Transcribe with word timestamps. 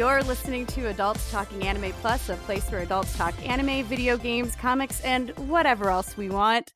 You're 0.00 0.22
listening 0.22 0.64
to 0.68 0.88
Adults 0.88 1.30
Talking 1.30 1.68
Anime 1.68 1.92
Plus, 2.00 2.30
a 2.30 2.36
place 2.36 2.64
where 2.70 2.80
adults 2.80 3.14
talk 3.18 3.34
anime, 3.46 3.84
video 3.84 4.16
games, 4.16 4.56
comics, 4.56 5.02
and 5.02 5.28
whatever 5.36 5.90
else 5.90 6.16
we 6.16 6.30
want. 6.30 6.72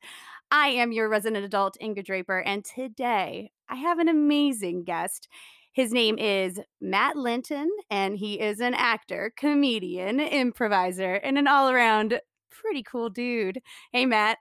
I 0.51 0.67
am 0.67 0.91
your 0.91 1.09
resident 1.09 1.43
adult, 1.43 1.75
Inga 1.81 2.03
Draper, 2.03 2.37
and 2.37 2.63
today 2.63 3.49
I 3.67 3.77
have 3.77 3.97
an 3.97 4.09
amazing 4.09 4.83
guest. 4.83 5.27
His 5.71 5.91
name 5.91 6.19
is 6.19 6.59
Matt 6.79 7.15
Linton, 7.15 7.67
and 7.89 8.15
he 8.15 8.39
is 8.39 8.59
an 8.59 8.75
actor, 8.75 9.33
comedian, 9.35 10.19
improviser, 10.19 11.15
and 11.15 11.39
an 11.39 11.47
all 11.47 11.71
around 11.71 12.19
pretty 12.51 12.83
cool 12.83 13.09
dude. 13.09 13.59
Hey, 13.91 14.05
Matt. 14.05 14.37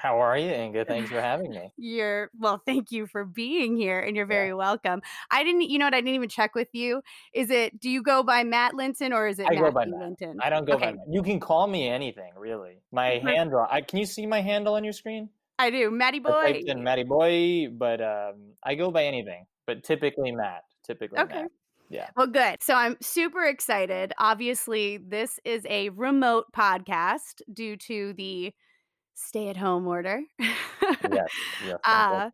How 0.00 0.18
are 0.18 0.38
you, 0.38 0.50
Inga? 0.50 0.86
Thanks 0.86 1.10
for 1.10 1.20
having 1.20 1.50
me. 1.50 1.70
You're 1.76 2.30
well, 2.38 2.62
thank 2.64 2.90
you 2.90 3.06
for 3.06 3.26
being 3.26 3.76
here 3.76 4.00
and 4.00 4.16
you're 4.16 4.24
very 4.24 4.48
yeah. 4.48 4.54
welcome. 4.54 5.02
I 5.30 5.44
didn't 5.44 5.68
you 5.68 5.78
know 5.78 5.84
what 5.84 5.92
I 5.94 5.98
didn't 5.98 6.14
even 6.14 6.30
check 6.30 6.54
with 6.54 6.68
you. 6.72 7.02
Is 7.34 7.50
it 7.50 7.78
do 7.78 7.90
you 7.90 8.02
go 8.02 8.22
by 8.22 8.42
Matt 8.42 8.74
Linton 8.74 9.12
or 9.12 9.28
is 9.28 9.38
it 9.38 9.46
I 9.46 9.54
Matt 9.54 9.62
go 9.62 9.70
by 9.70 9.84
Matt. 9.84 10.00
Linton? 10.00 10.38
I 10.42 10.48
don't 10.48 10.64
go 10.64 10.72
okay. 10.74 10.86
by 10.86 10.92
Matt. 10.92 11.04
You 11.10 11.22
can 11.22 11.38
call 11.38 11.66
me 11.66 11.86
anything, 11.86 12.32
really. 12.34 12.80
My 12.92 13.20
handle 13.22 13.66
I 13.70 13.82
can 13.82 13.98
you 13.98 14.06
see 14.06 14.24
my 14.24 14.40
handle 14.40 14.74
on 14.74 14.84
your 14.84 14.94
screen? 14.94 15.28
I 15.58 15.68
do. 15.68 15.90
Matty 15.90 16.20
Boy. 16.20 16.30
I 16.30 16.52
typed 16.52 16.68
in 16.70 16.82
Matty 16.82 17.04
Boy, 17.04 17.68
but 17.68 18.00
um, 18.00 18.54
I 18.64 18.76
go 18.76 18.90
by 18.90 19.04
anything. 19.04 19.44
But 19.66 19.84
typically 19.84 20.32
Matt. 20.32 20.64
Typically 20.82 21.18
okay. 21.18 21.42
Matt. 21.42 21.50
Yeah. 21.90 22.08
Well, 22.16 22.28
good. 22.28 22.56
So 22.62 22.74
I'm 22.74 22.96
super 23.02 23.44
excited. 23.44 24.14
Obviously, 24.16 24.96
this 24.96 25.38
is 25.44 25.66
a 25.68 25.90
remote 25.90 26.46
podcast 26.56 27.42
due 27.52 27.76
to 27.76 28.14
the 28.14 28.54
stay 29.20 29.48
at 29.48 29.56
home 29.56 29.86
order. 29.86 30.22
yes, 30.38 30.50
yes. 31.66 31.78
Uh, 31.84 32.30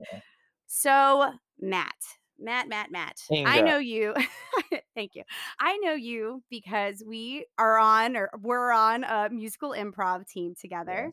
so, 0.67 1.33
Matt, 1.61 1.95
Matt, 2.39 2.69
Matt, 2.69 2.91
Matt, 2.91 3.17
Inga. 3.31 3.51
I 3.51 3.61
know 3.61 3.79
you. 3.79 4.15
Thank 4.95 5.15
you. 5.15 5.23
I 5.61 5.77
know 5.79 5.95
you 5.95 6.43
because 6.51 7.03
we 7.07 7.47
are 7.59 7.79
on 7.79 8.17
or 8.17 8.31
we're 8.41 8.73
on 8.73 9.05
a 9.05 9.29
musical 9.31 9.71
improv 9.71 10.27
team 10.29 10.55
together. 10.59 11.13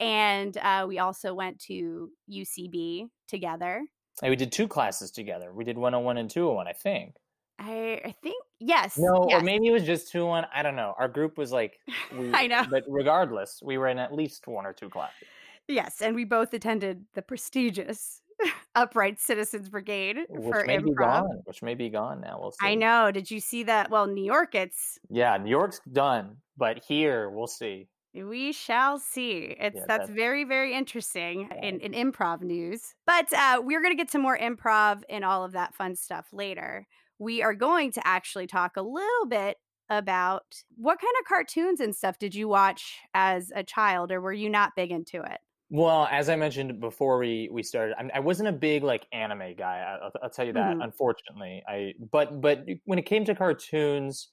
And 0.00 0.56
uh, 0.58 0.86
we 0.86 0.98
also 0.98 1.34
went 1.34 1.58
to 1.62 2.10
UCB 2.30 3.08
together. 3.26 3.82
And 4.22 4.30
we 4.30 4.36
did 4.36 4.52
two 4.52 4.68
classes 4.68 5.10
together. 5.10 5.52
We 5.52 5.64
did 5.64 5.76
101 5.76 6.18
and 6.18 6.30
201, 6.30 6.68
I 6.68 6.72
think. 6.72 7.16
I 7.58 8.00
I 8.04 8.14
think 8.22 8.42
yes. 8.60 8.98
No, 8.98 9.26
yes. 9.28 9.40
or 9.40 9.44
maybe 9.44 9.66
it 9.66 9.72
was 9.72 9.84
just 9.84 10.10
two 10.10 10.26
one. 10.26 10.46
I 10.54 10.62
don't 10.62 10.76
know. 10.76 10.94
Our 10.98 11.08
group 11.08 11.38
was 11.38 11.52
like, 11.52 11.78
we, 12.16 12.32
I 12.32 12.46
know. 12.46 12.64
But 12.70 12.84
regardless, 12.88 13.60
we 13.62 13.78
were 13.78 13.88
in 13.88 13.98
at 13.98 14.12
least 14.12 14.46
one 14.46 14.66
or 14.66 14.72
two 14.72 14.88
classes. 14.88 15.28
Yes, 15.66 16.00
and 16.00 16.14
we 16.14 16.24
both 16.24 16.54
attended 16.54 17.04
the 17.14 17.20
prestigious 17.22 18.22
Upright 18.74 19.20
Citizens 19.20 19.68
Brigade 19.68 20.18
which 20.28 20.42
for 20.42 20.64
may 20.64 20.78
improv. 20.78 20.84
Be 20.84 20.94
gone, 20.94 21.40
which 21.44 21.62
may 21.62 21.74
be 21.74 21.90
gone 21.90 22.20
now. 22.20 22.38
We'll 22.40 22.52
see. 22.52 22.66
I 22.66 22.74
know. 22.74 23.10
Did 23.10 23.30
you 23.30 23.40
see 23.40 23.64
that? 23.64 23.90
Well, 23.90 24.06
New 24.06 24.24
York, 24.24 24.54
it's 24.54 24.98
yeah, 25.10 25.36
New 25.36 25.50
York's 25.50 25.80
done, 25.92 26.36
but 26.56 26.82
here 26.86 27.28
we'll 27.30 27.46
see. 27.46 27.88
We 28.14 28.52
shall 28.52 28.98
see. 28.98 29.54
It's 29.60 29.76
yeah, 29.76 29.84
that's, 29.86 30.06
that's, 30.06 30.10
very 30.10 30.44
very 30.44 30.74
interesting 30.74 31.48
in, 31.62 31.80
in 31.80 31.92
improv 31.92 32.40
news. 32.40 32.94
But 33.06 33.32
uh, 33.32 33.60
we're 33.62 33.82
gonna 33.82 33.94
get 33.94 34.10
to 34.12 34.18
more 34.18 34.38
improv 34.38 35.02
and 35.10 35.24
all 35.24 35.44
of 35.44 35.52
that 35.52 35.74
fun 35.74 35.94
stuff 35.94 36.28
later 36.32 36.86
we 37.18 37.42
are 37.42 37.54
going 37.54 37.92
to 37.92 38.06
actually 38.06 38.46
talk 38.46 38.76
a 38.76 38.82
little 38.82 39.26
bit 39.28 39.56
about 39.90 40.44
what 40.76 41.00
kind 41.00 41.14
of 41.20 41.26
cartoons 41.26 41.80
and 41.80 41.94
stuff 41.94 42.18
did 42.18 42.34
you 42.34 42.48
watch 42.48 42.98
as 43.14 43.50
a 43.54 43.64
child, 43.64 44.12
or 44.12 44.20
were 44.20 44.32
you 44.32 44.50
not 44.50 44.76
big 44.76 44.90
into 44.90 45.22
it? 45.22 45.38
Well, 45.70 46.08
as 46.10 46.28
I 46.28 46.36
mentioned 46.36 46.80
before 46.80 47.18
we 47.18 47.48
we 47.52 47.62
started, 47.62 47.94
I, 47.98 48.18
I 48.18 48.20
wasn't 48.20 48.48
a 48.48 48.52
big 48.52 48.82
like 48.82 49.06
anime 49.12 49.54
guy. 49.56 49.98
I'll, 50.02 50.10
I'll 50.22 50.30
tell 50.30 50.46
you 50.46 50.54
that. 50.54 50.72
Mm-hmm. 50.72 50.82
Unfortunately, 50.82 51.62
I 51.68 51.92
but 52.10 52.40
but 52.40 52.64
when 52.84 52.98
it 52.98 53.06
came 53.06 53.24
to 53.26 53.34
cartoons, 53.34 54.30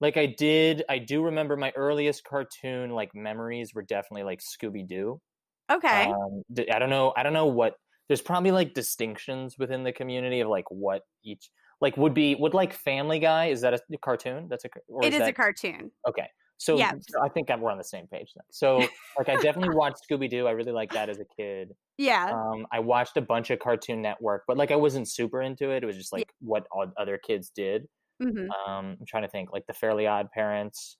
like 0.00 0.16
I 0.16 0.26
did, 0.26 0.84
I 0.88 0.98
do 0.98 1.22
remember 1.22 1.56
my 1.56 1.72
earliest 1.74 2.24
cartoon 2.24 2.90
like 2.90 3.14
memories 3.14 3.74
were 3.74 3.82
definitely 3.82 4.22
like 4.22 4.40
Scooby 4.40 4.86
Doo. 4.86 5.20
Okay. 5.70 6.06
Um, 6.06 6.42
I 6.72 6.78
don't 6.78 6.90
know. 6.90 7.12
I 7.16 7.22
don't 7.22 7.32
know 7.32 7.46
what. 7.46 7.74
There's 8.08 8.22
probably 8.22 8.50
like 8.50 8.74
distinctions 8.74 9.56
within 9.56 9.84
the 9.84 9.92
community 9.92 10.40
of 10.40 10.48
like 10.48 10.64
what 10.68 11.02
each 11.24 11.48
like 11.80 11.96
would 11.96 12.14
be 12.14 12.34
would 12.34 12.54
like 12.54 12.72
Family 12.72 13.18
Guy 13.18 13.46
is 13.46 13.60
that 13.62 13.74
a 13.74 13.80
cartoon? 13.98 14.46
That's 14.48 14.64
a 14.64 14.68
or 14.88 15.04
it 15.04 15.12
is, 15.12 15.20
that, 15.20 15.28
a 15.28 15.32
cartoon. 15.32 15.90
Okay, 16.08 16.26
so, 16.60 16.76
yeah. 16.76 16.92
so 17.08 17.22
I 17.24 17.30
think 17.30 17.48
we're 17.48 17.70
on 17.70 17.78
the 17.78 17.84
same 17.84 18.06
page 18.06 18.32
then. 18.36 18.44
So 18.50 18.86
like 19.16 19.30
I 19.30 19.36
definitely 19.36 19.74
watched 19.74 20.02
Scooby 20.08 20.28
Doo. 20.28 20.46
I 20.46 20.50
really 20.50 20.72
liked 20.72 20.92
that 20.92 21.08
as 21.08 21.18
a 21.18 21.24
kid. 21.34 21.70
Yeah. 21.96 22.30
Um, 22.30 22.66
I 22.70 22.80
watched 22.80 23.16
a 23.16 23.22
bunch 23.22 23.48
of 23.48 23.58
Cartoon 23.60 24.02
Network, 24.02 24.44
but 24.46 24.58
like 24.58 24.70
I 24.70 24.76
wasn't 24.76 25.08
super 25.08 25.40
into 25.40 25.70
it. 25.70 25.82
It 25.82 25.86
was 25.86 25.96
just 25.96 26.12
like 26.12 26.26
yeah. 26.28 26.34
what 26.40 26.66
other 26.98 27.18
kids 27.18 27.50
did. 27.54 27.86
Mm-hmm. 28.22 28.50
Um, 28.50 28.96
I'm 29.00 29.06
trying 29.08 29.22
to 29.22 29.28
think 29.30 29.52
like 29.52 29.66
the 29.66 29.72
Fairly 29.72 30.06
Odd 30.06 30.30
Parents, 30.32 30.98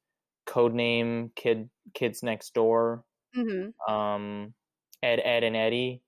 Codename 0.49 1.29
Kid 1.37 1.69
Kids 1.93 2.23
Next 2.23 2.55
Door, 2.55 3.05
mm-hmm. 3.37 3.93
um, 3.95 4.55
Ed 5.03 5.21
Edd 5.23 5.45
and 5.45 5.57
Eddy 5.57 6.01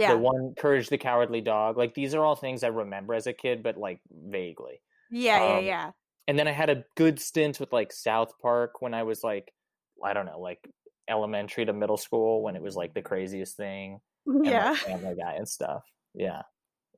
yeah. 0.00 0.12
the 0.12 0.18
one 0.18 0.54
courage 0.58 0.88
the 0.88 0.98
cowardly 0.98 1.40
dog 1.40 1.76
like 1.76 1.94
these 1.94 2.14
are 2.14 2.24
all 2.24 2.34
things 2.34 2.64
i 2.64 2.68
remember 2.68 3.14
as 3.14 3.26
a 3.26 3.32
kid 3.32 3.62
but 3.62 3.76
like 3.76 4.00
vaguely 4.10 4.80
yeah 5.10 5.36
um, 5.36 5.42
yeah 5.42 5.58
yeah 5.58 5.90
and 6.26 6.38
then 6.38 6.48
i 6.48 6.52
had 6.52 6.70
a 6.70 6.84
good 6.96 7.20
stint 7.20 7.60
with 7.60 7.72
like 7.72 7.92
south 7.92 8.32
park 8.40 8.80
when 8.80 8.94
i 8.94 9.02
was 9.02 9.22
like 9.22 9.52
i 10.04 10.12
don't 10.12 10.26
know 10.26 10.40
like 10.40 10.58
elementary 11.08 11.64
to 11.64 11.72
middle 11.72 11.96
school 11.96 12.42
when 12.42 12.56
it 12.56 12.62
was 12.62 12.76
like 12.76 12.94
the 12.94 13.02
craziest 13.02 13.56
thing 13.56 14.00
yeah 14.42 14.68
and, 14.68 14.78
like, 14.78 14.78
family 14.78 15.14
guy 15.20 15.34
and 15.34 15.48
stuff 15.48 15.82
yeah 16.14 16.42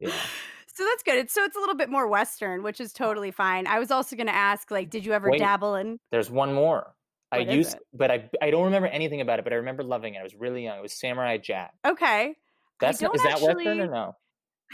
yeah 0.00 0.10
so 0.74 0.84
that's 0.84 1.02
good 1.02 1.16
it's 1.16 1.34
so 1.34 1.42
it's 1.44 1.56
a 1.56 1.60
little 1.60 1.74
bit 1.74 1.90
more 1.90 2.06
western 2.08 2.62
which 2.62 2.80
is 2.80 2.92
totally 2.92 3.30
fine 3.30 3.66
i 3.66 3.78
was 3.78 3.90
also 3.90 4.16
going 4.16 4.26
to 4.26 4.34
ask 4.34 4.70
like 4.70 4.90
did 4.90 5.04
you 5.04 5.12
ever 5.12 5.30
Wait, 5.30 5.38
dabble 5.38 5.74
in 5.74 5.98
there's 6.10 6.30
one 6.30 6.52
more 6.52 6.94
what 7.32 7.48
I 7.48 7.52
used, 7.52 7.74
it? 7.74 7.82
but 7.94 8.10
I 8.10 8.28
I 8.42 8.50
don't 8.50 8.64
remember 8.64 8.88
anything 8.88 9.20
about 9.20 9.38
it. 9.38 9.44
But 9.44 9.52
I 9.52 9.56
remember 9.56 9.82
loving 9.82 10.14
it. 10.14 10.18
I 10.18 10.22
was 10.22 10.34
really 10.34 10.64
young. 10.64 10.78
It 10.78 10.82
was 10.82 10.92
Samurai 10.92 11.38
Jack. 11.38 11.72
Okay, 11.86 12.34
that's 12.82 13.02
is 13.02 13.22
that 13.22 13.32
actually, 13.32 13.64
Western 13.66 13.80
or 13.80 13.86
no? 13.86 14.16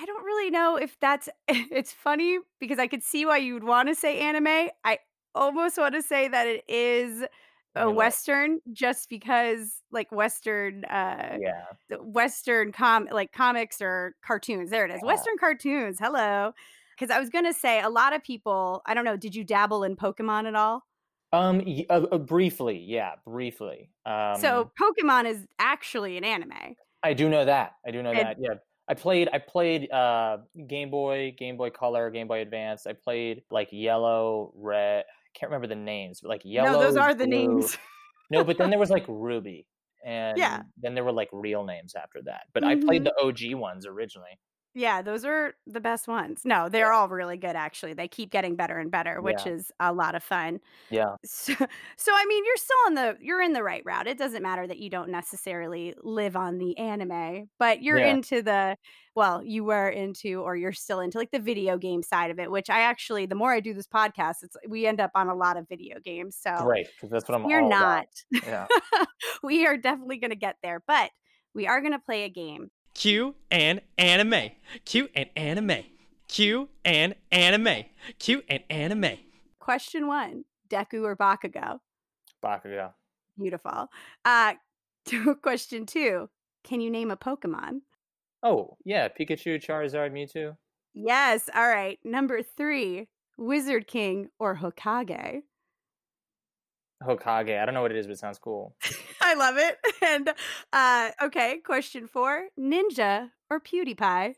I 0.00 0.06
don't 0.06 0.24
really 0.24 0.50
know 0.50 0.76
if 0.76 0.98
that's. 1.00 1.28
It's 1.48 1.92
funny 1.92 2.38
because 2.60 2.78
I 2.78 2.86
could 2.86 3.02
see 3.02 3.26
why 3.26 3.38
you 3.38 3.54
would 3.54 3.64
want 3.64 3.88
to 3.88 3.94
say 3.94 4.20
anime. 4.20 4.70
I 4.84 4.98
almost 5.34 5.78
want 5.78 5.94
to 5.94 6.02
say 6.02 6.28
that 6.28 6.46
it 6.46 6.64
is 6.68 7.24
a 7.74 7.90
Western, 7.90 8.60
just 8.72 9.08
because 9.08 9.82
like 9.92 10.10
Western, 10.10 10.84
uh, 10.86 11.36
yeah, 11.40 11.64
Western 12.00 12.72
com 12.72 13.08
like 13.10 13.32
comics 13.32 13.80
or 13.80 14.14
cartoons. 14.24 14.70
There 14.70 14.84
it 14.84 14.90
is, 14.90 15.00
yeah. 15.02 15.06
Western 15.06 15.36
cartoons. 15.38 15.98
Hello, 16.00 16.52
because 16.98 17.14
I 17.14 17.20
was 17.20 17.30
gonna 17.30 17.52
say 17.52 17.80
a 17.80 17.88
lot 17.88 18.14
of 18.14 18.22
people. 18.24 18.82
I 18.86 18.94
don't 18.94 19.04
know. 19.04 19.16
Did 19.16 19.34
you 19.34 19.44
dabble 19.44 19.84
in 19.84 19.96
Pokemon 19.96 20.46
at 20.46 20.54
all? 20.54 20.84
Um, 21.32 21.62
uh, 21.90 22.06
uh, 22.10 22.18
briefly, 22.18 22.78
yeah, 22.78 23.12
briefly. 23.26 23.90
Um, 24.06 24.36
so 24.40 24.70
Pokemon 24.80 25.26
is 25.26 25.46
actually 25.58 26.16
an 26.16 26.24
anime. 26.24 26.74
I 27.02 27.14
do 27.14 27.28
know 27.28 27.44
that. 27.44 27.72
I 27.86 27.90
do 27.90 28.02
know 28.02 28.10
and, 28.10 28.18
that. 28.18 28.36
Yeah. 28.40 28.54
I 28.88 28.94
played 28.94 29.28
I 29.32 29.38
played 29.38 29.90
uh 29.92 30.38
Game 30.66 30.90
Boy, 30.90 31.34
Game 31.38 31.56
Boy 31.56 31.70
Color, 31.70 32.10
Game 32.10 32.26
Boy 32.26 32.40
Advance. 32.40 32.86
I 32.86 32.94
played 32.94 33.42
like 33.50 33.68
yellow, 33.70 34.52
red. 34.56 35.04
I 35.04 35.38
can't 35.38 35.50
remember 35.50 35.66
the 35.66 35.80
names, 35.80 36.20
but 36.20 36.28
like 36.28 36.42
yellow. 36.44 36.80
No, 36.80 36.86
those 36.86 36.96
are 36.96 37.14
the 37.14 37.26
blue. 37.26 37.36
names. 37.36 37.76
no, 38.30 38.44
but 38.44 38.56
then 38.56 38.70
there 38.70 38.78
was 38.78 38.90
like 38.96 39.04
Ruby. 39.06 39.66
And 40.04 40.38
yeah. 40.38 40.62
then 40.80 40.94
there 40.94 41.04
were 41.04 41.12
like 41.12 41.28
real 41.32 41.64
names 41.64 41.94
after 41.94 42.22
that. 42.22 42.42
But 42.54 42.62
mm-hmm. 42.62 42.82
I 42.82 42.86
played 42.86 43.04
the 43.04 43.12
OG 43.20 43.58
ones 43.60 43.84
originally. 43.84 44.38
Yeah, 44.78 45.02
those 45.02 45.24
are 45.24 45.54
the 45.66 45.80
best 45.80 46.06
ones. 46.06 46.42
No, 46.44 46.68
they're 46.68 46.92
all 46.92 47.08
really 47.08 47.36
good 47.36 47.56
actually. 47.56 47.94
They 47.94 48.06
keep 48.06 48.30
getting 48.30 48.54
better 48.54 48.78
and 48.78 48.92
better, 48.92 49.20
which 49.20 49.44
yeah. 49.44 49.54
is 49.54 49.72
a 49.80 49.92
lot 49.92 50.14
of 50.14 50.22
fun. 50.22 50.60
Yeah. 50.88 51.16
So, 51.24 51.52
so 51.96 52.12
I 52.14 52.24
mean, 52.26 52.44
you're 52.44 52.56
still 52.56 52.76
on 52.86 52.94
the 52.94 53.16
you're 53.20 53.42
in 53.42 53.52
the 53.52 53.62
right 53.62 53.82
route. 53.84 54.06
It 54.06 54.18
doesn't 54.18 54.42
matter 54.42 54.66
that 54.66 54.78
you 54.78 54.88
don't 54.90 55.10
necessarily 55.10 55.94
live 56.02 56.36
on 56.36 56.58
the 56.58 56.76
anime, 56.78 57.48
but 57.58 57.82
you're 57.82 57.98
yeah. 57.98 58.10
into 58.10 58.42
the 58.42 58.76
well, 59.14 59.42
you 59.42 59.64
were 59.64 59.88
into 59.88 60.40
or 60.42 60.56
you're 60.56 60.72
still 60.72 61.00
into 61.00 61.18
like 61.18 61.30
the 61.30 61.38
video 61.38 61.76
game 61.76 62.02
side 62.02 62.30
of 62.30 62.38
it, 62.38 62.50
which 62.50 62.70
I 62.70 62.80
actually 62.80 63.26
the 63.26 63.34
more 63.34 63.52
I 63.52 63.60
do 63.60 63.74
this 63.74 63.86
podcast, 63.86 64.36
it's 64.42 64.56
we 64.68 64.86
end 64.86 65.00
up 65.00 65.10
on 65.14 65.28
a 65.28 65.34
lot 65.34 65.56
of 65.56 65.68
video 65.68 65.98
games. 66.04 66.36
So 66.40 66.56
Great, 66.62 66.86
because 66.94 67.10
that's 67.10 67.28
what 67.28 67.40
I'm 67.40 67.48
You're 67.48 67.68
not. 67.68 68.06
Yeah. 68.30 68.66
we 69.42 69.66
are 69.66 69.76
definitely 69.76 70.18
going 70.18 70.30
to 70.30 70.36
get 70.36 70.56
there, 70.62 70.82
but 70.86 71.10
we 71.54 71.66
are 71.66 71.80
going 71.80 71.92
to 71.92 71.98
play 71.98 72.24
a 72.24 72.28
game 72.28 72.70
Q 72.98 73.36
and 73.52 73.80
anime. 73.96 74.50
Q 74.84 75.08
and 75.14 75.30
anime. 75.36 75.84
Q 76.26 76.68
and 76.84 77.14
anime. 77.30 77.84
Q 78.18 78.42
and 78.50 78.64
anime. 78.68 79.18
Question 79.60 80.08
one 80.08 80.44
Deku 80.68 81.04
or 81.04 81.14
Bakugo? 81.16 81.78
Bakugo. 82.42 82.92
Beautiful. 83.38 83.86
Uh, 84.24 84.54
question 85.42 85.86
two 85.86 86.28
Can 86.64 86.80
you 86.80 86.90
name 86.90 87.12
a 87.12 87.16
Pokemon? 87.16 87.82
Oh, 88.42 88.76
yeah. 88.84 89.06
Pikachu, 89.06 89.64
Charizard, 89.64 90.10
Mewtwo. 90.10 90.56
Yes. 90.92 91.48
All 91.54 91.68
right. 91.68 92.00
Number 92.02 92.42
three 92.42 93.06
Wizard 93.36 93.86
King 93.86 94.30
or 94.40 94.56
Hokage? 94.56 95.42
Hokage. 97.02 97.60
I 97.60 97.64
don't 97.64 97.74
know 97.74 97.82
what 97.82 97.90
it 97.90 97.96
is, 97.96 98.06
but 98.06 98.12
it 98.12 98.18
sounds 98.18 98.38
cool. 98.38 98.74
I 99.20 99.34
love 99.34 99.56
it. 99.56 99.78
And 100.00 100.30
uh, 100.72 101.10
okay, 101.22 101.58
question 101.58 102.06
four: 102.06 102.48
Ninja 102.58 103.30
or 103.50 103.60
PewDiePie? 103.60 104.34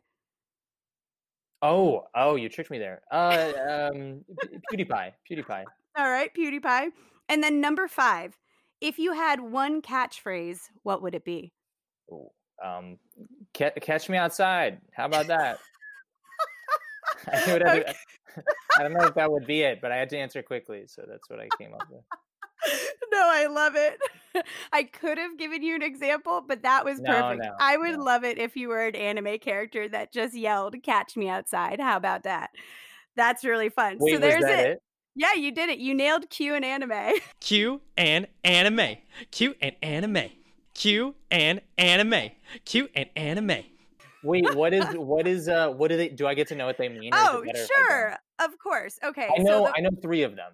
Oh, 1.62 2.06
oh, 2.14 2.36
you 2.36 2.48
tricked 2.48 2.70
me 2.70 2.78
there. 2.78 3.02
Uh, 3.10 3.52
um, 3.92 4.24
PewDiePie, 4.72 5.12
PewDiePie. 5.30 5.64
All 5.96 6.10
right, 6.10 6.30
PewDiePie. 6.34 6.88
And 7.28 7.42
then 7.42 7.60
number 7.60 7.86
five, 7.86 8.36
if 8.80 8.98
you 8.98 9.12
had 9.12 9.40
one 9.40 9.82
catchphrase, 9.82 10.60
what 10.82 11.02
would 11.02 11.14
it 11.14 11.24
be? 11.24 11.52
Ooh, 12.10 12.30
um, 12.64 12.98
ca- 13.56 13.72
catch 13.80 14.08
me 14.08 14.16
outside. 14.16 14.80
How 14.92 15.04
about 15.04 15.26
that? 15.28 15.58
I, 17.30 17.52
would 17.52 17.62
have 17.62 17.96
I 18.78 18.82
don't 18.82 18.94
know 18.94 19.06
if 19.06 19.14
that 19.14 19.30
would 19.30 19.46
be 19.46 19.60
it, 19.62 19.80
but 19.80 19.92
I 19.92 19.96
had 19.96 20.08
to 20.10 20.18
answer 20.18 20.42
quickly, 20.42 20.84
so 20.86 21.04
that's 21.06 21.28
what 21.28 21.38
I 21.38 21.48
came 21.58 21.74
up 21.74 21.86
with. 21.90 22.02
No, 23.12 23.22
I 23.22 23.46
love 23.46 23.74
it. 23.76 23.98
I 24.72 24.84
could 24.84 25.18
have 25.18 25.38
given 25.38 25.62
you 25.62 25.74
an 25.74 25.82
example, 25.82 26.42
but 26.46 26.62
that 26.62 26.84
was 26.84 27.00
No, 27.00 27.12
perfect. 27.12 27.42
no, 27.42 27.52
I 27.58 27.76
would 27.76 27.98
no. 27.98 28.04
love 28.04 28.24
it 28.24 28.38
if 28.38 28.56
you 28.56 28.68
were 28.68 28.86
an 28.86 28.94
anime 28.94 29.38
character 29.38 29.88
that 29.88 30.12
just 30.12 30.34
yelled, 30.34 30.76
Catch 30.82 31.16
me 31.16 31.28
outside. 31.28 31.80
How 31.80 31.96
about 31.96 32.24
that? 32.24 32.50
That's 33.16 33.44
really 33.44 33.68
fun. 33.68 33.96
Wait, 33.98 34.14
so 34.14 34.20
there's 34.20 34.44
it. 34.44 34.66
it? 34.66 34.82
Yeah, 35.14 35.34
you 35.34 35.52
did 35.52 35.68
it. 35.68 35.78
You 35.78 35.94
nailed 35.94 36.30
Q 36.30 36.54
and 36.54 36.64
anime. 36.64 37.14
Q 37.40 37.80
and 37.96 38.26
anime. 38.44 38.96
Q 39.30 39.54
and 39.60 39.74
anime. 39.82 40.30
Q 40.74 41.14
and 41.30 41.60
anime. 41.76 42.30
Q 42.64 42.88
and 42.94 43.10
anime. 43.16 43.64
Wait, 44.22 44.54
what 44.54 44.72
is 44.74 44.84
what 44.96 45.26
is 45.26 45.48
uh 45.48 45.70
what 45.70 45.88
do 45.88 45.96
they 45.96 46.08
do? 46.08 46.26
I 46.26 46.34
get 46.34 46.48
to 46.48 46.54
know 46.54 46.66
what 46.66 46.78
they 46.78 46.88
mean? 46.88 47.12
or 47.12 47.16
is 47.16 47.22
it 47.22 47.28
oh, 47.30 47.42
better 47.44 47.58
if 47.58 47.70
I 47.76 47.80
don't? 47.80 47.88
sure. 47.88 48.16
Of 48.40 48.58
course. 48.58 48.98
Okay. 49.04 49.28
I 49.36 49.42
know 49.42 49.66
so 49.66 49.72
I 49.74 49.80
know 49.80 49.90
three 50.02 50.22
of 50.22 50.36
them. 50.36 50.52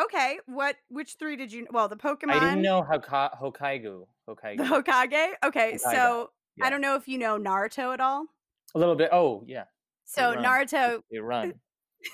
Okay. 0.00 0.38
What 0.46 0.76
which 0.88 1.16
three 1.18 1.36
did 1.36 1.52
you 1.52 1.66
well, 1.70 1.88
the 1.88 1.96
Pokemon 1.96 2.30
I 2.30 2.40
didn't 2.40 2.62
know 2.62 2.82
Hoka- 2.82 3.38
Hokkaigu. 3.40 4.06
Hokkaigu. 4.28 4.56
the 4.58 4.64
Hokage? 4.64 5.30
Okay, 5.44 5.72
Hokage, 5.74 5.80
so 5.80 6.30
yeah. 6.56 6.66
I 6.66 6.70
don't 6.70 6.80
know 6.80 6.96
if 6.96 7.08
you 7.08 7.18
know 7.18 7.38
Naruto 7.38 7.92
at 7.92 8.00
all. 8.00 8.26
A 8.74 8.78
little 8.78 8.94
bit. 8.96 9.10
Oh 9.12 9.42
yeah, 9.46 9.64
So 10.04 10.34
run. 10.34 10.44
Naruto 10.44 11.02
they 11.10 11.18
run. 11.18 11.54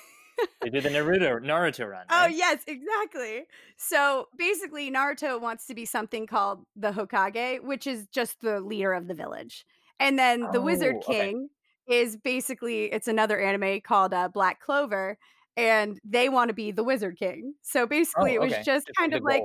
they 0.62 0.70
do 0.70 0.80
the 0.80 0.88
Naruto 0.88 1.40
Naruto 1.40 1.88
run. 1.88 2.06
Oh 2.10 2.26
yes, 2.26 2.62
exactly. 2.66 3.44
So 3.76 4.28
basically, 4.36 4.90
Naruto 4.90 5.40
wants 5.40 5.66
to 5.66 5.74
be 5.74 5.84
something 5.84 6.26
called 6.26 6.64
the 6.76 6.92
Hokage, 6.92 7.62
which 7.62 7.86
is 7.86 8.06
just 8.08 8.40
the 8.40 8.60
leader 8.60 8.92
of 8.92 9.08
the 9.08 9.14
village, 9.14 9.64
and 10.00 10.18
then 10.18 10.48
the 10.52 10.60
Wizard 10.60 10.96
Oh, 10.96 11.10
okay. 11.10 11.26
King 11.30 11.48
is 11.88 12.16
basically 12.16 12.84
it's 12.84 13.08
another 13.08 13.40
anime 13.40 13.80
called 13.80 14.12
uh, 14.12 14.28
Black 14.28 14.60
Clover, 14.60 15.18
and 15.58 16.00
they 16.04 16.30
want 16.30 16.48
to 16.50 16.54
be 16.54 16.72
the 16.72 16.84
Wizard 16.84 17.18
King. 17.18 17.54
So 17.62 17.86
basically, 17.86 18.34
it 18.34 18.40
was 18.42 18.52
Oh, 18.52 18.56
okay. 18.56 18.64
just 18.64 18.86
kind 18.98 19.14
of 19.14 19.22
like 19.24 19.44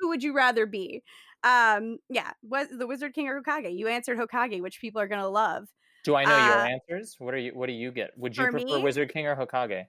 who 0.00 0.08
would 0.10 0.22
you 0.22 0.34
rather 0.34 0.66
be? 0.66 1.02
Um, 1.44 1.98
yeah, 2.10 2.32
was 2.42 2.68
the 2.70 2.86
Wizard 2.86 3.14
King 3.14 3.28
or 3.28 3.42
Hokage? 3.42 3.76
You 3.78 3.88
answered 3.88 4.18
Hokage, 4.18 4.60
which 4.62 4.80
people 4.80 5.00
are 5.00 5.08
gonna 5.08 5.28
love. 5.28 5.68
Do 6.04 6.14
I 6.14 6.24
know 6.24 6.36
your 6.36 6.60
uh, 6.60 6.64
answers? 6.64 7.16
What 7.18 7.34
are 7.34 7.38
you? 7.38 7.52
What 7.54 7.66
do 7.66 7.72
you 7.72 7.90
get? 7.90 8.16
Would 8.16 8.36
you 8.36 8.46
prefer 8.46 8.78
me? 8.78 8.84
Wizard 8.84 9.12
King 9.12 9.26
or 9.26 9.34
Hokage? 9.36 9.86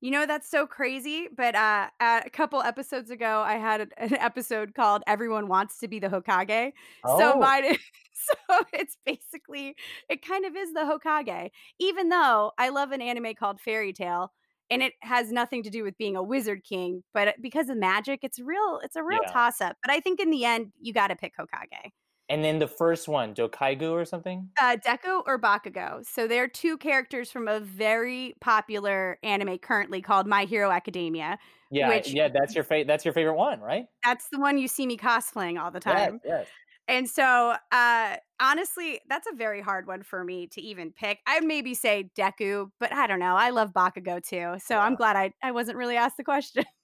You 0.00 0.10
know 0.10 0.26
that's 0.26 0.48
so 0.50 0.66
crazy, 0.66 1.28
but 1.34 1.54
uh, 1.54 1.88
a 1.98 2.28
couple 2.30 2.60
episodes 2.60 3.10
ago, 3.10 3.40
I 3.40 3.54
had 3.54 3.80
an- 3.96 4.14
episode 4.16 4.74
called 4.74 5.02
"Everyone 5.06 5.48
Wants 5.48 5.78
to 5.78 5.88
Be 5.88 5.98
the 5.98 6.08
Hokage." 6.08 6.72
So 7.06 7.32
Oh. 7.32 7.40
mine, 7.40 7.64
is, 7.64 7.78
so 8.12 8.34
it's 8.74 8.98
basically 9.06 9.76
it 10.10 10.20
kind 10.26 10.44
of 10.44 10.54
is 10.56 10.72
the 10.74 10.80
Hokage, 10.80 11.50
even 11.78 12.10
though 12.10 12.52
I 12.58 12.68
love 12.68 12.92
an 12.92 13.00
anime 13.00 13.34
called 13.34 13.60
Fairy 13.62 13.92
Tail, 13.94 14.32
and 14.74 14.82
it 14.82 14.92
has 15.02 15.32
nothing 15.32 15.62
to 15.62 15.70
do 15.70 15.82
with 15.84 15.96
being 15.96 16.16
a 16.16 16.22
Wizard 16.22 16.64
King, 16.64 17.02
but 17.14 17.34
because 17.40 17.68
of 17.68 17.76
magic, 17.78 18.20
it's 18.22 18.38
real. 18.40 18.80
It's 18.82 18.96
a 18.96 19.02
real 19.02 19.20
Yeah. 19.24 19.32
toss 19.32 19.60
up. 19.60 19.76
But 19.82 19.92
I 19.92 20.00
think 20.00 20.20
in 20.20 20.30
the 20.30 20.44
end, 20.44 20.72
you 20.80 20.92
got 20.92 21.08
to 21.08 21.16
pick 21.16 21.32
Hokage. 21.36 21.90
And 22.30 22.42
then 22.42 22.58
the 22.58 22.66
first 22.66 23.06
one, 23.06 23.34
Dokaigu 23.34 23.90
or 23.92 24.04
something. 24.06 24.48
Uh, 24.58 24.76
Deku 24.84 25.22
or 25.26 25.38
Bakugo. 25.38 26.04
So 26.06 26.26
they're 26.26 26.48
two 26.48 26.78
characters 26.78 27.30
from 27.30 27.48
a 27.48 27.60
very 27.60 28.34
popular 28.40 29.18
anime 29.22 29.58
currently 29.58 30.00
called 30.00 30.26
My 30.26 30.44
Hero 30.44 30.70
Academia. 30.70 31.38
Yeah, 31.70 31.88
Which- 31.88 32.08
yeah. 32.14 32.28
That's 32.28 32.54
your 32.54 32.64
favorite. 32.64 32.86
That's 32.86 33.04
your 33.04 33.12
favorite 33.12 33.34
one, 33.36 33.60
right? 33.60 33.84
That's 34.04 34.28
the 34.30 34.40
one 34.40 34.56
you 34.58 34.68
see 34.68 34.86
me 34.86 34.96
cosplaying 34.96 35.62
all 35.62 35.70
the 35.70 35.82
Yes, 35.84 35.94
time. 36.08 36.20
yes. 36.24 36.46
And 36.86 37.08
so, 37.08 37.56
uh, 37.72 38.16
honestly, 38.40 39.00
that's 39.08 39.26
a 39.32 39.34
very 39.34 39.60
hard 39.60 39.86
one 39.86 40.02
for 40.02 40.22
me 40.22 40.46
to 40.48 40.60
even 40.60 40.92
pick. 40.92 41.20
I'd 41.26 41.44
maybe 41.44 41.74
say 41.74 42.10
Deku, 42.16 42.70
but 42.78 42.92
I 42.92 43.06
don't 43.06 43.20
know. 43.20 43.36
I 43.36 43.50
love 43.50 43.72
Bakugo 43.72 44.22
too. 44.22 44.56
So 44.58 44.78
I'm 44.78 44.94
glad 44.94 45.16
I, 45.16 45.32
I 45.42 45.52
wasn't 45.52 45.78
really 45.78 45.96
asked 45.96 46.16
the 46.16 46.24
question. 46.24 46.64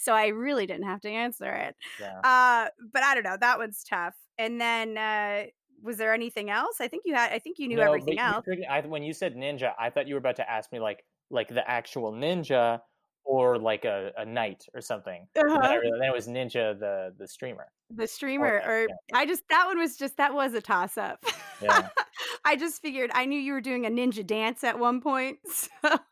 So 0.00 0.12
I 0.12 0.28
really 0.28 0.66
didn't 0.66 0.86
have 0.86 1.00
to 1.02 1.08
answer 1.08 1.50
it. 1.52 1.76
Yeah. 2.00 2.18
Uh, 2.18 2.68
but 2.92 3.02
I 3.02 3.14
don't 3.14 3.22
know. 3.22 3.36
That 3.40 3.58
one's 3.58 3.84
tough. 3.84 4.14
And 4.36 4.60
then, 4.60 4.98
uh, 4.98 5.44
was 5.82 5.96
there 5.98 6.12
anything 6.12 6.50
else? 6.50 6.76
I 6.80 6.88
think 6.88 7.04
you 7.06 7.14
had, 7.14 7.32
I 7.32 7.38
think 7.38 7.58
you 7.58 7.68
knew 7.68 7.76
No, 7.76 7.84
everything 7.84 8.18
else. 8.18 8.44
I, 8.68 8.80
when 8.80 9.02
you 9.02 9.12
said 9.12 9.36
ninja, 9.36 9.72
I 9.78 9.90
thought 9.90 10.08
you 10.08 10.14
were 10.14 10.18
about 10.18 10.36
to 10.36 10.50
ask 10.50 10.72
me 10.72 10.80
like 10.80 11.04
like 11.30 11.48
the 11.48 11.68
actual 11.68 12.12
ninja 12.12 12.80
or 13.24 13.58
like 13.58 13.84
a, 13.84 14.12
a 14.18 14.24
knight 14.24 14.64
or 14.74 14.80
something. 14.80 15.26
Then, 15.34 15.46
Uh-huh. 15.50 15.60
realized, 15.80 16.00
then 16.02 16.08
it 16.08 16.14
was 16.14 16.28
ninja 16.28 16.78
the 16.78 17.14
the 17.18 17.26
streamer. 17.26 17.66
The 17.90 18.06
streamer, 18.06 18.58
Okay, 18.60 18.66
or 18.68 18.80
yeah. 18.88 18.94
I 19.18 19.26
just, 19.26 19.42
that 19.50 19.66
one 19.66 19.78
was 19.78 19.96
just, 19.96 20.16
that 20.16 20.32
was 20.34 20.54
a 20.54 20.60
toss 20.60 20.96
up. 20.98 21.24
Yeah. 21.62 21.88
I 22.44 22.56
just 22.56 22.80
figured 22.82 23.10
I 23.14 23.24
knew 23.26 23.38
you 23.38 23.52
were 23.52 23.60
doing 23.60 23.86
a 23.86 23.90
ninja 23.90 24.26
dance 24.26 24.64
at 24.64 24.78
one 24.78 25.00
point. 25.00 25.38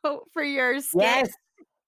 So 0.05 0.25
for 0.33 0.43
your 0.43 0.81
skit. 0.81 1.01
yes, 1.03 1.31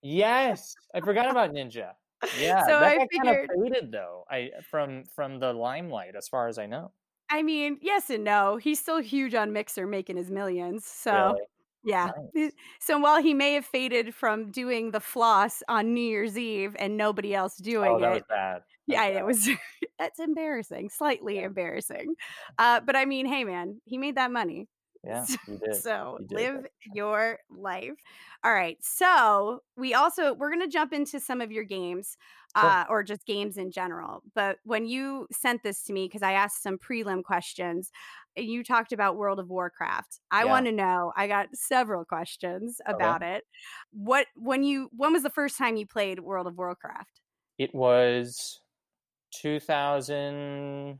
yes. 0.02 0.74
I 0.94 1.00
forgot 1.00 1.30
about 1.30 1.52
ninja. 1.52 1.92
Yeah, 2.40 2.62
So 2.64 2.80
that 2.80 2.82
I 2.84 2.96
got 2.98 3.08
kind 3.22 3.28
of 3.28 3.50
faded 3.62 3.92
though. 3.92 4.24
I 4.30 4.50
from 4.70 5.04
from 5.14 5.38
the 5.40 5.52
limelight, 5.52 6.16
as 6.16 6.26
far 6.28 6.48
as 6.48 6.58
I 6.58 6.64
know. 6.66 6.90
I 7.30 7.42
mean, 7.42 7.78
yes 7.82 8.08
and 8.10 8.24
no. 8.24 8.56
He's 8.56 8.80
still 8.80 8.98
huge 9.00 9.34
on 9.34 9.52
Mixer 9.52 9.86
making 9.86 10.16
his 10.16 10.30
millions. 10.30 10.86
So 10.86 11.12
Really. 11.12 11.40
Yeah. 11.84 12.10
Nice. 12.34 12.52
So 12.80 12.98
while 12.98 13.22
he 13.22 13.34
may 13.34 13.54
have 13.54 13.66
faded 13.66 14.14
from 14.14 14.50
doing 14.50 14.90
the 14.90 15.00
floss 15.00 15.62
on 15.68 15.94
New 15.94 16.00
Year's 16.00 16.38
Eve 16.38 16.76
and 16.78 16.96
nobody 16.96 17.34
else 17.34 17.56
doing 17.56 17.96
Oh, 17.96 18.00
that 18.00 18.12
it, 18.12 18.12
was 18.12 18.22
bad. 18.28 18.62
Yeah, 18.86 19.22
was 19.22 19.48
it 19.48 19.54
was 19.54 19.58
that's 19.98 20.20
embarrassing, 20.20 20.90
slightly 20.90 21.40
embarrassing. 21.40 22.14
Uh, 22.58 22.80
but 22.80 22.96
I 22.96 23.04
mean, 23.04 23.26
hey 23.26 23.44
man, 23.44 23.80
he 23.84 23.98
made 23.98 24.16
that 24.16 24.30
money. 24.32 24.68
Yeah. 25.06 25.26
So 25.70 26.18
live 26.30 26.66
your 26.82 27.40
life. 27.50 27.92
All 28.42 28.52
right. 28.54 28.78
So 28.82 29.60
we 29.76 29.92
also 29.94 30.32
we're 30.34 30.50
gonna 30.50 30.68
jump 30.68 30.92
into 30.94 31.20
some 31.20 31.40
of 31.42 31.52
your 31.52 31.64
games, 31.64 32.16
Sure. 32.56 32.78
uh, 32.80 32.84
or 32.88 33.02
just 33.02 33.26
games 33.26 33.56
in 33.58 33.70
general. 33.70 34.22
But 34.34 34.58
when 34.64 34.86
you 34.86 35.26
sent 35.32 35.62
this 35.62 35.82
to 35.84 35.92
me, 35.92 36.06
because 36.06 36.22
I 36.22 36.32
asked 36.32 36.62
some 36.62 36.78
prelim 36.78 37.22
questions, 37.24 37.90
you 38.36 38.64
talked 38.64 38.92
about 38.92 39.16
World 39.16 39.38
of 39.38 39.48
Warcraft. 39.48 40.20
I 40.30 40.44
Yeah. 40.44 40.50
want 40.50 40.66
to 40.66 40.72
know. 40.72 41.12
I 41.16 41.26
got 41.28 41.48
several 41.54 42.04
questions 42.04 42.80
about 42.86 43.22
it. 43.22 43.44
What 43.92 44.26
when 44.36 44.62
you 44.62 44.90
when 44.96 45.12
was 45.12 45.22
the 45.22 45.30
first 45.30 45.56
time 45.58 45.76
you 45.76 45.86
played 45.86 46.20
World 46.20 46.46
of 46.46 46.56
Warcraft? 46.58 47.20
It 47.58 47.74
was 47.74 48.60
2000 49.32 50.98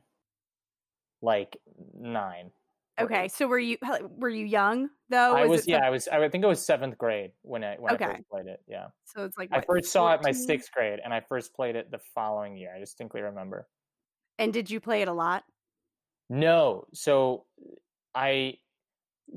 like 1.23 1.57
9. 1.95 2.51
Okay, 3.01 3.27
so 3.27 3.49
were 3.49 3.59
you 3.59 3.77
were 4.11 4.29
you 4.29 4.45
young 4.47 4.89
though? 5.09 5.35
I 5.35 5.47
was 5.47 5.63
it 5.63 5.65
the- 5.67 5.71
yeah, 5.73 5.85
I 5.85 5.91
was 5.91 6.07
I 6.07 6.29
think 6.29 6.45
it 6.45 6.47
was 6.47 6.65
7th 6.65 6.97
grade 6.97 7.33
when 7.43 7.65
I 7.65 7.75
when 7.77 7.95
I 7.95 7.97
first 7.99 8.29
played 8.31 8.47
it. 8.47 8.61
Yeah. 8.69 8.89
so 9.05 9.25
it's 9.25 9.37
like 9.37 9.51
I 9.53 9.57
what, 9.57 9.67
first 9.67 9.91
saw 9.93 10.13
it 10.13 10.17
in 10.19 10.23
my 10.23 10.31
6th 10.31 10.71
grade 10.71 11.01
and 11.03 11.13
I 11.13 11.21
first 11.21 11.55
played 11.55 11.75
it 11.75 11.91
the 11.91 11.99
following 12.15 12.57
year. 12.57 12.73
I 12.75 12.79
distinctly 12.79 13.21
remember. 13.23 13.67
And 14.39 14.53
did 14.53 14.71
you 14.71 14.79
play 14.81 15.03
it 15.03 15.09
a 15.09 15.13
lot? 15.13 15.45
No. 16.31 16.87
So 16.93 17.47
I 18.15 18.59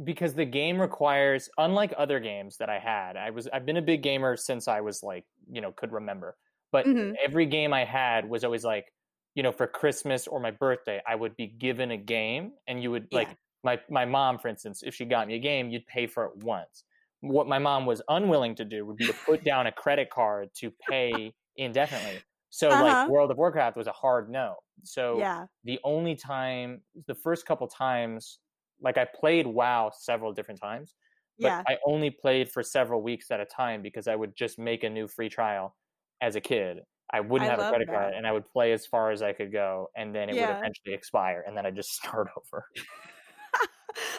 because 0.05 0.35
the 0.35 0.45
game 0.45 0.81
requires 0.81 1.49
unlike 1.57 1.93
other 1.97 2.19
games 2.19 2.57
that 2.57 2.69
I 2.69 2.79
had. 2.79 3.17
I 3.17 3.31
was 3.31 3.47
I've 3.49 3.65
been 3.65 3.77
a 3.77 3.81
big 3.83 4.03
gamer 4.03 4.37
since 4.37 4.67
I 4.67 4.81
was 4.81 5.03
like, 5.03 5.25
you 5.51 5.61
know, 5.61 5.71
could 5.73 5.91
remember. 5.93 6.37
But 6.71 6.87
Mhm. 6.87 7.19
every 7.23 7.45
game 7.47 7.73
I 7.73 7.85
had 7.85 8.29
was 8.29 8.43
always 8.43 8.65
like, 8.65 8.93
you 9.35 9.43
know, 9.43 9.51
for 9.53 9.67
Christmas 9.67 10.27
or 10.27 10.39
my 10.41 10.51
birthday, 10.51 11.01
I 11.07 11.15
would 11.15 11.35
be 11.37 11.47
given 11.47 11.91
a 11.91 11.97
game 11.97 12.53
and 12.67 12.83
you 12.83 12.91
would 12.91 13.09
like 13.11 13.37
my 13.63 13.81
my 13.89 14.05
mom 14.05 14.39
for 14.39 14.49
instance, 14.49 14.83
if 14.83 14.95
she 14.95 15.05
got 15.05 15.27
me 15.27 15.35
a 15.35 15.39
game, 15.39 15.69
you'd 15.71 15.87
pay 15.87 16.07
for 16.07 16.25
it 16.25 16.37
once. 16.37 16.85
What 17.21 17.47
my 17.47 17.59
mom 17.59 17.85
was 17.87 18.01
unwilling 18.09 18.55
to 18.55 18.65
do 18.65 18.85
would 18.85 18.97
be 18.97 19.07
to 19.07 19.15
put 19.27 19.43
down 19.45 19.67
a 19.67 19.71
credit 19.73 20.09
card 20.11 20.49
to 20.57 20.71
pay 20.71 21.35
indefinitely. 21.57 22.25
So 22.57 22.67
Uh-huh. 22.69 22.83
like 22.83 23.09
World 23.09 23.29
of 23.31 23.37
Warcraft 23.37 23.77
was 23.77 23.87
a 23.87 23.91
hard 24.03 24.29
no. 24.29 24.55
So 24.83 25.19
yeah. 25.19 25.45
the 25.63 25.79
only 25.83 26.15
time 26.15 26.69
the 27.07 27.15
first 27.15 27.45
couple 27.45 27.67
times 27.67 28.39
like 28.87 28.97
i 28.97 29.05
played 29.21 29.47
wow 29.47 29.89
several 29.91 30.31
different 30.37 30.59
times 30.61 30.93
but 31.41 31.49
Yeah. 31.49 31.63
i 31.67 31.77
only 31.91 32.11
played 32.11 32.47
for 32.51 32.61
several 32.63 33.01
weeks 33.01 33.31
at 33.31 33.39
a 33.39 33.45
time 33.45 33.81
because 33.81 34.07
i 34.07 34.15
would 34.15 34.33
just 34.43 34.59
make 34.59 34.83
a 34.83 34.89
new 34.97 35.07
free 35.07 35.29
trial 35.29 35.75
as 36.21 36.35
a 36.35 36.41
kid 36.41 36.73
i 37.11 37.19
wouldn't 37.19 37.49
I 37.49 37.51
have 37.53 37.59
a 37.65 37.69
credit 37.69 37.87
card 37.89 38.13
and 38.13 38.27
i 38.27 38.31
would 38.31 38.45
play 38.45 38.71
as 38.73 38.85
far 38.85 39.09
as 39.11 39.21
i 39.23 39.33
could 39.33 39.51
go 39.51 39.89
and 39.97 40.13
then 40.15 40.29
it 40.29 40.35
Yeah. 40.35 40.41
would 40.47 40.57
eventually 40.59 40.93
expire 40.93 41.43
and 41.47 41.57
then 41.57 41.65
I'd 41.65 41.75
just 41.75 41.91
start 41.99 42.27
over 42.37 42.59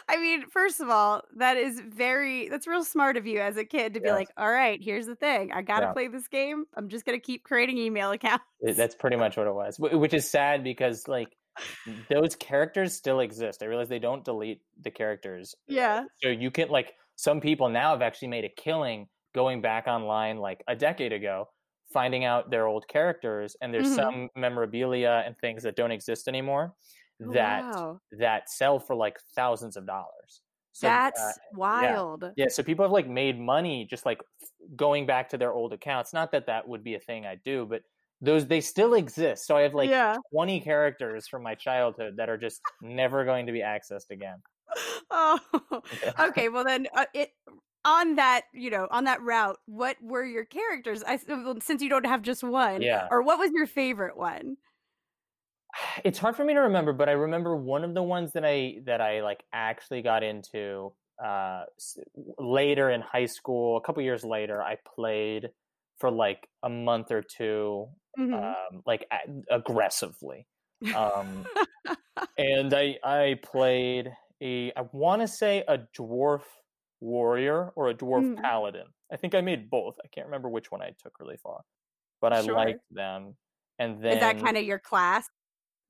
I 0.09 0.17
mean, 0.17 0.49
first 0.49 0.81
of 0.81 0.89
all, 0.89 1.21
that 1.37 1.55
is 1.57 1.79
very 1.79 2.49
that's 2.49 2.65
real 2.67 2.83
smart 2.83 3.15
of 3.15 3.27
you 3.27 3.39
as 3.39 3.57
a 3.57 3.63
kid 3.63 3.93
to 3.93 3.99
be 3.99 4.07
Yes. 4.07 4.15
like, 4.15 4.29
"All 4.37 4.51
right, 4.51 4.81
here's 4.83 5.05
the 5.05 5.15
thing. 5.15 5.51
I 5.53 5.61
got 5.61 5.81
to 5.81 5.85
Yeah. 5.87 5.93
play 5.93 6.07
this 6.07 6.27
game. 6.27 6.65
I'm 6.75 6.89
just 6.89 7.05
going 7.05 7.17
to 7.17 7.23
keep 7.23 7.43
creating 7.43 7.77
email 7.77 8.11
accounts." 8.19 8.43
That's 8.61 8.95
pretty 8.95 9.17
much 9.17 9.37
what 9.37 9.45
it 9.47 9.53
was 9.53 9.79
which 9.79 10.13
is 10.15 10.29
sad 10.29 10.63
because 10.63 11.07
like 11.07 11.37
those 12.09 12.35
characters 12.35 12.93
still 12.93 13.19
exist 13.19 13.61
i 13.61 13.65
realize 13.65 13.89
they 13.89 13.99
don't 13.99 14.23
delete 14.23 14.61
the 14.81 14.91
characters 14.91 15.55
Yeah. 15.67 16.05
so 16.23 16.29
you 16.29 16.51
can 16.51 16.69
like 16.69 16.95
some 17.15 17.39
people 17.41 17.69
now 17.69 17.91
have 17.91 18.01
actually 18.01 18.29
made 18.29 18.45
a 18.45 18.49
killing 18.49 19.07
going 19.35 19.61
back 19.61 19.87
online 19.87 20.37
like 20.37 20.63
a 20.67 20.75
decade 20.75 21.11
ago 21.13 21.49
finding 21.91 22.23
out 22.23 22.49
their 22.49 22.65
old 22.67 22.87
characters 22.87 23.55
and 23.61 23.73
there's 23.73 23.89
Mhm. 23.91 23.95
some 23.95 24.29
memorabilia 24.35 25.23
and 25.25 25.37
things 25.39 25.63
that 25.63 25.75
don't 25.75 25.91
exist 25.91 26.27
anymore 26.27 26.75
that 27.19 27.63
wow. 27.63 27.99
that 28.11 28.49
sell 28.49 28.79
for 28.79 28.95
like 28.95 29.17
thousands 29.35 29.77
of 29.77 29.85
dollars 29.85 30.41
so 30.71 30.87
uh, 30.87 30.91
That's 30.91 31.39
wild. 31.53 32.31
yeah 32.37 32.47
so 32.49 32.63
people 32.63 32.85
have 32.85 32.91
like 32.91 33.07
made 33.07 33.39
money 33.39 33.87
just 33.89 34.05
like 34.05 34.21
going 34.75 35.05
back 35.05 35.29
to 35.29 35.37
their 35.37 35.51
old 35.51 35.73
accounts 35.73 36.13
not 36.13 36.31
that 36.31 36.45
that 36.47 36.67
would 36.67 36.83
be 36.83 36.95
a 36.95 36.99
thing 36.99 37.25
i 37.25 37.35
do 37.43 37.65
but 37.69 37.81
those 38.21 38.45
they 38.47 38.61
still 38.61 38.93
exist 38.93 39.45
so 39.47 39.57
i 39.57 39.61
have 39.61 39.73
like 39.73 39.89
yeah. 39.89 40.15
20 40.31 40.59
characters 40.61 41.27
from 41.27 41.43
my 41.43 41.55
childhood 41.55 42.15
that 42.17 42.29
are 42.29 42.37
just 42.37 42.61
never 42.81 43.25
going 43.25 43.45
to 43.45 43.51
be 43.51 43.61
accessed 43.61 44.09
again 44.11 44.37
Oh. 45.11 45.39
Yeah. 46.03 46.27
Okay. 46.27 46.49
Well, 46.49 46.63
then 46.63 46.87
uh, 46.93 47.05
it 47.13 47.31
on 47.85 48.15
that 48.15 48.43
you 48.53 48.69
know 48.69 48.87
on 48.91 49.05
that 49.05 49.21
route. 49.21 49.57
What 49.65 49.97
were 50.01 50.23
your 50.23 50.45
characters? 50.45 51.03
I 51.03 51.19
since 51.61 51.81
you 51.81 51.89
don't 51.89 52.05
have 52.05 52.21
just 52.21 52.43
one. 52.43 52.81
Yeah. 52.81 53.07
Or 53.09 53.21
what 53.23 53.39
was 53.39 53.51
your 53.51 53.65
favorite 53.65 54.17
one? 54.17 54.57
It's 56.03 56.17
hard 56.19 56.35
for 56.35 56.43
me 56.43 56.53
to 56.53 56.59
remember 56.61 56.93
but 56.93 57.07
i 57.09 57.11
remember 57.13 57.55
one 57.55 57.83
of 57.83 57.93
the 57.93 58.01
ones 58.03 58.31
that 58.33 58.43
i 58.45 58.75
that 58.85 59.01
i 59.01 59.21
like 59.21 59.43
actually 59.53 60.01
got 60.01 60.23
into 60.23 60.91
uh 61.23 61.63
later 62.37 62.89
in 62.89 63.01
high 63.01 63.25
school 63.25 63.77
a 63.77 63.81
couple 63.81 64.01
years 64.01 64.23
later 64.23 64.61
i 64.63 64.77
played 64.95 65.49
for 65.99 66.09
like 66.09 66.47
a 66.63 66.69
month 66.69 67.11
or 67.11 67.21
two 67.21 67.87
Mhm. 68.17 68.33
um 68.33 68.81
like 68.85 69.05
a- 69.11 69.55
aggressively 69.55 70.47
um 70.95 71.45
and 72.37 72.73
i 72.73 72.97
i 73.03 73.39
played 73.43 74.11
a 74.41 74.71
i 74.75 74.81
want 74.91 75.21
to 75.21 75.27
say 75.27 75.63
a 75.67 75.77
dwarf 75.97 76.41
warrior 76.99 77.71
or 77.75 77.89
a 77.89 77.93
dwarf 77.93 78.23
Mm. 78.35 78.41
paladin 78.41 78.87
i 79.11 79.15
think 79.17 79.35
i 79.35 79.41
made 79.41 79.69
both 79.69 79.95
i 80.03 80.07
can't 80.07 80.25
remember 80.27 80.49
which 80.49 80.71
one 80.71 80.81
i 80.81 80.91
took 81.01 81.19
really 81.19 81.37
far 81.37 81.61
but 82.21 82.33
i 82.33 82.41
Sure. 82.41 82.55
liked 82.55 82.81
them 82.91 83.35
and 83.77 84.01
then 84.03 84.13
Is 84.13 84.19
that 84.19 84.39
kind 84.39 84.57
of 84.57 84.63
your 84.65 84.79
class? 84.79 85.29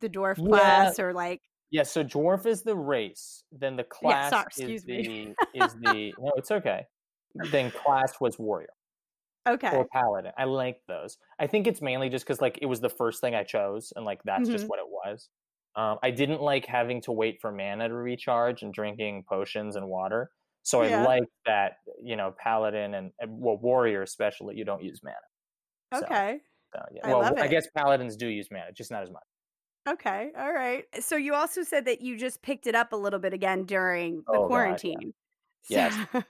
The 0.01 0.09
dwarf 0.09 0.37
Yeah. 0.37 0.47
class, 0.47 0.99
or 0.99 1.13
like? 1.13 1.41
Yeah, 1.71 1.83
so 1.83 2.03
dwarf 2.03 2.45
is 2.45 2.63
the 2.63 2.75
race. 2.75 3.43
Then 3.51 3.75
the 3.75 3.83
class 3.83 4.31
sorry, 4.31 4.73
is 4.73 4.85
me. 4.85 5.35
the 5.53 5.63
is 5.65 5.75
the 5.75 6.13
no, 6.19 6.31
it's 6.35 6.51
okay. 6.51 6.85
Then 7.51 7.69
class 7.71 8.19
was 8.19 8.39
warrior 8.39 8.69
Okay. 9.47 9.75
or 9.75 9.87
paladin. 9.87 10.31
I 10.37 10.45
like 10.45 10.81
those. 10.87 11.17
I 11.39 11.47
think 11.47 11.67
it's 11.67 11.81
mainly 11.81 12.09
just 12.09 12.25
because 12.25 12.41
like 12.41 12.57
it 12.61 12.65
was 12.65 12.81
the 12.81 12.89
first 12.89 13.21
thing 13.21 13.35
I 13.35 13.43
chose, 13.43 13.93
and 13.95 14.05
like 14.05 14.21
that's 14.23 14.49
just 14.49 14.65
Mhm. 14.65 14.69
what 14.69 14.79
it 14.79 14.87
was. 14.89 15.29
Um, 15.75 15.99
I 16.01 16.09
didn't 16.11 16.41
like 16.41 16.65
having 16.65 17.01
to 17.01 17.11
wait 17.11 17.39
for 17.39 17.51
mana 17.51 17.87
to 17.87 17.93
recharge 17.93 18.63
and 18.63 18.73
drinking 18.73 19.25
potions 19.29 19.75
and 19.75 19.87
water. 19.87 20.31
So 20.63 20.81
I 20.81 21.03
like 21.03 21.23
that 21.45 21.77
you 22.03 22.15
know 22.15 22.33
paladin 22.37 22.93
and 22.95 23.11
well 23.27 23.57
warrior 23.57 24.01
especially 24.01 24.55
you 24.57 24.65
don't 24.65 24.83
use 24.83 25.01
mana. 25.03 26.03
Okay. 26.03 26.39
so, 26.75 26.81
yeah. 26.91 27.01
I 27.07 27.09
well, 27.15 27.39
I 27.39 27.47
guess 27.47 27.67
paladins 27.75 28.15
do 28.17 28.27
use 28.27 28.49
mana, 28.51 28.71
just 28.73 28.91
not 28.91 29.03
as 29.03 29.09
much. 29.11 29.23
Okay. 29.87 30.31
All 30.37 30.53
right. 30.53 30.85
So 31.03 31.15
you 31.15 31.33
also 31.33 31.63
said 31.63 31.85
that 31.85 32.01
you 32.01 32.17
just 32.17 32.41
picked 32.41 32.67
it 32.67 32.75
up 32.75 32.93
a 32.93 32.95
little 32.95 33.19
bit 33.19 33.33
again 33.33 33.65
during 33.65 34.23
the 34.31 34.39
Oh, 34.39 34.47
God, 34.49 34.81
yeah. 34.83 34.99
quarantine. 34.99 35.13
So 35.61 35.75
Yes. 35.75 36.23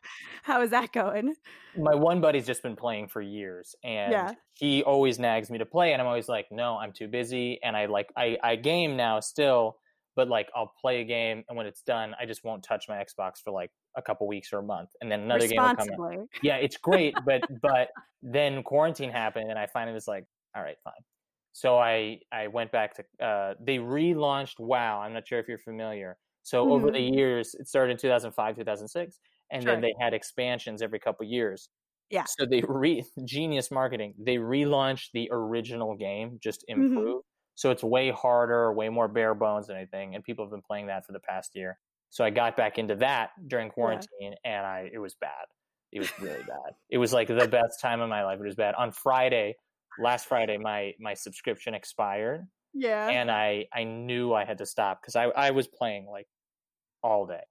how 0.43 0.61
is 0.61 0.71
that 0.71 0.91
going? 0.91 1.35
my 1.75 1.93
one 1.95 2.19
buddy's 2.19 2.47
just 2.47 2.63
been 2.63 2.75
playing 2.75 3.07
for 3.07 3.21
years 3.21 3.75
and 3.83 4.11
Yeah. 4.11 4.33
he 4.53 4.83
always 4.83 5.19
nags 5.19 5.51
me 5.51 5.59
to 5.59 5.65
play 5.67 5.93
and 5.93 6.01
i'm 6.01 6.07
always 6.07 6.27
like 6.27 6.47
no 6.51 6.77
i'm 6.77 6.91
too 6.91 7.07
busy 7.07 7.61
and 7.61 7.77
i 7.77 7.85
like 7.85 8.11
i 8.17 8.37
i 8.43 8.55
game 8.55 8.97
now 8.97 9.19
still 9.19 9.77
but 10.15 10.27
like 10.27 10.49
i'll 10.55 10.71
play 10.81 11.01
a 11.01 11.03
game 11.03 11.43
and 11.47 11.55
when 11.55 11.67
it's 11.67 11.83
done 11.83 12.15
i 12.19 12.25
just 12.25 12.43
won't 12.43 12.63
touch 12.63 12.85
my 12.89 12.95
xbox 13.05 13.33
for 13.43 13.51
like 13.51 13.69
a 13.95 14.01
couple 14.01 14.27
weeks 14.27 14.51
or 14.51 14.57
a 14.57 14.63
month 14.63 14.89
and 14.99 15.11
then 15.11 15.19
another 15.21 15.47
game 15.47 15.61
will 15.61 15.69
come 15.69 15.89
out 15.93 15.99
Responsibly. 15.99 16.27
yeah 16.41 16.55
it's 16.55 16.77
great 16.77 17.23
but 17.23 17.43
but 17.61 17.89
then 18.23 18.63
quarantine 18.63 19.11
happened 19.11 19.49
and 19.51 19.59
i 19.59 19.67
finally 19.67 19.93
was 19.93 20.07
like 20.07 20.25
all 20.55 20.63
right 20.63 20.77
fine 20.83 20.93
so 21.53 21.77
i 21.79 22.19
i 22.31 22.47
went 22.47 22.71
back 22.71 22.93
to 22.95 23.03
uh 23.25 23.53
they 23.59 23.77
relaunched 23.77 24.59
wow 24.59 24.99
i'm 25.01 25.13
not 25.13 25.27
sure 25.27 25.39
if 25.39 25.47
you're 25.47 25.57
familiar. 25.59 26.17
So 26.43 26.69
over 26.71 26.89
Mhm. 26.89 26.93
the 26.93 27.01
years 27.01 27.53
it 27.55 27.67
started 27.67 27.91
in 27.93 27.97
2005 27.97 28.55
2006 28.55 29.19
and 29.51 29.63
Sure. 29.63 29.73
then 29.73 29.81
they 29.81 29.93
had 29.99 30.13
expansions 30.13 30.81
every 30.81 30.99
couple 30.99 31.25
years. 31.25 31.69
Yeah. 32.09 32.25
so 32.25 32.45
they 32.45 32.61
re 32.67 33.03
genius 33.25 33.71
marketing 33.71 34.15
they 34.17 34.37
relaunched 34.37 35.11
the 35.13 35.29
original 35.31 35.95
game 35.95 36.39
just 36.43 36.65
Mhm. 36.75 37.21
so 37.55 37.71
it's 37.71 37.83
way 37.83 38.09
harder 38.11 38.73
way 38.73 38.89
more 38.89 39.07
bare 39.07 39.35
bones 39.35 39.67
than 39.67 39.77
anything 39.77 40.15
and 40.15 40.23
people 40.23 40.45
have 40.45 40.51
been 40.51 40.61
playing 40.61 40.87
that 40.87 41.05
for 41.05 41.11
the 41.13 41.19
past 41.19 41.55
year. 41.55 41.79
So 42.09 42.23
i 42.25 42.29
got 42.31 42.57
back 42.57 42.79
into 42.79 42.95
that 42.97 43.31
during 43.47 43.69
quarantine 43.69 44.35
and 44.43 44.65
i 44.65 44.89
it 44.93 44.99
was 44.99 45.15
bad. 45.15 45.45
It 45.91 45.99
was 45.99 46.11
really 46.19 46.43
bad. 46.43 46.75
It 46.89 46.97
was 46.99 47.13
like 47.13 47.27
the 47.27 47.47
best 47.47 47.79
time 47.81 48.01
of 48.01 48.09
my 48.09 48.23
life. 48.23 48.39
It 48.39 48.43
was 48.45 48.55
bad. 48.55 48.75
On 48.75 48.91
friday 48.91 49.55
last 50.01 50.27
friday 50.27 50.57
my 50.57 50.93
my 50.99 51.13
subscription 51.13 51.73
expired 51.73 52.47
Yeah. 52.73 53.07
and 53.07 53.29
i 53.31 53.65
i 53.73 53.83
knew 53.83 54.33
i 54.33 54.45
had 54.45 54.57
to 54.59 54.65
stop 54.65 55.01
because 55.01 55.15
i 55.15 55.25
i 55.25 55.51
was 55.51 55.67
playing 55.67 56.07
like 56.09 56.27
all 57.01 57.25
day. 57.25 57.41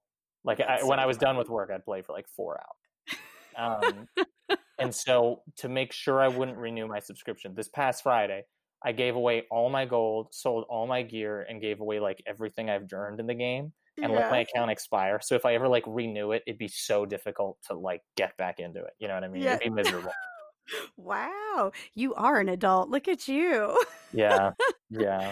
Like 0.43 0.59
I, 0.61 0.65
That's 0.67 0.83
when 0.85 0.99
so 0.99 1.03
i 1.03 1.05
was 1.05 1.17
done 1.17 1.35
with 1.37 1.49
work 1.49 1.69
i'd 1.73 1.83
play 1.83 2.01
for 2.01 2.13
like 2.13 2.27
four 2.35 2.59
hours. 2.59 3.77
Um 3.83 4.07
and 4.79 4.95
so 4.95 5.41
to 5.57 5.67
make 5.69 5.91
sure 5.91 6.21
i 6.21 6.27
wouldn't 6.27 6.57
renew 6.57 6.87
my 6.87 6.99
subscription 6.99 7.53
this 7.55 7.67
past 7.67 8.03
friday 8.03 8.43
i 8.85 8.91
gave 8.93 9.15
away 9.15 9.43
all 9.51 9.69
my 9.69 9.85
gold 9.85 10.27
sold 10.31 10.65
all 10.69 10.87
my 10.87 11.01
gear 11.01 11.45
and 11.49 11.61
gave 11.61 11.81
away 11.81 11.99
like 11.99 12.21
everything 12.25 12.69
i've 12.69 12.87
earned 12.93 13.19
in 13.19 13.27
the 13.27 13.33
game 13.33 13.73
and 14.01 14.13
let 14.13 14.31
my 14.31 14.39
account 14.39 14.71
expire. 14.71 15.19
So 15.21 15.35
if 15.35 15.45
i 15.45 15.53
ever 15.55 15.67
like 15.67 15.83
renew 15.85 16.31
it 16.31 16.43
it'd 16.47 16.57
be 16.57 16.69
so 16.69 17.05
difficult 17.05 17.57
to 17.67 17.73
like 17.73 18.01
get 18.15 18.37
back 18.37 18.59
into 18.59 18.79
it 18.79 18.93
you 18.99 19.07
know 19.09 19.15
what 19.15 19.23
i 19.25 19.27
mean? 19.27 19.41
Yeah. 19.43 19.55
it'd 19.55 19.63
be 19.63 19.69
miserable 19.71 20.13
Wow. 20.97 21.71
You 21.95 22.13
are 22.15 22.39
an 22.39 22.49
adult. 22.49 22.89
Look 22.89 23.07
at 23.07 23.27
you. 23.27 23.81
yeah 24.13 24.51
yeah 24.89 25.31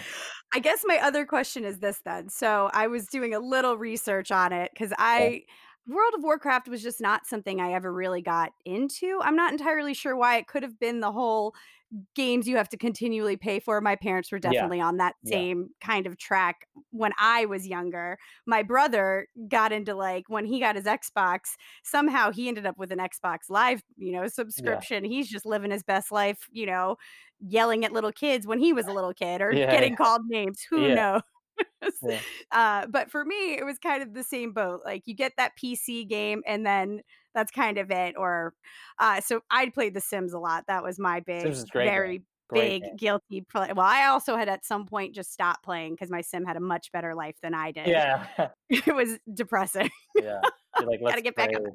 I 0.54 0.60
guess 0.60 0.82
my 0.86 0.98
other 0.98 1.26
question 1.26 1.64
is 1.64 1.78
this 1.78 2.00
then. 2.04 2.28
So 2.28 2.70
I 2.72 2.86
was 2.86 3.06
doing 3.06 3.34
a 3.34 3.40
little 3.40 3.76
research 3.76 4.30
on 4.30 4.52
it 4.52 4.70
because 4.72 4.92
I 4.98 5.42
World 5.86 6.12
of 6.14 6.22
Warcraft 6.22 6.68
was 6.68 6.82
just 6.82 7.00
not 7.00 7.26
something 7.26 7.60
I 7.60 7.72
ever 7.72 7.92
really 7.92 8.20
got 8.20 8.52
into. 8.66 9.18
I'm 9.22 9.36
not 9.36 9.52
entirely 9.52 9.94
sure 9.94 10.14
why. 10.16 10.36
It 10.36 10.46
could 10.46 10.62
have 10.62 10.78
been 10.78 11.00
the 11.00 11.12
whole 11.12 11.54
games 12.14 12.46
you 12.46 12.56
have 12.56 12.68
to 12.68 12.76
continually 12.76 13.36
pay 13.36 13.60
for. 13.60 13.80
My 13.80 13.96
parents 13.96 14.30
were 14.30 14.38
Yeah. 14.42 14.68
definitely 14.68 14.80
on 14.80 14.98
that 14.98 15.14
Yeah. 15.22 15.42
same 15.42 15.70
kind 15.80 16.06
of 16.06 16.18
track 16.18 16.66
when 16.90 17.12
I 17.18 17.46
was 17.46 17.66
younger. 17.66 18.18
My 18.46 18.62
brother 18.62 19.28
got 19.48 19.72
into 19.72 19.94
like 19.94 20.24
when 20.28 20.44
he 20.44 20.60
got 20.60 20.76
his 20.76 20.84
Xbox, 20.84 21.54
somehow 21.84 22.30
he 22.30 22.48
ended 22.48 22.66
up 22.66 22.76
with 22.78 22.92
an 22.92 22.98
Xbox 22.98 23.48
Live, 23.48 23.82
you 23.96 24.12
know, 24.12 24.26
subscription. 24.28 25.04
He's 25.04 25.28
just 25.30 25.46
living 25.46 25.70
his 25.70 25.82
best 25.82 26.12
life, 26.12 26.46
you 26.50 26.66
know, 26.66 26.96
yelling 27.40 27.84
at 27.84 27.92
little 27.92 28.12
kids 28.12 28.46
when 28.46 28.58
he 28.58 28.72
was 28.72 28.86
a 28.86 28.92
little 28.92 29.14
kid 29.14 29.40
or 29.40 29.56
Yeah, 29.56 29.66
getting 29.68 29.96
yeah. 29.96 29.96
called 29.96 30.22
names. 30.26 30.62
Who 30.70 30.90
Yeah. 30.90 30.92
knows? 30.92 31.22
Yeah. 32.02 32.22
Uh, 32.52 32.86
but 32.86 33.10
for 33.10 33.24
me, 33.24 33.54
it 33.56 33.64
was 33.64 33.78
kind 33.78 34.02
of 34.02 34.14
the 34.14 34.24
same 34.24 34.52
boat. 34.52 34.82
Like 34.84 35.06
you 35.06 35.14
get 35.14 35.32
that 35.36 35.56
PC 35.56 36.04
game, 36.04 36.42
and 36.46 36.64
then 36.66 37.02
that's 37.38 37.52
kind 37.52 37.78
of 37.78 37.90
it. 37.90 38.14
Or 38.16 38.54
uh, 38.98 39.20
so 39.20 39.40
I 39.50 39.68
played 39.70 39.94
The 39.94 40.00
Sims 40.00 40.32
a 40.32 40.38
lot. 40.38 40.64
That 40.68 40.82
was 40.82 40.98
my 40.98 41.20
big, 41.20 41.42
Sims 41.42 41.58
is 41.58 41.64
great 41.70 41.86
very 41.88 42.22
big 42.52 42.82
game. 42.82 42.96
guilty 42.96 43.40
play. 43.42 43.70
Well, 43.74 43.86
I 43.86 44.06
also 44.06 44.36
had 44.36 44.48
at 44.48 44.64
some 44.64 44.86
point 44.86 45.14
just 45.14 45.32
stopped 45.32 45.62
playing 45.62 45.94
because 45.94 46.10
my 46.10 46.22
sim 46.22 46.44
had 46.44 46.56
a 46.56 46.60
much 46.60 46.90
better 46.92 47.14
life 47.14 47.36
than 47.42 47.54
I 47.54 47.72
did. 47.72 47.86
yeah 47.86 48.26
it 48.70 48.94
was 48.94 49.18
depressing. 49.32 49.90
yeah 50.16 50.40
You're 50.80 50.88
like 50.88 51.00
let's 51.02 51.12
Gotta 51.12 51.22
get 51.22 51.36
back 51.36 51.54
up. 51.54 51.62
play. 51.62 51.72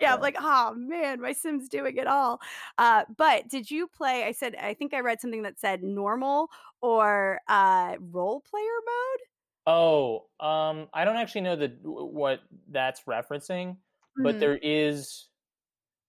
yeah, 0.00 0.14
I'm 0.14 0.20
like, 0.20 0.36
oh 0.40 0.74
man, 0.76 1.20
my 1.20 1.32
Sim's 1.32 1.68
doing 1.68 1.96
it 1.96 2.06
all. 2.06 2.40
Uh, 2.78 3.04
but 3.16 3.48
did 3.48 3.70
you 3.70 3.86
play? 3.86 4.24
I 4.24 4.32
said, 4.32 4.56
I 4.56 4.74
think 4.74 4.92
I 4.92 5.00
read 5.00 5.20
something 5.20 5.42
that 5.42 5.58
said 5.60 5.82
normal 5.82 6.48
or 6.82 7.40
uh, 7.48 7.94
role 8.00 8.40
player 8.50 8.64
mode. 8.86 9.20
Oh, 9.68 10.24
um, 10.40 10.88
I 10.94 11.04
don't 11.04 11.16
actually 11.16 11.42
know 11.42 11.54
the 11.56 11.68
what 11.84 12.40
that's 12.70 13.02
referencing, 13.02 13.76
but 14.22 14.36
Mhm. 14.36 14.40
there 14.40 14.58
is 14.62 15.28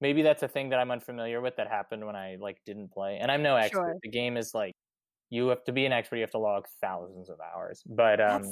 maybe 0.01 0.21
that's 0.21 0.43
a 0.43 0.47
thing 0.47 0.69
that 0.69 0.79
I'm 0.79 0.91
unfamiliar 0.91 1.41
with 1.41 1.55
that 1.57 1.67
happened 1.67 2.05
when 2.05 2.15
I 2.15 2.37
like 2.39 2.57
didn't 2.65 2.89
play. 2.91 3.17
And 3.19 3.29
I'm 3.31 3.43
no 3.43 3.55
expert. 3.57 3.77
Sure. 3.77 3.95
The 4.01 4.09
game 4.09 4.37
is 4.37 4.53
like 4.53 4.73
you 5.29 5.47
have 5.49 5.63
to 5.65 5.71
be 5.71 5.85
an 5.85 5.91
expert. 5.91 6.15
You 6.17 6.21
have 6.23 6.31
to 6.31 6.37
log 6.39 6.65
thousands 6.81 7.29
of 7.29 7.37
hours. 7.41 7.83
But 7.85 8.21
um, 8.21 8.43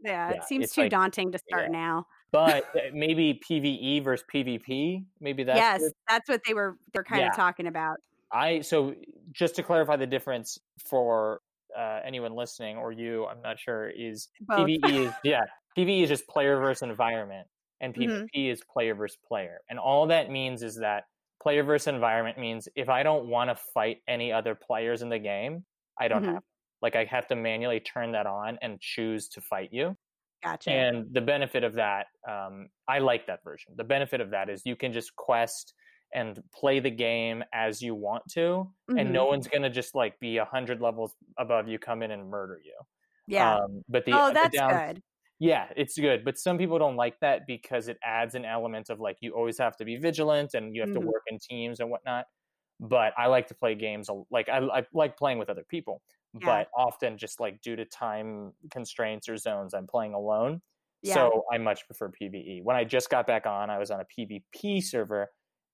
yeah, 0.00 0.30
yeah, 0.30 0.36
it 0.36 0.44
seems 0.44 0.72
too 0.72 0.82
like- 0.82 0.90
daunting 0.90 1.30
to 1.32 1.38
start 1.38 1.66
yeah. 1.66 1.78
now. 1.78 2.06
but 2.32 2.64
uh, 2.74 2.80
maybe 2.92 3.40
PVE 3.48 4.02
versus 4.02 4.26
PvP. 4.34 5.04
Maybe 5.20 5.44
that's 5.44 5.56
yes, 5.58 5.92
that's 6.08 6.28
what 6.28 6.40
they 6.46 6.54
were 6.54 6.76
they're 6.92 7.04
kind 7.04 7.22
Yeah. 7.22 7.28
of 7.30 7.36
talking 7.36 7.66
about. 7.68 7.98
I 8.32 8.60
so 8.60 8.94
just 9.32 9.54
to 9.56 9.62
clarify 9.62 9.94
the 9.96 10.06
difference 10.08 10.58
for 10.84 11.40
uh, 11.78 12.00
anyone 12.04 12.34
listening 12.34 12.76
or 12.78 12.90
you, 12.90 13.26
I'm 13.26 13.40
not 13.42 13.58
sure 13.60 13.88
is 13.90 14.28
Both. 14.40 14.66
PVE 14.66 15.06
is 15.06 15.12
yeah, 15.24 15.44
PVE 15.78 16.02
is 16.02 16.08
just 16.08 16.26
player 16.26 16.58
versus 16.58 16.82
environment, 16.82 17.46
and. 17.80 17.94
PvP 17.94 18.50
is 18.50 18.62
player 18.62 18.94
versus 18.94 19.18
player. 19.26 19.60
And 19.68 19.78
all 19.78 20.06
that 20.06 20.30
means 20.30 20.62
is 20.62 20.76
that 20.76 21.04
player 21.42 21.62
versus 21.62 21.88
environment 21.88 22.38
means 22.38 22.68
if 22.74 22.88
I 22.88 23.02
don't 23.02 23.28
want 23.28 23.50
to 23.50 23.56
fight 23.74 23.98
any 24.08 24.32
other 24.32 24.54
players 24.54 25.02
in 25.02 25.08
the 25.08 25.18
game, 25.18 25.64
I 25.98 26.08
don't 26.08 26.24
Mhm. 26.24 26.34
have. 26.34 26.42
Like 26.82 26.96
I 26.96 27.04
have 27.04 27.26
to 27.28 27.36
manually 27.36 27.80
turn 27.80 28.12
that 28.12 28.26
on 28.26 28.58
and 28.62 28.80
choose 28.80 29.28
to 29.30 29.40
fight 29.40 29.72
you. 29.72 29.96
Gotcha. 30.42 30.70
And 30.70 31.12
the 31.12 31.20
benefit 31.20 31.64
of 31.64 31.74
that, 31.74 32.08
um, 32.28 32.68
I 32.86 32.98
like 32.98 33.26
that 33.26 33.42
version. 33.42 33.72
The 33.76 33.84
benefit 33.84 34.20
of 34.20 34.30
that 34.30 34.48
is 34.48 34.62
you 34.64 34.76
can 34.76 34.92
just 34.92 35.16
quest 35.16 35.74
and 36.14 36.40
play 36.54 36.78
the 36.78 36.90
game 36.90 37.42
as 37.52 37.82
you 37.82 37.94
want 37.94 38.22
to, 38.32 38.40
mm-hmm. 38.40 38.98
and 38.98 39.12
no 39.12 39.22
mm-hmm. 39.22 39.30
one's 39.30 39.48
gonna 39.48 39.70
just 39.70 39.94
like 39.94 40.18
be 40.20 40.36
a 40.36 40.44
hundred 40.44 40.80
levels 40.80 41.16
above 41.36 41.68
you, 41.68 41.78
come 41.78 42.02
in 42.02 42.10
and 42.10 42.28
murder 42.28 42.60
you. 42.62 42.74
Yeah. 43.26 43.56
Um, 43.56 43.82
but 43.88 44.04
the 44.04 44.12
oh, 44.12 44.32
that's 44.32 44.52
the 44.52 44.58
down, 44.58 44.70
good. 44.70 45.02
Yeah, 45.38 45.66
it's 45.76 45.98
good, 45.98 46.24
but 46.24 46.38
some 46.38 46.56
people 46.56 46.78
don't 46.78 46.96
like 46.96 47.20
that 47.20 47.46
because 47.46 47.88
it 47.88 47.98
adds 48.02 48.34
an 48.34 48.44
element 48.44 48.88
of 48.88 49.00
like 49.00 49.18
you 49.20 49.32
always 49.32 49.58
have 49.58 49.76
to 49.76 49.84
be 49.84 49.96
vigilant 49.96 50.54
and 50.54 50.74
you 50.74 50.80
have 50.80 50.90
mm-hmm. 50.90 51.00
to 51.00 51.06
work 51.06 51.22
in 51.26 51.38
teams 51.38 51.80
and 51.80 51.90
whatnot. 51.90 52.24
But 52.80 53.12
I 53.18 53.26
like 53.26 53.46
to 53.48 53.54
play 53.54 53.74
games 53.74 54.08
like 54.30 54.48
I, 54.48 54.58
I 54.58 54.82
like 54.94 55.16
playing 55.16 55.38
with 55.38 55.50
other 55.50 55.64
people, 55.68 56.00
yeah. 56.34 56.46
but 56.46 56.68
often 56.76 57.18
just 57.18 57.38
like 57.38 57.60
due 57.60 57.76
to 57.76 57.84
time 57.84 58.52
constraints 58.70 59.28
or 59.28 59.36
zones, 59.36 59.74
I'm 59.74 59.86
playing 59.86 60.14
alone. 60.14 60.62
Yeah. 61.02 61.14
So 61.14 61.44
I 61.52 61.58
much 61.58 61.86
prefer 61.86 62.10
PVE. 62.10 62.62
When 62.64 62.76
I 62.76 62.84
just 62.84 63.10
got 63.10 63.26
back 63.26 63.46
on, 63.46 63.68
I 63.70 63.78
was 63.78 63.90
on 63.90 64.00
a 64.00 64.04
PvP 64.04 64.82
server, 64.82 65.28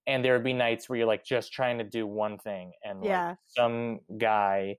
and 0.07 0.25
there 0.25 0.35
would 0.35 0.45
be 0.45 0.52
nights 0.52 0.88
where 0.88 0.99
you're 0.99 1.07
like 1.07 1.25
just 1.25 1.52
trying 1.52 1.78
to 1.78 1.85
do 1.85 2.07
one 2.07 2.38
thing, 2.38 2.73
and 2.85 3.00
like 3.00 3.09
yeah. 3.09 3.35
some 3.47 4.00
guy 4.19 4.76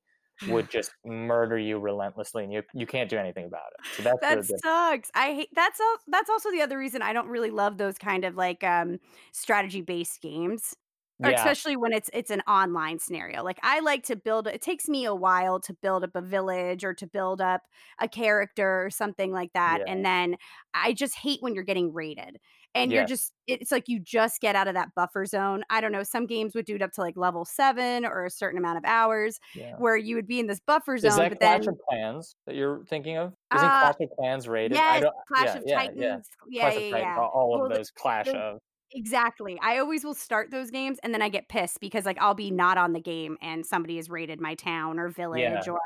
would 0.48 0.70
just 0.72 0.92
murder 1.06 1.58
you 1.58 1.80
relentlessly, 1.80 2.44
and 2.44 2.54
you 2.54 2.64
you 2.74 2.86
can't 2.86 3.10
do 3.10 3.18
anything 3.18 3.46
about 3.46 3.72
it. 3.80 3.86
So 3.96 4.04
that's 4.04 4.48
that 4.48 4.60
sucks. 4.60 5.12
I 5.16 5.34
hate 5.34 5.50
that's 5.54 5.80
all. 5.80 5.96
That's 6.08 6.30
also 6.30 6.52
the 6.52 6.62
other 6.62 6.78
reason 6.78 7.02
I 7.02 7.14
don't 7.14 7.28
really 7.28 7.52
love 7.52 7.78
those 7.78 7.98
kind 7.98 8.26
of 8.26 8.36
like 8.36 8.64
um 8.64 9.00
strategy 9.32 9.82
based 9.82 10.22
games. 10.22 10.76
Or 11.24 11.30
yeah. 11.30 11.38
especially 11.38 11.78
when 11.78 11.94
it's 11.94 12.10
it's 12.12 12.32
an 12.32 12.42
online 12.48 12.98
scenario. 12.98 13.44
Like 13.44 13.60
I 13.62 13.82
like 13.82 14.04
to 14.06 14.16
build 14.16 14.48
it 14.48 14.62
takes 14.62 14.90
me 14.90 15.06
a 15.06 15.14
while 15.14 15.60
to 15.62 15.74
build 15.74 16.04
up 16.04 16.16
a 16.16 16.22
village 16.22 16.84
or 16.84 16.94
to 16.96 17.08
build 17.08 17.40
up 17.40 17.62
a 18.00 18.08
character 18.08 18.84
or 18.84 18.90
something 18.90 19.32
like 19.32 19.54
that. 19.54 19.82
Yeah. 19.86 19.94
And 19.94 20.04
then 20.04 20.38
I 20.74 20.94
just 20.94 21.16
hate 21.16 21.42
when 21.42 21.54
you're 21.54 21.64
getting 21.64 21.94
raided 21.94 22.40
and 22.76 22.92
yeah. 22.92 23.00
you're 23.00 23.08
just 23.08 23.32
it's 23.48 23.72
like 23.72 23.88
you 23.88 24.00
just 24.00 24.42
get 24.42 24.56
out 24.56 24.68
of 24.68 24.74
that 24.74 24.90
buffer 24.96 25.26
zone 25.26 25.64
i 25.70 25.82
don't 25.82 25.92
know 25.92 26.04
some 26.04 26.26
games 26.26 26.56
would 26.56 26.66
do 26.66 26.76
it 26.76 26.82
up 26.82 26.92
to 26.92 27.02
like 27.02 27.16
level 27.18 27.46
seven 27.46 28.06
or 28.06 28.26
a 28.26 28.30
certain 28.30 28.58
amount 28.58 28.78
of 28.78 28.84
hours 28.86 29.40
yeah. 29.56 29.76
where 29.78 29.98
you 29.98 30.16
would 30.16 30.28
be 30.28 30.40
in 30.40 30.48
this 30.48 30.60
buffer 30.66 30.98
zone 30.98 31.12
is 31.12 31.18
that 31.18 31.30
but 31.30 31.40
clash 31.40 31.60
then 31.60 31.70
of 31.70 31.80
clans 31.90 32.36
that 32.46 32.56
you're 32.56 32.84
thinking 32.86 33.18
of 33.18 33.34
isn't 33.54 33.66
uh, 33.66 33.82
clash 33.82 33.96
of 34.00 34.10
clans 34.18 34.48
rated 34.48 34.76
yes, 34.76 35.04
clash 35.28 35.56
of 35.56 35.64
titans 35.68 36.28
yeah, 36.50 36.70
yeah, 36.70 36.74
yeah, 36.74 36.88
yeah, 36.90 36.98
yeah. 36.98 37.18
all 37.20 37.64
of 37.64 37.72
those 37.72 37.92
clash 37.92 38.28
the, 38.28 38.38
of 38.38 38.60
Exactly. 38.96 39.58
I 39.62 39.80
always 39.80 40.04
will 40.04 40.14
start 40.14 40.52
those 40.52 40.70
games 40.70 41.00
and 41.04 41.14
then 41.14 41.22
I 41.22 41.30
get 41.30 41.50
pissed 41.50 41.80
because 41.80 42.06
like 42.06 42.18
I'll 42.22 42.36
be 42.36 42.52
not 42.52 42.78
on 42.78 42.94
the 42.94 43.00
game 43.00 43.38
and 43.42 43.66
somebody 43.66 43.96
has 43.98 44.10
raided 44.10 44.40
my 44.40 44.56
town 44.56 45.00
or 45.00 45.10
village 45.10 45.42
yeah. 45.42 45.64
or 45.68 45.80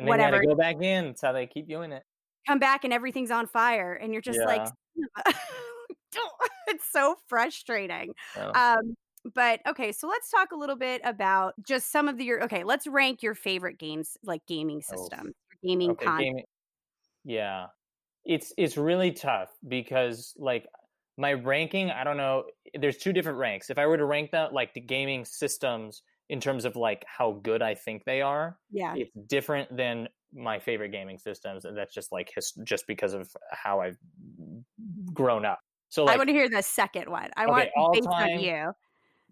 whatever. 0.00 0.42
go 0.42 0.54
back 0.54 0.82
in. 0.82 1.06
That's 1.06 1.22
how 1.22 1.32
they 1.32 1.46
keep 1.46 1.68
doing 1.68 1.92
it. 1.92 2.02
Come 2.46 2.58
back 2.58 2.84
and 2.84 2.92
everything's 2.92 3.30
on 3.30 3.46
fire 3.46 3.94
and 3.94 4.12
you're 4.12 4.22
just 4.22 4.40
yeah. 4.40 4.46
like 4.46 4.68
it's 6.68 6.90
so 6.90 7.16
frustrating. 7.28 8.14
Yeah. 8.36 8.50
Um, 8.50 8.94
but 9.34 9.60
okay, 9.66 9.92
so 9.92 10.08
let's 10.08 10.30
talk 10.30 10.52
a 10.52 10.56
little 10.56 10.76
bit 10.76 11.00
about 11.04 11.54
just 11.66 11.90
some 11.90 12.08
of 12.08 12.18
the 12.18 12.24
your 12.24 12.44
okay, 12.44 12.64
let's 12.64 12.86
rank 12.86 13.22
your 13.22 13.34
favorite 13.34 13.78
games 13.78 14.16
like 14.22 14.42
gaming 14.46 14.80
system, 14.80 15.32
oh. 15.34 15.56
gaming 15.62 15.90
okay, 15.92 16.04
content. 16.04 16.24
Gaming, 16.24 16.44
yeah. 17.24 17.66
It's 18.24 18.52
it's 18.56 18.76
really 18.76 19.12
tough 19.12 19.48
because 19.66 20.34
like 20.38 20.66
my 21.16 21.32
ranking, 21.32 21.90
I 21.90 22.04
don't 22.04 22.16
know, 22.16 22.44
there's 22.78 22.98
two 22.98 23.12
different 23.12 23.38
ranks. 23.38 23.70
If 23.70 23.78
I 23.78 23.86
were 23.86 23.96
to 23.96 24.04
rank 24.04 24.30
that 24.32 24.52
like 24.52 24.74
the 24.74 24.80
gaming 24.80 25.24
systems 25.24 26.02
in 26.28 26.40
terms 26.40 26.64
of 26.64 26.76
like 26.76 27.04
how 27.06 27.40
good 27.42 27.62
I 27.62 27.74
think 27.74 28.04
they 28.04 28.22
are, 28.22 28.56
yeah. 28.70 28.94
It's 28.96 29.12
different 29.26 29.74
than 29.76 30.08
my 30.32 30.58
favorite 30.58 30.90
gaming 30.92 31.18
systems 31.18 31.64
and 31.64 31.76
that's 31.76 31.94
just 31.94 32.12
like 32.12 32.30
his, 32.34 32.52
just 32.64 32.86
because 32.86 33.14
of 33.14 33.30
how 33.50 33.80
I've 33.80 33.98
grown 35.12 35.44
up. 35.44 35.58
So 35.88 36.04
like, 36.04 36.14
I 36.14 36.18
want 36.18 36.28
to 36.28 36.34
hear 36.34 36.48
the 36.48 36.62
second 36.62 37.08
one. 37.08 37.30
I 37.36 37.44
okay, 37.44 37.70
want 37.76 37.94
based 37.94 38.08
time, 38.10 38.30
on 38.30 38.40
you. 38.40 38.72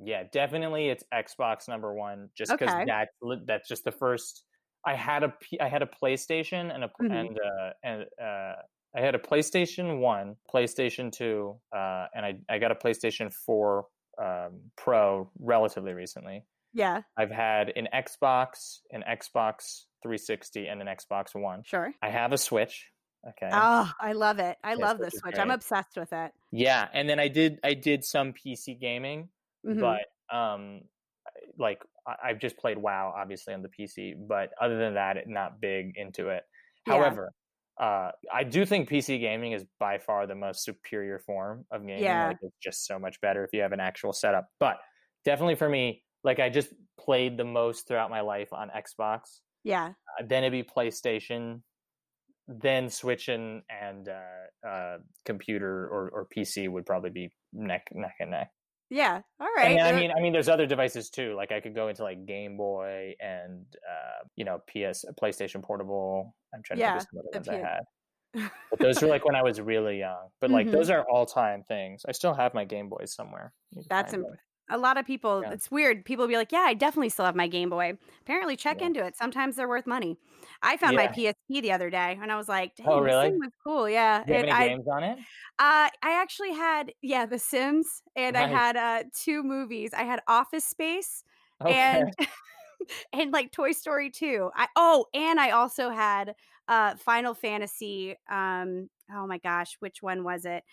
Yeah, 0.04 0.24
definitely 0.30 0.88
it's 0.88 1.04
Xbox 1.12 1.68
number 1.68 1.94
one, 1.94 2.28
just 2.36 2.52
because 2.52 2.74
okay. 2.74 2.84
that's 2.86 3.10
that's 3.46 3.68
just 3.68 3.84
the 3.84 3.92
first. 3.92 4.44
I 4.84 4.94
had 4.94 5.24
a 5.24 5.32
I 5.60 5.68
had 5.68 5.82
a 5.82 5.86
PlayStation 5.86 6.74
and 6.74 6.84
a 6.84 6.88
mm-hmm. 6.88 7.12
and 7.12 7.38
uh, 7.38 7.70
and 7.82 8.02
uh, 8.22 8.54
I 8.96 9.00
had 9.00 9.14
a 9.14 9.18
PlayStation 9.18 9.98
One, 10.00 10.36
PlayStation 10.52 11.10
Two, 11.10 11.56
uh, 11.74 12.06
and 12.14 12.26
I 12.26 12.34
I 12.48 12.58
got 12.58 12.72
a 12.72 12.74
PlayStation 12.74 13.32
Four 13.32 13.86
um, 14.22 14.60
Pro 14.76 15.30
relatively 15.38 15.92
recently. 15.92 16.44
Yeah, 16.74 17.00
I've 17.16 17.30
had 17.30 17.72
an 17.74 17.88
Xbox, 17.94 18.80
an 18.92 19.02
Xbox 19.08 19.84
360, 20.02 20.66
and 20.66 20.82
an 20.82 20.88
Xbox 20.88 21.34
One. 21.34 21.62
Sure. 21.64 21.90
I 22.02 22.10
have 22.10 22.32
a 22.32 22.38
Switch. 22.38 22.90
Okay. 23.28 23.50
Oh, 23.52 23.90
I 24.00 24.12
love 24.12 24.38
it. 24.38 24.56
I 24.62 24.74
love 24.74 24.98
the 24.98 25.10
Switch. 25.10 25.36
I'm 25.38 25.50
obsessed 25.50 25.96
with 25.96 26.12
it. 26.12 26.32
Yeah, 26.52 26.88
and 26.92 27.08
then 27.08 27.18
I 27.18 27.28
did 27.28 27.58
I 27.64 27.74
did 27.74 28.04
some 28.04 28.32
PC 28.32 28.80
gaming, 28.80 29.28
mm-hmm. 29.66 29.80
but 29.80 30.06
um 30.34 30.82
like 31.58 31.82
I've 32.22 32.38
just 32.38 32.56
played 32.56 32.78
WoW 32.78 33.12
obviously 33.16 33.54
on 33.54 33.62
the 33.62 33.68
PC, 33.68 34.14
but 34.28 34.50
other 34.60 34.78
than 34.78 34.94
that, 34.94 35.16
not 35.26 35.60
big 35.60 35.94
into 35.96 36.28
it. 36.28 36.44
Yeah. 36.86 36.94
However, 36.94 37.32
uh, 37.78 38.10
I 38.32 38.44
do 38.44 38.64
think 38.64 38.88
PC 38.88 39.20
gaming 39.20 39.52
is 39.52 39.64
by 39.78 39.98
far 39.98 40.26
the 40.26 40.34
most 40.34 40.64
superior 40.64 41.18
form 41.18 41.64
of 41.70 41.82
gaming. 41.82 42.04
Yeah. 42.04 42.28
Like 42.28 42.38
it's 42.42 42.56
just 42.62 42.86
so 42.86 42.98
much 42.98 43.20
better 43.20 43.44
if 43.44 43.50
you 43.52 43.60
have 43.62 43.72
an 43.72 43.80
actual 43.80 44.12
setup. 44.12 44.46
But 44.60 44.78
definitely 45.24 45.56
for 45.56 45.68
me, 45.68 46.02
like 46.24 46.40
I 46.40 46.48
just 46.48 46.68
played 46.98 47.36
the 47.36 47.44
most 47.44 47.86
throughout 47.86 48.10
my 48.10 48.20
life 48.20 48.52
on 48.52 48.70
Xbox. 48.70 49.40
Yeah. 49.64 49.88
Uh, 49.88 50.24
then 50.26 50.44
it'd 50.44 50.52
be 50.52 50.62
PlayStation, 50.62 51.60
then 52.48 52.88
switching 52.88 53.62
and 53.68 54.08
uh, 54.08 54.68
uh, 54.68 54.98
computer 55.24 55.88
or, 55.88 56.10
or 56.10 56.26
PC 56.36 56.68
would 56.68 56.86
probably 56.86 57.10
be 57.10 57.30
neck 57.52 57.88
neck 57.92 58.14
and 58.20 58.30
neck. 58.30 58.50
Yeah. 58.88 59.20
All 59.40 59.48
right. 59.56 59.76
And, 59.76 59.80
I 59.80 59.92
mean, 59.92 60.12
I 60.16 60.20
mean, 60.20 60.32
there's 60.32 60.48
other 60.48 60.66
devices 60.66 61.10
too. 61.10 61.34
Like 61.36 61.50
I 61.50 61.60
could 61.60 61.74
go 61.74 61.88
into 61.88 62.04
like 62.04 62.24
Game 62.24 62.56
Boy 62.56 63.14
and 63.20 63.64
uh, 63.88 64.24
you 64.36 64.44
know 64.44 64.60
PS, 64.68 65.04
PlayStation 65.20 65.62
Portable. 65.62 66.34
I'm 66.54 66.62
trying 66.62 66.78
yeah, 66.78 66.94
to 66.94 67.00
think 67.00 67.02
of 67.02 67.08
some 67.10 67.18
other 67.18 67.50
ones 67.50 67.64
I 67.64 67.68
had. 67.68 68.50
but 68.70 68.78
those 68.78 69.02
were 69.02 69.08
like 69.14 69.24
when 69.24 69.34
I 69.34 69.42
was 69.42 69.60
really 69.60 69.98
young. 69.98 70.28
But 70.40 70.50
like 70.50 70.66
mm-hmm. 70.66 70.76
those 70.76 70.90
are 70.90 71.04
all 71.10 71.26
time 71.26 71.64
things. 71.66 72.02
I 72.08 72.12
still 72.12 72.34
have 72.34 72.54
my 72.54 72.64
Game 72.64 72.88
Boys 72.88 73.12
somewhere. 73.12 73.52
That's 73.88 74.14
imp- 74.14 74.26
a 74.70 74.78
lot 74.78 74.98
of 74.98 75.06
people 75.06 75.42
yeah. 75.42 75.52
it's 75.52 75.70
weird 75.70 76.04
people 76.04 76.26
be 76.26 76.36
like 76.36 76.52
yeah 76.52 76.64
i 76.66 76.74
definitely 76.74 77.08
still 77.08 77.24
have 77.24 77.36
my 77.36 77.46
game 77.46 77.70
boy 77.70 77.96
apparently 78.22 78.56
check 78.56 78.80
yeah. 78.80 78.86
into 78.86 79.04
it 79.04 79.16
sometimes 79.16 79.56
they're 79.56 79.68
worth 79.68 79.86
money 79.86 80.16
i 80.62 80.76
found 80.76 80.94
yeah. 80.94 81.06
my 81.06 81.08
psp 81.08 81.62
the 81.62 81.72
other 81.72 81.90
day 81.90 82.18
and 82.20 82.32
i 82.32 82.36
was 82.36 82.48
like 82.48 82.72
oh 82.86 83.00
really 83.00 83.30
was 83.32 83.50
cool 83.64 83.88
yeah 83.88 84.24
you 84.26 84.34
have 84.34 84.42
any 84.44 84.52
I, 84.52 84.68
games 84.68 84.86
on 84.88 85.04
it 85.04 85.18
uh, 85.58 85.88
i 86.02 86.20
actually 86.20 86.52
had 86.52 86.92
yeah 87.02 87.26
the 87.26 87.38
sims 87.38 88.02
and 88.16 88.34
nice. 88.34 88.44
i 88.44 88.48
had 88.48 88.76
uh, 88.76 89.04
two 89.14 89.42
movies 89.42 89.90
i 89.94 90.02
had 90.02 90.20
office 90.26 90.64
space 90.64 91.24
okay. 91.62 91.72
and 91.72 92.12
and 93.12 93.32
like 93.32 93.52
toy 93.52 93.72
story 93.72 94.10
2 94.10 94.50
i 94.54 94.66
oh 94.76 95.06
and 95.14 95.40
i 95.40 95.50
also 95.50 95.90
had 95.90 96.34
uh 96.68 96.94
final 96.96 97.34
fantasy 97.34 98.16
um 98.30 98.88
oh 99.14 99.26
my 99.26 99.38
gosh 99.38 99.76
which 99.80 100.02
one 100.02 100.24
was 100.24 100.44
it 100.44 100.64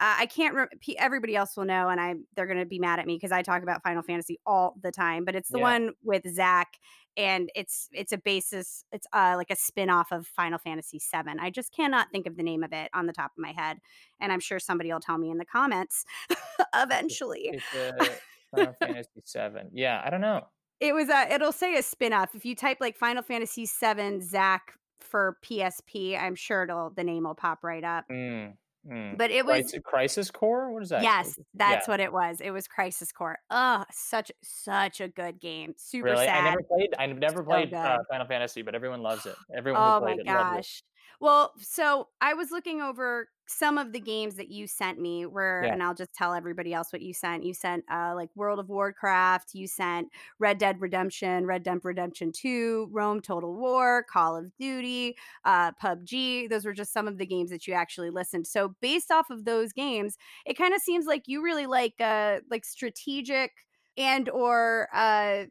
uh, 0.00 0.16
I 0.18 0.26
can't. 0.26 0.54
Re- 0.54 0.96
everybody 0.98 1.36
else 1.36 1.56
will 1.56 1.64
know, 1.64 1.88
and 1.88 2.00
I 2.00 2.14
they're 2.34 2.46
going 2.46 2.58
to 2.58 2.66
be 2.66 2.80
mad 2.80 2.98
at 2.98 3.06
me 3.06 3.14
because 3.14 3.30
I 3.30 3.42
talk 3.42 3.62
about 3.62 3.82
Final 3.82 4.02
Fantasy 4.02 4.40
all 4.44 4.74
the 4.82 4.90
time. 4.90 5.24
But 5.24 5.36
it's 5.36 5.48
the 5.48 5.58
yeah. 5.58 5.64
one 5.64 5.92
with 6.02 6.22
Zack, 6.34 6.78
and 7.16 7.48
it's 7.54 7.88
it's 7.92 8.12
a 8.12 8.18
basis. 8.18 8.84
It's 8.90 9.06
uh, 9.12 9.34
like 9.36 9.50
a 9.50 9.56
spin 9.56 9.90
off 9.90 10.10
of 10.10 10.26
Final 10.26 10.58
Fantasy 10.58 10.98
Seven. 10.98 11.38
I 11.38 11.50
just 11.50 11.72
cannot 11.72 12.10
think 12.10 12.26
of 12.26 12.36
the 12.36 12.42
name 12.42 12.64
of 12.64 12.72
it 12.72 12.90
on 12.92 13.06
the 13.06 13.12
top 13.12 13.32
of 13.36 13.40
my 13.40 13.52
head, 13.52 13.78
and 14.20 14.32
I'm 14.32 14.40
sure 14.40 14.58
somebody 14.58 14.92
will 14.92 15.00
tell 15.00 15.16
me 15.16 15.30
in 15.30 15.38
the 15.38 15.44
comments 15.44 16.04
eventually. 16.74 17.52
It's, 17.52 18.10
Final 18.54 18.74
Fantasy 18.74 19.22
Seven. 19.24 19.70
Yeah, 19.72 20.02
I 20.04 20.10
don't 20.10 20.20
know. 20.20 20.46
It 20.80 20.92
was 20.92 21.08
a. 21.08 21.32
It'll 21.32 21.52
say 21.52 21.76
a 21.76 21.82
spin 21.84 22.12
off 22.12 22.34
if 22.34 22.44
you 22.44 22.56
type 22.56 22.78
like 22.80 22.96
Final 22.96 23.22
Fantasy 23.22 23.64
Seven 23.64 24.20
Zack 24.20 24.72
for 25.00 25.38
PSP. 25.44 26.20
I'm 26.20 26.34
sure 26.34 26.64
it'll 26.64 26.90
the 26.90 27.04
name 27.04 27.24
will 27.24 27.36
pop 27.36 27.62
right 27.62 27.84
up. 27.84 28.06
Mm. 28.10 28.54
Mm. 28.90 29.16
But 29.16 29.30
it 29.30 29.46
was 29.46 29.74
Crisis 29.82 30.30
Core. 30.30 30.72
What 30.72 30.82
is 30.82 30.90
that? 30.90 31.02
Yes, 31.02 31.38
that's 31.54 31.86
yeah. 31.86 31.92
what 31.92 32.00
it 32.00 32.12
was. 32.12 32.40
It 32.40 32.50
was 32.50 32.68
Crisis 32.68 33.12
Core. 33.12 33.38
Oh, 33.50 33.84
such 33.90 34.30
such 34.42 35.00
a 35.00 35.08
good 35.08 35.40
game. 35.40 35.74
Super 35.78 36.04
really? 36.04 36.26
sad. 36.26 36.44
I 36.44 36.50
never 36.50 36.62
played. 36.62 36.94
I 36.98 37.06
never 37.06 37.42
played 37.42 37.72
uh, 37.72 37.98
Final 38.10 38.26
Fantasy, 38.26 38.62
but 38.62 38.74
everyone 38.74 39.02
loves 39.02 39.24
it. 39.24 39.36
Everyone 39.56 39.80
who 39.80 40.00
played 40.00 40.18
it 40.18 40.26
loves 40.26 40.26
it. 40.26 40.32
oh 40.32 40.36
my 40.36 40.52
it 40.52 40.56
gosh. 40.56 40.82
Well, 41.20 41.52
so 41.58 42.08
I 42.20 42.34
was 42.34 42.50
looking 42.50 42.80
over 42.80 43.28
some 43.46 43.76
of 43.76 43.92
the 43.92 44.00
games 44.00 44.36
that 44.36 44.50
you 44.50 44.66
sent 44.66 44.98
me 44.98 45.26
were, 45.26 45.62
yeah. 45.64 45.72
and 45.72 45.82
I'll 45.82 45.94
just 45.94 46.14
tell 46.14 46.32
everybody 46.32 46.72
else 46.72 46.92
what 46.92 47.02
you 47.02 47.12
sent. 47.12 47.44
You 47.44 47.52
sent 47.52 47.84
uh, 47.92 48.12
like 48.14 48.30
World 48.34 48.58
of 48.58 48.68
Warcraft, 48.68 49.50
you 49.54 49.66
sent 49.66 50.08
Red 50.38 50.58
Dead 50.58 50.80
Redemption, 50.80 51.46
Red 51.46 51.62
Dead 51.62 51.78
Redemption 51.82 52.32
2, 52.32 52.88
Rome 52.90 53.20
Total 53.20 53.54
War, 53.54 54.04
Call 54.10 54.36
of 54.36 54.54
Duty, 54.58 55.16
uh, 55.44 55.72
PUBG. 55.72 56.48
Those 56.48 56.64
were 56.64 56.72
just 56.72 56.92
some 56.92 57.06
of 57.06 57.18
the 57.18 57.26
games 57.26 57.50
that 57.50 57.66
you 57.66 57.74
actually 57.74 58.10
listened. 58.10 58.46
So 58.46 58.74
based 58.80 59.10
off 59.10 59.30
of 59.30 59.44
those 59.44 59.72
games, 59.72 60.16
it 60.46 60.54
kind 60.54 60.74
of 60.74 60.80
seems 60.80 61.06
like 61.06 61.24
you 61.26 61.42
really 61.42 61.66
like 61.66 61.94
uh 62.00 62.40
like 62.50 62.64
strategic 62.64 63.52
and 63.96 64.28
or 64.28 64.88
uh 64.94 65.44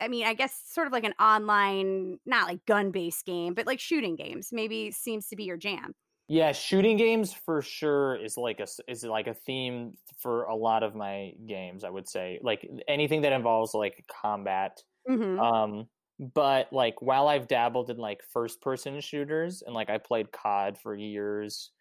I 0.00 0.08
mean, 0.08 0.26
I 0.26 0.34
guess 0.34 0.54
sort 0.66 0.86
of 0.86 0.92
like 0.92 1.04
an 1.04 1.14
online, 1.20 2.18
not 2.26 2.48
like 2.48 2.64
gun 2.66 2.90
based 2.90 3.24
game, 3.26 3.54
but 3.54 3.66
like 3.66 3.80
shooting 3.80 4.16
games 4.16 4.52
maybe 4.52 4.90
seems 4.90 5.28
to 5.28 5.36
be 5.36 5.44
your 5.44 5.56
jam. 5.56 5.94
Yeah, 6.28 6.52
shooting 6.52 6.96
games 6.96 7.32
for 7.32 7.60
sure 7.60 8.14
is 8.14 8.36
like 8.36 8.60
a 8.60 8.66
is 8.86 9.02
like 9.02 9.26
a 9.26 9.34
theme 9.34 9.96
for 10.16 10.44
a 10.44 10.54
lot 10.54 10.84
of 10.84 10.94
my 10.94 11.32
games. 11.46 11.82
I 11.82 11.90
would 11.90 12.08
say 12.08 12.38
like 12.42 12.68
anything 12.86 13.22
that 13.22 13.32
involves 13.32 13.74
like 13.74 14.04
combat. 14.08 14.84
Mm-hmm. 15.08 15.40
Um, 15.42 15.90
but 16.20 16.72
like 16.72 17.02
while 17.02 17.28
I've 17.28 17.48
dabbled 17.48 17.90
in 17.90 17.98
like 17.98 18.22
first 18.24 18.60
person 18.62 19.00
shooters 19.00 19.62
and 19.62 19.74
like 19.74 19.90
I 19.90 19.98
played 19.98 20.32
COD 20.32 20.78
for 20.78 20.94
years, 20.96 21.72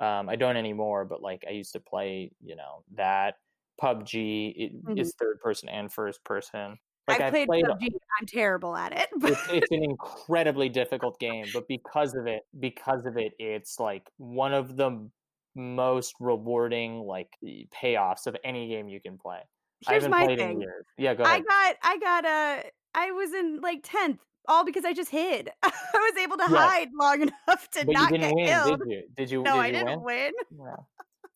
um, 0.00 0.28
I 0.28 0.36
don't 0.36 0.56
anymore. 0.56 1.04
But 1.06 1.22
like 1.22 1.44
I 1.48 1.52
used 1.52 1.72
to 1.74 1.80
play, 1.80 2.32
you 2.40 2.56
know, 2.56 2.84
that 2.94 3.36
PUBG 3.80 4.54
it, 4.56 4.72
Mhm. 4.84 4.96
is 4.96 5.14
third 5.18 5.40
person 5.40 5.68
and 5.68 5.92
first 5.92 6.24
person. 6.24 6.78
Like 7.08 7.20
I 7.20 7.26
I've 7.26 7.32
played, 7.32 7.46
played 7.48 7.64
PUBG. 7.64 7.88
I'm 8.20 8.26
terrible 8.26 8.74
at 8.76 8.92
it. 8.92 9.08
it's, 9.22 9.40
it's 9.50 9.70
an 9.70 9.84
incredibly 9.84 10.68
difficult 10.68 11.18
game 11.20 11.46
but 11.52 11.68
because 11.68 12.14
of 12.14 12.26
it 12.26 12.42
because 12.58 13.06
of 13.06 13.16
it 13.16 13.32
it's 13.38 13.78
like 13.78 14.10
one 14.16 14.52
of 14.52 14.76
the 14.76 15.08
most 15.54 16.14
rewarding 16.20 17.00
like 17.00 17.28
payoffs 17.72 18.26
of 18.26 18.36
any 18.44 18.68
game 18.68 18.88
you 18.88 19.00
can 19.00 19.16
play 19.18 19.38
i 19.86 19.92
Here's 19.92 20.02
haven't 20.04 20.10
my 20.18 20.24
played 20.26 20.38
in 20.40 20.48
thing. 20.48 20.60
years 20.60 20.84
yeah 20.98 21.14
go 21.14 21.24
I 21.24 21.40
got, 21.40 21.76
I 21.82 21.98
got 21.98 22.24
a, 22.24 22.70
I 22.94 23.10
was 23.12 23.32
in 23.32 23.60
like 23.60 23.80
tenth, 23.82 24.20
all 24.48 24.64
because 24.64 24.84
I 24.86 24.92
just 24.94 25.10
hid. 25.10 25.50
I 25.62 25.70
was 25.94 26.22
able 26.22 26.36
to 26.38 26.46
Yeah. 26.50 26.56
hide 26.58 26.88
long 26.98 27.20
enough 27.48 27.68
to 27.72 27.84
but 27.84 27.88
you 27.88 27.92
not 27.92 28.10
didn't 28.10 28.20
get 28.20 28.34
win 28.34 28.46
killed. 28.46 28.80
did 28.80 28.90
you 28.90 29.02
did 29.16 29.30
you 29.30 29.42
no, 29.42 29.52
did 29.54 29.60
I 29.60 29.66
you 29.66 29.72
didn't 29.74 30.02
win 30.02 30.32
win. 30.50 30.58
yeah. 30.66 30.76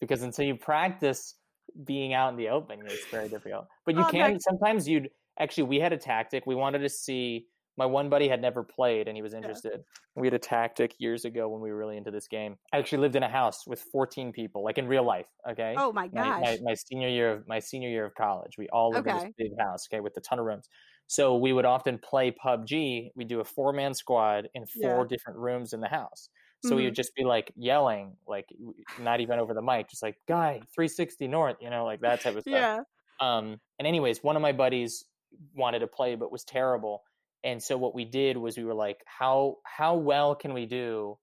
because 0.01 0.23
until 0.23 0.45
you 0.47 0.57
practice 0.57 1.37
being 1.85 2.13
out 2.15 2.31
in 2.31 2.37
the 2.37 2.49
open 2.49 2.81
it's 2.87 3.07
very 3.11 3.29
difficult 3.29 3.67
but 3.87 3.95
you 3.95 4.03
Oh, 4.05 4.11
can 4.11 4.39
sometimes 4.41 4.89
you'd 4.89 5.11
actually 5.41 5.65
we 5.65 5.81
had 5.81 5.93
a 5.93 5.97
tactic. 5.99 6.45
We 6.47 6.55
wanted 6.55 6.81
to 6.81 6.89
see 6.89 7.49
my 7.77 7.87
one 7.87 8.11
buddy 8.11 8.29
had 8.29 8.43
never 8.43 8.63
played 8.63 9.09
and 9.09 9.17
he 9.17 9.23
was 9.23 9.33
interested. 9.35 9.85
We 10.15 10.27
had 10.27 10.35
a 10.35 10.39
tactic 10.39 10.95
years 10.99 11.25
ago 11.25 11.49
when 11.49 11.61
we 11.63 11.71
were 11.71 11.79
really 11.79 11.97
into 11.97 12.11
this 12.11 12.29
game. 12.29 12.59
I 12.73 12.79
actually 12.79 12.99
lived 12.99 13.17
in 13.17 13.23
a 13.23 13.29
house 13.29 13.67
with 13.67 13.81
14 13.81 14.33
people 14.33 14.63
like 14.65 14.79
in 14.79 14.87
real 14.87 15.05
life 15.05 15.27
okay? 15.49 15.83
Oh 15.83 15.93
my 15.93 16.09
my, 16.13 16.33
gosh. 16.33 16.37
my, 16.37 16.59
my 16.63 16.75
senior 16.75 17.09
year 17.09 17.33
of 17.33 17.49
my 17.49 17.59
senior 17.61 17.89
year 17.89 18.05
of 18.05 18.15
college. 18.15 18.59
We 18.59 18.69
all 18.69 18.93
lived 18.93 19.07
in 19.07 19.15
this 19.15 19.27
big 19.39 19.53
house 19.59 19.87
okay 19.91 20.01
with 20.01 20.17
a 20.17 20.21
ton 20.21 20.39
of 20.39 20.45
rooms. 20.45 20.69
So 21.07 21.37
we 21.37 21.53
would 21.53 21.65
often 21.65 21.99
play 21.99 22.31
pubg 22.33 23.11
We'd 23.15 23.29
do 23.29 23.41
a 23.41 23.45
four 23.45 23.73
man 23.73 23.95
squad 23.95 24.49
in 24.55 24.67
four 24.67 25.05
Yeah. 25.05 25.07
different 25.07 25.39
rooms 25.39 25.73
in 25.73 25.81
the 25.81 25.89
house. 25.89 26.29
So 26.61 26.77
we 26.77 26.85
Mhm. 26.85 26.87
would 26.87 26.95
just 26.95 27.15
be 27.15 27.25
like 27.25 27.53
yelling 27.57 28.17
like 28.27 28.47
not 28.97 29.21
even 29.21 29.39
over 29.39 29.55
the 29.55 29.63
mic 29.63 29.89
just 29.89 30.03
like 30.03 30.19
guy 30.29 30.61
360 30.75 31.27
north 31.29 31.57
you 31.61 31.71
know 31.71 31.85
like 31.85 32.01
that 32.03 32.21
type 32.21 32.37
of 32.37 32.43
stuff. 32.43 32.69
Yeah. 32.69 32.85
um 33.21 33.61
and 33.79 33.87
anyways 33.89 34.23
one 34.23 34.37
of 34.37 34.43
my 34.43 34.53
buddies 34.53 35.05
wanted 35.55 35.81
to 35.81 35.87
play 35.87 36.15
but 36.17 36.33
was 36.33 36.45
terrible. 36.45 37.03
And 37.43 37.63
so 37.63 37.77
what 37.79 37.95
we 37.95 38.05
did 38.05 38.37
was 38.37 38.57
we 38.57 38.65
were 38.65 38.75
like 38.75 38.99
how 39.07 39.57
how 39.65 39.97
well 39.97 40.35
can 40.35 40.53
we 40.53 40.67
do 40.67 41.19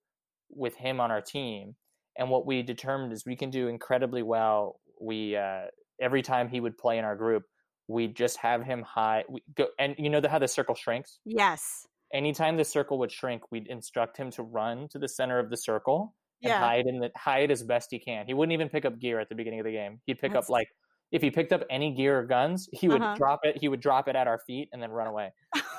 with 0.50 0.74
him 0.76 1.00
on 1.00 1.10
our 1.10 1.20
team? 1.20 1.76
And 2.16 2.30
what 2.30 2.46
we 2.46 2.62
determined 2.62 3.12
is 3.12 3.24
we 3.24 3.36
can 3.36 3.50
do 3.50 3.68
incredibly 3.68 4.22
well. 4.22 4.80
We 5.00 5.36
uh 5.36 5.66
every 6.00 6.22
time 6.22 6.48
he 6.48 6.60
would 6.60 6.76
play 6.78 6.98
in 6.98 7.04
our 7.04 7.16
group 7.16 7.44
we'd 7.90 8.14
just 8.14 8.36
have 8.36 8.62
him 8.62 8.82
hide 8.82 9.24
we 9.30 9.42
go 9.56 9.66
and 9.78 9.94
you 9.98 10.10
know 10.10 10.20
the, 10.20 10.28
how 10.28 10.38
the 10.38 10.46
circle 10.48 10.74
shrinks? 10.74 11.18
Yes. 11.24 11.86
anytime 12.12 12.56
the 12.56 12.64
circle 12.64 12.98
would 12.98 13.10
shrink 13.10 13.50
we'd 13.50 13.66
instruct 13.66 14.16
him 14.16 14.30
to 14.30 14.42
run 14.42 14.88
to 14.90 14.98
the 14.98 15.08
center 15.08 15.38
of 15.38 15.48
the 15.50 15.56
circle 15.56 16.14
and 16.42 16.50
Yeah. 16.50 16.60
hide 16.60 16.86
in 16.86 17.00
the 17.00 17.10
hide 17.16 17.50
as 17.50 17.62
best 17.62 17.88
he 17.90 17.98
can. 17.98 18.26
He 18.26 18.34
wouldn't 18.34 18.52
even 18.52 18.68
pick 18.68 18.84
up 18.84 18.98
gear 19.00 19.18
at 19.20 19.28
the 19.28 19.34
beginning 19.34 19.60
of 19.60 19.66
the 19.66 19.72
game. 19.72 20.00
He'd 20.06 20.18
pick 20.20 20.32
That's- 20.32 20.44
up 20.44 20.50
like 20.50 20.68
if 21.12 21.22
he 21.22 21.30
picked 21.30 21.52
up 21.52 21.62
any 21.70 21.90
gear 21.92 22.18
or 22.20 22.24
guns 22.24 22.68
he 22.72 22.88
would 22.88 23.00
Uh-huh. 23.02 23.14
drop 23.16 23.40
it 23.44 23.56
he 23.58 23.68
would 23.68 23.80
drop 23.80 24.08
it 24.08 24.16
at 24.16 24.26
our 24.26 24.38
feet 24.46 24.68
and 24.72 24.82
then 24.82 24.90
run 24.90 25.06
away 25.06 25.32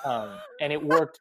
um, 0.05 0.29
and 0.61 0.73
it 0.73 0.83
worked 0.95 1.19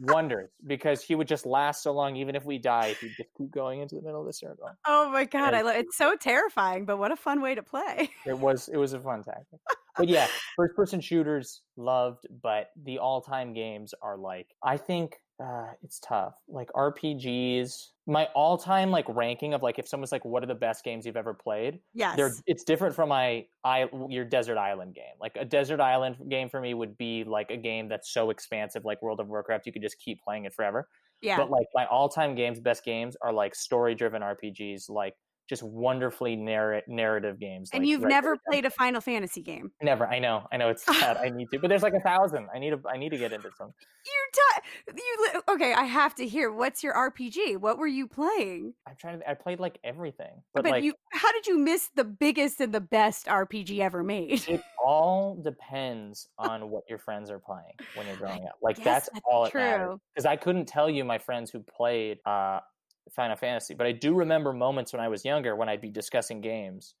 wonders 0.00 0.50
because 0.66 1.02
he 1.02 1.14
would 1.14 1.28
just 1.28 1.46
last 1.46 1.82
so 1.82 1.92
long 1.92 2.16
even 2.16 2.34
if 2.34 2.44
we 2.44 2.58
died 2.58 2.96
he'd 3.00 3.14
just 3.16 3.28
keep 3.38 3.50
going 3.52 3.80
into 3.80 3.94
the 3.94 4.02
middle 4.02 4.20
of 4.20 4.26
the 4.26 4.32
circle 4.32 4.68
oh 4.86 5.08
my 5.10 5.24
god, 5.24 5.54
I 5.54 5.58
and- 5.58 5.66
love 5.66 5.76
it's 5.76 5.96
so 5.96 6.16
terrifying, 6.16 6.84
but 6.84 6.98
what 6.98 7.12
a 7.12 7.16
fun 7.16 7.40
way 7.40 7.54
to 7.54 7.62
play. 7.62 8.10
it 8.26 8.36
was 8.38 8.68
it 8.68 8.76
was 8.76 8.92
a 8.92 9.00
fun 9.00 9.22
tactic 9.22 9.60
but 9.96 10.08
yeah 10.08 10.26
first 10.56 10.74
person 10.74 11.00
shooters 11.00 11.62
loved 11.76 12.26
but 12.42 12.70
the 12.84 12.98
all-time 12.98 13.52
games 13.52 13.94
are 14.02 14.16
like 14.16 14.48
i 14.62 14.76
think 14.76 15.16
uh, 15.42 15.66
it's 15.82 15.98
tough 15.98 16.34
like 16.46 16.70
rpgs 16.76 17.88
my 18.06 18.26
all-time 18.36 18.92
like 18.92 19.04
ranking 19.08 19.52
of 19.52 19.64
like 19.64 19.80
if 19.80 19.88
someone's 19.88 20.12
like 20.12 20.24
what 20.24 20.44
are 20.44 20.46
the 20.46 20.54
best 20.54 20.84
games 20.84 21.04
you've 21.04 21.16
ever 21.16 21.34
played 21.34 21.80
Yes. 21.92 22.16
they're 22.16 22.32
it's 22.46 22.62
different 22.62 22.94
from 22.94 23.08
my 23.08 23.44
i 23.64 23.88
your 24.08 24.24
desert 24.24 24.58
island 24.58 24.94
game 24.94 25.16
like 25.20 25.36
a 25.36 25.44
desert 25.44 25.80
island 25.80 26.16
game 26.28 26.48
for 26.48 26.60
me 26.60 26.72
would 26.72 26.96
be 26.96 27.24
like 27.24 27.50
a 27.50 27.56
game 27.56 27.88
that's 27.88 28.12
so 28.12 28.30
expansive 28.30 28.84
like 28.84 29.02
world 29.02 29.18
of 29.18 29.26
warcraft 29.26 29.66
you 29.66 29.72
could 29.72 29.82
just 29.82 29.98
keep 29.98 30.22
playing 30.22 30.44
it 30.44 30.54
forever 30.54 30.88
yeah. 31.20 31.36
but 31.36 31.50
like 31.50 31.66
my 31.74 31.86
all-time 31.86 32.36
games 32.36 32.60
best 32.60 32.84
games 32.84 33.16
are 33.20 33.32
like 33.32 33.56
story 33.56 33.96
driven 33.96 34.22
rpgs 34.22 34.88
like 34.88 35.14
just 35.48 35.62
wonderfully 35.62 36.36
narr- 36.36 36.82
narrative 36.88 37.38
games 37.38 37.70
and 37.72 37.82
like 37.82 37.88
you've 37.88 38.00
Dead 38.02 38.08
never 38.08 38.36
played 38.48 38.64
a 38.64 38.70
Final 38.70 39.00
Fantasy 39.00 39.42
game. 39.42 39.70
Never. 39.82 40.06
I 40.06 40.18
know. 40.18 40.46
I 40.50 40.56
know 40.56 40.68
it's 40.70 40.84
sad. 40.84 41.16
I 41.18 41.28
need 41.28 41.48
to, 41.52 41.58
but 41.58 41.68
there's 41.68 41.82
like 41.82 41.94
a 41.94 42.00
thousand. 42.00 42.48
I 42.54 42.58
need 42.58 42.70
to. 42.70 42.80
I 42.88 42.96
need 42.96 43.10
to 43.10 43.18
get 43.18 43.32
into 43.32 43.50
some. 43.56 43.72
You're 44.06 44.94
t- 44.94 45.02
you 45.02 45.26
li- 45.34 45.40
okay? 45.54 45.72
I 45.72 45.84
have 45.84 46.14
to 46.16 46.26
hear. 46.26 46.52
What's 46.52 46.82
your 46.82 46.94
RPG? 46.94 47.58
What 47.58 47.78
were 47.78 47.86
you 47.86 48.06
playing? 48.06 48.74
I'm 48.86 48.96
trying 48.96 49.20
to. 49.20 49.30
I 49.30 49.34
played 49.34 49.60
like 49.60 49.78
everything, 49.84 50.42
but, 50.54 50.62
But, 50.64 50.72
like 50.72 50.84
you, 50.84 50.94
how 51.12 51.32
did 51.32 51.46
you 51.46 51.58
miss 51.58 51.90
the 51.94 52.04
biggest 52.04 52.60
and 52.60 52.72
the 52.72 52.80
best 52.80 53.26
RPG 53.26 53.80
ever 53.80 54.02
made? 54.02 54.46
it 54.48 54.62
all 54.84 55.40
depends 55.42 56.28
on 56.38 56.70
what 56.70 56.84
your 56.88 56.98
friends 56.98 57.30
are 57.30 57.38
playing 57.38 57.72
when 57.94 58.06
you're 58.06 58.16
growing 58.16 58.44
up. 58.44 58.56
Like 58.62 58.76
that's, 58.82 59.08
that's 59.12 59.20
all 59.30 59.44
it 59.46 59.54
matters. 59.54 59.86
true. 59.86 60.00
Because 60.14 60.26
I 60.26 60.36
couldn't 60.36 60.66
tell 60.66 60.90
you 60.90 61.04
my 61.04 61.18
friends 61.18 61.50
who 61.50 61.60
played 61.60 62.18
uh, 62.26 62.60
Final 63.10 63.36
Fantasy, 63.36 63.74
but 63.74 63.86
I 63.86 63.92
do 63.92 64.14
remember 64.14 64.52
moments 64.52 64.92
when 64.92 65.00
I 65.00 65.08
was 65.08 65.24
younger 65.24 65.56
when 65.56 65.68
I'd 65.68 65.80
be 65.80 65.90
discussing 65.90 66.40
games 66.40 66.94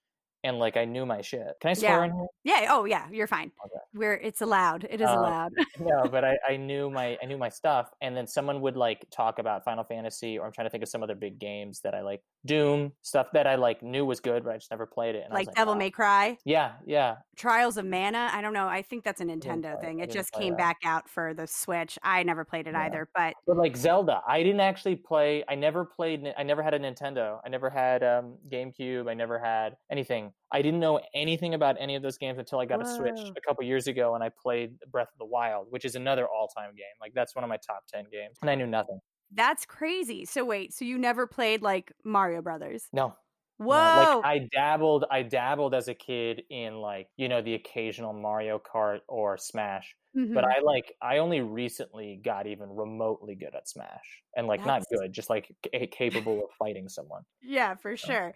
and 0.44 0.58
like 0.58 0.76
I 0.76 0.84
knew 0.84 1.04
my 1.06 1.20
shit. 1.22 1.54
Can 1.60 1.70
I 1.70 1.74
swear 1.74 1.98
Yeah. 1.98 2.04
in 2.04 2.12
here? 2.12 2.26
Yeah. 2.44 2.66
Oh, 2.70 2.84
yeah. 2.84 3.08
You're 3.10 3.26
fine. 3.26 3.50
Okay. 3.64 3.80
We're 3.94 4.14
it's 4.14 4.42
allowed. 4.42 4.84
It 4.88 5.00
is 5.00 5.08
Uh, 5.08 5.18
allowed. 5.18 5.52
no, 5.80 6.04
but 6.10 6.24
I, 6.24 6.36
I 6.48 6.56
knew 6.56 6.90
my 6.90 7.16
I 7.22 7.26
knew 7.26 7.38
my 7.38 7.48
stuff, 7.48 7.90
and 8.00 8.16
then 8.16 8.26
someone 8.26 8.60
would 8.60 8.76
like 8.76 9.04
talk 9.10 9.38
about 9.38 9.64
Final 9.64 9.82
Fantasy, 9.84 10.38
or 10.38 10.46
I'm 10.46 10.52
trying 10.52 10.66
to 10.66 10.70
think 10.70 10.82
of 10.82 10.88
some 10.88 11.02
other 11.02 11.14
big 11.14 11.38
games 11.38 11.80
that 11.80 11.94
I 11.94 12.02
like, 12.02 12.22
Doom 12.46 12.92
stuff 13.02 13.28
that 13.32 13.46
I 13.46 13.54
like 13.54 13.82
knew 13.82 14.04
was 14.04 14.20
good, 14.20 14.44
but 14.44 14.50
I 14.52 14.56
just 14.58 14.70
never 14.70 14.84
played 14.86 15.14
it. 15.14 15.24
And 15.24 15.32
I 15.32 15.38
was 15.38 15.46
Like 15.46 15.56
Devil 15.56 15.74
"Wow." 15.74 15.78
May 15.78 15.90
Cry, 15.90 16.36
Yeah, 16.44 16.72
yeah. 16.84 17.16
Trials 17.36 17.78
of 17.78 17.86
Mana. 17.86 18.28
I 18.32 18.42
don't 18.42 18.52
know. 18.52 18.68
I 18.68 18.82
think 18.82 19.02
that's 19.02 19.22
a 19.22 19.24
Nintendo 19.24 19.80
thing. 19.80 20.00
It 20.00 20.10
just 20.10 20.30
came 20.32 20.52
that. 20.52 20.58
back 20.58 20.76
out 20.84 21.08
for 21.08 21.32
the 21.32 21.46
Switch. 21.46 21.98
I 22.02 22.22
never 22.22 22.44
played 22.44 22.66
it 22.68 22.74
Yeah. 22.74 22.82
either, 22.82 23.08
but 23.14 23.34
But 23.46 23.56
like 23.56 23.76
Zelda, 23.76 24.20
I 24.28 24.42
didn't 24.42 24.60
actually 24.60 24.96
play. 24.96 25.42
I 25.48 25.54
never 25.54 25.84
played. 25.86 26.32
I 26.36 26.42
never 26.42 26.62
had 26.62 26.74
a 26.74 26.78
Nintendo. 26.78 27.40
I 27.44 27.48
never 27.48 27.70
had 27.70 28.04
um, 28.04 28.36
GameCube. 28.50 29.08
I 29.10 29.14
never 29.14 29.38
had 29.38 29.76
anything. 29.90 30.33
I 30.52 30.62
didn't 30.62 30.78
know 30.80 31.00
anything 31.14 31.54
about 31.54 31.76
any 31.80 31.96
of 31.96 32.02
those 32.02 32.16
games 32.16 32.38
until 32.38 32.60
I 32.60 32.64
got 32.66 32.80
a 32.80 32.86
Switch 32.86 33.18
a 33.36 33.40
couple 33.40 33.64
years 33.64 33.86
ago, 33.88 34.14
and 34.14 34.22
I 34.22 34.28
played 34.40 34.78
Breath 34.90 35.08
of 35.12 35.18
the 35.18 35.24
Wild, 35.24 35.66
which 35.70 35.84
is 35.84 35.96
another 35.96 36.28
all-time 36.28 36.70
game. 36.76 36.84
Like 37.00 37.12
that's 37.14 37.34
one 37.34 37.42
of 37.44 37.48
my 37.48 37.56
top 37.56 37.84
ten 37.92 38.04
games, 38.12 38.36
and 38.40 38.48
I 38.50 38.54
knew 38.54 38.66
nothing. 38.66 39.00
that's 39.32 39.64
crazy. 39.66 40.24
So 40.24 40.44
wait, 40.44 40.72
so 40.72 40.84
you 40.84 40.96
never 40.96 41.26
played 41.26 41.60
like 41.62 41.92
Mario 42.04 42.40
Brothers? 42.40 42.86
No, 42.92 43.16
Whoa. 43.58 43.76
No, 43.76 43.90
like 43.92 44.16
I 44.22 44.40
dabbled, 44.52 45.04
I 45.10 45.22
dabbled 45.22 45.74
as 45.74 45.88
a 45.88 45.94
kid 45.94 46.42
in 46.50 46.76
like 46.76 47.08
you 47.16 47.28
know 47.28 47.40
the 47.42 47.54
occasional 47.54 48.12
Mario 48.12 48.58
Kart 48.58 49.00
or 49.08 49.38
Smash, 49.38 49.96
but 50.34 50.44
Mhm. 50.44 50.54
I 50.56 50.60
like 50.60 50.94
I 51.00 51.18
only 51.18 51.40
recently 51.40 52.16
got 52.22 52.46
even 52.46 52.70
remotely 52.70 53.34
good 53.36 53.54
at 53.54 53.68
Smash, 53.68 54.22
and 54.36 54.46
like 54.46 54.64
not 54.66 54.82
good, 54.90 55.12
just 55.12 55.30
like 55.30 55.56
ca- 55.64 55.86
capable 55.88 56.44
of 56.44 56.50
fighting 56.58 56.88
someone. 56.88 57.24
Yeah, 57.42 57.74
for 57.74 57.96
sure. 57.96 58.34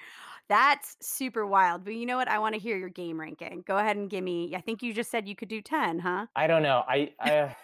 That's 0.49 0.97
super 1.01 1.47
wild. 1.47 1.85
But 1.85 1.95
you 1.95 2.05
know 2.07 2.17
what? 2.17 2.29
I 2.29 2.39
want 2.39 2.55
to 2.55 2.61
hear 2.61 2.77
your 2.77 2.91
game 2.91 3.19
ranking. 3.19 3.63
Go 3.63 3.79
ahead 3.79 3.97
and 3.97 4.11
give 4.11 4.23
me. 4.25 4.55
I 4.55 4.61
think 4.61 4.83
you 4.83 4.93
just 4.93 5.11
said 5.11 5.27
you 5.29 5.37
could 5.37 5.49
do 5.49 5.63
10, 5.63 6.01
huh? 6.01 6.27
I 6.37 6.47
don't 6.47 6.63
know, 6.63 6.85
I, 6.87 7.15
I 7.21 7.57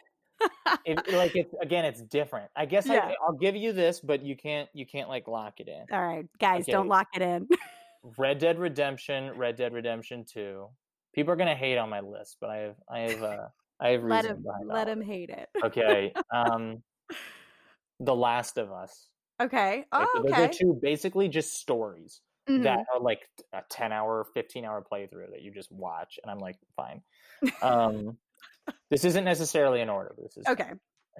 it, 0.84 1.12
like 1.12 1.32
it's 1.34 1.52
again, 1.62 1.84
it's 1.84 2.02
different. 2.02 2.50
I 2.56 2.66
guess 2.66 2.86
Yeah. 2.86 3.06
I, 3.06 3.14
I'll 3.26 3.36
give 3.36 3.56
you 3.56 3.72
this, 3.72 4.00
but 4.00 4.22
you 4.22 4.36
can't, 4.36 4.68
you 4.72 4.86
can't 4.86 5.08
like 5.08 5.28
lock 5.28 5.60
it 5.60 5.68
in. 5.68 5.84
All 5.92 6.06
right, 6.06 6.26
guys, 6.38 6.66
don't 6.66 6.88
lock 6.88 7.08
it 7.14 7.22
in. 7.22 7.48
Red 8.18 8.38
Dead 8.38 8.58
Redemption, 8.58 9.36
Red 9.36 9.56
Dead 9.56 9.72
Redemption 9.72 10.24
Two. 10.24 10.68
People 11.14 11.32
are 11.32 11.36
gonna 11.36 11.54
hate 11.54 11.78
on 11.78 11.88
my 11.88 12.00
list, 12.00 12.36
but 12.40 12.50
I 12.50 12.56
have, 12.56 12.76
I 12.90 12.98
have, 13.00 13.22
uh, 13.22 13.48
I 13.80 13.88
have 13.90 14.04
let 14.04 14.24
him 14.24 14.44
let 14.66 14.88
him 14.88 15.00
hate 15.00 15.30
it. 15.30 15.48
Okay. 15.62 16.12
Um, 16.34 16.82
The 18.00 18.14
Last 18.14 18.58
of 18.58 18.72
Us. 18.72 19.08
Okay. 19.40 19.78
Okay, 19.78 19.84
Oh, 19.92 20.22
Those 20.22 20.32
okay. 20.32 20.44
are 20.44 20.48
two 20.48 20.78
basically 20.82 21.28
just 21.28 21.54
stories 21.54 22.20
Mhm. 22.48 22.62
that 22.64 22.84
are 22.92 23.00
like 23.00 23.20
a 23.52 23.62
10 23.70 23.90
hour, 23.92 24.26
15 24.34 24.64
hour 24.64 24.84
playthrough 24.90 25.30
that 25.30 25.42
you 25.42 25.50
just 25.50 25.72
watch. 25.72 26.18
And 26.22 26.30
I'm 26.30 26.38
like, 26.38 26.56
fine. 26.76 27.02
Um, 27.62 28.18
this 28.90 29.04
isn't 29.04 29.24
necessarily 29.24 29.80
in 29.80 29.88
order. 29.88 30.14
This 30.22 30.36
is 30.36 30.46
Okay. 30.48 30.70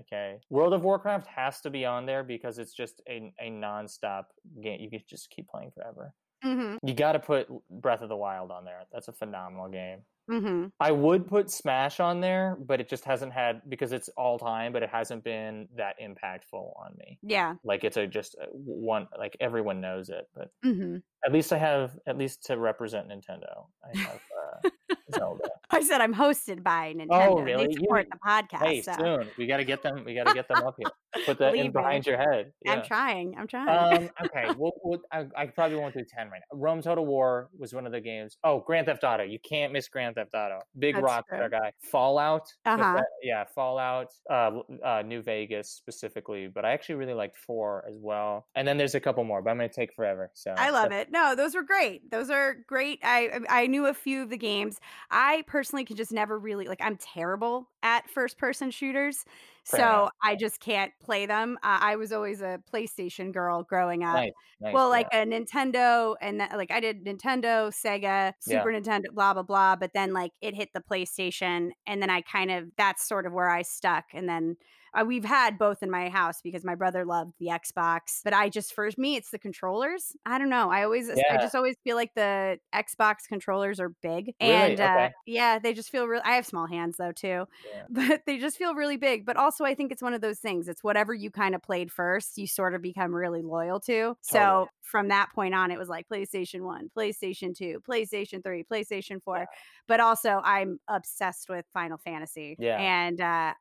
okay. 0.01 0.37
World 0.51 0.73
of 0.73 0.83
Warcraft 0.83 1.27
has 1.27 1.61
to 1.63 1.71
be 1.71 1.85
on 1.85 2.07
there 2.07 2.23
because 2.25 2.59
it's 2.59 2.75
just 2.75 3.03
a, 3.09 3.33
a 3.41 3.51
non-stop 3.51 4.29
game. 4.63 4.81
You 4.81 4.91
could 4.91 5.07
just 5.09 5.31
keep 5.31 5.49
playing 5.49 5.71
forever. 5.73 6.13
hmm 6.43 6.77
You 6.83 6.95
got 6.95 7.13
to 7.13 7.19
put 7.21 7.49
Breath 7.71 8.03
of 8.03 8.09
the 8.09 8.17
Wild 8.17 8.51
on 8.51 8.65
there. 8.65 8.81
That's 8.93 9.09
a 9.09 9.13
phenomenal 9.13 9.69
game. 9.69 10.01
Mm-hmm. 10.31 10.69
I 10.81 10.91
would 10.91 11.29
put 11.29 11.51
Smash 11.51 12.01
on 12.01 12.23
there, 12.23 12.57
but 12.59 12.81
it 12.81 12.89
just 12.89 13.05
hasn't 13.05 13.35
had 13.35 13.61
because 13.69 13.93
it's 13.93 14.09
all 14.17 14.39
time, 14.39 14.73
but 14.73 14.83
it 14.83 14.89
hasn't 14.89 15.23
been 15.23 15.69
that 15.77 15.97
impactful 16.03 16.55
on 16.81 16.95
me. 16.99 17.19
Yeah. 17.23 17.57
Like 17.63 17.85
it's 17.85 17.99
a 17.99 18.07
just 18.07 18.35
a 18.37 18.47
one 18.55 19.07
like 19.19 19.37
everyone 19.39 19.83
knows 19.83 20.09
it, 20.09 20.27
but 20.35 20.49
Mm-hmm. 20.65 20.97
at 21.27 21.33
least 21.33 21.53
I 21.53 21.59
have 21.59 21.99
at 22.07 22.17
least 22.17 22.43
to 22.47 22.57
represent 22.57 23.09
Nintendo. 23.11 23.67
I 23.85 23.99
have 23.99 24.21
uh, 24.65 24.95
Zelda. 25.15 25.51
I 25.75 25.83
said 25.83 26.01
I'm 26.01 26.15
hosted 26.15 26.63
by 26.63 26.95
Nintendo. 26.97 27.09
Oh, 27.29 27.39
really? 27.41 27.67
They 27.67 27.73
You- 27.73 27.79
support 27.81 28.07
the 28.11 28.19
podcast. 28.27 28.67
Hey, 28.67 28.83
so 28.83 28.93
soon 28.99 29.29
we 29.39 29.47
got 29.47 29.59
to 29.59 29.65
get 29.65 29.83
them. 29.83 30.05
We 30.05 30.15
got 30.15 30.27
to 30.29 30.35
get 30.35 30.49
them 30.49 30.63
up 30.67 30.77
here. 30.79 30.91
Put 31.27 31.39
that 31.39 31.49
in 31.49 31.53
Believe 31.53 31.65
me. 31.67 31.71
behind 31.71 32.07
your 32.07 32.17
head. 32.19 32.53
I'm 32.67 32.83
trying. 32.83 33.37
I'm 33.39 33.47
trying. 33.47 34.03
um, 34.05 34.11
okay, 34.25 34.47
we'll, 34.57 34.73
we'll, 34.83 35.01
I, 35.13 35.27
I 35.37 35.47
probably 35.47 35.77
won't 35.77 35.95
do 35.95 36.05
ten 36.05 36.29
right 36.31 36.41
now. 36.53 36.59
Rome 36.59 36.83
Total 36.83 37.05
War 37.07 37.51
was 37.57 37.73
one 37.73 37.87
of 37.87 37.93
the 37.93 38.01
games. 38.01 38.37
Oh, 38.45 38.61
Grand 38.61 38.87
Theft 38.87 39.05
Auto. 39.05 39.23
You 39.23 39.39
can't 39.39 39.73
miss 39.73 39.89
Grand 39.89 40.17
Theft 40.17 40.35
Auto. 40.35 40.61
Big 40.79 40.95
That's 40.97 41.07
Rockstar 41.07 41.51
guy. 41.51 41.73
Fallout. 41.83 42.53
Uh-huh. 42.67 42.95
that- 42.95 43.05
yeah, 43.23 43.45
Fallout. 43.55 44.13
Uh, 44.29 44.61
uh, 44.85 45.03
New 45.07 45.23
Vegas 45.23 45.69
specifically, 45.71 46.49
but 46.49 46.65
I 46.65 46.73
actually 46.73 46.97
really 46.97 47.15
liked 47.15 47.37
four 47.37 47.85
as 47.89 47.97
well. 47.99 48.47
And 48.55 48.67
then 48.67 48.77
there's 48.77 48.95
a 48.95 49.01
couple 49.01 49.23
more, 49.25 49.41
but 49.43 49.51
I'm 49.51 49.57
gonna 49.57 49.69
take 49.69 49.95
forever. 49.95 50.31
So 50.35 50.55
I 50.57 50.71
love 50.71 50.93
it. 50.93 51.11
No, 51.13 51.35
those 51.37 51.55
were 51.55 51.63
great. 51.63 52.11
Those 52.11 52.31
are 52.31 52.57
great. 52.67 52.99
I 53.05 53.41
I 53.49 53.67
knew 53.69 53.87
a 53.87 53.95
few 53.95 54.23
of 54.23 54.31
the 54.31 54.37
games. 54.37 54.81
I 55.11 55.45
personally 55.47 55.64
can 55.71 55.97
just 55.97 56.13
never 56.13 56.39
really 56.39 56.67
like. 56.67 56.81
I'm 56.83 56.97
terrible 56.97 57.69
at 57.83 58.09
first 58.11 58.39
person 58.39 58.71
shooters, 58.71 59.25
Fair 59.65 59.81
so 59.81 59.85
enough. 59.85 60.11
I 60.23 60.37
just 60.37 60.61
can't 60.61 60.93
play 61.03 61.27
them. 61.27 61.59
Uh, 61.63 61.79
I 61.81 61.97
was 61.97 62.13
always 62.13 62.43
a 62.43 62.61
PlayStation 62.73 63.33
girl 63.33 63.63
growing 63.63 64.05
up. 64.05 64.17
Nice, 64.17 64.33
nice. 64.61 64.75
well, 64.75 64.87
yeah. 64.87 64.91
like 64.91 65.09
a 65.13 65.25
Nintendo, 65.25 66.15
and 66.21 66.41
that, 66.41 66.57
like 66.57 66.71
I 66.71 66.81
did 66.81 67.05
Nintendo, 67.05 67.73
Sega, 67.73 68.33
Super 68.41 68.71
Nintendo, 68.71 69.05
blah 69.13 69.33
blah 69.33 69.43
blah. 69.43 69.77
But 69.77 69.93
then 69.95 70.13
like 70.13 70.33
it 70.41 70.55
hit 70.55 70.71
the 70.75 70.81
PlayStation, 70.81 71.71
and 71.87 72.03
then 72.03 72.11
I 72.11 72.21
kind 72.21 72.51
of 72.51 72.69
that's 72.77 73.07
sort 73.07 73.27
of 73.27 73.33
where 73.33 73.51
I 73.51 73.63
stuck. 73.63 74.05
And 74.13 74.29
then 74.29 74.57
uh, 74.95 75.05
we've 75.05 75.25
had 75.25 75.59
both 75.59 75.83
in 75.83 75.91
my 75.91 76.09
house 76.09 76.41
because 76.43 76.65
my 76.65 76.75
brother 76.75 77.05
loved 77.05 77.33
the 77.39 77.47
Xbox, 77.47 78.21
but 78.25 78.33
I 78.33 78.49
just 78.49 78.75
for 78.75 78.89
me 78.97 79.17
it's 79.17 79.31
the 79.31 79.39
controllers. 79.39 80.15
I 80.25 80.39
don't 80.39 80.49
know. 80.51 80.71
I 80.71 80.85
always 80.85 81.11
I 81.11 81.37
just 81.39 81.55
always 81.55 81.77
feel 81.85 81.97
like 81.97 82.13
the 82.15 82.59
Xbox 82.75 83.27
controllers 83.29 83.81
are 83.81 83.91
big, 84.03 84.35
Really? 84.41 84.53
and 84.55 84.81
uh, 84.81 84.85
Okay. 84.85 85.13
yeah, 85.27 85.59
they 85.59 85.73
just 85.75 85.91
feel 85.91 86.07
real. 86.07 86.21
I 86.25 86.33
have 86.37 86.47
small 86.47 86.67
hands 86.67 86.97
though 86.97 87.13
too, 87.13 87.47
Yeah. 87.75 87.83
but 87.91 88.23
they 88.27 88.39
just 88.39 88.57
feel 88.57 88.75
really 88.75 88.97
big. 88.97 89.25
But 89.27 89.37
also, 89.37 89.65
I 89.65 89.75
think 89.75 89.91
it's 89.93 90.03
one 90.03 90.15
of 90.15 90.21
those 90.21 90.39
things. 90.39 90.69
It's 90.69 90.85
whatever 90.85 91.13
you 91.15 91.31
kind 91.31 91.55
of 91.55 91.63
played 91.63 91.91
first, 91.91 92.39
you 92.39 92.47
sort 92.47 92.75
of 92.75 92.83
become 92.83 93.15
really 93.15 93.43
loyal 93.43 93.81
to. 93.81 94.17
So 94.21 94.69
from 94.83 95.09
that 95.09 95.31
point 95.35 95.55
on, 95.55 95.71
it 95.71 95.79
was 95.79 95.89
like 95.89 96.07
PlayStation 96.09 96.61
One, 96.63 96.91
PlayStation 96.97 97.55
Two, 97.57 97.81
PlayStation 97.89 98.43
Three, 98.45 98.65
PlayStation 98.65 99.23
Four. 99.23 99.47
But 99.89 100.01
also, 100.01 100.41
I'm 100.45 100.79
obsessed 100.89 101.49
with 101.49 101.65
Final 101.73 101.99
Fantasy. 101.99 102.57
Yeah. 102.59 102.79
and 102.79 103.21
uh, 103.21 103.55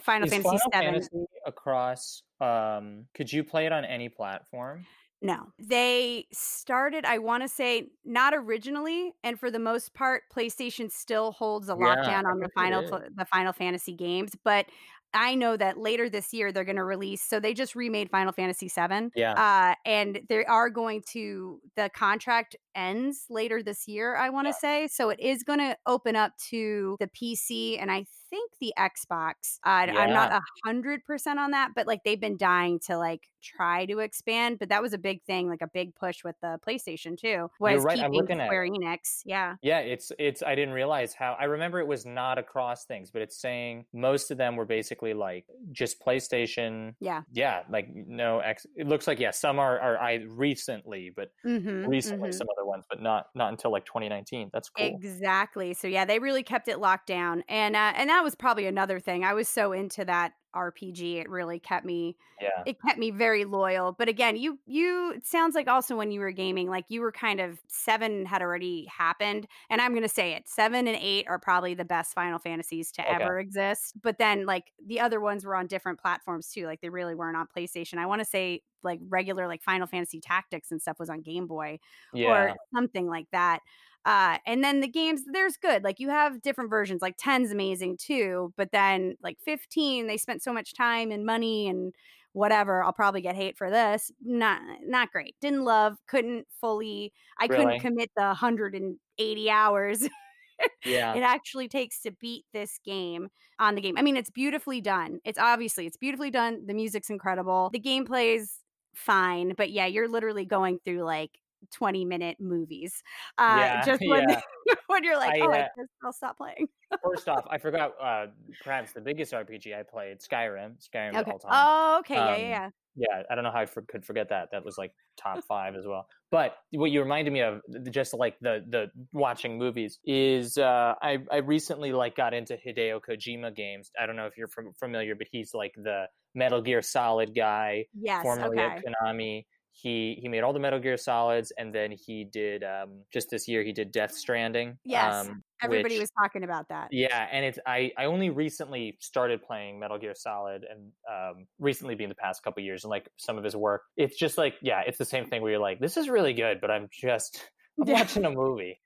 Final 0.00 0.26
Is 0.26 0.32
Fantasy 0.32 0.42
Final 0.42 0.60
Seven. 0.72 1.26
Across? 1.46 2.22
Um, 2.40 3.06
could 3.14 3.32
you 3.32 3.44
play 3.44 3.66
it 3.66 3.72
on 3.72 3.84
any 3.84 4.08
platform? 4.08 4.86
No, 5.24 5.52
they 5.58 6.26
started. 6.32 7.04
I 7.04 7.18
want 7.18 7.44
to 7.44 7.48
say 7.48 7.90
not 8.04 8.34
originally, 8.34 9.12
and 9.22 9.38
for 9.38 9.50
the 9.52 9.60
most 9.60 9.94
part, 9.94 10.24
PlayStation 10.34 10.90
still 10.90 11.30
holds 11.30 11.68
a 11.68 11.76
Yeah, 11.78 11.94
lockdown 11.94 12.24
on 12.24 12.40
the 12.40 12.48
final 12.56 12.82
the 12.82 13.24
Final 13.26 13.52
Fantasy 13.52 13.94
games. 13.94 14.32
But 14.42 14.66
I 15.14 15.34
know 15.34 15.56
that 15.58 15.76
later 15.78 16.08
this 16.08 16.32
year 16.32 16.50
they're 16.52 16.64
going 16.64 16.76
to 16.76 16.84
release. 16.84 17.22
So 17.22 17.38
they 17.38 17.52
just 17.54 17.76
remade 17.76 18.10
Final 18.10 18.32
Fantasy 18.32 18.66
VII. 18.68 19.10
Yeah. 19.14 19.34
Uh, 19.34 19.74
and 19.84 20.22
they 20.28 20.44
are 20.46 20.70
going 20.70 21.02
to 21.10 21.60
the 21.76 21.90
contract 21.94 22.56
ends 22.74 23.26
later 23.28 23.62
this 23.62 23.86
year. 23.86 24.16
I 24.16 24.30
want 24.30 24.46
to 24.46 24.54
Yeah. 24.54 24.58
say 24.58 24.88
so. 24.88 25.10
It 25.10 25.20
is 25.20 25.42
going 25.44 25.58
to 25.58 25.76
open 25.86 26.16
up 26.16 26.32
to 26.48 26.96
the 26.98 27.08
PC 27.08 27.78
and 27.78 27.92
I 27.92 28.06
think 28.32 28.50
the 28.60 28.72
Xbox. 28.78 29.58
Uh, 29.64 29.92
I'm 29.92 30.10
not 30.10 30.32
a 30.32 30.40
hundred 30.64 31.04
percent 31.04 31.38
on 31.38 31.50
that, 31.50 31.72
but 31.76 31.86
like 31.86 32.00
they've 32.04 32.20
been 32.20 32.38
dying 32.38 32.80
to 32.86 32.96
like 32.96 33.28
try 33.42 33.84
to 33.86 33.98
expand. 33.98 34.58
But 34.58 34.70
that 34.70 34.80
was 34.80 34.94
a 34.94 34.98
big 34.98 35.22
thing, 35.24 35.48
like 35.48 35.60
a 35.60 35.68
big 35.68 35.94
push 35.94 36.24
with 36.24 36.36
the 36.40 36.58
PlayStation 36.66 37.18
too. 37.18 37.50
Was 37.60 37.84
right, 37.84 38.00
I'm 38.00 38.12
looking 38.12 38.40
at 38.40 38.46
Square 38.46 38.68
Enix. 38.70 39.20
Yeah. 39.26 39.56
Yeah, 39.62 39.80
it's 39.80 40.10
it's. 40.18 40.42
I 40.42 40.54
didn't 40.54 40.74
realize 40.74 41.12
how. 41.12 41.36
I 41.38 41.44
remember 41.44 41.78
it 41.80 41.86
was 41.86 42.06
not 42.06 42.38
across 42.38 42.86
things, 42.86 43.10
but 43.10 43.20
it's 43.20 43.40
saying 43.40 43.84
most 43.92 44.30
of 44.30 44.38
them 44.38 44.56
were 44.56 44.66
basically 44.66 45.12
like 45.12 45.44
just 45.70 46.00
PlayStation. 46.00 46.94
Yeah. 47.00 47.22
Yeah, 47.32 47.62
like 47.70 47.88
no 47.94 48.38
X. 48.38 48.66
It 48.74 48.88
looks 48.88 49.06
like 49.06 49.20
yeah, 49.20 49.32
some 49.32 49.58
are 49.58 49.78
are 49.78 49.98
I 50.00 50.24
recently, 50.26 51.12
but 51.14 51.30
Mm-hmm, 51.44 51.86
recently 51.86 52.32
some 52.32 52.46
other 52.56 52.66
ones, 52.66 52.84
but 52.88 53.02
not 53.02 53.26
not 53.34 53.50
until 53.50 53.72
like 53.72 53.84
2019. 53.84 54.50
That's 54.52 54.68
cool. 54.68 54.86
Exactly. 54.86 55.74
So 55.74 55.88
yeah, 55.88 56.04
they 56.04 56.18
really 56.18 56.42
kept 56.42 56.68
it 56.68 56.78
locked 56.78 57.06
down, 57.06 57.42
and 57.48 57.74
uh, 57.74 57.92
and 57.96 58.08
that 58.08 58.21
was 58.22 58.34
probably 58.34 58.66
another 58.66 59.00
thing. 59.00 59.24
I 59.24 59.34
was 59.34 59.48
so 59.48 59.72
into 59.72 60.04
that 60.04 60.34
RPG, 60.54 61.18
it 61.18 61.28
really 61.28 61.58
kept 61.60 61.84
me 61.86 62.16
Yeah, 62.40 62.64
it 62.64 62.76
kept 62.86 62.96
me 62.98 63.10
very 63.10 63.44
loyal. 63.44 63.92
But 63.92 64.08
again, 64.08 64.36
you 64.36 64.58
you 64.66 65.12
it 65.14 65.26
sounds 65.26 65.54
like 65.56 65.66
also 65.68 65.96
when 65.96 66.12
you 66.12 66.20
were 66.20 66.30
gaming, 66.32 66.68
like 66.68 66.84
you 66.88 67.00
were 67.00 67.10
kind 67.12 67.40
of 67.40 67.60
seven 67.68 68.24
had 68.26 68.40
already 68.42 68.86
happened, 68.86 69.48
and 69.70 69.80
I'm 69.80 69.94
gonna 69.94 70.08
say 70.08 70.32
it, 70.34 70.48
seven 70.48 70.86
and 70.86 70.96
eight 71.00 71.26
are 71.28 71.38
probably 71.40 71.74
the 71.74 71.84
best 71.84 72.14
Final 72.14 72.38
Fantasies 72.38 72.92
to 72.92 73.08
Okay. 73.08 73.28
ever 73.28 73.38
exist. 73.40 73.94
But 74.00 74.18
then 74.18 74.46
like 74.46 74.72
the 74.84 75.00
other 75.00 75.20
ones 75.20 75.44
were 75.44 75.56
on 75.56 75.66
different 75.66 76.00
platforms 76.00 76.50
too, 76.52 76.66
like 76.66 76.80
they 76.80 76.90
really 76.90 77.14
weren't 77.14 77.36
on 77.36 77.48
PlayStation. 77.48 77.98
I 77.98 78.06
want 78.06 78.20
to 78.20 78.24
say 78.26 78.62
like 78.84 79.00
regular 79.08 79.48
like 79.48 79.62
Final 79.62 79.86
Fantasy 79.86 80.20
Tactics 80.20 80.70
and 80.70 80.80
stuff 80.80 80.98
was 80.98 81.10
on 81.10 81.22
Game 81.22 81.46
Boy 81.46 81.78
yeah, 82.12 82.52
or 82.52 82.56
something 82.74 83.06
like 83.08 83.26
that. 83.32 83.60
Uh, 84.04 84.38
and 84.46 84.64
then 84.64 84.80
the 84.80 84.88
games, 84.88 85.22
there's 85.32 85.56
good. 85.56 85.84
Like 85.84 86.00
you 86.00 86.08
have 86.08 86.42
different 86.42 86.70
versions. 86.70 87.02
Like 87.02 87.16
10's 87.18 87.52
amazing 87.52 87.98
too, 87.98 88.52
but 88.56 88.72
then 88.72 89.16
like 89.22 89.38
15, 89.40 90.06
they 90.08 90.16
spent 90.16 90.42
so 90.42 90.52
much 90.52 90.74
time 90.74 91.12
and 91.12 91.24
money 91.24 91.68
and 91.68 91.94
whatever. 92.32 92.82
I'll 92.82 92.92
probably 92.92 93.20
get 93.20 93.36
hate 93.36 93.56
for 93.56 93.70
this. 93.70 94.10
Not 94.20 94.60
not 94.84 95.12
great. 95.12 95.36
Didn't 95.40 95.64
love. 95.64 95.98
Couldn't 96.08 96.46
fully. 96.60 97.12
I 97.38 97.46
Really? 97.46 97.76
couldn't 97.76 97.80
commit 97.80 98.10
the 98.16 98.22
180 98.24 99.50
hours 99.50 100.08
yeah. 100.84 101.14
it 101.14 101.22
actually 101.22 101.68
takes 101.68 102.00
to 102.02 102.10
beat 102.12 102.44
this 102.52 102.78
game 102.84 103.28
on 103.58 103.74
the 103.74 103.80
game. 103.80 103.96
I 103.98 104.02
mean, 104.02 104.16
it's 104.16 104.30
beautifully 104.30 104.80
done. 104.80 105.20
It's 105.24 105.38
obviously 105.38 105.86
it's 105.86 105.96
beautifully 105.96 106.30
done. 106.30 106.66
The 106.66 106.74
music's 106.74 107.10
incredible. 107.10 107.70
The 107.72 107.80
gameplay's 107.80 108.61
fine, 108.94 109.54
but 109.56 109.70
yeah, 109.70 109.86
you're 109.86 110.08
literally 110.08 110.44
going 110.44 110.78
through 110.84 111.02
like 111.02 111.30
20 111.72 112.04
minute 112.04 112.38
movies. 112.40 113.02
Uh 113.38 113.58
Yeah, 113.58 113.84
just 113.84 114.02
when 114.06 114.26
yeah. 114.28 114.40
when 114.86 115.04
you're 115.04 115.16
like, 115.16 115.34
I, 115.34 115.40
oh, 115.42 115.52
I 115.52 115.58
uh, 115.60 115.68
guess 115.76 115.86
I'll 116.04 116.12
stop 116.12 116.36
playing. 116.36 116.68
First 117.02 117.28
off, 117.28 117.46
I 117.50 117.58
forgot 117.58 117.94
uh, 118.00 118.26
perhaps 118.60 118.92
the 118.92 119.00
biggest 119.00 119.32
RPG 119.32 119.74
I 119.74 119.82
played, 119.82 120.20
Skyrim. 120.20 120.76
Skyrim 120.78 121.18
Okay. 121.18 121.32
all 121.32 121.38
time. 121.38 121.52
Oh, 121.54 121.96
okay. 122.00 122.14
yeah, 122.14 122.34
Um, 122.34 122.40
yeah, 122.42 122.48
yeah. 122.48 122.70
Yeah, 122.94 123.22
I 123.30 123.34
don't 123.34 123.44
know 123.44 123.50
how 123.50 123.60
I 123.60 123.66
for, 123.66 123.82
could 123.82 124.04
forget 124.04 124.28
that. 124.30 124.48
That 124.52 124.64
was 124.64 124.76
like 124.78 124.92
top 125.16 125.42
five 125.44 125.74
as 125.74 125.86
well. 125.86 126.06
But 126.30 126.56
what 126.72 126.90
you 126.90 127.02
reminded 127.02 127.32
me 127.32 127.40
of, 127.40 127.60
just 127.90 128.14
like 128.14 128.38
the 128.40 128.64
the 128.68 128.90
watching 129.12 129.58
movies, 129.58 129.98
is 130.04 130.58
uh, 130.58 130.94
I 131.02 131.18
I 131.30 131.38
recently 131.38 131.92
like 131.92 132.16
got 132.16 132.34
into 132.34 132.56
Hideo 132.56 133.00
Kojima 133.00 133.54
games. 133.54 133.90
I 134.00 134.06
don't 134.06 134.16
know 134.16 134.26
if 134.26 134.36
you're 134.36 134.48
fam- 134.48 134.72
familiar, 134.78 135.14
but 135.14 135.26
he's 135.30 135.52
like 135.54 135.74
the 135.76 136.06
Metal 136.34 136.62
Gear 136.62 136.82
Solid 136.82 137.34
guy, 137.34 137.86
Yes. 137.94 138.22
formerly 138.22 138.58
Okay. 138.60 138.76
at 138.76 138.82
Konami. 138.84 139.44
He 139.74 140.18
he 140.20 140.28
made 140.28 140.42
all 140.42 140.52
the 140.52 140.60
Metal 140.60 140.78
Gear 140.78 140.96
Solids, 140.96 141.50
and 141.56 141.74
then 141.74 141.90
he 141.92 142.24
did 142.24 142.62
um, 142.62 143.02
just 143.12 143.30
this 143.30 143.48
year 143.48 143.62
he 143.62 143.72
did 143.72 143.90
Death 143.90 144.12
Stranding. 144.12 144.76
Yes, 144.84 145.26
um, 145.26 145.42
Everybody 145.62 145.94
which- 145.94 146.02
was 146.02 146.10
talking 146.10 146.44
about 146.44 146.68
that. 146.68 146.88
yeah, 146.90 147.26
and 147.32 147.44
it's 147.44 147.58
I 147.66 147.90
I 147.96 148.04
only 148.04 148.28
recently 148.30 148.98
started 149.00 149.42
playing 149.42 149.80
Metal 149.80 149.98
Gear 149.98 150.14
Solid, 150.14 150.64
and 150.70 150.92
um, 151.10 151.46
recently 151.58 151.94
being 151.94 152.10
the 152.10 152.14
past 152.14 152.42
couple 152.42 152.62
years, 152.62 152.84
and 152.84 152.90
like 152.90 153.08
some 153.16 153.38
of 153.38 153.44
his 153.44 153.56
work, 153.56 153.82
it's 153.96 154.16
just 154.18 154.36
like 154.36 154.54
yeah, 154.60 154.82
it's 154.86 154.98
the 154.98 155.04
same 155.06 155.24
thing 155.26 155.40
where 155.42 155.52
you're 155.52 155.60
like, 155.60 155.80
this 155.80 155.96
is 155.96 156.08
really 156.08 156.34
good, 156.34 156.60
but 156.60 156.70
I'm 156.70 156.88
just 156.92 157.42
I'm 157.80 157.90
watching 157.90 158.26
a 158.26 158.30
movie, 158.30 158.78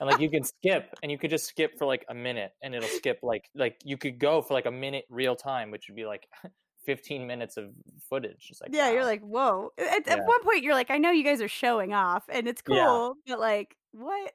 and 0.00 0.10
like 0.10 0.20
you 0.20 0.28
can 0.28 0.42
skip, 0.42 0.92
and 1.02 1.12
you 1.12 1.18
could 1.18 1.30
just 1.30 1.46
skip 1.46 1.78
for 1.78 1.86
like 1.86 2.04
a 2.10 2.14
minute, 2.14 2.50
and 2.62 2.74
it'll 2.74 2.88
skip 2.88 3.20
like 3.22 3.44
like 3.54 3.76
you 3.84 3.96
could 3.96 4.18
go 4.18 4.42
for 4.42 4.54
like 4.54 4.66
a 4.66 4.72
minute 4.72 5.04
real 5.08 5.36
time, 5.36 5.70
which 5.70 5.84
would 5.88 5.96
be 5.96 6.04
like. 6.04 6.26
15 6.84 7.26
minutes 7.26 7.56
of 7.56 7.70
footage. 8.08 8.48
It's 8.50 8.60
like, 8.60 8.70
yeah, 8.74 8.90
you're 8.90 9.04
like, 9.04 9.22
whoa. 9.22 9.70
At, 9.78 10.08
at 10.08 10.18
one 10.24 10.42
point, 10.42 10.62
you're 10.62 10.74
like, 10.74 10.90
I 10.90 10.98
know 10.98 11.10
you 11.10 11.24
guys 11.24 11.40
are 11.40 11.48
showing 11.48 11.92
off, 11.92 12.24
and 12.28 12.46
it's 12.48 12.62
Yeah. 12.68 12.84
cool, 12.86 13.16
but 13.26 13.38
like, 13.40 13.76
what? 13.92 14.32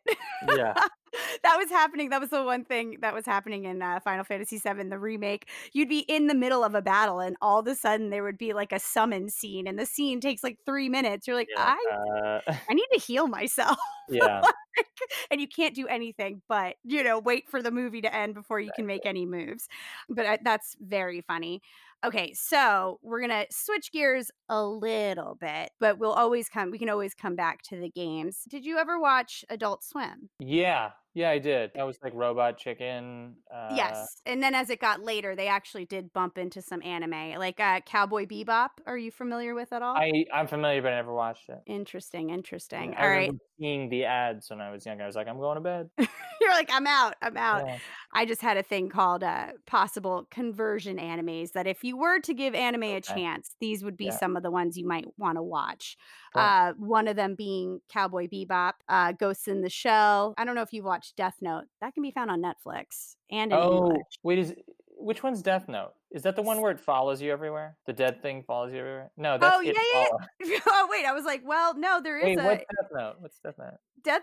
Yeah. 0.55 0.73
that 1.43 1.57
was 1.57 1.69
happening. 1.69 2.09
That 2.09 2.21
was 2.21 2.29
the 2.29 2.43
one 2.43 2.65
thing 2.65 2.97
that 3.01 3.13
was 3.13 3.25
happening 3.25 3.65
in 3.65 3.81
uh, 3.81 3.99
Final 3.99 4.23
Fantasy 4.23 4.57
VII, 4.57 4.83
the 4.89 4.99
remake. 4.99 5.47
You'd 5.73 5.89
be 5.89 5.99
in 5.99 6.27
the 6.27 6.35
middle 6.35 6.63
of 6.63 6.75
a 6.75 6.81
battle, 6.81 7.19
and 7.19 7.35
all 7.41 7.59
of 7.59 7.67
a 7.67 7.75
sudden 7.75 8.09
there 8.09 8.23
would 8.23 8.37
be 8.37 8.53
like 8.53 8.71
a 8.71 8.79
summon 8.79 9.29
scene, 9.29 9.67
and 9.67 9.77
the 9.77 9.85
scene 9.85 10.19
takes 10.19 10.43
like 10.43 10.57
three 10.65 10.89
minutes. 10.89 11.27
You're 11.27 11.35
like, 11.35 11.49
yeah, 11.55 11.75
I, 11.75 12.41
uh, 12.47 12.53
I 12.69 12.73
need 12.73 12.87
to 12.93 12.99
heal 12.99 13.27
myself. 13.27 13.77
yeah, 14.09 14.41
and 15.31 15.41
you 15.41 15.47
can't 15.47 15.75
do 15.75 15.87
anything 15.87 16.41
but 16.47 16.75
you 16.83 17.03
know 17.03 17.19
wait 17.19 17.49
for 17.49 17.61
the 17.61 17.71
movie 17.71 18.01
to 18.01 18.13
end 18.13 18.33
before 18.33 18.59
you 18.59 18.71
can 18.75 18.85
make 18.85 19.05
any 19.05 19.25
moves 19.25 19.67
but 20.09 20.25
I, 20.25 20.39
that's 20.43 20.75
very 20.79 21.21
funny 21.21 21.61
okay 22.05 22.33
so 22.33 22.99
we're 23.01 23.21
gonna 23.21 23.45
switch 23.49 23.91
gears 23.91 24.31
a 24.49 24.63
little 24.63 25.35
bit 25.39 25.71
but 25.79 25.97
we'll 25.97 26.13
always 26.13 26.47
come 26.49 26.71
we 26.71 26.77
can 26.77 26.89
always 26.89 27.13
come 27.13 27.35
back 27.35 27.61
to 27.63 27.77
the 27.77 27.89
games 27.89 28.43
did 28.49 28.65
you 28.65 28.77
ever 28.77 28.99
watch 28.99 29.43
adult 29.49 29.83
swim 29.83 30.29
yeah, 30.39 30.91
Yeah, 31.17 31.31
I 31.31 31.39
did. 31.39 31.71
That 31.73 31.81
was 31.81 31.97
like 32.03 32.13
Robot 32.13 32.59
Chicken. 32.59 33.37
Uh, 33.51 33.73
yes, 33.75 34.21
and 34.27 34.43
then 34.43 34.53
as 34.53 34.69
it 34.69 34.79
got 34.79 35.01
later, 35.01 35.35
they 35.35 35.47
actually 35.47 35.85
did 35.85 36.13
bump 36.13 36.37
into 36.37 36.61
some 36.61 36.79
anime, 36.83 37.39
like 37.39 37.59
uh, 37.59 37.79
Cowboy 37.87 38.27
Bebop. 38.27 38.69
Are 38.85 38.99
you 38.99 39.09
familiar 39.09 39.55
with 39.55 39.73
at 39.73 39.81
all? 39.81 39.97
I 39.97 40.11
I'm 40.31 40.45
familiar, 40.45 40.79
but 40.83 40.93
I 40.93 40.97
never 40.97 41.11
watched 41.11 41.49
it. 41.49 41.57
Interesting, 41.65 42.29
interesting. 42.29 42.93
Yeah, 42.93 43.01
all 43.01 43.09
right. 43.09 43.31
Seeing 43.59 43.89
the 43.89 44.05
ads 44.05 44.49
when 44.49 44.61
I 44.61 44.69
was 44.71 44.85
younger, 44.85 45.03
I 45.03 45.07
was 45.07 45.15
like, 45.15 45.27
I'm 45.27 45.37
going 45.39 45.55
to 45.55 45.61
bed. 45.61 45.89
You're 46.39 46.51
like, 46.51 46.69
I'm 46.71 46.85
out. 46.85 47.15
I'm 47.21 47.35
out. 47.37 47.65
Yeah. 47.65 47.77
I 48.13 48.25
just 48.25 48.41
had 48.41 48.55
a 48.57 48.63
thing 48.63 48.89
called 48.89 49.23
uh, 49.23 49.47
possible 49.65 50.27
conversion 50.29 50.97
animes 50.97 51.53
that 51.53 51.65
if 51.65 51.83
you 51.83 51.97
were 51.97 52.19
to 52.19 52.33
give 52.33 52.53
anime 52.53 52.83
a 52.83 53.01
chance, 53.01 53.55
these 53.59 53.83
would 53.83 53.97
be 53.97 54.05
Yeah. 54.05 54.17
some 54.17 54.37
of 54.37 54.43
the 54.43 54.51
ones 54.51 54.77
you 54.77 54.87
might 54.87 55.05
want 55.17 55.37
to 55.37 55.43
watch. 55.43 55.97
Uh, 56.35 56.73
one 56.77 57.07
of 57.07 57.15
them 57.15 57.33
being 57.35 57.81
Cowboy 57.89 58.27
Bebop, 58.27 58.73
uh, 58.87 59.11
Ghosts 59.13 59.47
in 59.47 59.61
the 59.63 59.69
Shell. 59.69 60.35
I 60.37 60.45
don't 60.45 60.53
know 60.53 60.61
if 60.61 60.71
you've 60.71 60.85
watched 60.85 61.15
Death 61.15 61.37
Note. 61.41 61.63
That 61.81 61.95
can 61.95 62.03
be 62.03 62.11
found 62.11 62.29
on 62.29 62.41
Netflix 62.43 63.15
and 63.31 63.51
in 63.51 63.57
Oh, 63.57 63.87
English. 63.87 64.01
wait, 64.21 64.37
is 64.37 64.53
which 64.99 65.23
one's 65.23 65.41
Death 65.41 65.67
Note? 65.67 65.93
Is 66.11 66.23
that 66.23 66.35
the 66.35 66.41
one 66.41 66.61
where 66.61 66.71
it 66.71 66.79
follows 66.79 67.21
you 67.21 67.31
everywhere? 67.31 67.75
The 67.85 67.93
dead 67.93 68.21
thing 68.21 68.43
follows 68.43 68.71
you 68.71 68.79
everywhere? 68.79 69.11
No, 69.17 69.37
that's 69.37 69.57
Oh, 69.57 69.61
it 69.61 69.75
yeah, 69.75 70.05
yeah, 70.45 70.59
oh 70.67 70.87
wait, 70.89 71.05
I 71.05 71.11
was 71.11 71.25
like, 71.25 71.41
well, 71.45 71.77
no, 71.77 71.99
there 72.01 72.17
is 72.17 72.25
Wait, 72.25 72.39
a 72.39 72.43
what's 72.45 72.63
Death 72.63 72.89
Note? 72.93 73.15
What's 73.19 73.39
Death 73.39 73.55
Note? 73.59 73.77
Death. 74.03 74.21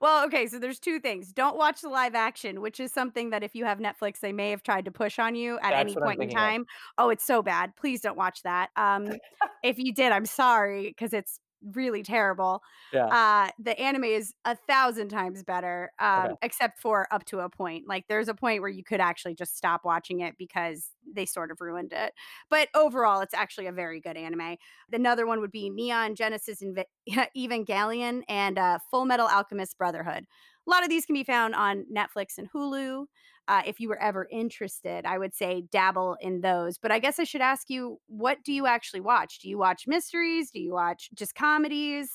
well, 0.00 0.24
okay, 0.26 0.46
so 0.48 0.58
there's 0.58 0.80
two 0.80 0.98
things. 0.98 1.32
Don't 1.32 1.56
watch 1.56 1.80
the 1.82 1.88
live 1.88 2.14
action, 2.16 2.60
which 2.60 2.80
is 2.80 2.92
something 2.92 3.30
that 3.30 3.44
if 3.44 3.54
you 3.54 3.64
have 3.64 3.78
Netflix, 3.78 4.18
they 4.20 4.32
may 4.32 4.50
have 4.50 4.62
tried 4.64 4.84
to 4.86 4.90
push 4.90 5.18
on 5.20 5.36
you 5.36 5.56
at 5.58 5.70
That's 5.70 5.80
any 5.80 5.94
point 5.94 6.14
in 6.14 6.28
thinking 6.28 6.36
of. 6.36 6.42
time. 6.42 6.66
Oh, 6.98 7.10
it's 7.10 7.24
so 7.24 7.40
bad. 7.40 7.76
Please 7.76 8.00
don't 8.00 8.16
watch 8.16 8.42
that. 8.42 8.70
Um, 8.74 9.12
if 9.62 9.78
you 9.78 9.92
did, 9.94 10.10
I'm 10.10 10.26
sorry 10.26 10.88
because 10.88 11.12
it's 11.12 11.38
really 11.74 12.02
terrible. 12.02 12.62
Yeah. 12.92 13.10
Uh, 13.10 13.50
the 13.58 13.78
anime 13.78 14.04
is 14.04 14.34
a 14.44 14.56
thousand 14.56 15.08
times 15.08 15.42
better, 15.42 15.92
um, 15.98 16.32
Okay. 16.32 16.36
except 16.42 16.80
for 16.80 17.06
up 17.12 17.24
to 17.26 17.40
a 17.40 17.48
point. 17.48 17.86
Like 17.88 18.06
there's 18.08 18.28
a 18.28 18.34
point 18.34 18.60
where 18.60 18.70
you 18.70 18.84
could 18.84 19.00
actually 19.00 19.34
just 19.34 19.56
stop 19.56 19.84
watching 19.84 20.20
it 20.20 20.36
because 20.38 20.90
they 21.12 21.26
sort 21.26 21.50
of 21.50 21.60
ruined 21.60 21.92
it. 21.92 22.14
But 22.48 22.68
overall, 22.74 23.20
it's 23.20 23.34
actually 23.34 23.66
a 23.66 23.72
very 23.72 24.00
good 24.00 24.16
anime. 24.16 24.56
Another 24.92 25.26
one 25.26 25.40
would 25.40 25.50
be 25.52 25.70
Neon 25.70 26.14
Genesis 26.14 26.62
Inv- 26.62 26.84
Evangelion 27.36 28.22
and 28.28 28.58
uh, 28.58 28.78
Full 28.90 29.04
Metal 29.04 29.26
Alchemist 29.28 29.76
Brotherhood. 29.78 30.26
A 30.66 30.70
lot 30.70 30.82
of 30.82 30.88
these 30.88 31.06
can 31.06 31.14
be 31.14 31.24
found 31.24 31.54
on 31.54 31.86
Netflix 31.94 32.38
and 32.38 32.50
Hulu. 32.52 33.06
Uh, 33.50 33.62
if 33.66 33.80
you 33.80 33.88
were 33.88 34.00
ever 34.00 34.28
interested, 34.30 35.04
I 35.04 35.18
would 35.18 35.34
say 35.34 35.64
dabble 35.72 36.16
in 36.20 36.40
those. 36.40 36.78
But 36.78 36.92
I 36.92 37.00
guess 37.00 37.18
I 37.18 37.24
should 37.24 37.40
ask 37.40 37.68
you, 37.68 37.98
what 38.06 38.38
do 38.44 38.52
you 38.52 38.66
actually 38.66 39.00
watch? 39.00 39.40
Do 39.40 39.48
you 39.48 39.58
watch 39.58 39.88
mysteries? 39.88 40.52
Do 40.52 40.60
you 40.60 40.72
watch 40.72 41.10
just 41.14 41.34
comedies? 41.34 42.08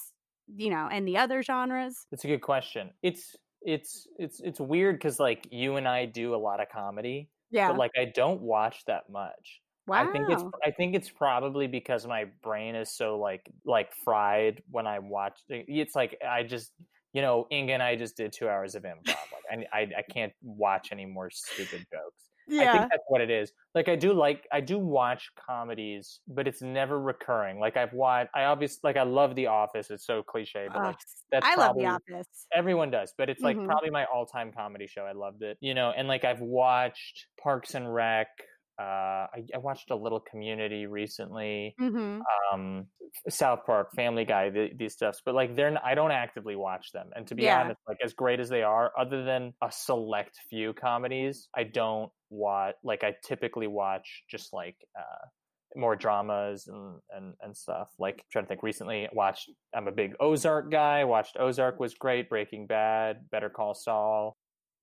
You 0.56 0.70
know, 0.70 0.88
and 0.90 1.06
the 1.06 1.18
other 1.18 1.44
genres? 1.44 2.08
That's 2.10 2.24
a 2.24 2.28
good 2.28 2.42
question. 2.42 2.92
It's 3.04 3.36
it's 3.62 4.08
it's 4.18 4.40
it's 4.40 4.60
weird 4.62 4.96
because 4.96 5.20
like 5.20 5.48
you 5.52 5.76
and 5.76 5.88
I 5.88 6.06
do 6.06 6.36
a 6.36 6.38
lot 6.38 6.62
of 6.62 6.68
comedy, 6.70 7.30
Yeah. 7.52 7.68
but 7.68 7.78
like 7.78 7.92
I 8.00 8.06
don't 8.06 8.42
watch 8.42 8.84
that 8.88 9.10
much. 9.10 9.60
wow. 9.88 10.08
I 10.08 10.12
think 10.14 10.30
it's 10.30 10.44
I 10.64 10.72
think 10.72 10.96
it's 10.96 11.10
probably 11.10 11.68
because 11.68 12.08
my 12.08 12.26
brain 12.44 12.76
is 12.76 12.96
so 12.96 13.20
like 13.20 13.42
like 13.66 13.92
fried 14.06 14.62
when 14.70 14.88
I 14.88 15.00
watch. 15.00 15.38
It's 15.50 15.96
like 15.96 16.18
I 16.26 16.44
just 16.44 16.72
you 17.16 17.22
know 17.22 17.48
Inga 17.52 17.74
and 17.74 17.84
I 17.84 17.96
just 17.96 18.16
did 18.18 18.32
two 18.34 18.48
hours 18.50 18.76
of 18.76 18.84
improv. 18.84 19.08
Like 19.36 19.46
I 19.74 19.80
I, 19.80 19.82
I 20.00 20.04
can't 20.16 20.34
watch 20.44 20.90
any 20.92 21.06
more 21.06 21.30
stupid 21.32 21.82
jokes. 21.92 22.24
Yeah. 22.48 22.70
I 22.70 22.78
think 22.78 22.92
that's 22.92 23.04
what 23.08 23.22
it 23.22 23.32
is. 23.32 23.52
Like 23.74 23.90
I 23.90 23.96
do 23.96 24.14
like 24.14 24.46
I 24.52 24.62
do 24.62 24.78
watch 24.78 25.32
comedies, 25.50 26.20
but 26.28 26.48
it's 26.48 26.62
never 26.62 27.00
recurring. 27.02 27.60
Like 27.60 27.76
I've 27.76 27.94
watched 27.94 28.30
I 28.36 28.44
obviously 28.44 28.82
like 28.84 28.98
I 28.98 29.04
love 29.04 29.34
The 29.36 29.48
Office. 29.48 29.90
It's 29.90 30.06
so 30.06 30.22
cliche, 30.22 30.68
but 30.72 30.78
like 30.84 31.00
that's 31.32 31.48
I 31.48 31.56
love 31.56 31.76
The 31.76 31.88
Office. 31.88 32.46
everyone 32.54 32.92
does, 32.92 33.14
but 33.18 33.30
it's 33.32 33.42
like 33.42 33.58
Mhm. 33.58 33.66
probably 33.66 33.90
my 33.90 34.06
all-time 34.14 34.52
comedy 34.52 34.86
show. 34.86 35.06
I 35.06 35.14
loved 35.14 35.42
it. 35.42 35.58
You 35.60 35.74
know, 35.74 35.90
and 35.98 36.08
like 36.08 36.24
I've 36.24 36.42
watched 36.42 37.26
Parks 37.42 37.74
and 37.74 37.92
Rec. 37.92 38.28
Uh, 38.80 39.28
I, 39.34 39.44
I 39.54 39.58
watched 39.58 39.90
a 39.92 39.96
little 39.96 40.20
Community 40.20 40.86
recently. 40.86 41.76
hmm 41.80 42.20
Um, 42.52 42.88
South 43.30 43.66
Park, 43.66 43.94
Family 43.96 44.26
Guy, 44.26 44.50
th- 44.50 44.74
these 44.78 44.94
stuffs, 44.94 45.22
but 45.26 45.34
like 45.36 45.56
they're 45.56 45.68
n- 45.70 45.80
I 45.84 45.96
don't 45.96 46.12
actively 46.12 46.56
watch 46.58 46.92
them. 46.92 47.12
And 47.16 47.26
to 47.28 47.36
be 47.36 47.44
Yeah. 47.44 47.62
honest, 47.62 47.80
like 47.88 47.98
as 48.04 48.14
great 48.14 48.40
as 48.42 48.50
they 48.50 48.64
are, 48.64 48.92
other 49.00 49.24
than 49.24 49.54
a 49.64 49.72
select 49.72 50.38
few 50.50 50.74
comedies, 50.74 51.48
I 51.56 51.64
don't 51.64 52.12
watch. 52.30 52.76
Like 52.84 53.04
I 53.06 53.16
typically 53.24 53.68
watch 53.68 54.24
just 54.30 54.52
like 54.52 54.76
uh, 55.00 55.28
more 55.78 55.96
dramas 55.96 56.68
and, 56.68 57.00
and 57.12 57.34
and 57.42 57.56
stuff. 57.56 57.90
Like 57.98 58.26
trying 58.32 58.46
to 58.46 58.50
think. 58.50 58.64
Recently, 58.64 59.08
watched. 59.14 59.50
I'm 59.74 59.88
a 59.88 59.92
big 59.94 60.16
Ozark 60.20 60.70
guy. 60.72 61.06
Watched 61.06 61.38
Ozark 61.40 61.80
was 61.80 61.94
great. 61.94 62.28
Breaking 62.30 62.68
Bad, 62.68 63.30
Better 63.32 63.50
Call 63.50 63.74
Saul. 63.74 64.36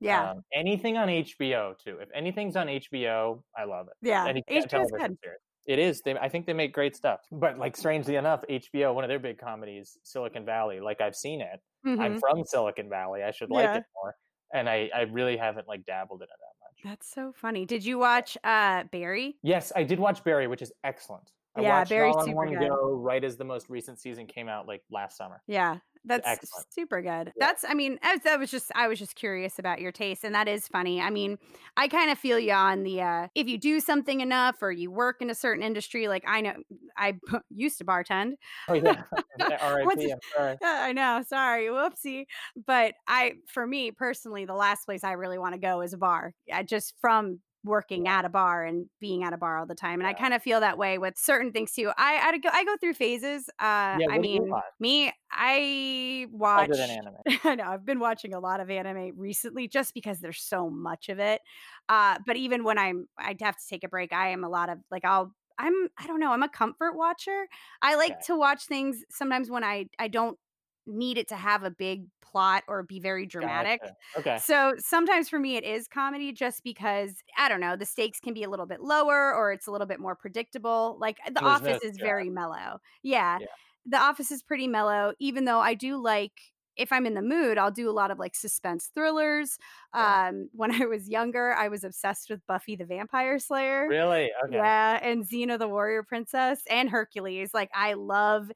Yeah. 0.03 0.31
Um, 0.33 0.45
anything 0.55 0.97
on 0.97 1.09
HBO 1.09 1.79
too. 1.79 1.99
If 2.01 2.09
anything's 2.15 2.57
on 2.57 2.67
HBO, 2.67 3.43
I 3.57 3.65
love 3.65 3.87
it 3.89 3.95
yeah. 4.07 4.27
any 4.27 4.43
HBO 4.51 4.69
television 4.69 4.99
good. 4.99 5.19
series. 5.23 5.39
It 5.67 5.79
is. 5.79 6.03
They, 6.03 6.17
I 6.19 6.29
think 6.29 6.47
they 6.47 6.53
make 6.53 6.73
great 6.75 6.97
stuff. 6.97 7.21
But 7.31 7.59
like, 7.59 7.77
strangely 7.77 8.17
enough, 8.17 8.43
HBO, 8.51 8.95
one 8.95 9.05
of 9.05 9.09
their 9.09 9.21
big 9.21 9.39
comedies, 9.39 9.97
Silicon 10.03 10.45
Valley. 10.45 10.81
Like, 10.81 11.01
I've 11.01 11.15
seen 11.15 11.41
it. 11.41 11.61
I'm 11.87 12.17
Mhm. 12.17 12.21
from 12.21 12.45
Silicon 12.45 12.89
Valley. 12.89 13.23
I 13.23 13.31
should 13.31 13.51
like 13.51 13.65
Yeah. 13.65 13.77
it 13.77 13.85
more. 13.95 14.15
And 14.55 14.69
I, 14.69 14.91
I 14.95 15.03
really 15.03 15.37
haven't 15.37 15.67
like 15.69 15.85
dabbled 15.87 16.21
in 16.21 16.25
it 16.25 16.29
that 16.29 16.57
much. 16.61 16.91
That's 16.91 17.13
so 17.15 17.33
funny. 17.33 17.65
Did 17.65 17.85
you 17.85 17.99
watch 17.99 18.37
uh 18.45 18.85
Barry? 18.91 19.37
Yes, 19.43 19.73
I 19.75 19.85
did 19.85 19.99
watch 20.01 20.23
Barry, 20.25 20.47
which 20.49 20.63
is 20.63 20.73
excellent. 20.85 21.31
I 21.55 21.61
Yeah, 21.61 21.79
watched 21.79 21.91
Barry's 21.91 22.17
all 22.17 22.25
super 22.25 22.47
good. 22.47 22.69
go 22.69 22.93
right 22.95 23.23
as 23.23 23.37
the 23.37 23.45
most 23.45 23.69
recent 23.69 23.99
season 23.99 24.27
came 24.27 24.49
out, 24.49 24.67
like 24.67 24.83
last 24.91 25.17
summer. 25.17 25.43
Yeah. 25.47 25.79
That's 26.05 26.27
excellent. 26.27 26.67
super 26.73 27.01
good. 27.01 27.33
Yeah. 27.37 27.47
That's 27.47 27.65
I 27.69 27.75
mean, 27.75 28.01
I 28.03 28.15
was, 28.15 28.23
that 28.25 28.39
was 28.41 28.51
just 28.51 28.73
I 28.75 28.89
was 28.89 28.99
just 28.99 29.15
curious 29.15 29.61
about 29.61 29.81
your 29.81 29.93
taste 29.93 30.25
and 30.25 30.35
that 30.35 30.49
is 30.49 30.67
funny. 30.67 31.01
I 31.01 31.11
mean, 31.11 31.39
I 31.77 31.87
kind 31.87 32.11
of 32.11 32.19
feel 32.19 32.41
you 32.41 32.53
on 32.53 32.83
the 32.83 33.01
uh 33.01 33.29
if 33.37 33.47
you 33.47 33.57
do 33.57 33.79
something 33.79 34.21
enough 34.21 34.57
or 34.63 34.73
you 34.73 34.91
work 34.91 35.23
in 35.23 35.31
a 35.31 35.35
certain 35.35 35.63
industry 35.63 36.09
like 36.09 36.25
I 36.27 36.41
know 36.41 36.55
I 36.97 37.21
used 37.51 37.79
to 37.79 37.85
bartend. 37.85 38.33
Oh 38.69 38.75
yeah, 38.75 39.03
R.I.P. 39.61 40.13
Sorry. 40.37 40.57
I 40.63 40.93
know. 40.93 41.23
Sorry. 41.27 41.67
Whoopsie. 41.67 42.25
But 42.67 42.95
I, 43.07 43.35
for 43.47 43.67
me 43.67 43.93
personally, 43.93 44.45
the 44.45 44.55
last 44.55 44.85
place 44.87 45.05
I 45.05 45.13
really 45.13 45.39
want 45.39 45.55
to 45.55 45.61
go 45.61 45.83
is 45.83 45.93
a 45.93 45.99
bar. 45.99 46.35
I 46.53 46.63
just 46.65 46.95
from 47.01 47.41
working 47.65 48.09
at 48.09 48.25
a 48.25 48.29
bar 48.29 48.65
and 48.65 48.89
being 49.01 49.23
at 49.25 49.33
a 49.33 49.37
bar 49.37 49.59
all 49.59 49.67
the 49.67 49.75
time. 49.75 50.01
And 50.01 50.07
I 50.07 50.15
kind 50.15 50.35
of 50.35 50.43
feel 50.43 50.61
that 50.61 50.79
way 50.79 50.99
with 50.99 51.17
certain 51.17 51.53
things 51.53 51.73
too. 51.73 51.93
I, 51.97 52.19
I 52.31 52.39
go, 52.39 52.49
I 52.53 52.65
go 52.65 52.77
through 52.77 52.95
phases. 52.95 53.49
Uh, 53.61 53.99
Yeah, 53.99 54.09
I 54.09 54.19
what 54.19 54.25
do 54.25 54.29
you 54.33 54.41
mean, 54.41 54.63
me, 54.81 55.13
I 55.31 56.27
watch. 56.31 56.71
Other 56.71 56.77
than 56.79 56.91
anime. 56.91 57.17
I 57.45 57.55
know 57.55 57.65
I've 57.65 57.85
been 57.85 58.01
watching 58.01 58.35
a 58.35 58.41
lot 58.41 58.61
of 58.61 58.69
anime 58.71 59.13
recently 59.17 59.69
just 59.69 59.95
because 59.95 60.19
there's 60.21 60.43
so 60.43 60.69
much 60.69 61.09
of 61.09 61.19
it. 61.21 61.41
Uh, 61.89 62.19
but 62.27 62.37
even 62.37 62.65
when 62.65 62.79
I'm, 62.79 63.09
I'd 63.19 63.41
have 63.41 63.57
to 63.57 63.67
take 63.69 63.85
a 63.85 63.89
break. 63.89 64.13
I 64.13 64.29
am 64.31 64.45
a 64.45 64.49
lot 64.49 64.69
of 64.69 64.79
like 64.91 65.05
I'll. 65.05 65.35
I'm 65.59 65.89
I 65.99 66.07
don't 66.07 66.19
know 66.19 66.33
I'm 66.33 66.43
a 66.43 66.49
comfort 66.49 66.97
watcher. 66.97 67.47
I 67.83 67.95
like 67.97 68.19
Okay. 68.19 68.27
to 68.27 68.35
watch 68.37 68.65
things 68.65 69.05
sometimes 69.11 69.51
when 69.51 69.63
I 69.63 69.87
I 69.99 70.09
don't 70.09 70.39
need 70.87 71.19
it 71.19 71.29
to 71.29 71.37
have 71.37 71.63
a 71.63 71.71
big 71.71 72.07
plot 72.33 72.65
or 72.67 72.83
be 72.83 72.99
very 72.99 73.27
dramatic. 73.27 73.81
Gotcha. 73.83 73.95
Okay. 74.19 74.39
So 74.39 74.75
sometimes 74.79 75.29
for 75.29 75.39
me 75.39 75.57
it 75.57 75.65
is 75.65 75.87
comedy 75.87 76.33
just 76.33 76.65
because 76.65 77.23
I 77.39 77.49
don't 77.49 77.61
know, 77.61 77.77
the 77.77 77.87
stakes 77.87 78.19
can 78.21 78.35
be 78.35 78.43
a 78.43 78.51
little 78.51 78.67
bit 78.67 78.81
lower 78.81 79.35
or 79.35 79.53
it's 79.53 79.67
a 79.67 79.71
little 79.71 79.87
bit 79.87 80.01
more 80.01 80.17
predictable. 80.17 80.97
Like 81.01 81.19
The 81.27 81.43
There's 81.43 81.43
no 81.43 81.49
Office 81.49 81.83
is 81.85 81.95
stress. 81.95 82.07
very 82.09 82.31
mellow. 82.31 82.81
Yeah. 83.03 83.39
Yeah. 83.41 83.47
The 83.87 83.99
Office 83.99 84.33
is 84.33 84.43
pretty 84.43 84.67
mellow 84.67 85.13
even 85.21 85.45
though 85.45 85.61
I 85.61 85.75
do 85.75 85.97
like 86.03 86.33
if 86.75 86.91
I'm 86.91 87.05
in 87.05 87.13
the 87.13 87.21
mood, 87.23 87.59
I'll 87.59 87.71
do 87.71 87.91
a 87.91 87.93
lot 87.93 88.11
of 88.11 88.19
like 88.19 88.35
suspense 88.35 88.91
thrillers. 88.95 89.59
Yeah. 89.95 90.29
Um 90.29 90.49
when 90.55 90.73
I 90.83 90.87
was 90.87 91.09
younger, 91.09 91.53
I 91.53 91.69
was 91.69 91.85
obsessed 91.85 92.31
with 92.31 92.47
Buffy 92.47 92.77
the 92.77 92.87
Vampire 92.87 93.39
Slayer. 93.39 93.87
Really? 93.89 94.31
Okay. 94.47 94.57
Yeah, 94.57 94.99
and 95.03 95.25
Xena 95.29 95.59
the 95.59 95.69
Warrior 95.69 96.03
Princess 96.03 96.63
and 96.71 96.89
Hercules. 96.89 97.53
Like 97.53 97.71
I 97.75 97.93
love 97.95 98.51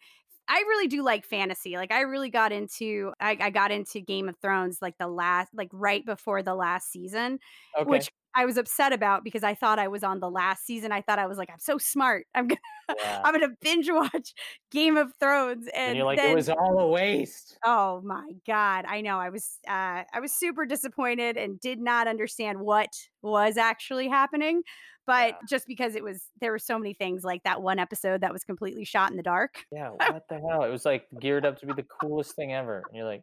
I 0.49 0.59
really 0.61 0.87
do 0.89 1.03
like 1.03 1.25
fantasy. 1.25 1.77
Like 1.77 1.91
I 1.93 2.03
really 2.03 2.31
got 2.31 2.53
into 2.53 3.13
I, 3.21 3.37
I 3.41 3.51
got 3.51 3.71
into 3.73 4.01
Game 4.01 4.29
of 4.29 4.37
Thrones 4.41 4.79
like 4.81 4.97
the 4.99 5.09
last 5.09 5.51
like 5.55 5.69
right 5.73 6.05
before 6.05 6.43
the 6.43 6.55
last 6.55 6.91
season, 6.91 7.39
Okay. 7.79 7.89
which 7.89 8.11
I 8.35 8.45
was 8.45 8.57
upset 8.59 8.93
about 8.93 9.25
because 9.25 9.43
I 9.43 9.55
thought 9.55 9.79
I 9.79 9.89
was 9.89 10.05
on 10.05 10.21
the 10.21 10.31
last 10.31 10.65
season. 10.67 10.93
I 10.93 11.01
thought 11.01 11.19
I 11.19 11.27
was 11.27 11.39
like, 11.39 11.49
I'm 11.51 11.59
so 11.59 11.79
smart. 11.79 12.27
I'm 12.35 12.49
gonna 12.49 12.61
yeah. 12.97 13.21
I'm 13.25 13.33
gonna 13.33 13.55
binge 13.61 13.89
watch 13.91 14.35
Game 14.71 14.97
of 14.97 15.13
Thrones. 15.19 15.67
And, 15.75 15.89
and 15.91 15.97
you're 15.97 16.07
like, 16.07 16.19
then, 16.19 16.31
it 16.31 16.35
was 16.35 16.49
all 16.49 16.79
a 16.79 16.87
waste. 16.87 17.59
Oh 17.65 18.01
my 18.05 18.33
god, 18.47 18.85
I 18.87 19.01
know. 19.01 19.19
I 19.19 19.31
was 19.31 19.59
uh 19.69 20.05
I 20.13 20.21
was 20.21 20.33
super 20.33 20.67
disappointed 20.67 21.37
and 21.37 21.59
did 21.61 21.81
not 21.81 22.07
understand 22.07 22.61
what 22.61 22.91
was 23.23 23.57
actually 23.57 24.09
happening. 24.09 24.63
But 25.07 25.29
Yeah. 25.29 25.35
just 25.49 25.67
because 25.67 25.95
it 25.95 26.03
was 26.03 26.31
there 26.41 26.51
were 26.53 26.59
so 26.59 26.79
many 26.79 26.95
things 26.95 27.23
like 27.25 27.43
that 27.45 27.63
one 27.63 27.79
episode 27.79 28.21
that 28.23 28.33
was 28.33 28.45
completely 28.45 28.85
shot 28.85 29.11
in 29.11 29.17
the 29.17 29.23
dark. 29.23 29.65
Yeah, 29.71 29.91
what 29.97 30.25
the 30.29 30.39
hell? 30.41 30.63
It 30.65 30.71
was 30.71 30.85
like 30.85 31.07
geared 31.21 31.47
up 31.47 31.59
to 31.61 31.67
be 31.67 31.73
the 31.75 31.85
coolest 32.01 32.35
thing 32.35 32.53
ever. 32.53 32.83
And 32.89 32.97
you're 32.97 33.07
like, 33.07 33.23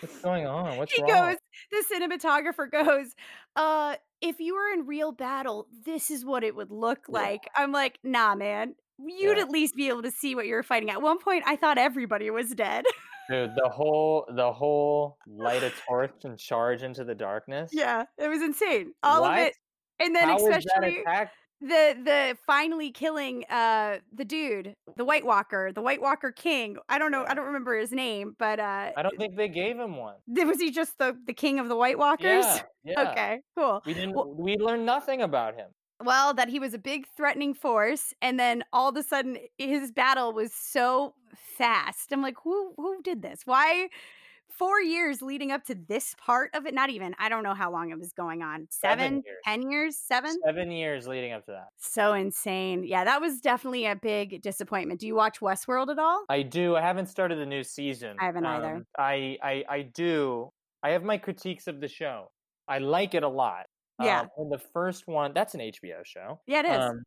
what's 0.00 0.20
going 0.20 0.46
on? 0.46 0.76
What's 0.76 0.92
He 0.92 1.02
wrong? 1.02 1.10
goes, 1.10 1.36
the 1.70 1.84
cinematographer 1.94 2.70
goes, 2.70 3.14
uh, 3.56 3.96
if 4.20 4.40
you 4.40 4.54
were 4.54 4.72
in 4.72 4.86
real 4.86 5.12
battle, 5.12 5.68
this 5.84 6.10
is 6.10 6.24
what 6.24 6.44
it 6.44 6.54
would 6.54 6.70
look 6.70 7.00
Yeah. 7.08 7.14
like. 7.20 7.48
I'm 7.54 7.72
like, 7.72 7.98
nah, 8.02 8.34
man. 8.34 8.74
You'd 8.98 9.36
Yeah. 9.36 9.42
at 9.44 9.50
least 9.50 9.74
be 9.74 9.88
able 9.88 10.02
to 10.02 10.10
see 10.10 10.34
what 10.34 10.46
you're 10.46 10.62
fighting. 10.62 10.90
At 10.90 11.02
one 11.02 11.18
point, 11.18 11.44
I 11.46 11.56
thought 11.56 11.78
everybody 11.78 12.30
was 12.30 12.50
dead. 12.50 12.84
Dude, 13.30 13.54
the 13.56 13.68
whole 13.68 14.26
the 14.34 14.52
whole 14.52 15.16
light 15.26 15.62
a 15.62 15.70
torch 15.88 16.24
and 16.24 16.38
charge 16.38 16.82
into 16.82 17.04
the 17.04 17.14
darkness. 17.14 17.70
Yeah, 17.72 18.04
it 18.18 18.28
was 18.28 18.42
insane. 18.42 18.92
All 19.02 19.22
What? 19.22 19.32
of 19.38 19.46
it. 19.46 19.54
And 19.98 20.14
then 20.14 20.28
How 20.28 20.36
especially 20.36 21.04
the 21.62 21.96
the 22.04 22.36
finally 22.44 22.90
killing 22.90 23.44
uh 23.48 23.98
the 24.12 24.24
dude, 24.24 24.74
the 24.96 25.04
White 25.04 25.24
Walker, 25.24 25.72
the 25.72 25.82
White 25.82 26.02
Walker 26.02 26.32
King. 26.32 26.76
I 26.88 26.98
don't 26.98 27.12
know, 27.12 27.24
I 27.26 27.34
don't 27.34 27.46
remember 27.46 27.78
his 27.78 27.92
name, 27.92 28.34
but 28.38 28.58
uh 28.58 28.90
I 28.96 29.02
don't 29.02 29.16
think 29.16 29.36
they 29.36 29.48
gave 29.48 29.78
him 29.78 29.96
one. 29.96 30.16
was 30.28 30.60
he 30.60 30.70
just 30.70 30.98
the 30.98 31.16
the 31.26 31.34
king 31.34 31.58
of 31.60 31.68
the 31.68 31.76
White 31.76 31.98
Walkers? 31.98 32.44
Yeah, 32.44 32.62
yeah. 32.84 33.10
Okay, 33.10 33.40
cool. 33.56 33.82
We 33.86 33.94
didn't. 33.94 34.14
Well- 34.14 34.34
we 34.34 34.56
learned 34.56 34.86
nothing 34.86 35.22
about 35.22 35.54
him. 35.54 35.68
Well, 36.04 36.34
that 36.34 36.48
he 36.48 36.58
was 36.58 36.74
a 36.74 36.78
big 36.78 37.06
threatening 37.16 37.54
force, 37.54 38.12
and 38.20 38.38
then 38.40 38.64
all 38.72 38.88
of 38.88 38.96
a 38.96 39.04
sudden 39.04 39.38
his 39.56 39.92
battle 39.92 40.32
was 40.32 40.52
so 40.52 41.14
fast. 41.56 42.10
I'm 42.12 42.22
like, 42.22 42.34
who 42.42 42.74
who 42.76 43.00
did 43.02 43.22
this? 43.22 43.42
Why? 43.44 43.88
Four 44.56 44.80
years 44.80 45.22
leading 45.22 45.50
up 45.50 45.64
to 45.64 45.74
this 45.74 46.14
part 46.18 46.50
of 46.54 46.66
it, 46.66 46.74
not 46.74 46.90
even. 46.90 47.14
I 47.18 47.28
don't 47.28 47.42
know 47.42 47.54
how 47.54 47.70
long 47.70 47.90
it 47.90 47.98
was 47.98 48.12
going 48.12 48.42
on. 48.42 48.66
Seven 48.70 48.98
Seven, 48.98 49.22
years. 49.24 49.38
ten 49.44 49.70
years, 49.70 49.96
seven. 49.96 50.36
Seven 50.44 50.70
years 50.70 51.06
leading 51.06 51.32
up 51.32 51.44
to 51.46 51.52
that. 51.52 51.68
So 51.78 52.12
insane. 52.14 52.84
Yeah, 52.84 53.04
that 53.04 53.20
was 53.20 53.40
definitely 53.40 53.86
a 53.86 53.96
big 53.96 54.42
disappointment. 54.42 55.00
Do 55.00 55.06
you 55.06 55.14
watch 55.14 55.40
Westworld 55.40 55.90
at 55.90 55.98
all? 55.98 56.24
I 56.28 56.42
do. 56.42 56.76
I 56.76 56.80
haven't 56.82 57.06
started 57.06 57.38
the 57.38 57.46
new 57.46 57.64
season. 57.64 58.16
I 58.20 58.26
haven't 58.26 58.46
either. 58.46 58.76
Um, 58.76 58.86
I, 58.98 59.38
I 59.42 59.64
I 59.68 59.82
do. 59.82 60.50
I 60.82 60.90
have 60.90 61.02
my 61.02 61.18
critiques 61.18 61.66
of 61.66 61.80
the 61.80 61.88
show. 61.88 62.30
I 62.68 62.78
like 62.78 63.14
it 63.14 63.22
a 63.22 63.28
lot. 63.28 63.66
Yeah. 64.00 64.20
Um, 64.22 64.28
when 64.36 64.48
the 64.48 64.58
first 64.58 65.06
one, 65.06 65.32
that's 65.34 65.54
an 65.54 65.60
HBO 65.60 66.04
show. 66.04 66.40
Yeah, 66.46 66.60
it 66.60 66.66
is. 66.66 66.78
Um, 66.90 67.02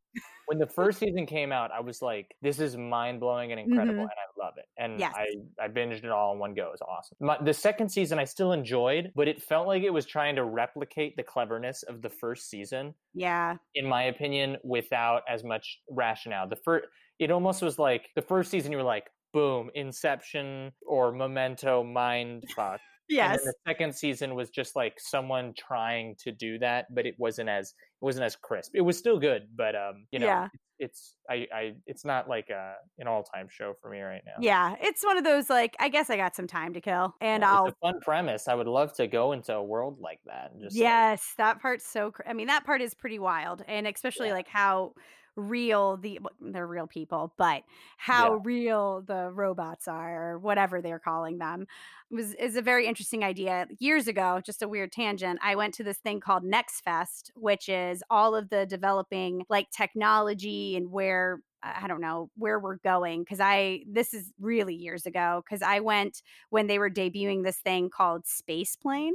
when 0.47 0.59
the 0.59 0.67
first 0.67 0.99
season 0.99 1.25
came 1.25 1.51
out, 1.51 1.71
I 1.71 1.79
was 1.79 2.01
like, 2.01 2.35
"This 2.41 2.59
is 2.59 2.77
mind 2.77 3.19
blowing 3.19 3.51
and 3.51 3.59
incredible, 3.59 3.99
Mhm. 3.99 4.01
and 4.03 4.11
I 4.11 4.45
love 4.45 4.53
it." 4.57 4.65
And 4.77 4.99
Yes. 4.99 5.13
I 5.15 5.25
I 5.59 5.67
binged 5.67 6.03
it 6.03 6.11
all 6.11 6.33
in 6.33 6.39
one 6.39 6.53
go. 6.53 6.67
It 6.67 6.71
was 6.71 6.81
awesome. 6.81 7.17
My, 7.19 7.37
the 7.41 7.53
second 7.53 7.89
season, 7.89 8.19
I 8.19 8.23
still 8.25 8.51
enjoyed, 8.51 9.11
but 9.15 9.27
it 9.27 9.41
felt 9.41 9.67
like 9.67 9.83
it 9.83 9.89
was 9.89 10.05
trying 10.05 10.35
to 10.35 10.43
replicate 10.45 11.15
the 11.17 11.23
cleverness 11.23 11.83
of 11.83 12.01
the 12.01 12.09
first 12.09 12.49
season 12.49 12.93
yeah. 13.13 13.57
in 13.73 13.87
my 13.87 14.03
opinion, 14.03 14.57
without 14.63 15.23
as 15.27 15.43
much 15.43 15.81
rationale. 15.89 16.47
The 16.47 16.55
first, 16.57 16.87
it 17.19 17.31
almost 17.31 17.61
was 17.63 17.79
like 17.79 18.09
the 18.15 18.21
first 18.21 18.51
season. 18.51 18.71
You 18.71 18.77
were 18.77 18.83
like, 18.83 19.09
boom, 19.33 19.69
Inception 19.73 20.71
or 20.85 21.11
Memento, 21.11 21.83
mind 21.83 22.43
fuck. 22.55 22.79
And 23.09 23.15
Yes. 23.17 23.37
then 23.39 23.45
the 23.45 23.53
second 23.71 23.95
season 23.95 24.35
was 24.35 24.49
just 24.49 24.75
like 24.75 24.99
someone 24.99 25.53
trying 25.57 26.15
to 26.19 26.31
do 26.31 26.57
that, 26.59 26.93
but 26.93 27.05
it 27.05 27.15
wasn't 27.19 27.49
as 27.49 27.69
it 27.69 28.05
wasn't 28.05 28.25
as 28.25 28.35
crisp. 28.35 28.71
It 28.75 28.81
was 28.81 28.97
still 28.97 29.19
good, 29.19 29.49
but 29.55 29.75
um, 29.75 30.07
you 30.11 30.19
know, 30.19 30.25
Yeah. 30.27 30.47
it's 30.79 31.15
I 31.29 31.47
I 31.53 31.75
it's 31.85 32.03
not 32.05 32.27
like 32.27 32.49
a 32.49 32.75
an 32.97 33.07
all 33.07 33.23
time 33.23 33.47
show 33.49 33.73
for 33.81 33.89
me 33.89 34.01
right 34.01 34.23
now. 34.25 34.37
Yeah. 34.39 34.75
It's 34.81 35.03
one 35.05 35.17
of 35.17 35.23
those 35.23 35.49
like, 35.49 35.75
I 35.79 35.89
guess 35.89 36.09
I 36.09 36.17
got 36.17 36.35
some 36.35 36.47
time 36.47 36.73
to 36.73 36.81
kill, 36.81 37.15
and 37.21 37.43
It's 37.43 37.51
I'll 37.51 37.67
a 37.67 37.71
fun 37.81 37.99
premise. 38.01 38.47
I 38.47 38.55
would 38.55 38.67
love 38.67 38.93
to 38.95 39.07
go 39.07 39.31
into 39.33 39.53
a 39.55 39.63
world 39.63 39.99
like 39.99 40.19
that 40.25 40.51
and 40.51 40.61
just 40.61 40.83
like, 40.83 40.83
yes, 40.83 41.33
that 41.37 41.61
part's 41.61 41.87
so. 41.87 42.11
Cr- 42.11 42.23
I 42.27 42.33
mean, 42.33 42.47
that 42.47 42.65
part 42.65 42.81
is 42.81 42.93
pretty 42.93 43.19
wild, 43.19 43.63
and 43.67 43.87
especially 43.87 44.27
Yeah. 44.27 44.33
like 44.33 44.47
how 44.47 44.93
real 45.35 45.97
the 45.97 46.19
they're 46.41 46.67
real 46.67 46.87
people, 46.87 47.33
but 47.37 47.63
how 47.97 48.35
real 48.35 49.01
the 49.01 49.29
robots 49.31 49.87
are, 49.87 50.31
or 50.31 50.39
whatever 50.39 50.81
they're 50.81 50.99
calling 50.99 51.37
them, 51.37 51.67
was 52.09 52.33
is 52.35 52.55
a 52.55 52.61
very 52.61 52.87
interesting 52.87 53.23
idea. 53.23 53.67
Years 53.79 54.07
ago, 54.07 54.41
just 54.45 54.61
a 54.61 54.67
weird 54.67 54.91
tangent. 54.91 55.39
I 55.43 55.55
went 55.55 55.73
to 55.75 55.83
this 55.83 55.97
thing 55.97 56.19
called 56.19 56.43
Next 56.43 56.81
Fest, 56.81 57.31
which 57.35 57.69
is 57.69 58.03
all 58.09 58.35
of 58.35 58.49
the 58.49 58.65
developing 58.65 59.45
like 59.49 59.69
technology 59.71 60.75
and 60.75 60.91
where 60.91 61.39
I 61.63 61.87
don't 61.87 62.01
know 62.01 62.29
where 62.37 62.59
we're 62.59 62.77
going 62.77 63.21
because 63.21 63.39
I 63.39 63.81
this 63.87 64.13
is 64.13 64.31
really 64.39 64.75
years 64.75 65.05
ago 65.05 65.43
because 65.43 65.61
I 65.61 65.79
went 65.79 66.21
when 66.49 66.67
they 66.67 66.79
were 66.79 66.89
debuting 66.89 67.43
this 67.43 67.57
thing 67.57 67.89
called 67.89 68.27
Space 68.27 68.75
Plane. 68.75 69.13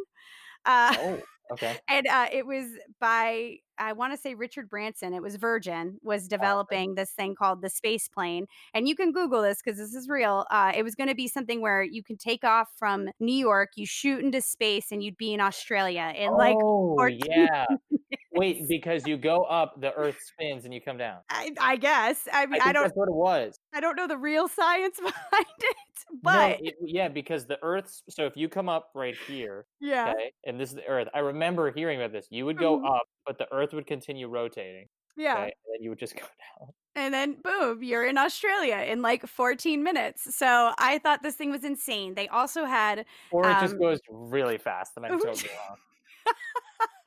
Uh, 0.64 0.94
oh, 0.98 1.18
okay. 1.52 1.76
and 1.88 2.06
uh, 2.06 2.26
it 2.32 2.46
was 2.46 2.66
by 3.00 3.58
I 3.80 3.92
want 3.92 4.12
to 4.12 4.18
say 4.18 4.34
Richard 4.34 4.68
Branson. 4.68 5.14
It 5.14 5.22
was 5.22 5.36
Virgin 5.36 5.98
was 6.02 6.28
developing 6.28 6.94
this 6.94 7.10
thing 7.10 7.34
called 7.34 7.62
the 7.62 7.70
space 7.70 8.08
plane, 8.08 8.46
and 8.74 8.86
you 8.86 8.94
can 8.94 9.12
Google 9.12 9.42
this 9.42 9.60
because 9.62 9.78
this 9.78 9.94
is 9.94 10.08
real. 10.08 10.46
Uh, 10.50 10.72
it 10.76 10.82
was 10.82 10.94
going 10.94 11.08
to 11.08 11.14
be 11.14 11.26
something 11.26 11.60
where 11.60 11.82
you 11.82 12.02
can 12.02 12.16
take 12.16 12.44
off 12.44 12.68
from 12.78 13.08
New 13.18 13.34
York, 13.34 13.70
you 13.76 13.86
shoot 13.86 14.22
into 14.22 14.40
space, 14.40 14.92
and 14.92 15.02
you'd 15.02 15.16
be 15.16 15.32
in 15.32 15.40
Australia 15.40 16.12
in 16.16 16.32
like. 16.32 16.56
oh 16.60 16.94
14 16.96 17.20
yeah. 17.26 17.64
Wait, 18.32 18.68
because 18.68 19.06
you 19.06 19.16
go 19.16 19.42
up, 19.42 19.80
the 19.80 19.92
Earth 19.94 20.16
spins, 20.20 20.64
and 20.64 20.72
you 20.72 20.80
come 20.80 20.96
down. 20.96 21.18
I, 21.30 21.50
I 21.60 21.76
guess 21.76 22.28
I 22.32 22.42
I, 22.42 22.46
mean 22.46 22.52
think 22.60 22.66
I, 22.66 22.72
don't 22.72 22.84
that's 22.84 22.94
what 22.96 23.08
it 23.08 23.14
was. 23.14 23.58
I 23.72 23.80
don't 23.80 23.96
know 23.96 24.06
the 24.06 24.16
real 24.16 24.46
science 24.46 24.96
behind 25.00 25.46
it, 25.58 25.76
No, 26.12 26.18
but 26.22 26.58
it- 26.60 26.76
yeah, 26.80 27.08
because 27.08 27.46
the 27.46 27.58
Earth's 27.62 28.02
so 28.08 28.26
if 28.26 28.36
you 28.36 28.48
come 28.48 28.68
up 28.68 28.90
right 28.94 29.16
here, 29.26 29.66
yeah 29.80 30.12
okay, 30.12 30.30
and 30.46 30.60
this 30.60 30.70
is 30.70 30.76
the 30.76 30.86
Earth. 30.86 31.08
I 31.12 31.18
remember 31.20 31.72
hearing 31.72 32.00
about 32.00 32.12
this. 32.12 32.28
You 32.30 32.46
would 32.46 32.58
go 32.58 32.78
Mhm. 32.78 32.96
up, 32.96 33.02
but 33.26 33.36
the 33.38 33.52
Earth 33.52 33.72
would 33.72 33.86
continue 33.88 34.28
rotating. 34.28 34.86
yeah, 35.16 35.32
Okay, 35.34 35.42
and 35.44 35.52
then 35.74 35.82
you 35.82 35.90
would 35.90 35.98
just 35.98 36.14
go 36.16 36.20
down. 36.22 36.68
and 36.94 37.12
then 37.12 37.36
boom, 37.42 37.82
you're 37.82 38.06
in 38.06 38.16
Australia 38.16 38.76
in 38.76 39.02
like 39.02 39.26
14 39.26 39.82
minutes. 39.82 40.36
So 40.36 40.72
I 40.78 40.98
thought 40.98 41.22
this 41.24 41.34
thing 41.34 41.50
was 41.50 41.64
insane. 41.64 42.14
They 42.14 42.28
also 42.28 42.64
had 42.64 43.06
Or 43.32 43.50
it 43.50 43.58
just 43.60 43.74
Um, 43.74 43.80
goes 43.80 43.98
really 44.08 44.58
fast, 44.58 44.92
and 44.96 45.04
I'm 45.04 45.18
totally 45.20 45.48
wrong. 45.68 45.76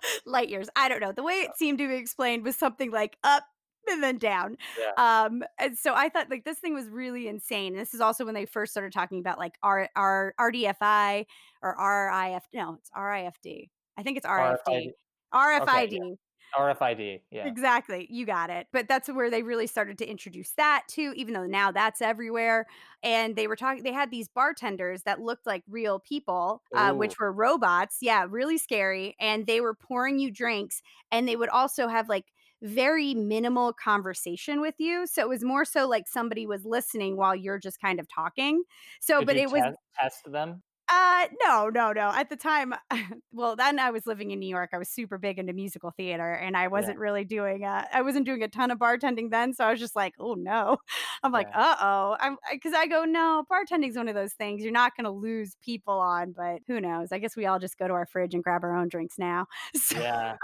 light 0.25 0.49
years. 0.49 0.69
I 0.75 0.89
don't 0.89 1.01
know. 1.01 1.11
The 1.11 1.23
way 1.23 1.33
it 1.33 1.51
seemed 1.57 1.79
to 1.79 1.87
be 1.87 1.95
explained 1.95 2.43
was 2.43 2.55
something 2.55 2.91
like 2.91 3.17
up 3.23 3.43
and 3.89 4.01
then 4.01 4.17
down. 4.17 4.57
Yeah. 4.79 5.25
Um, 5.25 5.43
and 5.59 5.77
so 5.77 5.93
I 5.93 6.09
thought 6.09 6.29
like 6.29 6.45
this 6.45 6.59
thing 6.59 6.73
was 6.73 6.87
really 6.87 7.27
insane. 7.27 7.75
This 7.75 7.93
is 7.93 8.01
also 8.01 8.25
when 8.25 8.33
they 8.33 8.45
first 8.45 8.71
started 8.71 8.93
talking 8.93 9.19
about 9.19 9.37
like 9.37 9.55
R 9.61 9.89
R 9.95 10.33
RDFI 10.39 11.25
or 11.61 11.75
RIF. 11.77 12.43
No, 12.53 12.77
it's 12.79 12.89
RIFD. 12.95 13.69
I 13.97 14.03
think 14.03 14.17
it's 14.17 14.25
RIFD. 14.25 14.91
RFID. 15.33 15.91
yeah. 15.91 16.15
RFID. 16.57 17.21
Yeah. 17.31 17.45
Exactly. 17.45 18.07
You 18.09 18.25
got 18.25 18.49
it. 18.49 18.67
But 18.71 18.87
that's 18.87 19.09
where 19.09 19.29
they 19.29 19.43
really 19.43 19.67
started 19.67 19.97
to 19.99 20.09
introduce 20.09 20.51
that 20.51 20.83
too, 20.87 21.13
even 21.15 21.33
though 21.33 21.45
now 21.45 21.71
that's 21.71 22.01
everywhere. 22.01 22.65
And 23.01 23.35
they 23.35 23.47
were 23.47 23.55
talking, 23.55 23.83
they 23.83 23.93
had 23.93 24.11
these 24.11 24.27
bartenders 24.27 25.03
that 25.03 25.19
looked 25.19 25.45
like 25.45 25.63
real 25.67 25.99
people, 25.99 26.63
uh, 26.75 26.93
which 26.93 27.19
were 27.19 27.31
robots. 27.31 27.97
Yeah, 28.01 28.25
really 28.29 28.57
scary. 28.57 29.15
And 29.19 29.47
they 29.47 29.61
were 29.61 29.73
pouring 29.73 30.19
you 30.19 30.31
drinks 30.31 30.81
and 31.11 31.27
they 31.27 31.35
would 31.35 31.49
also 31.49 31.87
have 31.87 32.09
like, 32.09 32.25
very 32.65 33.13
minimal 33.13 33.73
conversation 33.73 34.61
with 34.61 34.75
you. 34.77 35.05
So 35.05 35.21
it 35.21 35.27
was 35.27 35.43
more 35.43 35.65
so 35.65 35.85
like 35.85 36.07
somebody 36.07 36.47
was 36.47 36.63
listening 36.63 37.17
while 37.17 37.35
you're 37.35 37.59
just 37.59 37.81
kind 37.81 37.99
of 37.99 38.07
talking. 38.07 38.63
So, 39.01 39.19
Could 39.19 39.27
but 39.27 39.35
it 39.35 39.51
was 39.51 39.61
test, 39.61 39.77
test 39.99 40.31
them. 40.31 40.63
Uh 40.89 41.27
no, 41.45 41.69
no, 41.69 41.91
no. 41.93 42.09
At 42.13 42.29
the 42.29 42.35
time, 42.35 42.73
well, 43.31 43.55
then 43.55 43.79
I 43.79 43.91
was 43.91 44.05
living 44.05 44.31
in 44.31 44.39
New 44.39 44.49
York. 44.49 44.71
I 44.73 44.77
was 44.77 44.89
super 44.89 45.17
big 45.17 45.39
into 45.39 45.53
musical 45.53 45.91
theater 45.91 46.31
and 46.33 46.57
I 46.57 46.67
wasn't 46.67 46.97
really 46.99 47.23
doing 47.25 47.63
uh 47.63 47.85
I 47.93 48.01
wasn't 48.01 48.25
doing 48.25 48.43
a 48.43 48.47
ton 48.49 48.71
of 48.71 48.79
bartending 48.79 49.31
then, 49.31 49.53
so 49.53 49.65
I 49.65 49.71
was 49.71 49.79
just 49.79 49.95
like, 49.95 50.13
"Oh 50.19 50.33
no." 50.35 50.77
I'm 51.23 51.31
like, 51.31 51.47
Yeah. 51.47 51.53
"Uh-oh." 51.53 52.17
I'm 52.19 52.37
cuz 52.61 52.73
I 52.73 52.87
go, 52.87 53.05
"No, 53.05 53.45
bartending's 53.51 53.97
one 53.97 54.07
of 54.09 54.15
those 54.15 54.33
things 54.33 54.63
you're 54.63 54.71
not 54.71 54.95
going 54.97 55.05
to 55.05 55.11
lose 55.11 55.55
people 55.61 55.99
on, 55.99 56.33
but 56.33 56.61
who 56.67 56.81
knows? 56.81 57.11
I 57.11 57.19
guess 57.19 57.35
we 57.37 57.45
all 57.45 57.59
just 57.59 57.77
go 57.77 57.87
to 57.87 57.93
our 57.93 58.05
fridge 58.05 58.33
and 58.33 58.43
grab 58.43 58.63
our 58.63 58.75
own 58.75 58.89
drinks 58.89 59.17
now." 59.17 59.47
So, 59.75 59.99
Yeah. 59.99 60.37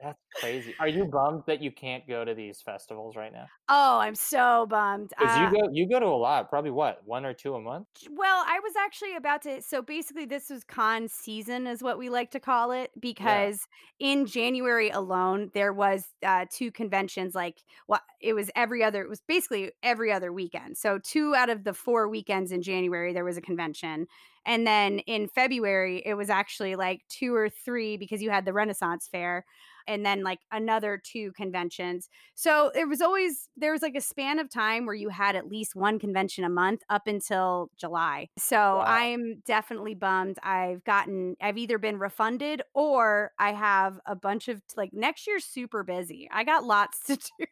That's 0.00 0.18
crazy. 0.40 0.74
Are 0.78 0.88
you 0.88 1.06
bummed 1.06 1.44
that 1.46 1.62
you 1.62 1.72
can't 1.72 2.06
go 2.08 2.24
to 2.24 2.34
these 2.34 2.62
festivals 2.62 3.16
right 3.16 3.32
now? 3.32 3.50
oh, 3.68 3.98
I'm 3.98 4.14
so 4.14 4.66
bummed. 4.66 5.12
Because 5.18 5.36
Uh, 5.36 5.50
you 5.50 5.50
go 5.50 5.68
you 5.72 5.88
go 5.88 6.00
to 6.00 6.06
a 6.06 6.16
lot, 6.18 6.48
probably 6.48 6.70
what, 6.72 7.04
one 7.06 7.24
or 7.24 7.34
two 7.34 7.54
a 7.54 7.60
month? 7.60 7.86
Well, 8.10 8.44
I 8.46 8.60
was 8.60 8.74
actually 8.76 9.16
about 9.16 9.42
to. 9.42 9.47
So 9.60 9.82
basically, 9.82 10.24
this 10.24 10.50
was 10.50 10.64
con 10.64 11.08
season, 11.08 11.66
is 11.66 11.82
what 11.82 11.98
we 11.98 12.10
like 12.10 12.30
to 12.32 12.40
call 12.40 12.70
it, 12.72 12.90
because 12.98 13.66
in 13.98 14.26
January 14.26 14.90
alone, 14.90 15.50
there 15.54 15.72
was 15.72 16.06
uh, 16.24 16.46
two 16.50 16.70
conventions. 16.70 17.34
Like, 17.34 17.62
what 17.86 18.02
it 18.20 18.34
was 18.34 18.50
every 18.54 18.82
other. 18.82 19.02
It 19.02 19.08
was 19.08 19.22
basically 19.26 19.72
every 19.82 20.12
other 20.12 20.32
weekend. 20.32 20.76
So 20.76 20.98
two 20.98 21.34
out 21.34 21.50
of 21.50 21.64
the 21.64 21.74
four 21.74 22.08
weekends 22.08 22.52
in 22.52 22.62
January, 22.62 23.12
there 23.12 23.24
was 23.24 23.36
a 23.36 23.42
convention, 23.42 24.06
and 24.44 24.66
then 24.66 25.00
in 25.00 25.28
February, 25.28 26.02
it 26.04 26.14
was 26.14 26.30
actually 26.30 26.76
like 26.76 27.02
two 27.08 27.34
or 27.34 27.48
three 27.48 27.96
because 27.96 28.22
you 28.22 28.30
had 28.30 28.44
the 28.44 28.52
Renaissance 28.52 29.08
Fair. 29.10 29.44
And 29.88 30.06
then, 30.06 30.22
like 30.22 30.40
another 30.52 31.00
two 31.02 31.32
conventions. 31.32 32.08
So 32.36 32.70
it 32.74 32.88
was 32.88 33.00
always, 33.00 33.48
there 33.56 33.72
was 33.72 33.82
like 33.82 33.96
a 33.96 34.00
span 34.00 34.38
of 34.38 34.48
time 34.50 34.86
where 34.86 34.94
you 34.94 35.08
had 35.08 35.34
at 35.34 35.48
least 35.48 35.74
one 35.74 35.98
convention 35.98 36.44
a 36.44 36.48
month 36.50 36.82
up 36.90 37.06
until 37.08 37.70
July. 37.76 38.28
So 38.38 38.82
Wow. 38.82 38.86
I'm 38.86 39.40
definitely 39.46 39.94
bummed. 39.94 40.38
I've 40.42 40.84
gotten, 40.84 41.36
I've 41.40 41.58
either 41.58 41.78
been 41.78 41.98
refunded 41.98 42.62
or 42.74 43.32
I 43.38 43.52
have 43.52 43.98
a 44.06 44.14
bunch 44.14 44.48
of, 44.48 44.62
like, 44.76 44.90
next 44.92 45.26
year's 45.26 45.44
super 45.44 45.82
busy. 45.82 46.28
I 46.30 46.44
got 46.44 46.64
lots 46.64 47.02
to 47.06 47.16
do 47.38 47.46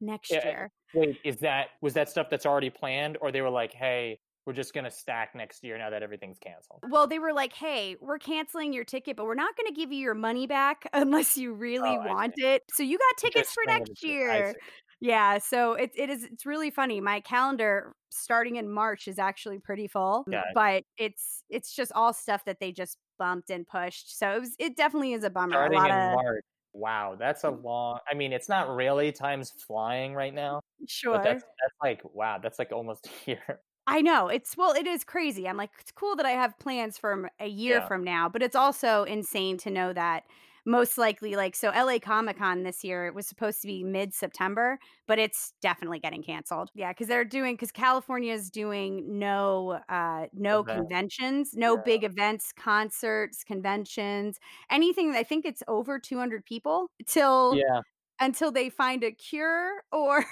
next 0.00 0.44
Yeah, 0.44 0.44
year. 0.44 0.72
Wait, 0.92 1.20
is 1.24 1.36
that 1.38 1.70
was 1.82 1.94
that 1.94 2.08
stuff 2.08 2.28
that's 2.30 2.46
already 2.46 2.70
planned, 2.70 3.18
or 3.20 3.30
they 3.32 3.42
were 3.42 3.50
like, 3.50 3.72
"Hey, 3.74 4.20
we're 4.48 4.54
just 4.54 4.72
gonna 4.72 4.90
stack 4.90 5.34
next 5.34 5.62
year 5.62 5.76
now 5.76 5.90
that 5.90 6.02
everything's 6.02 6.38
canceled"? 6.38 6.82
Well, 6.88 7.06
they 7.06 7.18
were 7.18 7.34
like, 7.34 7.52
hey, 7.52 7.96
we're 8.00 8.18
canceling 8.18 8.72
your 8.72 8.84
ticket, 8.84 9.14
but 9.14 9.26
we're 9.26 9.34
not 9.34 9.54
going 9.58 9.66
to 9.66 9.78
give 9.78 9.92
you 9.92 9.98
your 9.98 10.14
money 10.14 10.46
back 10.46 10.88
unless 10.94 11.36
you 11.36 11.52
really 11.52 11.90
Oh, 11.90 12.06
want 12.06 12.32
it. 12.38 12.62
So 12.72 12.82
you 12.82 12.96
got 12.96 13.18
tickets 13.18 13.48
Just 13.48 13.54
for 13.54 13.64
next 13.66 14.02
year. 14.02 14.54
Yeah, 15.00 15.36
so 15.36 15.74
it 15.74 15.90
it 15.94 16.08
is 16.08 16.24
it's 16.24 16.46
really 16.46 16.70
funny. 16.70 16.98
My 17.02 17.20
calendar 17.20 17.94
starting 18.08 18.56
in 18.56 18.70
March 18.70 19.06
is 19.06 19.18
actually 19.18 19.58
pretty 19.58 19.86
full, 19.86 20.24
Yeah. 20.26 20.44
but 20.54 20.84
it's 20.96 21.44
it's 21.50 21.76
just 21.76 21.92
all 21.92 22.14
stuff 22.14 22.46
that 22.46 22.58
they 22.58 22.72
just 22.72 22.96
bumped 23.18 23.50
and 23.50 23.66
pushed. 23.66 24.18
So 24.18 24.30
it 24.30 24.40
was 24.40 24.54
it 24.58 24.76
definitely 24.78 25.12
is 25.12 25.24
a 25.24 25.30
bummer. 25.30 25.56
A 25.56 25.68
Starting 25.68 25.78
lot 25.78 25.90
in 25.90 25.96
of 25.96 26.14
March. 26.14 26.44
Wow, 26.72 27.16
that's 27.18 27.44
a 27.44 27.48
mm. 27.48 27.62
long. 27.62 27.98
I 28.10 28.14
mean, 28.14 28.32
it's 28.32 28.48
not 28.48 28.74
really 28.74 29.12
time's 29.12 29.50
flying 29.50 30.14
right 30.14 30.32
now, 30.32 30.60
Sure. 30.86 31.20
that's 31.22 31.42
that's 31.42 31.74
like 31.82 32.00
wow, 32.14 32.38
that's 32.42 32.58
like 32.58 32.72
almost 32.72 33.08
a 33.26 33.30
year. 33.30 33.60
I 33.90 34.02
know. 34.02 34.28
It's 34.28 34.56
well, 34.56 34.72
it 34.72 34.86
is 34.86 35.02
crazy. 35.04 35.48
I'm 35.48 35.56
like, 35.56 35.70
it's 35.80 35.92
cool 35.92 36.14
that 36.16 36.26
I 36.26 36.32
have 36.32 36.58
plans 36.58 36.98
from 36.98 37.28
a 37.40 37.46
year 37.48 37.80
Yeah. 37.80 37.88
from 37.88 38.04
now, 38.04 38.28
but 38.28 38.42
it's 38.42 38.56
also 38.56 39.04
insane 39.04 39.56
to 39.58 39.70
know 39.70 39.92
that 39.94 40.24
most 40.66 40.98
likely, 40.98 41.36
like, 41.36 41.56
so 41.56 41.70
LA 41.70 41.98
Comic 41.98 42.36
Con 42.36 42.62
this 42.64 42.84
year, 42.84 43.06
it 43.06 43.14
was 43.14 43.26
supposed 43.26 43.62
to 43.62 43.66
be 43.66 43.82
mid 43.84 44.12
September, 44.12 44.78
but 45.06 45.18
it's 45.18 45.54
definitely 45.62 45.98
getting 46.00 46.22
canceled. 46.22 46.70
Yeah, 46.74 46.92
because 46.92 47.08
they're 47.08 47.24
doing 47.24 47.54
because 47.54 47.72
California 47.72 48.32
is 48.34 48.50
doing 48.50 49.18
no 49.18 49.80
uh 49.88 50.26
no 50.34 50.64
Event. 50.64 50.64
conventions, 50.64 51.54
no 51.54 51.76
Yeah. 51.76 51.78
big 51.78 52.04
events, 52.04 52.52
concerts, 52.52 53.42
conventions, 53.42 54.38
anything 54.70 55.12
I 55.12 55.22
think 55.22 55.46
it's 55.46 55.62
over 55.66 55.98
200 55.98 56.44
people 56.44 56.90
till 57.06 57.60
Yeah, 57.60 57.82
until 58.20 58.52
they 58.52 58.70
find 58.70 59.04
a 59.04 59.12
cure 59.12 59.82
or 59.92 60.24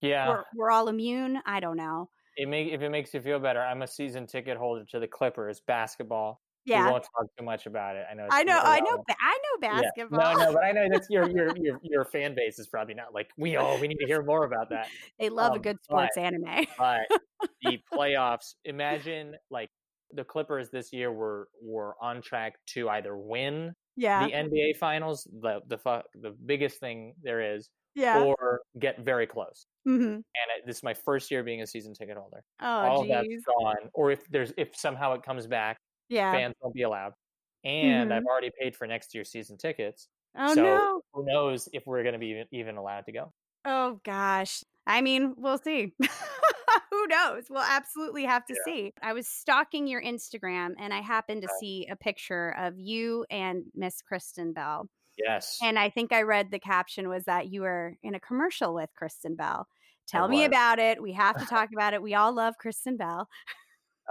yeah. 0.00 0.36
we're, 0.36 0.44
we're 0.54 0.70
all 0.70 0.88
immune. 0.88 1.40
I 1.46 1.60
don't 1.60 1.76
know. 1.76 2.10
It 2.36 2.48
make 2.48 2.72
if 2.72 2.82
it 2.82 2.90
makes 2.90 3.14
you 3.14 3.20
feel 3.20 3.38
better. 3.38 3.60
I'm 3.60 3.82
a 3.82 3.86
season 3.86 4.26
ticket 4.26 4.56
holder 4.56 4.84
to 4.90 5.00
the 5.00 5.06
Clippers 5.06 5.60
basketball. 5.66 6.40
Yeah, 6.66 6.86
we 6.86 6.92
won't 6.92 7.04
talk 7.04 7.26
too 7.38 7.44
much 7.44 7.66
about 7.66 7.96
it. 7.96 8.06
I 8.10 8.14
know. 8.14 8.26
I 8.30 8.42
know, 8.42 8.58
I 8.58 8.80
know, 8.80 9.04
I 9.20 9.38
know 9.38 9.68
Yeah. 9.68 9.80
basketball. 9.82 10.34
No, 10.38 10.44
no, 10.46 10.52
but 10.54 10.64
I 10.64 10.72
know 10.72 10.86
that's 10.90 11.08
your 11.10 11.28
your 11.30 11.54
your 11.56 11.78
your 11.82 12.04
fan 12.06 12.34
base 12.34 12.58
is 12.58 12.66
probably 12.66 12.94
not 12.94 13.12
like 13.12 13.30
we 13.36 13.56
all. 13.56 13.78
We 13.78 13.88
need 13.88 13.98
to 13.98 14.06
hear 14.06 14.22
more 14.22 14.44
about 14.44 14.70
that. 14.70 14.88
they 15.18 15.28
love 15.28 15.52
a 15.52 15.56
um, 15.56 15.62
good 15.62 15.76
but- 15.88 16.10
sports 16.12 16.16
anime. 16.16 16.66
But 16.78 17.02
the 17.62 17.78
playoffs. 17.92 18.54
Imagine 18.64 19.34
like 19.50 19.70
the 20.12 20.24
Clippers 20.24 20.70
this 20.70 20.92
year 20.92 21.12
were 21.12 21.48
were 21.62 21.94
on 22.00 22.22
track 22.22 22.54
to 22.74 22.88
either 22.88 23.16
win 23.16 23.74
yeah, 23.96 24.26
the 24.26 24.32
NBA 24.32 24.76
Finals, 24.76 25.28
the 25.40 25.60
the 25.68 25.78
the 26.14 26.34
biggest 26.44 26.80
thing 26.80 27.14
there 27.22 27.54
is, 27.56 27.68
yeah. 27.94 28.22
or 28.22 28.60
get 28.78 29.00
very 29.00 29.26
close. 29.26 29.66
hmm 29.84 30.00
And 30.02 30.22
it, 30.56 30.66
this 30.66 30.78
is 30.78 30.82
my 30.82 30.94
first 30.94 31.30
year 31.30 31.42
being 31.42 31.62
a 31.62 31.66
season 31.66 31.94
ticket 31.94 32.16
holder. 32.16 32.42
Oh, 32.60 32.66
All 32.66 33.02
of 33.02 33.08
that's 33.08 33.26
geez. 33.28 33.42
gone. 33.44 33.90
Or 33.94 34.10
if 34.10 34.26
there's 34.28 34.52
if 34.56 34.76
somehow 34.76 35.12
it 35.14 35.22
comes 35.22 35.46
back, 35.46 35.78
Yeah. 36.08 36.32
fans 36.32 36.54
won't 36.60 36.74
be 36.74 36.82
allowed. 36.82 37.12
And 37.64 38.10
Mhm. 38.10 38.14
I've 38.16 38.24
already 38.26 38.50
paid 38.60 38.76
for 38.76 38.86
next 38.86 39.14
year's 39.14 39.30
season 39.30 39.56
tickets. 39.56 40.08
Oh 40.36 40.54
so 40.54 40.62
no. 40.62 41.00
who 41.12 41.24
knows 41.24 41.68
if 41.72 41.86
we're 41.86 42.02
going 42.02 42.12
to 42.14 42.18
be 42.18 42.26
even, 42.28 42.46
even 42.50 42.76
allowed 42.76 43.06
to 43.06 43.12
go? 43.12 43.32
Oh 43.64 44.00
gosh. 44.04 44.62
I 44.86 45.00
mean, 45.00 45.34
we'll 45.38 45.58
see. 45.58 45.94
Who 46.90 47.06
knows? 47.08 47.44
We'll 47.50 47.62
absolutely 47.62 48.24
have 48.24 48.44
to 48.46 48.54
Yeah. 48.66 48.72
see. 48.72 48.92
I 49.02 49.12
was 49.14 49.26
stalking 49.26 49.86
your 49.86 50.02
Instagram 50.02 50.74
and 50.78 50.92
I 50.92 51.00
happened 51.00 51.42
to 51.42 51.48
Right. 51.48 51.58
see 51.60 51.86
a 51.90 51.96
picture 51.96 52.50
of 52.58 52.78
you 52.78 53.24
and 53.30 53.64
Miss 53.74 54.00
Kristen 54.02 54.52
Bell. 54.52 54.88
Yes. 55.16 55.58
And 55.62 55.78
I 55.78 55.90
think 55.90 56.12
I 56.12 56.22
read 56.22 56.50
the 56.50 56.58
caption 56.58 57.08
was 57.08 57.24
that 57.24 57.48
you 57.52 57.62
were 57.62 57.96
in 58.02 58.14
a 58.14 58.20
commercial 58.20 58.74
with 58.74 58.90
Kristen 58.96 59.36
Bell. 59.36 59.68
Tell 60.06 60.28
me 60.28 60.44
about 60.44 60.78
it. 60.78 61.02
We 61.02 61.12
have 61.12 61.38
to 61.38 61.46
talk 61.46 61.70
about 61.72 61.94
it. 61.94 62.02
We 62.02 62.14
all 62.14 62.32
love 62.34 62.54
Kristen 62.58 62.96
Bell. 62.96 63.28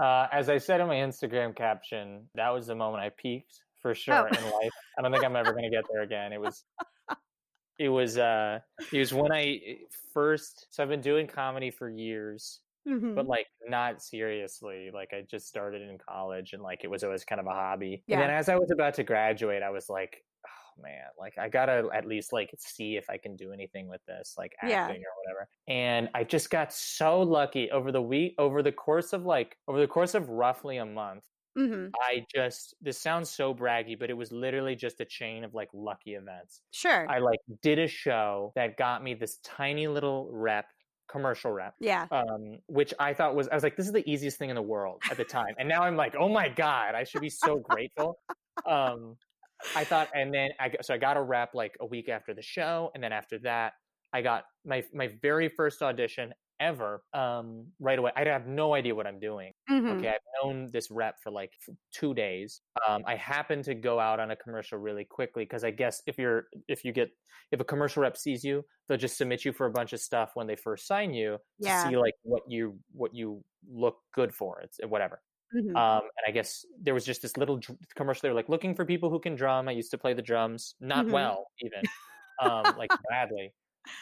Uh, 0.01 0.27
as 0.31 0.49
I 0.49 0.57
said 0.57 0.81
in 0.81 0.87
my 0.87 0.95
Instagram 0.95 1.55
caption, 1.55 2.27
that 2.35 2.49
was 2.49 2.67
the 2.67 2.75
moment 2.75 3.03
I 3.03 3.09
peaked 3.09 3.59
for 3.79 3.93
sure 3.93 4.15
Oh. 4.15 4.25
in 4.25 4.43
life. 4.51 4.71
I 4.97 5.01
don't 5.01 5.11
think 5.11 5.23
I'm 5.23 5.35
ever 5.35 5.51
going 5.51 5.65
to 5.65 5.69
get 5.69 5.83
there 5.91 6.01
again. 6.01 6.33
It 6.33 6.41
was, 6.41 6.63
it 7.79 7.89
was, 7.89 8.17
uh, 8.17 8.59
it 8.91 8.97
was 8.97 9.13
when 9.13 9.31
I 9.31 9.59
first. 10.13 10.67
So 10.71 10.81
I've 10.81 10.89
been 10.89 11.01
doing 11.01 11.27
comedy 11.27 11.69
for 11.69 11.89
years, 11.89 12.59
Mhm. 12.87 13.13
but 13.13 13.27
like 13.27 13.47
not 13.67 14.01
seriously. 14.01 14.89
Like 14.91 15.09
I 15.13 15.21
just 15.29 15.47
started 15.47 15.81
in 15.83 15.97
college, 15.97 16.53
and 16.53 16.63
like 16.63 16.83
it 16.83 16.89
was 16.89 17.03
always 17.03 17.23
kind 17.23 17.39
of 17.41 17.45
a 17.47 17.51
hobby. 17.53 18.03
Yeah. 18.07 18.15
And 18.15 18.23
then 18.23 18.29
as 18.35 18.49
I 18.49 18.55
was 18.55 18.71
about 18.71 18.95
to 18.95 19.03
graduate, 19.03 19.61
I 19.63 19.69
was 19.69 19.89
like, 19.89 20.23
man, 20.77 21.05
like 21.17 21.37
I 21.37 21.49
gotta 21.49 21.89
at 21.93 22.05
least 22.05 22.33
like 22.33 22.51
see 22.57 22.95
if 22.97 23.09
I 23.09 23.17
can 23.17 23.35
do 23.35 23.51
anything 23.53 23.87
with 23.87 24.01
this, 24.05 24.35
like 24.37 24.53
acting 24.61 24.71
Yeah. 24.71 24.87
or 24.89 25.13
whatever. 25.23 25.49
And 25.67 26.09
I 26.13 26.23
just 26.23 26.49
got 26.49 26.73
so 26.73 27.21
lucky 27.21 27.71
over 27.71 27.91
the 27.91 28.01
week, 28.01 28.35
over 28.37 28.61
the 28.63 28.71
course 28.71 29.13
of 29.13 29.25
like 29.25 29.57
over 29.67 29.79
the 29.79 29.87
course 29.87 30.13
of 30.15 30.29
roughly 30.29 30.77
a 30.77 30.85
month. 30.85 31.25
Mhm. 31.57 31.91
I 32.01 32.25
just 32.33 32.73
this 32.81 32.99
sounds 32.99 33.29
so 33.29 33.53
braggy, 33.53 33.97
but 33.97 34.09
it 34.09 34.13
was 34.15 34.31
literally 34.31 34.75
just 34.75 34.99
a 35.01 35.05
chain 35.05 35.43
of 35.43 35.53
like 35.53 35.69
lucky 35.73 36.15
events. 36.15 36.61
Sure. 36.71 37.07
I 37.09 37.19
like 37.19 37.39
did 37.61 37.77
a 37.79 37.87
show 37.87 38.51
that 38.55 38.75
got 38.77 39.03
me 39.03 39.13
this 39.13 39.37
tiny 39.43 39.87
little 39.87 40.29
rep, 40.31 40.65
commercial 41.07 41.51
rep, 41.51 41.75
yeah. 41.79 42.07
um, 42.09 42.57
which 42.67 42.91
I 42.99 43.13
thought 43.13 43.35
was 43.35 43.47
I 43.49 43.53
was 43.55 43.63
like, 43.63 43.75
this 43.75 43.85
is 43.85 43.91
the 43.91 44.09
easiest 44.09 44.39
thing 44.39 44.49
in 44.49 44.55
the 44.55 44.63
world 44.63 45.01
at 45.11 45.17
the 45.17 45.25
time, 45.25 45.53
and 45.59 45.69
now 45.69 45.83
I'm 45.83 45.95
like, 45.95 46.15
oh 46.15 46.29
my 46.29 46.49
god, 46.49 46.95
I 46.95 47.03
should 47.03 47.21
be 47.21 47.29
so 47.29 47.59
grateful. 47.59 48.17
Um, 48.65 49.17
I 49.75 49.85
thought, 49.85 50.09
and 50.13 50.33
then 50.33 50.51
I 50.59 50.69
got, 50.69 50.85
so 50.85 50.93
I 50.93 50.97
got 50.97 51.17
a 51.17 51.21
rep 51.21 51.53
like 51.53 51.75
a 51.79 51.85
week 51.85 52.09
after 52.09 52.33
the 52.33 52.41
show, 52.41 52.91
and 52.93 53.03
then 53.03 53.11
after 53.13 53.39
that, 53.39 53.73
I 54.13 54.21
got 54.21 54.45
my 54.65 54.83
my 54.93 55.09
very 55.21 55.49
first 55.49 55.81
audition 55.81 56.33
ever 56.59 57.03
um, 57.13 57.71
right 57.79 57.97
away. 57.99 58.11
I 58.15 58.23
have 58.25 58.47
no 58.47 58.73
idea 58.75 58.93
what 58.95 59.07
I'm 59.07 59.19
doing. 59.19 59.53
Mhm. 59.69 59.99
Okay, 59.99 60.09
I've 60.09 60.21
known 60.43 60.69
this 60.71 60.89
rep 60.91 61.15
for 61.21 61.31
like 61.31 61.51
two 61.91 62.13
days. 62.13 62.61
Um, 62.87 63.03
I 63.05 63.15
happened 63.15 63.63
to 63.65 63.75
go 63.75 63.99
out 63.99 64.19
on 64.19 64.31
a 64.31 64.35
commercial 64.35 64.77
really 64.79 65.05
quickly 65.05 65.43
because 65.43 65.63
I 65.63 65.71
guess 65.71 66.01
if 66.07 66.17
you're 66.17 66.45
if 66.67 66.85
you 66.85 66.91
get 66.93 67.09
if 67.51 67.59
a 67.59 67.63
commercial 67.65 68.01
rep 68.03 68.15
sees 68.17 68.43
you, 68.43 68.63
they'll 68.87 68.97
just 68.97 69.17
submit 69.17 69.43
you 69.45 69.51
for 69.53 69.65
a 69.65 69.71
bunch 69.71 69.93
of 69.93 69.99
stuff 69.99 70.31
when 70.35 70.47
they 70.47 70.55
first 70.55 70.87
sign 70.87 71.13
you 71.13 71.37
to 71.63 71.69
Yeah. 71.69 71.71
see 71.71 71.97
like 71.97 72.13
what 72.23 72.43
you 72.47 72.79
what 72.91 73.13
you 73.15 73.43
look 73.67 73.97
good 74.13 74.33
for. 74.33 74.61
It's 74.61 74.79
whatever. 74.85 75.21
Mhm. 75.53 75.75
Um, 75.75 76.01
and 76.17 76.25
I 76.27 76.31
guess 76.31 76.65
there 76.81 76.93
was 76.93 77.05
just 77.05 77.21
this 77.21 77.37
little 77.37 77.57
dr- 77.57 77.77
commercial. 77.95 78.21
They 78.23 78.29
were 78.29 78.35
like 78.35 78.49
looking 78.49 78.75
for 78.75 78.85
people 78.85 79.09
who 79.09 79.19
can 79.19 79.35
drum. 79.35 79.67
I 79.67 79.71
used 79.73 79.91
to 79.91 79.97
play 79.97 80.13
the 80.13 80.21
drums, 80.21 80.75
not 80.79 81.07
Mhm. 81.07 81.11
well 81.11 81.47
even, 81.59 81.83
um, 82.41 82.75
like 82.77 82.91
badly. 83.09 83.53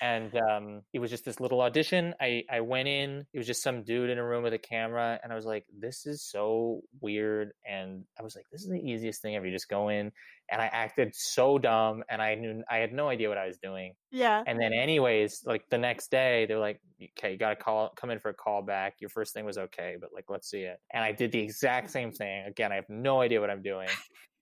And 0.01 0.35
um, 0.35 0.81
it 0.93 0.99
was 0.99 1.09
just 1.09 1.25
this 1.25 1.39
little 1.39 1.61
audition. 1.61 2.13
I 2.19 2.43
I 2.49 2.61
went 2.61 2.87
in. 2.87 3.25
It 3.33 3.37
was 3.37 3.47
just 3.47 3.63
some 3.63 3.83
dude 3.83 4.09
in 4.09 4.17
a 4.17 4.25
room 4.25 4.43
with 4.43 4.53
a 4.53 4.57
camera, 4.59 5.19
and 5.23 5.31
I 5.31 5.35
was 5.35 5.45
like, 5.45 5.65
"This 5.77 6.05
is 6.05 6.23
so 6.23 6.81
weird." 7.01 7.53
And 7.67 8.05
I 8.19 8.23
was 8.23 8.35
like, 8.35 8.45
"This 8.51 8.61
is 8.63 8.69
the 8.69 8.79
easiest 8.79 9.21
thing 9.21 9.35
ever." 9.35 9.45
You 9.45 9.51
just 9.51 9.69
go 9.69 9.89
in, 9.89 10.11
and 10.49 10.61
I 10.61 10.65
acted 10.65 11.15
so 11.15 11.57
dumb, 11.57 12.03
and 12.09 12.21
I 12.21 12.35
knew 12.35 12.63
I 12.69 12.77
had 12.77 12.93
no 12.93 13.09
idea 13.09 13.29
what 13.29 13.37
I 13.37 13.47
was 13.47 13.57
doing. 13.57 13.93
yeah. 14.11 14.43
And 14.45 14.59
then, 14.59 14.73
anyways, 14.73 15.43
like 15.45 15.69
the 15.69 15.77
next 15.77 16.11
day, 16.11 16.45
they're 16.47 16.59
like, 16.59 16.81
"Okay, 17.17 17.33
you 17.33 17.37
got 17.37 17.49
to 17.49 17.55
call, 17.55 17.89
come 17.95 18.09
in 18.09 18.19
for 18.19 18.29
a 18.29 18.33
call 18.33 18.61
back. 18.61 18.95
Your 18.99 19.09
first 19.09 19.33
thing 19.33 19.45
was 19.45 19.57
okay, 19.57 19.97
but 19.99 20.09
like, 20.13 20.25
let's 20.29 20.49
see 20.49 20.61
it." 20.61 20.79
And 20.91 21.03
I 21.03 21.11
did 21.11 21.31
the 21.31 21.39
exact 21.39 21.91
same 21.91 22.11
thing. 22.11 22.45
Again, 22.45 22.71
I 22.71 22.75
have 22.75 22.89
no 22.89 23.21
idea 23.21 23.39
what 23.39 23.49
I'm 23.49 23.61
doing. 23.61 23.87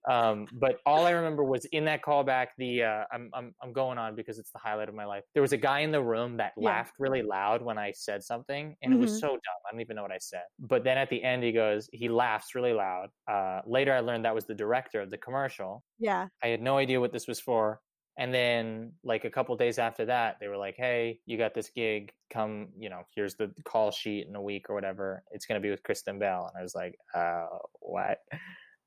Um, 0.09 0.47
but 0.53 0.79
all 0.85 1.05
I 1.05 1.11
remember 1.11 1.43
was 1.43 1.65
in 1.65 1.85
that 1.85 2.01
callback, 2.01 2.49
the 2.57 2.83
uh, 2.83 3.05
I'm 3.11 3.29
I'm 3.33 3.53
I'm 3.61 3.73
going 3.73 3.97
on 3.97 4.15
because 4.15 4.39
it's 4.39 4.51
the 4.51 4.59
highlight 4.59 4.87
of 4.89 4.95
my 4.95 5.05
life. 5.05 5.23
There 5.33 5.41
was 5.41 5.51
a 5.53 5.57
guy 5.57 5.79
in 5.81 5.91
the 5.91 6.01
room 6.01 6.37
that 6.37 6.53
Yeah. 6.59 6.79
laughed 6.79 6.93
really 6.99 7.21
loud 7.21 7.61
when 7.61 7.77
I 7.77 7.91
said 7.91 8.23
something, 8.23 8.75
and 8.81 8.93
it 8.93 8.97
was 8.97 9.11
Mhm. 9.11 9.19
so 9.19 9.27
dumb. 9.29 9.59
I 9.67 9.71
don't 9.71 9.81
even 9.81 9.95
know 9.97 10.01
what 10.03 10.11
I 10.11 10.17
said. 10.19 10.43
But 10.59 10.83
then 10.83 10.97
at 10.97 11.09
the 11.09 11.21
end, 11.23 11.43
he 11.43 11.51
goes, 11.51 11.89
he 11.91 12.07
laughs 12.09 12.55
really 12.55 12.73
loud. 12.73 13.09
Uh, 13.27 13.61
later, 13.65 13.93
I 13.93 13.99
learned 13.99 14.23
that 14.25 14.35
was 14.35 14.45
the 14.45 14.55
director 14.55 15.01
of 15.01 15.09
the 15.11 15.17
commercial. 15.17 15.83
Yeah. 15.99 16.29
I 16.43 16.47
had 16.49 16.61
no 16.61 16.77
idea 16.77 16.99
what 16.99 17.11
this 17.13 17.27
was 17.27 17.39
for. 17.39 17.81
And 18.17 18.33
then, 18.33 18.93
like 19.03 19.23
a 19.25 19.29
couple 19.31 19.55
days 19.55 19.79
after 19.79 20.05
that, 20.07 20.37
they 20.41 20.47
were 20.49 20.57
like, 20.57 20.75
"Hey, 20.77 21.21
you 21.25 21.37
got 21.37 21.53
this 21.53 21.69
gig. 21.69 22.11
Come, 22.29 22.73
you 22.77 22.89
know, 22.89 23.03
here's 23.15 23.35
the 23.35 23.53
call 23.65 23.91
sheet 23.91 24.27
in 24.27 24.35
a 24.35 24.41
week 24.41 24.69
or 24.69 24.75
whatever. 24.75 25.23
It's 25.31 25.45
going 25.45 25.61
to 25.61 25.65
be 25.65 25.69
with 25.71 25.83
Kristen 25.83 26.19
Bell." 26.19 26.47
And 26.47 26.57
I 26.59 26.61
was 26.63 26.75
like, 26.75 26.97
"Uh, 27.13 27.47
what?" 27.79 28.19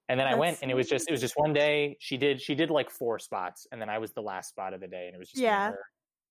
And 0.09 0.19
then 0.19 0.27
I 0.27 0.35
went, 0.35 0.59
and 0.63 0.71
it 0.71 0.75
was 0.75 0.89
just 0.89 1.09
it 1.09 1.13
was 1.13 1.21
just 1.21 1.35
one 1.37 1.53
day. 1.53 1.97
She 2.01 2.17
did 2.17 2.41
she 2.41 2.55
did 2.55 2.71
like 2.71 2.91
four 2.91 3.19
spots, 3.19 3.67
and 3.73 3.81
then 3.81 3.89
I 3.89 3.99
was 3.99 4.13
the 4.13 4.23
last 4.23 4.51
spot 4.51 4.75
of 4.75 4.81
the 4.81 4.89
day, 4.89 5.07
and 5.07 5.15
it 5.15 5.19
was 5.19 5.29
just 5.31 5.41
Yeah. 5.43 5.73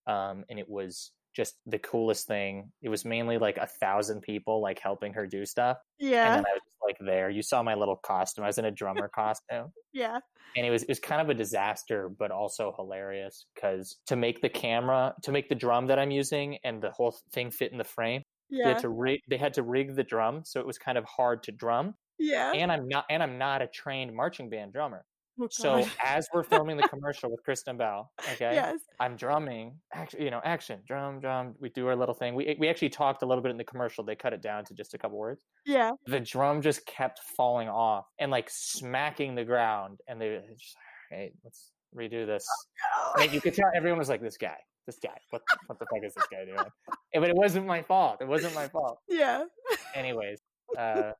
Um, 0.07 0.43
and 0.49 0.59
it 0.59 0.69
was 0.69 1.11
just 1.33 1.55
the 1.65 1.79
coolest 1.79 2.27
thing. 2.27 2.71
It 2.81 2.89
was 2.89 3.05
mainly 3.05 3.37
like 3.37 3.57
a 3.57 3.67
thousand 3.67 4.21
people 4.21 4.61
like 4.61 4.79
helping 4.79 5.13
her 5.13 5.25
do 5.25 5.45
stuff, 5.45 5.77
Yeah. 5.99 6.25
and 6.35 6.35
then 6.37 6.45
I 6.51 6.53
was 6.53 6.61
just 6.65 6.81
like 6.83 6.97
there. 7.07 7.29
You 7.29 7.41
saw 7.41 7.63
my 7.63 7.75
little 7.75 7.95
costume. 7.95 8.43
I 8.43 8.47
was 8.47 8.57
in 8.57 8.65
a 8.65 8.71
drummer 8.71 9.07
costume 9.07 9.71
Yeah. 9.93 10.19
and 10.57 10.65
it 10.65 10.69
was 10.69 10.83
it 10.83 10.89
was 10.89 10.99
kind 10.99 11.21
of 11.21 11.29
a 11.29 11.33
disaster 11.33 12.09
but 12.09 12.31
also 12.31 12.73
hilarious 12.77 13.45
because 13.55 13.97
to 14.07 14.15
make 14.17 14.41
the 14.41 14.49
camera 14.49 15.13
to 15.23 15.31
make 15.31 15.47
the 15.47 15.55
drum 15.55 15.87
that 15.87 15.97
i'm 15.99 16.11
using 16.11 16.57
and 16.65 16.81
the 16.81 16.91
whole 16.91 17.15
thing 17.33 17.51
fit 17.51 17.71
in 17.71 17.77
the 17.77 17.83
frame 17.83 18.23
they 18.49 18.57
Yeah. 18.57 18.69
had 18.69 18.79
to 18.79 18.89
rig 18.89 19.19
they 19.29 19.37
had 19.37 19.53
to 19.55 19.63
rig 19.63 19.95
the 19.95 20.03
drum 20.03 20.43
so 20.43 20.59
it 20.59 20.65
was 20.67 20.77
kind 20.77 20.97
of 20.97 21.05
hard 21.05 21.43
to 21.43 21.51
drum 21.53 21.93
Yeah. 22.21 22.51
and 22.53 22.71
i'm 22.71 22.87
not 22.87 23.05
and 23.09 23.21
i'm 23.23 23.37
not 23.37 23.61
a 23.61 23.67
trained 23.67 24.13
marching 24.15 24.49
band 24.49 24.73
drummer 24.73 25.03
Oh, 25.39 25.47
so 25.49 25.83
as 26.05 26.27
we're 26.33 26.43
filming 26.43 26.75
the 26.77 26.87
commercial 26.87 27.31
with 27.31 27.41
kristen 27.43 27.75
bell 27.77 28.11
okay 28.33 28.53
yes. 28.53 28.79
i'm 28.99 29.15
drumming 29.15 29.73
Actually, 29.93 30.25
you 30.25 30.29
know 30.29 30.41
action 30.43 30.81
drum 30.85 31.19
drum 31.19 31.55
we 31.59 31.69
do 31.69 31.87
our 31.87 31.95
little 31.95 32.13
thing 32.13 32.35
we, 32.35 32.55
we 32.59 32.67
actually 32.67 32.89
talked 32.89 33.23
a 33.23 33.25
little 33.25 33.41
bit 33.41 33.49
in 33.49 33.57
the 33.57 33.63
commercial 33.63 34.03
they 34.03 34.13
cut 34.15 34.33
it 34.33 34.41
down 34.41 34.65
to 34.65 34.73
just 34.75 34.93
a 34.93 34.97
couple 34.99 35.17
words 35.17 35.45
Yeah. 35.65 35.91
the 36.05 36.19
drum 36.19 36.61
just 36.61 36.85
kept 36.85 37.19
falling 37.37 37.69
off 37.69 38.05
and 38.19 38.29
like 38.29 38.49
smacking 38.51 39.33
the 39.33 39.45
ground 39.45 39.99
and 40.07 40.21
they 40.21 40.29
were 40.29 40.41
just 40.53 40.75
hey 41.09 41.31
let's 41.43 41.71
redo 41.97 42.25
this 42.27 42.45
Oh, 42.93 43.13
I 43.15 43.21
mean, 43.21 43.33
you 43.33 43.41
could 43.41 43.53
tell 43.55 43.69
everyone 43.75 43.97
was 43.99 44.09
like 44.09 44.21
this 44.21 44.37
guy 44.37 44.57
this 44.87 44.97
guy, 45.01 45.15
what 45.29 45.41
what 45.67 45.79
the 45.79 45.85
fuck 45.93 46.03
is 46.03 46.13
this 46.13 46.25
guy 46.31 46.43
doing? 46.45 46.57
but 47.13 47.29
it 47.29 47.35
wasn't 47.35 47.65
my 47.67 47.83
fault. 47.83 48.17
It 48.19 48.27
wasn't 48.27 48.55
my 48.55 48.67
fault. 48.67 48.97
Yeah. 49.09 49.43
Anyways, 49.95 50.41
uh, 50.77 51.11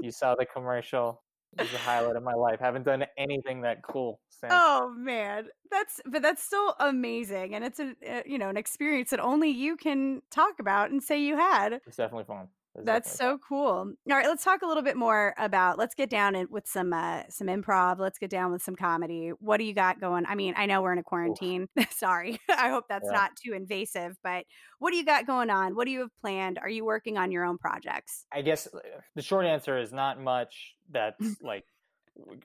you 0.00 0.10
saw 0.10 0.34
the 0.34 0.46
commercial. 0.46 1.22
It 1.58 1.62
was 1.62 1.72
the 1.72 1.78
highlight 1.78 2.14
of 2.14 2.22
my 2.22 2.34
life. 2.34 2.60
Haven't 2.60 2.84
done 2.84 3.04
anything 3.18 3.62
that 3.62 3.82
cool 3.82 4.20
since. 4.28 4.52
Oh 4.54 4.94
man, 4.96 5.48
that's 5.70 6.00
but 6.06 6.22
that's 6.22 6.42
still 6.44 6.76
amazing, 6.78 7.56
and 7.56 7.64
it's 7.64 7.80
a 7.80 7.94
uh, 8.08 8.22
you 8.24 8.38
know 8.38 8.48
an 8.48 8.56
experience 8.56 9.10
that 9.10 9.18
only 9.18 9.50
you 9.50 9.76
can 9.76 10.22
talk 10.30 10.60
about 10.60 10.90
and 10.90 11.02
say 11.02 11.20
you 11.20 11.36
had. 11.36 11.80
It's 11.86 11.96
definitely 11.96 12.24
fun. 12.24 12.48
That's 12.74 13.12
so 13.16 13.38
cool. 13.46 13.66
All 13.66 13.94
right, 14.06 14.26
let's 14.26 14.44
talk 14.44 14.62
a 14.62 14.66
little 14.66 14.82
bit 14.82 14.96
more 14.96 15.34
about. 15.38 15.78
Let's 15.78 15.94
get 15.94 16.08
down 16.08 16.34
in, 16.34 16.46
with 16.50 16.66
some 16.68 16.92
uh, 16.92 17.24
some 17.28 17.48
improv. 17.48 17.98
Let's 17.98 18.18
get 18.18 18.30
down 18.30 18.52
with 18.52 18.62
some 18.62 18.76
comedy. 18.76 19.32
What 19.40 19.58
do 19.58 19.64
you 19.64 19.74
got 19.74 20.00
going? 20.00 20.24
I 20.26 20.34
mean, 20.34 20.54
I 20.56 20.66
know 20.66 20.80
we're 20.80 20.92
in 20.92 20.98
a 20.98 21.02
quarantine. 21.02 21.68
Sorry, 21.90 22.40
I 22.48 22.70
hope 22.70 22.84
that's 22.88 23.06
Yeah. 23.10 23.18
not 23.18 23.30
too 23.42 23.52
invasive. 23.54 24.16
But 24.22 24.44
what 24.78 24.92
do 24.92 24.96
you 24.96 25.04
got 25.04 25.26
going 25.26 25.50
on? 25.50 25.74
What 25.74 25.86
do 25.86 25.90
you 25.90 26.00
have 26.00 26.16
planned? 26.20 26.58
Are 26.58 26.68
you 26.68 26.84
working 26.84 27.18
on 27.18 27.32
your 27.32 27.44
own 27.44 27.58
projects? 27.58 28.26
I 28.32 28.42
guess 28.42 28.66
uh, 28.72 28.78
the 29.14 29.22
short 29.22 29.46
answer 29.46 29.78
is 29.78 29.92
not 29.92 30.20
much 30.20 30.74
that's 30.90 31.36
like 31.42 31.64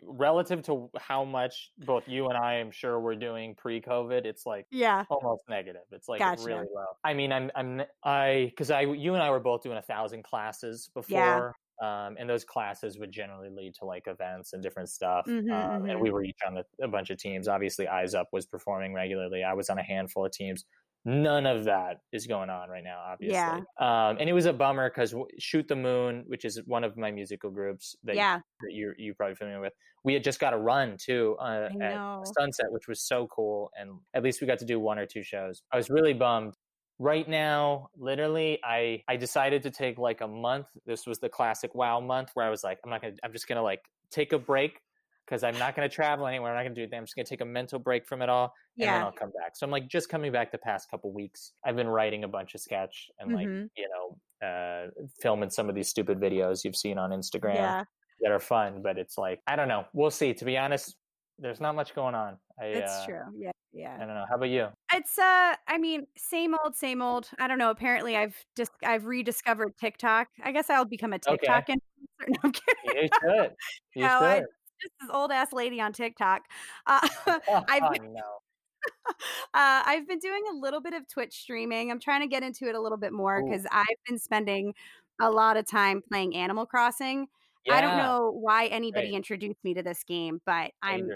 relative 0.03 0.61
to 0.63 0.89
how 0.97 1.23
much 1.25 1.71
both 1.79 2.07
you 2.07 2.27
and 2.29 2.37
I 2.37 2.55
am 2.55 2.71
sure 2.71 2.99
we're 2.99 3.15
doing 3.15 3.55
pre-COVID. 3.55 4.25
It's 4.25 4.45
like 4.45 4.67
Yeah. 4.71 5.05
almost 5.09 5.43
negative. 5.49 5.83
It's 5.91 6.07
like 6.07 6.19
Gotcha. 6.19 6.43
really 6.43 6.67
low. 6.73 6.85
I 7.03 7.13
mean, 7.13 7.31
I'm 7.31 7.51
I'm 7.55 7.83
I 8.03 8.47
because 8.49 8.71
I 8.71 8.81
you 8.81 9.13
and 9.13 9.23
I 9.23 9.29
were 9.29 9.39
both 9.39 9.63
doing 9.63 9.77
a 9.77 9.81
thousand 9.81 10.23
classes 10.23 10.89
Yeah. 11.07 11.41
before. 11.41 11.55
Um, 11.81 12.15
and 12.17 12.29
those 12.29 12.45
classes 12.45 12.97
would 12.99 13.11
generally 13.11 13.49
lead 13.49 13.75
to 13.79 13.85
like 13.85 14.07
events 14.07 14.53
and 14.53 14.63
different 14.63 14.87
stuff. 14.89 15.25
Mhm, 15.27 15.51
um. 15.51 15.85
And 15.89 15.99
we 15.99 16.09
were 16.09 16.23
each 16.23 16.39
on 16.47 16.53
the, 16.55 16.63
a 16.81 16.87
bunch 16.87 17.09
of 17.09 17.17
teams. 17.17 17.49
Obviously, 17.49 17.85
Eyes 17.85 18.15
Up 18.15 18.29
was 18.31 18.45
performing 18.45 18.93
regularly. 18.93 19.43
I 19.43 19.53
was 19.53 19.69
on 19.69 19.77
a 19.77 19.83
handful 19.83 20.25
of 20.25 20.31
teams. 20.31 20.63
None 21.07 21.45
of 21.45 21.65
that 21.65 22.01
is 22.11 22.25
going 22.25 22.49
on 22.49 22.67
right 22.67 22.83
now, 22.83 22.99
obviously. 22.99 23.35
Yeah. 23.35 23.61
Um, 23.79 24.17
and 24.19 24.27
it 24.27 24.33
was 24.33 24.47
a 24.47 24.53
bummer 24.53 24.89
because 24.89 25.13
Shoot 25.37 25.67
the 25.67 25.75
Moon, 25.75 26.23
which 26.25 26.45
is 26.45 26.59
one 26.65 26.83
of 26.83 26.97
my 26.97 27.11
musical 27.11 27.51
groups 27.51 27.95
that, 28.03 28.15
Yeah. 28.15 28.39
that 28.61 28.73
you're 28.73 28.95
you 28.97 29.13
probably 29.13 29.35
familiar 29.35 29.61
with, 29.61 29.73
we 30.03 30.13
had 30.15 30.23
just 30.23 30.39
got 30.39 30.53
a 30.53 30.57
run 30.57 30.97
too 30.99 31.37
uh, 31.39 31.69
at 31.79 32.27
Sunset, 32.39 32.65
which 32.71 32.87
was 32.87 33.01
so 33.01 33.27
cool. 33.27 33.69
And 33.79 33.99
at 34.15 34.23
least 34.23 34.41
we 34.41 34.47
got 34.47 34.57
to 34.59 34.65
do 34.65 34.79
one 34.79 34.97
or 34.97 35.05
two 35.05 35.21
shows. 35.23 35.61
I 35.71 35.77
was 35.77 35.89
really 35.91 36.13
bummed. 36.13 36.55
Right 36.97 37.27
now, 37.27 37.89
literally, 37.97 38.57
I 38.63 39.03
I 39.09 39.17
decided 39.17 39.63
to 39.63 39.69
take 39.69 39.97
like 39.99 40.21
a 40.21 40.27
month. 40.27 40.67
This 40.85 41.05
was 41.05 41.19
the 41.19 41.27
classic 41.27 41.75
Wow 41.75 41.99
month 41.99 42.31
where 42.35 42.45
I 42.45 42.49
was 42.49 42.63
like, 42.63 42.79
I'm 42.83 42.89
not 42.89 43.01
gonna. 43.01 43.15
I'm 43.21 43.33
just 43.33 43.47
gonna 43.49 43.61
like 43.61 43.81
take 44.11 44.31
a 44.31 44.39
break 44.39 44.79
because 45.25 45.43
I'm 45.43 45.57
not 45.57 45.75
gonna 45.75 45.89
travel 45.89 46.27
anywhere. 46.27 46.51
I'm 46.51 46.57
not 46.57 46.63
gonna 46.63 46.75
do 46.75 46.81
anything. 46.81 46.99
I'm 46.99 47.05
just 47.05 47.15
gonna 47.15 47.25
take 47.25 47.41
a 47.41 47.45
mental 47.45 47.79
break 47.79 48.05
from 48.05 48.21
it 48.21 48.29
all, 48.29 48.53
and 48.77 48.87
then 48.87 49.01
I'll 49.01 49.11
come 49.11 49.31
back. 49.31 49.55
So 49.55 49.65
I'm 49.65 49.71
like 49.71 49.87
just 49.87 50.09
coming 50.09 50.31
back 50.31 50.51
the 50.51 50.57
past 50.57 50.89
couple 50.91 51.11
weeks. 51.13 51.51
I've 51.65 51.75
been 51.75 51.87
writing 51.87 52.23
a 52.23 52.27
bunch 52.27 52.55
of 52.55 52.61
sketch 52.61 53.09
and 53.19 53.33
like 53.33 53.47
Mhm. 53.47 53.69
you 53.75 53.89
know 53.89 54.17
uh, 54.47 54.87
filming 55.21 55.49
some 55.49 55.69
of 55.69 55.75
these 55.75 55.89
stupid 55.89 56.19
videos 56.19 56.63
you've 56.63 56.75
seen 56.75 56.97
on 56.97 57.09
Instagram 57.11 57.55
Yeah. 57.55 57.83
that 58.21 58.31
are 58.31 58.39
fun. 58.39 58.81
But 58.83 58.97
it's 58.97 59.17
like 59.17 59.41
I 59.47 59.55
don't 59.55 59.67
know. 59.67 59.85
We'll 59.93 60.11
see. 60.11 60.33
To 60.33 60.45
be 60.45 60.57
honest, 60.57 60.95
there's 61.39 61.59
not 61.61 61.75
much 61.75 61.95
going 61.95 62.15
on. 62.15 62.37
I, 62.59 62.65
It's 62.65 62.91
uh, 62.91 63.05
true. 63.05 63.21
Yeah. 63.37 63.51
Yeah. 63.73 63.95
I 63.95 63.99
don't 64.05 64.07
know. 64.15 64.25
How 64.29 64.35
about 64.35 64.49
you? 64.49 64.67
It's 64.93 65.17
uh 65.17 65.55
I 65.67 65.77
mean, 65.79 66.05
same 66.17 66.55
old, 66.63 66.75
same 66.75 67.01
old. 67.01 67.29
I 67.39 67.47
don't 67.47 67.57
know. 67.57 67.71
Apparently 67.71 68.15
I've 68.15 68.35
just 68.55 68.71
I've 68.85 69.05
rediscovered 69.05 69.75
TikTok. 69.77 70.27
I 70.43 70.51
guess 70.51 70.69
I'll 70.69 70.85
become 70.85 71.11
a 71.13 71.17
Okay. 71.27 71.31
TikTok 71.37 71.67
influencer. 71.67 71.79
No, 72.29 72.35
I'm 72.45 72.51
kidding. 72.53 72.93
You 73.03 73.09
should. 73.21 73.51
You 73.95 74.03
No, 74.03 74.19
I- 74.21 74.35
should. 74.37 74.45
Just 74.81 74.93
this 74.99 75.09
old 75.11 75.31
ass 75.31 75.53
lady 75.53 75.79
on 75.81 75.93
TikTok. 75.93 76.41
Uh, 76.85 76.99
I've 77.67 77.83
oh, 77.83 77.91
been, 77.91 78.13
no. 78.13 78.39
uh, 79.09 79.13
I've 79.53 80.07
been 80.07 80.19
doing 80.19 80.43
a 80.51 80.55
little 80.55 80.81
bit 80.81 80.93
of 80.93 81.07
Twitch 81.07 81.33
streaming. 81.33 81.91
I'm 81.91 81.99
trying 81.99 82.21
to 82.21 82.27
get 82.27 82.43
into 82.43 82.67
it 82.67 82.75
a 82.75 82.81
little 82.81 82.97
bit 82.97 83.13
more 83.13 83.43
because 83.43 83.65
I've 83.71 83.85
been 84.07 84.19
spending 84.19 84.73
a 85.21 85.29
lot 85.29 85.57
of 85.57 85.67
time 85.67 86.01
playing 86.07 86.35
Animal 86.35 86.65
Crossing. 86.65 87.27
I 87.71 87.81
don't 87.81 87.97
know 87.97 88.31
why 88.31 88.67
anybody 88.67 89.07
Right. 89.07 89.15
introduced 89.15 89.63
me 89.63 89.73
to 89.73 89.81
this 89.81 90.03
game, 90.03 90.39
but 90.45 90.71
I'm 90.83 91.09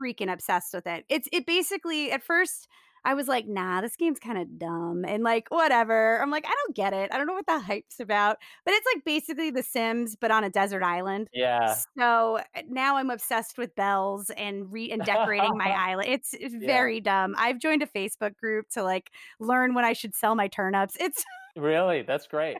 freaking 0.00 0.32
obsessed 0.32 0.72
with 0.72 0.86
it. 0.86 1.04
It's 1.08 1.28
it 1.32 1.44
basically 1.44 2.12
at 2.12 2.22
first 2.22 2.68
I 3.04 3.14
was 3.14 3.28
like, 3.28 3.46
nah, 3.46 3.80
this 3.80 3.96
game's 3.96 4.18
kind 4.18 4.38
of 4.38 4.58
dumb 4.58 5.04
and 5.06 5.22
like 5.22 5.48
whatever. 5.50 6.20
I'm 6.20 6.30
like, 6.30 6.44
I 6.46 6.54
don't 6.64 6.76
get 6.76 6.92
it. 6.92 7.10
I 7.12 7.18
don't 7.18 7.26
know 7.26 7.34
what 7.34 7.46
the 7.46 7.58
hype's 7.58 8.00
about. 8.00 8.38
But 8.64 8.74
it's 8.74 8.86
like 8.94 9.04
basically 9.04 9.50
The 9.50 9.62
Sims, 9.62 10.16
but 10.16 10.30
on 10.30 10.44
a 10.44 10.50
desert 10.50 10.82
island. 10.82 11.28
Yeah. 11.32 11.76
So 11.98 12.38
uh, 12.38 12.62
now 12.68 12.96
I'm 12.96 13.10
obsessed 13.10 13.58
with 13.58 13.74
bells 13.74 14.30
and 14.30 14.72
re 14.72 14.90
and 14.90 15.02
decorating 15.04 15.56
my 15.56 15.70
island. 15.90 16.08
It's, 16.08 16.34
it's 16.34 16.54
Yeah. 16.54 16.66
very 16.66 17.00
dumb. 17.00 17.34
I've 17.38 17.58
joined 17.58 17.82
a 17.82 17.86
Facebook 17.86 18.36
group 18.36 18.68
to 18.70 18.82
like 18.82 19.10
learn 19.40 19.74
when 19.74 19.84
I 19.84 19.92
should 19.92 20.14
sell 20.14 20.34
my 20.34 20.48
turnips. 20.48 20.96
It's 21.00 21.24
Really? 21.56 22.02
That's 22.02 22.26
great. 22.28 22.58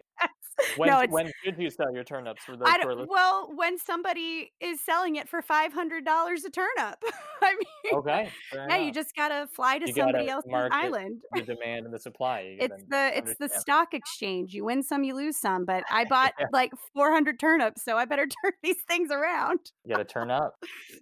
When, 0.76 0.88
no, 0.88 1.06
when 1.09 1.30
should 1.44 1.56
you 1.59 1.70
sell 1.70 1.92
your 1.92 2.04
turnips 2.04 2.44
for 2.44 2.56
those 2.56 2.66
I 2.68 2.78
don't, 2.78 3.09
well 3.09 3.50
when 3.54 3.78
somebody 3.78 4.52
is 4.61 4.80
selling 4.80 5.16
it 5.16 5.28
for 5.28 5.40
five 5.42 5.72
hundred 5.72 6.04
dollars 6.04 6.44
a 6.44 6.50
turnip. 6.50 7.02
I 7.42 7.54
mean, 7.54 7.94
Okay. 7.94 8.30
yeah, 8.52 8.76
you 8.78 8.92
just 8.92 9.14
gotta 9.14 9.48
fly 9.52 9.78
to 9.78 9.86
You 9.86 9.92
somebody 9.94 10.28
else's 10.28 10.50
island. 10.52 11.22
the 11.32 11.42
demand 11.42 11.86
and 11.86 11.94
the 11.94 11.98
supply. 11.98 12.40
You 12.40 12.56
It's 12.61 12.82
gotta 12.90 13.12
the 13.14 13.18
it's 13.18 13.34
the 13.38 13.48
stock 13.48 13.94
exchange. 13.94 14.52
You 14.54 14.64
win 14.64 14.82
some, 14.82 15.04
you 15.04 15.14
lose 15.14 15.36
some. 15.36 15.64
But 15.64 15.84
I 15.90 16.04
bought 16.11 16.34
Yeah. 16.38 16.46
like 16.52 16.72
four 16.94 17.12
hundred 17.12 17.38
turnips, 17.38 17.82
so 17.84 17.96
I 17.96 18.04
better 18.04 18.26
turn 18.42 18.52
these 18.62 18.82
things 18.88 19.11
around. 19.11 19.72
You 19.84 19.94
got 19.94 19.98
to 19.98 20.04
turn 20.04 20.30
up. 20.30 20.54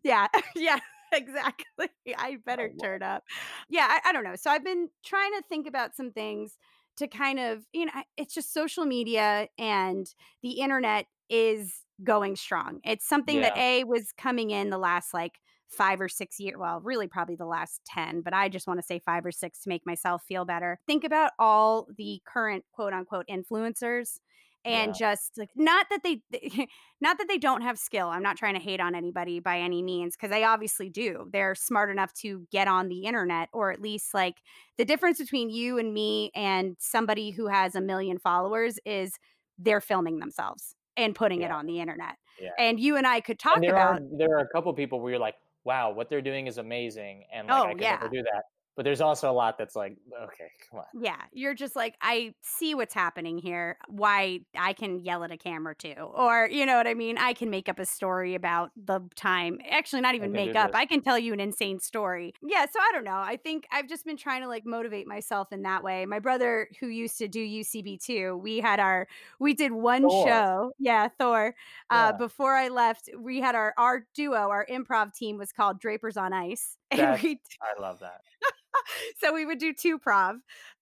Yeah, 0.04 0.26
yeah, 0.54 0.78
exactly. 1.12 1.88
I 2.16 2.36
oh, 2.36 2.42
better 2.44 2.68
love 2.68 2.82
turn 2.82 3.02
up. 3.02 3.24
Yeah, 3.68 3.86
I, 3.88 4.10
I 4.10 4.12
don't 4.12 4.24
know. 4.24 4.36
So 4.36 4.50
I've 4.50 4.64
been 4.64 4.88
trying 5.04 5.32
to 5.32 5.42
think 5.48 5.66
about 5.66 5.96
some 5.96 6.12
things 6.12 6.58
to 6.96 7.06
kind 7.06 7.38
of, 7.38 7.64
you 7.72 7.86
know, 7.86 7.92
it's 8.16 8.34
just 8.34 8.52
social 8.52 8.84
media 8.84 9.48
and 9.58 10.06
the 10.42 10.60
internet 10.60 11.06
is 11.28 11.82
going 12.02 12.36
strong. 12.36 12.80
It's 12.84 13.06
something 13.06 13.40
that 13.40 13.56
A 13.56 13.84
was 13.84 14.12
coming 14.16 14.50
in 14.50 14.70
the 14.70 14.78
last 14.78 15.14
like 15.14 15.32
five 15.68 16.00
or 16.00 16.08
six 16.08 16.38
years. 16.38 16.56
Well, 16.58 16.80
really 16.80 17.08
probably 17.08 17.36
the 17.36 17.46
last 17.46 17.80
10, 17.86 18.22
but 18.22 18.32
I 18.34 18.48
just 18.48 18.66
want 18.66 18.78
to 18.78 18.86
say 18.86 18.98
five 18.98 19.26
or 19.26 19.32
six 19.32 19.60
to 19.62 19.68
make 19.68 19.84
myself 19.84 20.22
feel 20.26 20.44
better. 20.44 20.78
Think 20.86 21.04
about 21.04 21.32
all 21.38 21.88
the 21.96 22.20
current 22.26 22.64
quote 22.72 22.92
unquote 22.92 23.26
influencers 23.28 24.20
and 24.66 24.94
just 24.94 25.38
like 25.38 25.50
not 25.56 25.86
that 25.90 26.02
they 26.02 26.20
not 27.00 27.18
that 27.18 27.26
they 27.28 27.38
don't 27.38 27.62
have 27.62 27.78
skill 27.78 28.08
i'm 28.08 28.22
not 28.22 28.36
trying 28.36 28.54
to 28.54 28.60
hate 28.60 28.80
on 28.80 28.94
anybody 28.94 29.40
by 29.40 29.58
any 29.58 29.82
means 29.82 30.16
because 30.16 30.30
they 30.30 30.44
obviously 30.44 30.88
do 30.90 31.28
they're 31.32 31.54
smart 31.54 31.90
enough 31.90 32.12
to 32.12 32.46
get 32.50 32.68
on 32.68 32.88
the 32.88 33.04
internet 33.04 33.48
or 33.52 33.70
at 33.70 33.80
least 33.80 34.12
like 34.12 34.36
the 34.78 34.84
difference 34.84 35.18
between 35.18 35.48
you 35.50 35.78
and 35.78 35.94
me 35.94 36.30
and 36.34 36.76
somebody 36.78 37.30
who 37.30 37.46
has 37.48 37.74
a 37.74 37.80
million 37.80 38.18
followers 38.18 38.78
is 38.84 39.12
they're 39.58 39.80
filming 39.80 40.18
themselves 40.18 40.74
and 40.96 41.14
putting 41.14 41.42
it 41.42 41.50
on 41.50 41.66
the 41.66 41.80
internet 41.80 42.16
Yeah. 42.40 42.50
and 42.58 42.78
you 42.80 42.96
and 42.96 43.06
i 43.06 43.20
could 43.20 43.38
talk 43.38 43.60
there 43.60 43.70
about 43.70 43.96
are 43.96 44.00
there 44.18 44.36
are 44.36 44.40
a 44.40 44.48
couple 44.48 44.72
people 44.74 45.00
where 45.00 45.12
you're 45.12 45.20
like, 45.20 45.36
wow, 45.64 45.90
what 45.90 46.08
they're 46.08 46.22
doing 46.22 46.46
is 46.46 46.58
amazing, 46.58 47.24
and 47.32 47.48
like 47.48 47.56
Oh, 47.58 47.64
I 47.64 47.72
could 47.72 47.80
yeah. 47.82 47.96
never 48.00 48.08
do 48.08 48.22
that. 48.22 48.44
But 48.76 48.84
there's 48.84 49.00
also 49.00 49.30
a 49.30 49.32
lot 49.32 49.56
that's 49.56 49.74
like, 49.74 49.96
okay, 50.24 50.50
come 50.70 50.80
on. 50.80 51.02
Yeah, 51.02 51.16
you're 51.32 51.54
just 51.54 51.74
like, 51.74 51.96
I 52.02 52.34
see 52.42 52.74
what's 52.74 52.92
happening 52.92 53.38
here. 53.38 53.78
Why 53.88 54.40
I 54.56 54.74
can 54.74 55.00
yell 55.00 55.24
at 55.24 55.30
a 55.32 55.38
camera 55.38 55.74
too. 55.74 55.94
Or, 55.94 56.46
you 56.50 56.66
know 56.66 56.76
what 56.76 56.86
I 56.86 56.92
mean? 56.92 57.16
I 57.16 57.32
can 57.32 57.48
make 57.48 57.70
up 57.70 57.78
a 57.78 57.86
story 57.86 58.34
about 58.34 58.72
the 58.76 59.00
time. 59.14 59.58
Actually, 59.70 60.02
not 60.02 60.14
even 60.14 60.30
make 60.30 60.54
up. 60.54 60.72
this. 60.72 60.78
I 60.78 60.84
can 60.84 61.00
tell 61.00 61.18
you 61.18 61.32
an 61.32 61.40
insane 61.40 61.80
story. 61.80 62.34
Yeah, 62.42 62.66
so 62.66 62.78
I 62.78 62.92
don't 62.92 63.04
know. 63.04 63.16
I 63.16 63.38
think 63.42 63.66
I've 63.72 63.88
just 63.88 64.04
been 64.04 64.18
trying 64.18 64.42
to 64.42 64.48
like 64.48 64.66
motivate 64.66 65.06
myself 65.06 65.52
in 65.52 65.62
that 65.62 65.82
way. 65.82 66.04
My 66.04 66.18
brother, 66.18 66.68
who 66.78 66.88
used 66.88 67.16
to 67.18 67.28
do 67.28 67.40
UCB 67.40 68.04
too, 68.04 68.36
we 68.42 68.58
had 68.58 68.78
our, 68.78 69.08
we 69.40 69.54
did 69.54 69.72
one 69.72 70.02
Thor. 70.02 70.26
show. 70.26 70.72
Yeah, 70.78 71.08
Thor. 71.18 71.54
Uh, 71.88 72.12
before 72.12 72.54
I 72.54 72.68
left, 72.68 73.08
we 73.18 73.40
had 73.40 73.54
our, 73.54 73.72
our 73.78 74.06
duo, 74.14 74.50
our 74.50 74.66
improv 74.70 75.14
team 75.14 75.38
was 75.38 75.50
called 75.50 75.80
Drapers 75.80 76.18
on 76.18 76.34
Ice. 76.34 76.76
And 76.92 77.22
we 77.22 77.40
I 77.62 77.80
love 77.80 78.00
that. 78.00 78.20
so 79.18 79.32
we 79.32 79.44
would 79.46 79.58
do 79.58 79.72
two 79.72 79.98
prov 79.98 80.36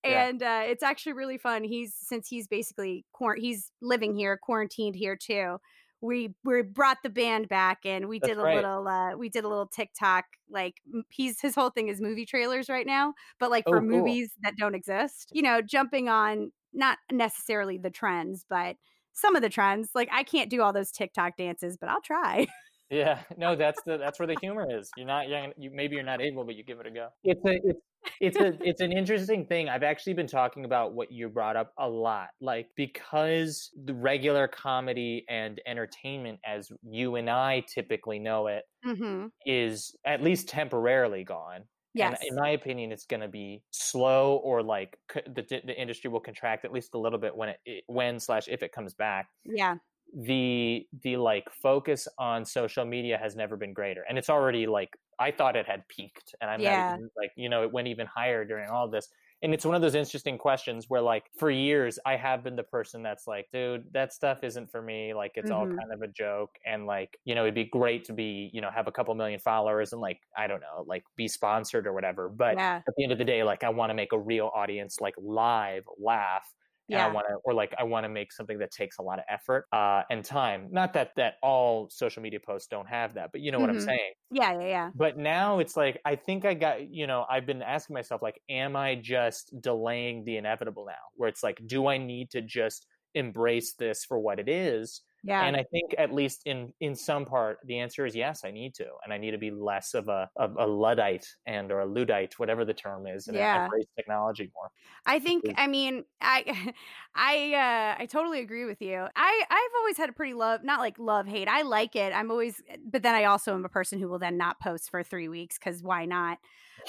Yeah. 0.05 0.27
and 0.29 0.43
uh, 0.43 0.63
it's 0.67 0.83
actually 0.83 1.13
really 1.13 1.39
fun 1.39 1.65
he's 1.65 1.95
since 1.95 2.29
he's 2.29 2.47
basically 2.47 3.05
quar- 3.13 3.37
he's 3.37 3.71
living 3.81 4.15
here 4.15 4.39
quarantined 4.43 4.95
here 4.97 5.17
too 5.17 5.59
we 6.01 6.35
we 6.45 6.63
brought 6.63 6.99
the 7.03 7.09
band 7.11 7.49
back 7.49 7.79
and 7.85 8.09
we 8.09 8.19
That's 8.21 8.29
did 8.29 8.39
a 8.39 8.43
great. 8.43 8.57
little 8.57 8.87
uh 8.89 9.17
we 9.17 9.29
did 9.29 9.45
a 9.45 9.49
little 9.49 9.67
tiktok 9.67 10.25
like 10.51 10.77
he's 11.09 11.41
his 11.41 11.55
whole 11.55 11.71
thing 11.71 11.89
is 11.89 12.01
movie 12.01 12.27
trailers 12.27 12.69
right 12.69 12.87
now 12.87 13.15
but 13.41 13.51
like 13.51 13.67
for 13.69 13.77
Oh, 13.77 13.83
cool. 13.91 13.91
movies 13.91 14.33
that 14.43 14.57
don't 14.57 14.75
exist 14.75 15.31
you 15.33 15.43
know 15.43 15.63
jumping 15.63 16.09
on 16.09 16.53
not 16.75 16.99
necessarily 17.11 17.79
the 17.79 17.91
trends 17.91 18.45
but 18.49 18.77
some 19.13 19.37
of 19.37 19.43
the 19.43 19.49
trends 19.49 19.91
like 19.95 20.09
i 20.13 20.23
can't 20.23 20.51
do 20.51 20.61
all 20.61 20.73
those 20.73 20.91
tiktok 20.93 21.37
dances 21.37 21.77
but 21.79 21.89
i'll 21.89 22.03
try 22.03 22.47
Yeah, 22.95 23.19
no, 23.37 23.57
that's 23.57 23.83
the 23.85 23.99
that's 23.99 24.19
where 24.19 24.29
the 24.29 24.37
humor 24.41 24.67
is. 24.71 24.91
You're 24.97 25.07
not 25.07 25.29
young. 25.29 25.53
You 25.57 25.71
maybe 25.73 25.97
you're 25.97 26.05
not 26.05 26.21
able, 26.21 26.45
but 26.45 26.55
you 26.55 26.65
give 26.65 26.81
it 26.81 26.87
a 26.87 26.91
go. 26.91 27.09
It's 27.25 27.45
a 27.45 27.55
it's 27.65 27.81
it's 28.21 28.37
a 28.37 28.59
it's 28.63 28.81
an 28.81 28.93
interesting 28.93 29.47
thing. 29.47 29.69
I've 29.69 29.83
actually 29.83 30.15
been 30.15 30.27
talking 30.27 30.65
about 30.65 30.95
what 30.95 31.11
you 31.11 31.29
brought 31.29 31.57
up 31.57 31.73
a 31.79 31.89
lot, 31.89 32.29
like 32.41 32.69
because 32.77 33.71
the 33.85 33.95
regular 33.95 34.47
comedy 34.49 35.25
and 35.29 35.61
entertainment, 35.67 36.39
as 36.47 36.71
you 36.83 37.17
and 37.17 37.29
I 37.29 37.65
typically 37.73 38.19
know 38.19 38.47
it, 38.47 38.65
mm-hmm. 38.87 39.27
is 39.45 39.95
at 40.07 40.23
least 40.23 40.49
temporarily 40.49 41.25
gone. 41.25 41.63
Yes. 41.97 42.19
And 42.21 42.31
in 42.31 42.43
my 42.43 42.51
opinion, 42.51 42.91
it's 42.91 43.07
going 43.07 43.21
to 43.21 43.29
be 43.29 43.63
slow 43.71 44.37
or 44.43 44.63
like 44.63 44.97
the 45.15 45.63
the 45.65 45.81
industry 45.81 46.11
will 46.11 46.21
contract 46.21 46.65
at 46.65 46.73
least 46.73 46.95
a 46.95 46.99
little 46.99 47.21
bit 47.21 47.37
when 47.37 47.55
it 47.65 47.85
when 47.87 48.19
slash 48.19 48.49
if 48.49 48.63
it 48.63 48.73
comes 48.73 48.95
back. 48.95 49.29
Yeah. 49.45 49.77
The 50.15 50.87
the 51.03 51.17
like 51.17 51.49
focus 51.63 52.07
on 52.19 52.45
social 52.45 52.85
media 52.85 53.19
has 53.21 53.35
never 53.37 53.57
been 53.57 53.73
greater, 53.73 54.05
and 54.09 54.17
it's 54.17 54.31
already 54.31 54.67
like 54.67 54.91
I 55.19 55.31
thought 55.31 55.57
it 55.57 55.67
had 55.67 55.87
peaked, 55.89 56.35
and 56.41 56.51
I'm 56.51 56.61
yeah. 56.61 56.95
even, 56.95 57.11
like 57.17 57.33
you 57.37 57.49
know 57.49 57.63
it 57.63 57.73
went 57.73 57.89
even 57.89 58.07
higher 58.07 58.45
during 58.45 58.71
all 58.71 58.89
this 58.89 59.09
and 59.45 59.53
it's 59.53 59.67
one 59.67 59.75
of 59.75 59.83
those 59.83 59.95
interesting 59.95 60.39
questions 60.39 60.87
where 60.89 61.03
like 61.03 61.25
for 61.39 61.51
years 61.51 61.99
i 62.07 62.17
have 62.17 62.43
been 62.43 62.57
the 62.57 62.63
person 62.63 63.03
that's 63.03 63.27
like 63.27 63.47
dude 63.53 63.85
that 63.93 64.13
stuff 64.13 64.43
isn't 64.43 64.71
for 64.71 64.83
me 64.83 65.13
like 65.15 65.33
it's 65.37 65.51
mm-hmm. 65.51 65.61
all 65.61 65.67
kind 65.67 65.93
of 65.93 66.03
a 66.03 66.09
joke 66.09 66.51
and 66.67 66.87
like 66.87 67.19
you 67.25 67.35
know 67.35 67.43
it'd 67.43 67.55
be 67.55 67.65
great 67.65 68.05
to 68.05 68.13
be 68.13 68.51
you 68.53 68.61
know 68.61 68.71
have 68.75 68.89
a 68.89 68.93
couple 68.93 69.15
million 69.15 69.39
followers 69.39 69.93
and 69.93 70.01
like 70.01 70.19
i 70.37 70.47
don't 70.47 70.61
know 70.61 70.85
like 70.87 71.05
be 71.17 71.29
sponsored 71.29 71.87
or 71.87 71.93
whatever 71.93 72.29
but 72.29 72.57
yeah. 72.57 72.81
at 72.89 72.95
the 72.97 73.03
end 73.03 73.13
of 73.13 73.19
the 73.19 73.25
day 73.25 73.45
like 73.45 73.63
i 73.63 73.69
want 73.69 73.91
to 73.91 73.95
make 73.95 74.13
a 74.13 74.19
real 74.19 74.51
audience 74.55 75.01
like 75.01 75.15
live 75.19 75.85
laugh 75.99 76.53
yeah. 76.89 77.07
I 77.07 77.11
want 77.11 77.27
to, 77.29 77.37
or 77.45 77.55
like 77.55 77.75
I 77.79 77.85
want 77.85 78.05
to 78.05 78.09
make 78.09 78.33
something 78.33 78.59
that 78.59 78.71
takes 78.71 78.99
a 78.99 79.03
lot 79.03 79.19
of 79.19 79.25
effort 79.29 79.67
uh, 79.73 80.03
and 80.11 80.25
time. 80.25 80.69
Not 80.71 80.93
that 80.95 81.13
that 81.17 81.35
all 81.43 81.89
social 81.91 82.23
media 82.23 82.41
posts 82.45 82.69
don't 82.69 82.89
have 82.89 83.15
that, 83.15 83.31
but 83.33 83.41
you 83.41 83.53
know 83.53 83.59
mm-hmm. 83.59 83.63
what 83.63 83.71
I'm 83.71 83.77
mm-hmm. 83.77 83.87
saying. 83.87 84.13
Yeah, 84.31 84.53
yeah, 84.61 84.67
yeah. 84.67 84.91
But 84.95 85.17
now 85.17 85.59
it's 85.59 85.77
like 85.77 86.01
I 86.05 86.17
think 86.17 86.45
I 86.45 86.55
got, 86.55 86.89
you 86.91 87.07
know, 87.07 87.25
I've 87.31 87.47
been 87.47 87.63
asking 87.63 87.95
myself 87.95 88.23
like, 88.23 88.41
am 88.49 88.77
I 88.77 88.97
just 88.97 89.55
delaying 89.61 90.25
the 90.25 90.37
inevitable 90.37 90.85
now? 90.87 90.93
Where 91.17 91.29
it's 91.29 91.43
like, 91.43 91.61
do 91.67 91.87
I 91.87 91.99
need 91.99 92.31
to 92.31 92.43
just 92.43 92.87
embrace 93.15 93.75
this 93.75 94.05
for 94.05 94.19
what 94.19 94.39
it 94.39 94.49
is? 94.49 95.01
Yeah. 95.27 95.43
And 95.45 95.57
I 95.57 95.65
think 95.65 95.95
at 95.97 96.13
least 96.13 96.43
in 96.45 96.73
in 96.81 96.95
some 96.95 97.25
part 97.25 97.59
the 97.65 97.79
answer 97.79 98.05
is 98.05 98.15
yes, 98.15 98.43
I 98.45 98.51
need 98.51 98.75
to. 98.75 98.87
And 99.03 99.13
I 99.13 99.17
need 99.17 99.31
to 99.31 99.39
be 99.39 99.51
less 99.51 99.95
of 99.95 100.09
a 100.09 100.29
of 100.37 100.55
a 100.59 100.67
luddite 100.67 101.27
and 101.47 101.73
or 101.73 101.81
a 101.81 101.87
luddite, 101.87 102.39
whatever 102.39 102.65
the 102.65 102.75
term 102.75 103.07
is, 103.07 103.27
and 103.29 103.37
yeah. 103.37 103.65
embrace 103.65 103.87
technology 103.97 104.51
more. 104.55 104.71
I 105.07 105.19
think 105.19 105.45
I 105.57 105.67
mean 105.67 106.05
I 106.21 106.75
I 107.15 107.55
uh 107.55 108.03
I 108.03 108.07
totally 108.07 108.41
agree 108.41 108.67
with 108.67 108.83
you. 108.83 109.07
I 109.17 109.43
I've 109.51 109.81
always 109.81 109.97
had 109.97 110.11
a 110.11 110.13
pretty 110.13 110.35
love 110.35 110.63
not 110.63 110.81
like 110.81 110.99
love 110.99 111.27
hate. 111.27 111.49
I 111.49 111.63
like 111.63 111.97
it. 111.97 112.13
I'm 112.13 112.31
always 112.31 112.63
but 112.85 113.03
then 113.03 113.15
I 113.15 113.25
also 113.25 113.55
am 113.55 113.65
a 113.65 113.71
person 113.71 113.99
who 113.99 114.09
will 114.09 114.19
then 114.19 114.37
not 114.37 114.61
post 114.61 114.91
for 114.91 115.03
3 115.03 115.29
weeks 115.29 115.57
cuz 115.57 115.83
why 115.83 116.05
not? 116.05 116.39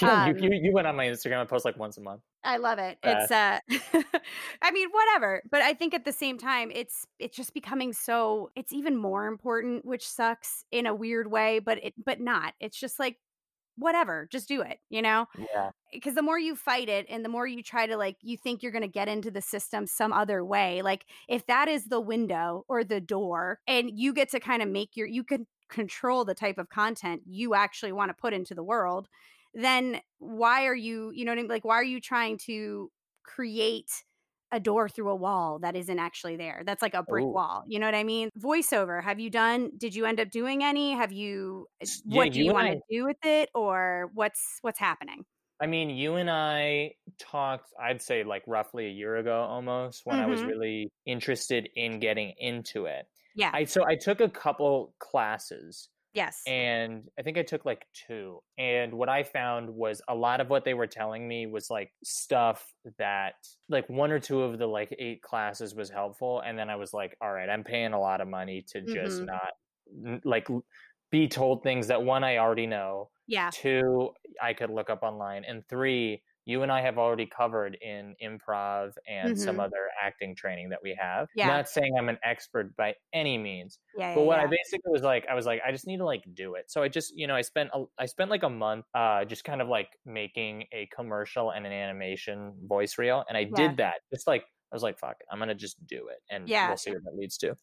Yeah, 0.02 0.26
um, 0.26 0.36
you, 0.36 0.50
you, 0.50 0.60
you 0.62 0.74
went 0.74 0.88
on 0.88 0.96
my 0.98 1.06
Instagram 1.06 1.40
and 1.40 1.50
post 1.50 1.64
like 1.64 1.78
once 1.78 1.98
a 1.98 2.02
month. 2.02 2.22
I 2.46 2.58
love 2.58 2.80
it. 2.80 2.98
It's 3.04 3.32
uh 3.32 3.60
I 4.62 4.72
mean 4.72 4.90
whatever, 4.92 5.42
but 5.50 5.62
I 5.62 5.74
think 5.74 5.94
at 5.94 6.06
the 6.06 6.12
same 6.12 6.38
time 6.38 6.72
it's 6.72 7.06
it's 7.20 7.36
just 7.36 7.54
becoming 7.54 7.92
so 7.92 8.52
it's 8.56 8.72
even 8.72 8.96
more 8.96 9.28
important 9.28 9.86
which 9.86 10.08
sucks 10.08 10.64
in 10.72 10.86
a 10.86 10.96
weird 10.96 11.30
way, 11.30 11.60
but 11.60 11.84
it 11.84 11.94
but 12.04 12.20
not. 12.22 12.54
It's 12.60 12.80
just 12.80 13.00
like 13.00 13.18
whatever, 13.78 14.28
just 14.32 14.48
do 14.48 14.62
it, 14.62 14.80
you 14.90 15.02
know? 15.02 15.26
Yeah. 15.38 15.72
Because 15.92 16.16
the 16.16 16.22
more 16.22 16.40
you 16.40 16.56
fight 16.56 16.90
it 16.90 17.06
and 17.10 17.26
the 17.26 17.30
more 17.30 17.48
you 17.48 17.62
try 17.64 17.88
to 17.88 17.98
like 17.98 18.18
you 18.22 18.38
think 18.38 18.64
you're 18.64 18.72
going 18.72 18.82
to 18.84 18.88
get 18.88 19.08
into 19.08 19.32
the 19.32 19.42
system 19.42 19.88
some 19.88 20.14
other 20.14 20.44
way, 20.46 20.82
like 20.82 21.06
if 21.28 21.46
that 21.48 21.68
is 21.68 21.86
the 21.86 22.02
window 22.02 22.66
or 22.68 22.84
the 22.84 23.02
door 23.02 23.60
and 23.68 23.92
you 23.94 24.14
get 24.14 24.30
to 24.30 24.40
kind 24.40 24.62
of 24.62 24.70
make 24.70 24.96
your 24.96 25.08
you 25.08 25.24
can 25.24 25.48
control 25.68 26.24
the 26.26 26.36
type 26.36 26.60
of 26.60 26.70
content 26.70 27.24
you 27.26 27.56
actually 27.56 27.92
want 27.92 28.10
to 28.10 28.14
put 28.14 28.34
into 28.34 28.54
the 28.54 28.64
world 28.64 29.08
then 29.56 30.02
why 30.20 30.66
are 30.66 30.76
you, 30.76 31.12
you 31.16 31.26
know 31.26 31.32
what 31.32 31.40
I 31.40 31.42
mean? 31.42 31.50
Like, 31.50 31.66
why 31.66 31.76
are 31.76 31.84
you 31.84 32.00
trying 32.00 32.38
to 32.46 32.92
create 33.24 33.90
a 34.52 34.60
door 34.60 34.88
through 34.88 35.10
a 35.10 35.16
wall 35.16 35.60
that 35.60 35.76
isn't 35.76 35.98
actually 35.98 36.36
there? 36.36 36.64
That's 36.66 36.82
like 36.82 36.94
a 36.94 37.04
brick 37.04 37.24
Ooh. 37.24 37.30
wall. 37.30 37.64
You 37.68 37.80
know 37.80 37.88
what 37.88 37.96
I 37.96 38.04
mean? 38.04 38.30
Voiceover. 38.40 39.04
Have 39.04 39.20
you 39.20 39.30
done? 39.30 39.72
Did 39.78 39.96
you 39.96 40.06
end 40.06 40.20
up 40.20 40.30
doing 40.30 40.64
any? 40.64 40.94
Have 40.94 41.12
you? 41.12 41.68
Eh, 41.82 41.86
yeah, 42.06 42.18
what 42.18 42.34
do 42.34 42.40
you, 42.40 42.46
you 42.46 42.54
want 42.54 42.68
to 42.68 42.80
do 42.90 43.06
with 43.06 43.18
it, 43.24 43.50
or 43.56 44.12
what's 44.14 44.60
what's 44.62 44.80
happening? 44.80 45.26
I 45.62 45.68
mean, 45.68 45.90
you 45.90 46.16
and 46.16 46.30
I 46.30 46.92
talked, 47.18 47.72
I'd 47.82 48.02
say 48.02 48.24
like 48.24 48.44
roughly 48.46 48.88
a 48.88 48.92
year 48.92 49.16
ago 49.16 49.42
almost, 49.42 50.02
when 50.04 50.18
mm-hmm. 50.18 50.26
I 50.26 50.30
was 50.30 50.42
mm-hmm. 50.42 50.50
really 50.50 50.92
interested 51.06 51.70
in 51.76 52.00
getting 52.00 52.34
into 52.38 52.86
it. 52.86 53.08
Yeah. 53.36 53.52
I 53.54 53.66
so 53.66 53.84
I 53.88 53.96
took 53.96 54.22
a 54.22 54.30
couple 54.30 54.94
classes 55.00 55.90
Yes. 56.16 56.42
And 56.48 57.04
I 57.20 57.24
think 57.24 57.38
I 57.38 57.44
took 57.44 57.66
like 57.66 57.86
two. 58.08 58.40
And 58.58 58.94
what 58.94 59.10
I 59.10 59.24
found 59.24 59.70
was 59.70 60.02
a 60.08 60.16
lot 60.16 60.40
of 60.40 60.50
what 60.50 60.64
they 60.64 60.74
were 60.74 60.88
telling 60.88 61.28
me 61.28 61.46
was 61.46 61.70
like 61.70 61.92
stuff 62.04 62.66
that 62.98 63.34
like 63.68 63.90
one 63.90 64.12
or 64.12 64.20
two 64.20 64.42
of 64.42 64.58
the 64.58 64.66
like 64.66 64.96
eight 64.98 65.22
classes 65.22 65.76
was 65.76 65.90
helpful. 65.90 66.40
And 66.40 66.58
then 66.58 66.70
I 66.70 66.78
was 66.78 66.94
like, 66.94 67.18
all 67.22 67.32
right, 67.32 67.50
I'm 67.50 67.66
paying 67.66 67.92
a 67.92 68.00
lot 68.00 68.22
of 68.22 68.30
money 68.30 68.64
to 68.70 68.82
just 68.82 69.22
mm-hmm. 69.22 69.26
not 69.26 70.22
like 70.24 70.48
be 71.12 71.28
told 71.28 71.64
things 71.64 71.88
that 71.88 72.02
one, 72.02 72.24
I 72.24 72.38
already 72.38 72.66
know. 72.66 73.10
Yeah. 73.28 73.50
Two, 73.52 74.12
I 74.42 74.54
could 74.54 74.70
look 74.70 74.90
up 74.90 75.04
online. 75.04 75.44
And 75.44 75.68
three, 75.68 76.24
you 76.46 76.62
and 76.62 76.72
I 76.72 76.82
have 76.82 77.00
already 77.00 77.26
covered 77.26 77.76
in 77.82 78.16
improv 78.24 78.92
and 79.10 79.34
mm-hmm. 79.34 79.44
some 79.44 79.60
other 79.60 79.90
acting 80.02 80.36
training 80.36 80.70
that 80.70 80.80
we 80.84 80.96
have. 81.00 81.28
Yeah. 81.36 81.48
Not 81.48 81.68
saying 81.68 81.96
I'm 81.98 82.08
an 82.08 82.20
expert 82.24 82.76
by 82.76 82.94
any 83.14 83.38
means. 83.38 83.80
Yeah. 83.98 84.14
But 84.14 84.22
yeah, 84.22 84.28
what 84.28 84.38
yeah. 84.38 84.44
I 84.44 84.48
basically 84.48 84.92
was 84.92 85.02
like, 85.02 85.26
I 85.30 85.34
was 85.34 85.48
like, 85.48 85.62
I 85.68 85.72
just 85.72 85.88
need 85.88 85.98
to 85.98 86.06
like 86.06 86.24
do 86.36 86.54
it. 86.54 86.66
So 86.68 86.84
I 86.84 86.88
just, 86.88 87.18
you 87.18 87.26
know, 87.26 87.36
I 87.36 87.42
spent 87.42 87.72
a, 87.74 87.86
I 87.98 88.06
spent 88.06 88.30
like 88.30 88.44
a 88.44 88.50
month 88.50 88.86
uh 88.94 89.26
just 89.26 89.44
kind 89.44 89.62
of 89.62 89.68
like 89.68 89.90
making 90.06 90.66
a 90.72 90.88
commercial 90.96 91.52
and 91.52 91.66
an 91.66 91.72
animation 91.72 92.54
voice 92.68 92.98
reel. 93.00 93.26
And 93.28 93.38
I 93.38 93.42
yeah. 93.42 93.68
did 93.68 93.78
that. 93.78 93.96
Just 94.14 94.28
like 94.28 94.44
I 94.72 94.76
was 94.76 94.84
like, 94.84 95.00
fuck 95.00 95.16
it, 95.20 95.26
I'm 95.32 95.40
gonna 95.40 95.56
just 95.56 95.86
do 95.88 96.10
it 96.10 96.20
and 96.30 96.48
yeah. 96.48 96.68
we'll 96.68 96.78
see 96.78 96.92
what 96.92 97.04
that 97.06 97.16
leads 97.16 97.38
to. 97.40 97.58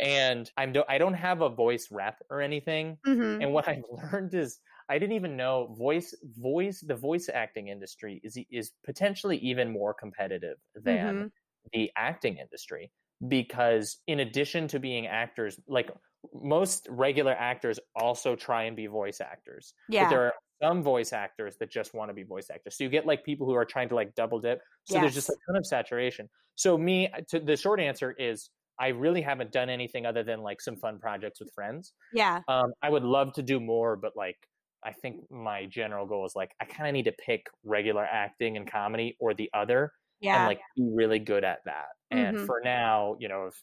And 0.00 0.50
I'm 0.56 0.72
do- 0.72 0.84
I 0.88 0.98
don't 0.98 1.14
have 1.14 1.42
a 1.42 1.48
voice 1.48 1.88
rep 1.90 2.16
or 2.30 2.40
anything. 2.40 2.96
Mm-hmm. 3.06 3.42
And 3.42 3.52
what 3.52 3.68
I've 3.68 3.82
learned 3.90 4.34
is 4.34 4.60
I 4.90 4.98
didn't 4.98 5.14
even 5.14 5.36
know 5.36 5.74
voice 5.78 6.14
voice 6.38 6.80
the 6.80 6.96
voice 6.96 7.30
acting 7.32 7.68
industry 7.68 8.20
is 8.24 8.36
is 8.50 8.72
potentially 8.84 9.38
even 9.38 9.72
more 9.72 9.94
competitive 9.94 10.56
than 10.74 11.14
mm-hmm. 11.14 11.26
the 11.72 11.90
acting 11.96 12.38
industry 12.38 12.90
because 13.28 13.98
in 14.08 14.20
addition 14.20 14.66
to 14.68 14.80
being 14.80 15.06
actors 15.06 15.60
like 15.68 15.90
most 16.34 16.86
regular 16.90 17.32
actors 17.32 17.78
also 17.94 18.34
try 18.34 18.64
and 18.64 18.76
be 18.76 18.86
voice 18.86 19.20
actors. 19.20 19.74
Yeah. 19.88 20.04
But 20.04 20.10
there 20.10 20.22
are 20.26 20.34
some 20.62 20.82
voice 20.82 21.12
actors 21.12 21.56
that 21.60 21.70
just 21.70 21.94
want 21.94 22.10
to 22.10 22.14
be 22.14 22.24
voice 22.24 22.48
actors. 22.52 22.76
So 22.76 22.84
you 22.84 22.90
get 22.90 23.06
like 23.06 23.24
people 23.24 23.46
who 23.46 23.54
are 23.54 23.64
trying 23.64 23.88
to 23.90 23.94
like 23.94 24.14
double 24.14 24.40
dip. 24.40 24.60
So 24.84 24.94
yes. 24.94 25.02
there's 25.02 25.14
just 25.14 25.28
a 25.30 25.36
ton 25.46 25.56
of 25.56 25.66
saturation. 25.66 26.28
So 26.56 26.76
me 26.76 27.08
to 27.28 27.40
the 27.40 27.56
short 27.56 27.80
answer 27.80 28.12
is 28.18 28.50
I 28.78 28.88
really 28.88 29.20
haven't 29.20 29.52
done 29.52 29.68
anything 29.68 30.06
other 30.06 30.22
than 30.22 30.40
like 30.40 30.60
some 30.60 30.76
fun 30.76 30.98
projects 30.98 31.38
with 31.38 31.52
friends. 31.54 31.92
Yeah. 32.12 32.40
Um, 32.48 32.72
I 32.82 32.88
would 32.90 33.04
love 33.04 33.34
to 33.34 33.42
do 33.42 33.60
more, 33.60 33.96
but 33.96 34.16
like 34.16 34.36
I 34.84 34.92
think 34.92 35.30
my 35.30 35.66
general 35.66 36.06
goal 36.06 36.24
is 36.26 36.34
like 36.34 36.52
I 36.60 36.64
kind 36.64 36.88
of 36.88 36.94
need 36.94 37.04
to 37.04 37.12
pick 37.12 37.46
regular 37.64 38.04
acting 38.04 38.56
and 38.56 38.70
comedy 38.70 39.16
or 39.20 39.34
the 39.34 39.50
other, 39.52 39.92
yeah. 40.20 40.36
and 40.36 40.46
like 40.46 40.60
be 40.76 40.88
really 40.92 41.18
good 41.18 41.44
at 41.44 41.58
that. 41.66 41.86
Mm-hmm. 42.12 42.36
And 42.36 42.46
for 42.46 42.60
now, 42.64 43.16
you 43.18 43.28
know, 43.28 43.46
if 43.48 43.62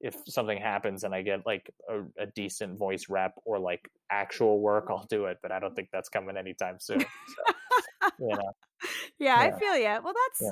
if 0.00 0.16
something 0.28 0.58
happens 0.58 1.04
and 1.04 1.14
I 1.14 1.22
get 1.22 1.44
like 1.44 1.70
a, 1.88 2.22
a, 2.22 2.26
decent 2.26 2.78
voice 2.78 3.06
rep 3.08 3.32
or 3.44 3.58
like 3.58 3.90
actual 4.12 4.60
work, 4.60 4.86
I'll 4.90 5.06
do 5.10 5.24
it. 5.24 5.38
But 5.42 5.50
I 5.50 5.58
don't 5.58 5.74
think 5.74 5.88
that's 5.92 6.08
coming 6.08 6.36
anytime 6.36 6.76
soon. 6.78 7.00
So, 7.00 7.06
you 8.20 8.28
know. 8.28 8.52
yeah, 9.18 9.44
yeah, 9.44 9.56
I 9.56 9.58
feel 9.58 9.76
you. 9.76 10.00
Well, 10.02 10.14
that's. 10.14 10.40
Yeah. 10.40 10.50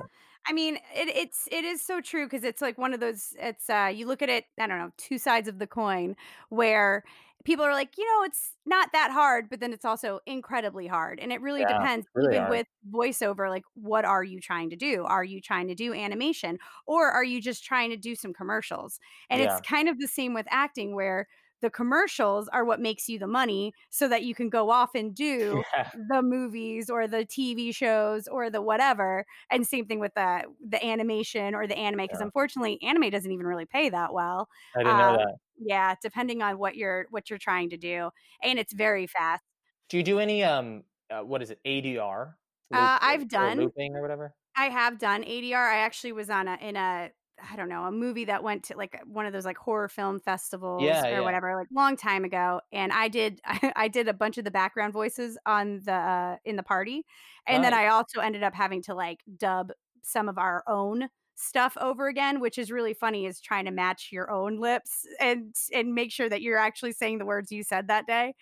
I 0.48 0.52
mean, 0.52 0.76
it, 0.94 1.08
it's 1.08 1.48
it 1.50 1.64
is 1.64 1.84
so 1.84 2.00
true 2.00 2.26
because 2.26 2.44
it's 2.44 2.62
like 2.62 2.78
one 2.78 2.94
of 2.94 3.00
those. 3.00 3.34
It's 3.38 3.68
uh, 3.68 3.90
you 3.92 4.06
look 4.06 4.22
at 4.22 4.28
it. 4.28 4.44
I 4.58 4.66
don't 4.66 4.78
know, 4.78 4.92
two 4.96 5.18
sides 5.18 5.48
of 5.48 5.58
the 5.58 5.66
coin 5.66 6.16
where 6.48 7.04
people 7.46 7.64
are 7.64 7.72
like, 7.72 7.96
you 7.96 8.04
know, 8.04 8.24
it's 8.24 8.54
not 8.66 8.90
that 8.92 9.12
hard, 9.12 9.48
but 9.48 9.60
then 9.60 9.72
it's 9.72 9.84
also 9.84 10.18
incredibly 10.26 10.88
hard. 10.88 11.20
And 11.20 11.32
it 11.32 11.40
really 11.40 11.60
yeah, 11.60 11.78
depends, 11.78 12.06
really 12.12 12.34
even 12.34 12.40
hard. 12.40 12.50
with 12.50 12.66
voiceover, 12.90 13.48
like, 13.48 13.62
what 13.74 14.04
are 14.04 14.24
you 14.24 14.40
trying 14.40 14.68
to 14.70 14.76
do? 14.76 15.04
Are 15.04 15.22
you 15.22 15.40
trying 15.40 15.68
to 15.68 15.74
do 15.74 15.94
animation 15.94 16.58
or 16.86 17.08
are 17.08 17.22
you 17.22 17.40
just 17.40 17.64
trying 17.64 17.90
to 17.90 17.96
do 17.96 18.16
some 18.16 18.34
commercials? 18.34 18.98
And 19.30 19.40
yeah. 19.40 19.56
it's 19.56 19.66
kind 19.66 19.88
of 19.88 20.00
the 20.00 20.08
same 20.08 20.34
with 20.34 20.46
acting, 20.50 20.96
where 20.96 21.28
the 21.62 21.70
commercials 21.70 22.48
are 22.48 22.64
what 22.64 22.80
makes 22.80 23.08
you 23.08 23.18
the 23.18 23.26
money 23.26 23.72
so 23.90 24.08
that 24.08 24.22
you 24.24 24.34
can 24.34 24.48
go 24.48 24.70
off 24.70 24.94
and 24.94 25.14
do 25.14 25.62
yeah. 25.74 25.90
the 26.08 26.22
movies 26.22 26.90
or 26.90 27.06
the 27.06 27.24
TV 27.24 27.74
shows 27.74 28.28
or 28.28 28.50
the 28.50 28.62
whatever. 28.62 29.24
And 29.50 29.66
same 29.66 29.86
thing 29.86 30.00
with 30.00 30.14
the 30.14 30.42
the 30.68 30.84
animation 30.84 31.54
or 31.54 31.66
the 31.66 31.76
anime 31.76 32.04
because 32.04 32.20
yeah. 32.20 32.26
unfortunately 32.26 32.78
anime 32.82 33.10
doesn't 33.10 33.30
even 33.30 33.46
really 33.46 33.66
pay 33.66 33.88
that 33.90 34.12
well. 34.12 34.48
I 34.74 34.80
didn't 34.80 34.92
um, 34.92 34.98
know 34.98 35.18
that. 35.18 35.34
Yeah, 35.58 35.94
depending 36.02 36.42
on 36.42 36.58
what 36.58 36.76
you're 36.76 37.06
what 37.10 37.30
you're 37.30 37.38
trying 37.38 37.70
to 37.70 37.76
do. 37.76 38.10
And 38.42 38.58
it's 38.58 38.72
very 38.72 39.06
fast. 39.06 39.42
Do 39.88 39.96
you 39.96 40.02
do 40.02 40.18
any 40.18 40.42
um 40.44 40.84
uh, 41.10 41.20
what 41.20 41.42
is 41.42 41.50
it 41.50 41.60
ADR? 41.64 42.34
Loop, 42.70 42.82
uh, 42.82 42.98
I've 43.00 43.28
done 43.28 43.58
looping 43.58 43.94
or 43.94 44.02
whatever. 44.02 44.34
I 44.56 44.66
have 44.66 44.98
done 44.98 45.22
ADR. 45.22 45.54
I 45.54 45.78
actually 45.78 46.12
was 46.12 46.30
on 46.30 46.48
a 46.48 46.56
in 46.60 46.76
a 46.76 47.10
I 47.50 47.56
don't 47.56 47.68
know, 47.68 47.84
a 47.84 47.92
movie 47.92 48.24
that 48.26 48.42
went 48.42 48.64
to 48.64 48.76
like 48.76 49.00
one 49.06 49.26
of 49.26 49.32
those 49.32 49.44
like 49.44 49.56
horror 49.56 49.88
film 49.88 50.20
festivals 50.20 50.82
yeah, 50.82 51.06
or 51.06 51.10
yeah. 51.10 51.20
whatever, 51.20 51.54
like 51.54 51.68
long 51.72 51.96
time 51.96 52.24
ago. 52.24 52.60
And 52.72 52.92
I 52.92 53.08
did, 53.08 53.40
I, 53.44 53.72
I 53.76 53.88
did 53.88 54.08
a 54.08 54.14
bunch 54.14 54.38
of 54.38 54.44
the 54.44 54.50
background 54.50 54.92
voices 54.92 55.38
on 55.46 55.80
the, 55.84 55.92
uh, 55.92 56.36
in 56.44 56.56
the 56.56 56.62
party. 56.62 57.04
And 57.46 57.62
then 57.62 57.74
I 57.74 57.88
also 57.88 58.20
ended 58.20 58.42
up 58.42 58.54
having 58.54 58.82
to 58.82 58.94
like 58.94 59.20
dub 59.36 59.70
some 60.02 60.28
of 60.28 60.36
our 60.38 60.64
own 60.66 61.08
stuff 61.36 61.76
over 61.80 62.08
again, 62.08 62.40
which 62.40 62.58
is 62.58 62.72
really 62.72 62.94
funny 62.94 63.26
is 63.26 63.40
trying 63.40 63.66
to 63.66 63.70
match 63.70 64.08
your 64.10 64.30
own 64.30 64.58
lips 64.58 65.06
and, 65.20 65.54
and 65.72 65.94
make 65.94 66.10
sure 66.10 66.28
that 66.28 66.42
you're 66.42 66.58
actually 66.58 66.92
saying 66.92 67.18
the 67.18 67.24
words 67.24 67.52
you 67.52 67.62
said 67.62 67.88
that 67.88 68.06
day. 68.06 68.34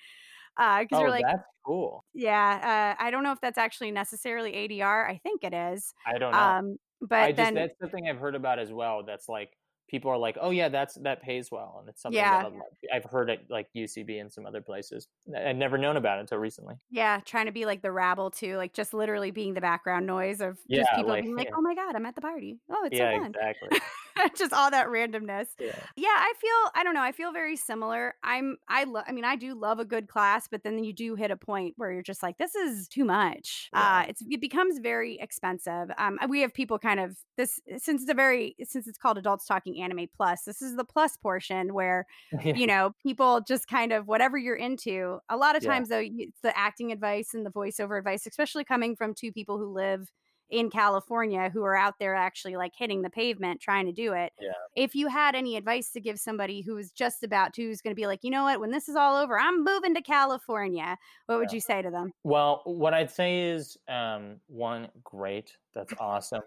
Uh, 0.57 0.81
Because 0.81 0.99
oh, 0.99 1.01
you're 1.01 1.11
like, 1.11 1.25
that's 1.27 1.43
cool. 1.67 2.05
Yeah, 2.15 2.95
uh, 2.99 3.03
I 3.03 3.11
don't 3.11 3.25
know 3.25 3.33
if 3.33 3.41
that's 3.41 3.59
actually 3.59 3.91
necessarily 3.91 4.53
ADR. 4.53 5.09
I 5.09 5.21
think 5.23 5.43
it 5.43 5.53
is. 5.53 5.93
I 6.07 6.19
don't 6.19 6.33
know. 6.33 6.39
Um, 6.39 6.77
but 7.09 7.19
I 7.21 7.29
just 7.31 7.37
then, 7.37 7.55
that's 7.55 7.75
the 7.81 7.89
thing 7.89 8.09
I've 8.09 8.19
heard 8.19 8.35
about 8.35 8.59
as 8.59 8.73
well. 8.73 9.03
That's 9.05 9.29
like 9.29 9.51
people 9.89 10.11
are 10.11 10.17
like, 10.17 10.37
"Oh 10.41 10.51
yeah, 10.51 10.69
that's 10.69 10.95
that 11.03 11.23
pays 11.23 11.51
well," 11.51 11.77
and 11.81 11.89
it's 11.89 12.01
something 12.03 12.19
Yeah. 12.19 12.43
that 12.45 12.53
I've, 12.93 13.05
I've 13.05 13.11
heard 13.11 13.29
at 13.31 13.41
like 13.51 13.69
UCB 13.77 14.21
and 14.21 14.33
some 14.33 14.47
other 14.47 14.61
places. 14.63 15.09
I- 15.37 15.51
I'd 15.51 15.57
never 15.57 15.77
known 15.79 15.97
about 15.97 16.19
it 16.19 16.23
until 16.23 16.39
recently. 16.39 16.77
yeah, 16.91 17.21
trying 17.25 17.47
to 17.47 17.53
be 17.53 17.67
like 17.67 17.83
the 17.83 17.93
rabble 17.93 18.31
too, 18.31 18.57
like 18.57 18.73
just 18.73 18.95
literally 18.95 19.31
being 19.31 19.55
the 19.55 19.61
background 19.61 20.07
noise 20.07 20.41
of 20.41 20.59
just 20.71 20.91
people 20.93 21.11
like- 21.11 21.23
being 21.25 21.37
like, 21.37 21.49
yeah. 21.49 21.55
"Oh 21.59 21.61
my 21.63 21.75
god, 21.75 21.95
I'm 21.95 22.07
at 22.07 22.15
the 22.15 22.21
party. 22.23 22.59
Oh, 22.71 22.85
it's 22.87 22.97
yeah, 22.99 23.13
so 23.15 23.19
fun." 23.21 23.27
exactly. 23.31 23.79
just 24.37 24.53
all 24.53 24.71
that 24.71 24.87
randomness. 24.89 25.49
Yeah. 25.59 25.87
Yeah, 25.97 26.09
I 26.09 26.33
feel 26.41 26.71
I 26.75 26.85
don't 26.85 26.95
know, 26.95 27.03
I 27.03 27.13
feel 27.13 27.33
very 27.33 27.57
similar. 27.57 28.15
I'm 28.23 28.57
I 28.69 28.85
love 28.85 29.05
I 29.09 29.13
mean, 29.13 29.25
I 29.25 29.37
do 29.37 29.55
love 29.55 29.79
a 29.79 29.85
good 29.85 30.09
class, 30.09 30.47
but 30.49 30.63
then 30.63 30.83
you 30.85 30.93
do 30.93 31.15
hit 31.15 31.31
a 31.31 31.37
point 31.37 31.75
where 31.77 31.93
you're 31.93 32.03
just 32.03 32.23
like 32.23 32.39
this 32.39 32.55
is 32.55 32.89
too 32.89 33.05
much. 33.05 33.71
Yeah. 33.73 34.01
Uh 34.01 34.05
it's 34.09 34.23
it 34.29 34.41
becomes 34.41 34.79
very 34.79 35.19
expensive. 35.21 35.91
Um 35.99 36.19
we 36.29 36.41
have 36.41 36.55
people 36.55 36.79
kind 36.79 37.01
of 37.01 37.17
this 37.37 37.61
since 37.77 38.03
it's 38.03 38.11
a 38.11 38.15
very 38.15 38.55
since 38.65 38.87
it's 38.87 38.99
called 38.99 39.19
Adults 39.19 39.47
Talking 39.47 39.81
Anime 39.83 40.07
Plus. 40.17 40.45
This 40.45 40.63
is 40.63 40.77
the 40.77 40.85
plus 40.85 41.17
portion 41.17 41.75
where 41.75 42.07
you 42.55 42.67
know, 42.67 42.95
people 43.03 43.41
just 43.47 43.67
kind 43.69 43.93
of 43.93 44.07
whatever 44.07 44.39
you're 44.39 44.57
into. 44.57 45.19
A 45.29 45.37
lot 45.37 45.57
of 45.57 45.63
Yeah. 45.63 45.71
times 45.71 45.89
though, 45.89 46.03
it's 46.03 46.41
the 46.43 46.57
acting 46.57 46.93
advice 46.93 47.35
and 47.35 47.45
the 47.45 47.51
voiceover 47.51 47.99
advice, 47.99 48.27
especially 48.27 48.65
coming 48.65 48.97
from 48.97 49.15
two 49.15 49.33
people 49.33 49.59
who 49.59 49.73
live 49.73 50.09
in 50.51 50.71
California 50.71 51.51
who 51.53 51.63
are 51.65 51.77
out 51.77 51.95
there 51.99 52.15
actually 52.15 52.57
like 52.57 52.73
hitting 52.77 53.03
the 53.03 53.11
pavement 53.11 53.61
trying 53.61 53.87
to 53.87 53.93
do 53.93 54.13
it. 54.13 54.33
Yeah. 54.41 54.53
If 54.77 54.95
you 54.95 55.09
had 55.09 55.35
any 55.35 55.57
advice 55.57 55.91
to 55.93 56.01
give 56.01 56.19
somebody 56.19 56.61
who 56.61 56.77
is 56.77 56.91
just 56.93 57.23
about 57.25 57.55
to, 57.55 57.63
who's 57.63 57.81
going 57.81 57.93
to 57.93 58.01
be 58.01 58.07
like, 58.07 58.21
you 58.23 58.31
know 58.31 58.45
what, 58.45 58.61
when 58.61 58.71
this 58.71 58.89
is 58.89 58.97
all 58.97 59.17
over, 59.17 59.39
I'm 59.39 59.65
moving 59.65 59.95
to 59.95 60.03
California, 60.03 60.97
what 61.27 61.39
would 61.39 61.51
Yeah. 61.51 61.55
you 61.57 61.61
say 61.61 61.83
to 61.83 61.91
them? 61.91 62.13
Well, 62.25 62.61
what 62.65 62.95
I'd 62.95 63.11
say 63.11 63.43
is 63.51 63.77
um, 63.89 64.37
one, 64.47 64.89
great, 65.03 65.57
that's 65.75 65.95
awesome. 65.99 66.43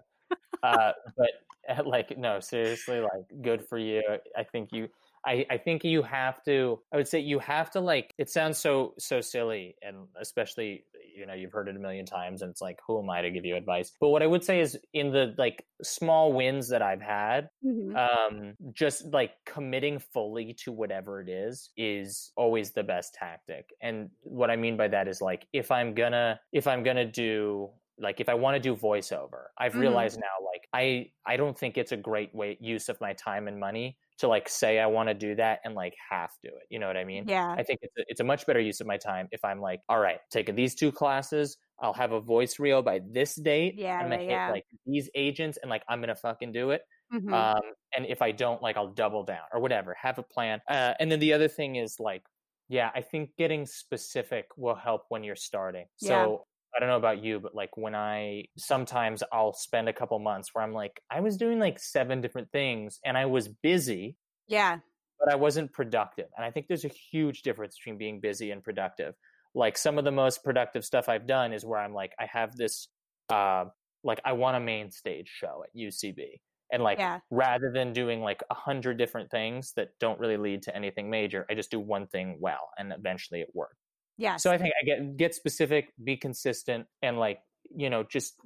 uh, 0.62 0.92
but 1.16 1.30
like, 1.86 2.16
no, 2.16 2.40
seriously, 2.40 3.00
like, 3.00 3.42
good 3.42 3.66
for 3.66 3.78
you. 3.78 4.02
I 4.36 4.44
think 4.44 4.72
you, 4.72 4.88
I, 5.26 5.46
I 5.50 5.58
think 5.58 5.84
you 5.84 6.02
have 6.02 6.42
to. 6.44 6.80
I 6.92 6.96
would 6.96 7.08
say 7.08 7.20
you 7.20 7.38
have 7.40 7.70
to 7.72 7.80
like. 7.80 8.14
It 8.18 8.30
sounds 8.30 8.58
so 8.58 8.94
so 8.98 9.20
silly, 9.20 9.76
and 9.82 10.08
especially 10.20 10.84
you 11.16 11.26
know 11.26 11.34
you've 11.34 11.52
heard 11.52 11.68
it 11.68 11.76
a 11.76 11.78
million 11.78 12.06
times, 12.06 12.42
and 12.42 12.50
it's 12.50 12.60
like, 12.60 12.80
who 12.86 12.98
am 13.02 13.10
I 13.10 13.22
to 13.22 13.30
give 13.30 13.44
you 13.44 13.56
advice? 13.56 13.92
But 14.00 14.08
what 14.08 14.22
I 14.22 14.26
would 14.26 14.44
say 14.44 14.60
is, 14.60 14.78
in 14.92 15.12
the 15.12 15.34
like 15.38 15.66
small 15.82 16.32
wins 16.32 16.68
that 16.68 16.82
I've 16.82 17.02
had, 17.02 17.50
Mhm. 17.62 17.98
um 17.98 18.54
just 18.72 19.06
like 19.12 19.32
committing 19.46 19.98
fully 19.98 20.52
to 20.52 20.70
whatever 20.70 21.20
it 21.22 21.28
is 21.28 21.70
is 21.76 22.32
always 22.36 22.72
the 22.72 22.82
best 22.82 23.14
tactic 23.14 23.70
and 23.80 24.10
what 24.20 24.50
i 24.50 24.56
mean 24.56 24.76
by 24.76 24.86
that 24.86 25.08
is 25.08 25.22
like 25.22 25.46
if 25.54 25.70
i'm 25.70 25.94
gonna 25.94 26.38
if 26.52 26.66
i'm 26.66 26.82
gonna 26.82 27.10
do 27.10 27.70
like 27.98 28.20
if 28.20 28.28
i 28.28 28.34
want 28.34 28.54
to 28.54 28.60
do 28.60 28.76
voiceover 28.76 29.46
i've 29.56 29.74
Mhm. 29.74 29.78
realized 29.78 30.18
now 30.18 30.44
like 30.44 30.68
i 30.74 31.10
i 31.26 31.34
don't 31.34 31.58
think 31.58 31.78
it's 31.78 31.92
a 31.92 31.96
great 31.96 32.34
way 32.34 32.58
use 32.60 32.90
of 32.90 33.00
my 33.00 33.14
time 33.14 33.48
and 33.48 33.58
money 33.58 33.96
to 34.18 34.28
like 34.28 34.48
say 34.48 34.78
i 34.78 34.86
want 34.86 35.08
to 35.08 35.14
do 35.14 35.34
that 35.34 35.60
and 35.64 35.74
like 35.74 35.94
half 36.10 36.32
do 36.42 36.48
it 36.48 36.66
you 36.70 36.78
know 36.78 36.86
what 36.86 36.96
i 36.96 37.04
mean 37.04 37.26
Yeah. 37.28 37.54
I 37.56 37.62
think 37.62 37.80
it's 37.82 37.94
a, 37.98 38.02
it's 38.08 38.20
a 38.20 38.24
much 38.24 38.46
better 38.46 38.60
use 38.60 38.80
of 38.80 38.86
my 38.86 38.96
time 38.96 39.28
if 39.32 39.44
I'm 39.44 39.60
like, 39.60 39.80
all 39.88 39.98
right, 39.98 40.18
taking 40.30 40.54
these 40.54 40.74
two 40.74 40.92
classes, 40.92 41.56
I'll 41.80 41.92
have 41.92 42.12
a 42.12 42.20
voice 42.20 42.58
reel 42.58 42.82
by 42.82 43.00
this 43.10 43.34
date. 43.34 43.74
Yeah, 43.76 43.98
I'm 43.98 44.08
gonna 44.10 44.22
yeah, 44.22 44.46
hit 44.46 44.52
like 44.52 44.64
these 44.86 45.10
agents 45.14 45.58
and 45.60 45.70
like 45.70 45.82
I'm 45.88 46.00
gonna 46.00 46.14
fucking 46.16 46.52
do 46.52 46.70
it. 46.70 46.82
Mhm. 47.12 47.32
Um, 47.32 47.62
and 47.96 48.06
if 48.06 48.22
I 48.22 48.32
don't, 48.32 48.62
like 48.62 48.76
I'll 48.76 48.92
double 48.92 49.24
down 49.24 49.44
or 49.52 49.60
whatever. 49.60 49.94
Have 50.00 50.18
a 50.18 50.22
plan. 50.22 50.60
Uh, 50.68 50.94
and 51.00 51.10
then 51.10 51.20
the 51.20 51.32
other 51.32 51.48
thing 51.48 51.76
is 51.76 51.96
like, 52.00 52.22
yeah, 52.68 52.90
I 52.94 53.00
think 53.02 53.30
getting 53.38 53.66
specific 53.66 54.46
will 54.56 54.74
help 54.74 55.02
when 55.08 55.24
you're 55.24 55.36
starting. 55.36 55.86
Yeah. 56.00 56.08
So 56.24 56.46
I 56.78 56.80
don't 56.80 56.90
know 56.90 56.96
about 56.96 57.24
you, 57.24 57.40
but 57.40 57.56
like 57.56 57.76
when 57.76 57.96
I 57.96 58.44
sometimes 58.56 59.24
I'll 59.32 59.52
spend 59.52 59.88
a 59.88 59.92
couple 59.92 60.16
months 60.20 60.50
where 60.52 60.62
I'm 60.62 60.72
like, 60.72 61.02
I 61.10 61.18
was 61.18 61.36
doing 61.36 61.58
like 61.58 61.80
seven 61.80 62.20
different 62.20 62.52
things 62.52 63.00
and 63.04 63.18
I 63.18 63.26
was 63.26 63.48
busy 63.48 64.16
yeah. 64.46 64.78
but 65.18 65.32
I 65.32 65.34
wasn't 65.34 65.72
productive. 65.72 66.26
And 66.36 66.46
I 66.46 66.52
think 66.52 66.68
there's 66.68 66.84
a 66.84 66.92
huge 67.10 67.42
difference 67.42 67.76
between 67.76 67.98
being 67.98 68.20
busy 68.20 68.52
and 68.52 68.62
productive. 68.62 69.14
Like 69.56 69.76
some 69.76 69.98
of 69.98 70.04
the 70.04 70.12
most 70.12 70.44
productive 70.44 70.84
stuff 70.84 71.08
I've 71.08 71.26
done 71.26 71.52
is 71.52 71.64
where 71.64 71.80
I'm 71.80 71.94
like, 71.94 72.12
I 72.20 72.26
have 72.32 72.54
this, 72.54 72.86
uh, 73.28 73.64
like 74.04 74.20
I 74.24 74.32
want 74.34 74.56
a 74.56 74.60
main 74.60 74.92
stage 74.92 75.28
show 75.28 75.64
at 75.64 75.76
UCB. 75.76 76.40
And 76.70 76.84
like, 76.84 76.98
Yeah. 77.00 77.18
rather 77.32 77.72
than 77.74 77.92
doing 77.92 78.20
like 78.20 78.44
a 78.50 78.54
hundred 78.54 78.98
different 78.98 79.32
things 79.32 79.72
that 79.74 79.88
don't 79.98 80.20
really 80.20 80.36
lead 80.36 80.62
to 80.62 80.76
anything 80.76 81.10
major, 81.10 81.44
I 81.50 81.54
just 81.54 81.72
do 81.72 81.80
one 81.80 82.06
thing 82.06 82.36
well 82.38 82.70
and 82.78 82.92
eventually 82.92 83.40
it 83.40 83.48
works. 83.52 83.74
Yes. 84.18 84.42
So 84.42 84.50
I 84.50 84.58
think 84.58 84.74
I 84.80 84.84
get, 84.84 85.16
get 85.16 85.34
specific, 85.34 85.94
be 86.04 86.16
consistent 86.16 86.86
and 87.00 87.18
like, 87.18 87.40
you 87.74 87.88
know, 87.88 88.02
just 88.02 88.40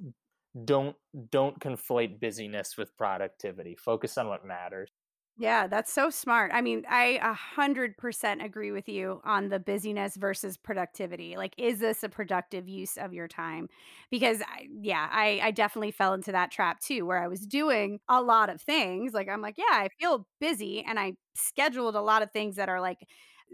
don't, 0.65 0.95
don't 1.29 1.59
conflate 1.59 2.19
busyness 2.19 2.77
with 2.77 2.95
productivity. 2.95 3.75
Focus 3.75 4.17
on 4.17 4.27
what 4.29 4.45
matters. 4.45 4.91
Yeah, 5.35 5.65
that's 5.65 5.91
so 5.91 6.11
smart. 6.11 6.51
I 6.53 6.61
mean, 6.61 6.85
I 6.87 7.19
a 7.19 7.33
hundred 7.33 7.97
percent 7.97 8.43
agree 8.43 8.71
with 8.71 8.87
you 8.87 9.19
on 9.23 9.49
the 9.49 9.57
busyness 9.57 10.15
versus 10.15 10.57
productivity. 10.57 11.37
Like, 11.37 11.55
is 11.57 11.79
this 11.79 12.03
a 12.03 12.09
productive 12.09 12.69
use 12.69 12.97
of 12.97 13.13
your 13.13 13.27
time? 13.27 13.67
Because, 14.11 14.43
I, 14.43 14.67
yeah, 14.79 15.09
I, 15.11 15.39
I 15.41 15.49
definitely 15.49 15.89
fell 15.89 16.13
into 16.13 16.31
that 16.33 16.51
trap 16.51 16.81
too, 16.81 17.07
where 17.07 17.17
I 17.17 17.27
was 17.27 17.47
doing 17.47 17.99
a 18.07 18.21
lot 18.21 18.51
of 18.51 18.61
things. 18.61 19.13
Like, 19.13 19.27
I'm 19.27 19.41
like, 19.41 19.57
yeah, 19.57 19.65
I 19.71 19.89
feel 19.99 20.27
busy, 20.39 20.83
and 20.83 20.99
I 20.99 21.13
scheduled 21.33 21.95
a 21.95 22.01
lot 22.01 22.21
of 22.21 22.29
things 22.29 22.57
that 22.57 22.69
are 22.69 22.79
like 22.79 22.99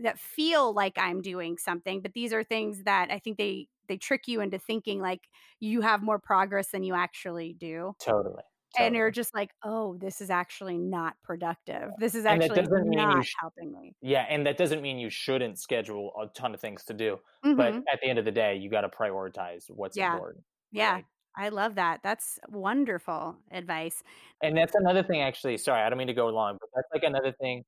that 0.04 0.20
feel 0.20 0.74
like 0.74 0.93
I'm 0.97 1.22
doing 1.22 1.58
something, 1.58 2.02
but 2.02 2.14
these 2.14 2.34
are 2.34 2.43
things 2.43 2.84
that 2.84 3.12
I 3.12 3.20
think 3.20 3.38
they 3.38 3.68
they 3.88 3.97
trick 3.97 4.28
you 4.28 4.41
into 4.41 4.60
thinking 4.60 5.02
like 5.02 5.28
you 5.60 5.82
have 5.82 6.04
more 6.04 6.20
progress 6.20 6.70
than 6.72 6.84
you 6.84 6.93
actually 6.95 7.54
do 7.54 7.95
Totally. 8.00 8.43
and 8.78 8.95
you're 8.95 9.12
just 9.12 9.34
like, 9.34 9.52
oh, 9.64 9.97
this 9.97 10.22
is 10.22 10.30
actually 10.30 10.78
not 10.78 11.16
productive. 11.24 11.93
This 11.97 12.16
is 12.16 12.26
actually 12.26 12.68
mean 12.72 13.22
sh- 13.24 13.36
helping 13.39 13.72
me. 13.72 13.95
Yeah, 14.02 14.24
and 14.30 14.45
that 14.47 14.58
doesn't 14.58 14.82
mean 14.82 15.00
you 15.00 15.10
shouldn't 15.12 15.60
schedule 15.60 16.14
a 16.22 16.28
ton 16.30 16.54
of 16.56 16.62
things 16.62 16.86
to 16.86 16.93
do, 16.95 17.20
but 17.56 17.76
Mhm. 17.76 17.89
at 17.91 18.02
the 18.02 18.08
end 18.10 18.20
of 18.20 18.26
the 18.26 18.32
day, 18.32 18.56
you 18.58 18.70
got 18.70 18.82
to 18.82 18.89
prioritize 18.89 19.70
what's 19.70 19.97
Yeah. 19.97 20.00
important. 20.00 20.45
yeah, 20.72 21.00
right? 21.00 21.06
I 21.38 21.50
love 21.50 21.76
that. 21.76 22.02
That's 22.04 22.39
wonderful 22.50 23.38
advice. 23.52 24.04
And 24.41 24.58
that's 24.58 24.76
another 24.76 25.04
thing, 25.04 25.22
actually. 25.22 25.58
Sorry, 25.58 25.82
I 25.82 25.89
don't 25.89 25.97
mean 25.97 26.08
to 26.08 26.14
go 26.14 26.28
long, 26.30 26.58
but 26.60 26.70
that's 26.74 26.88
like 26.93 27.04
another 27.04 27.34
thing. 27.41 27.64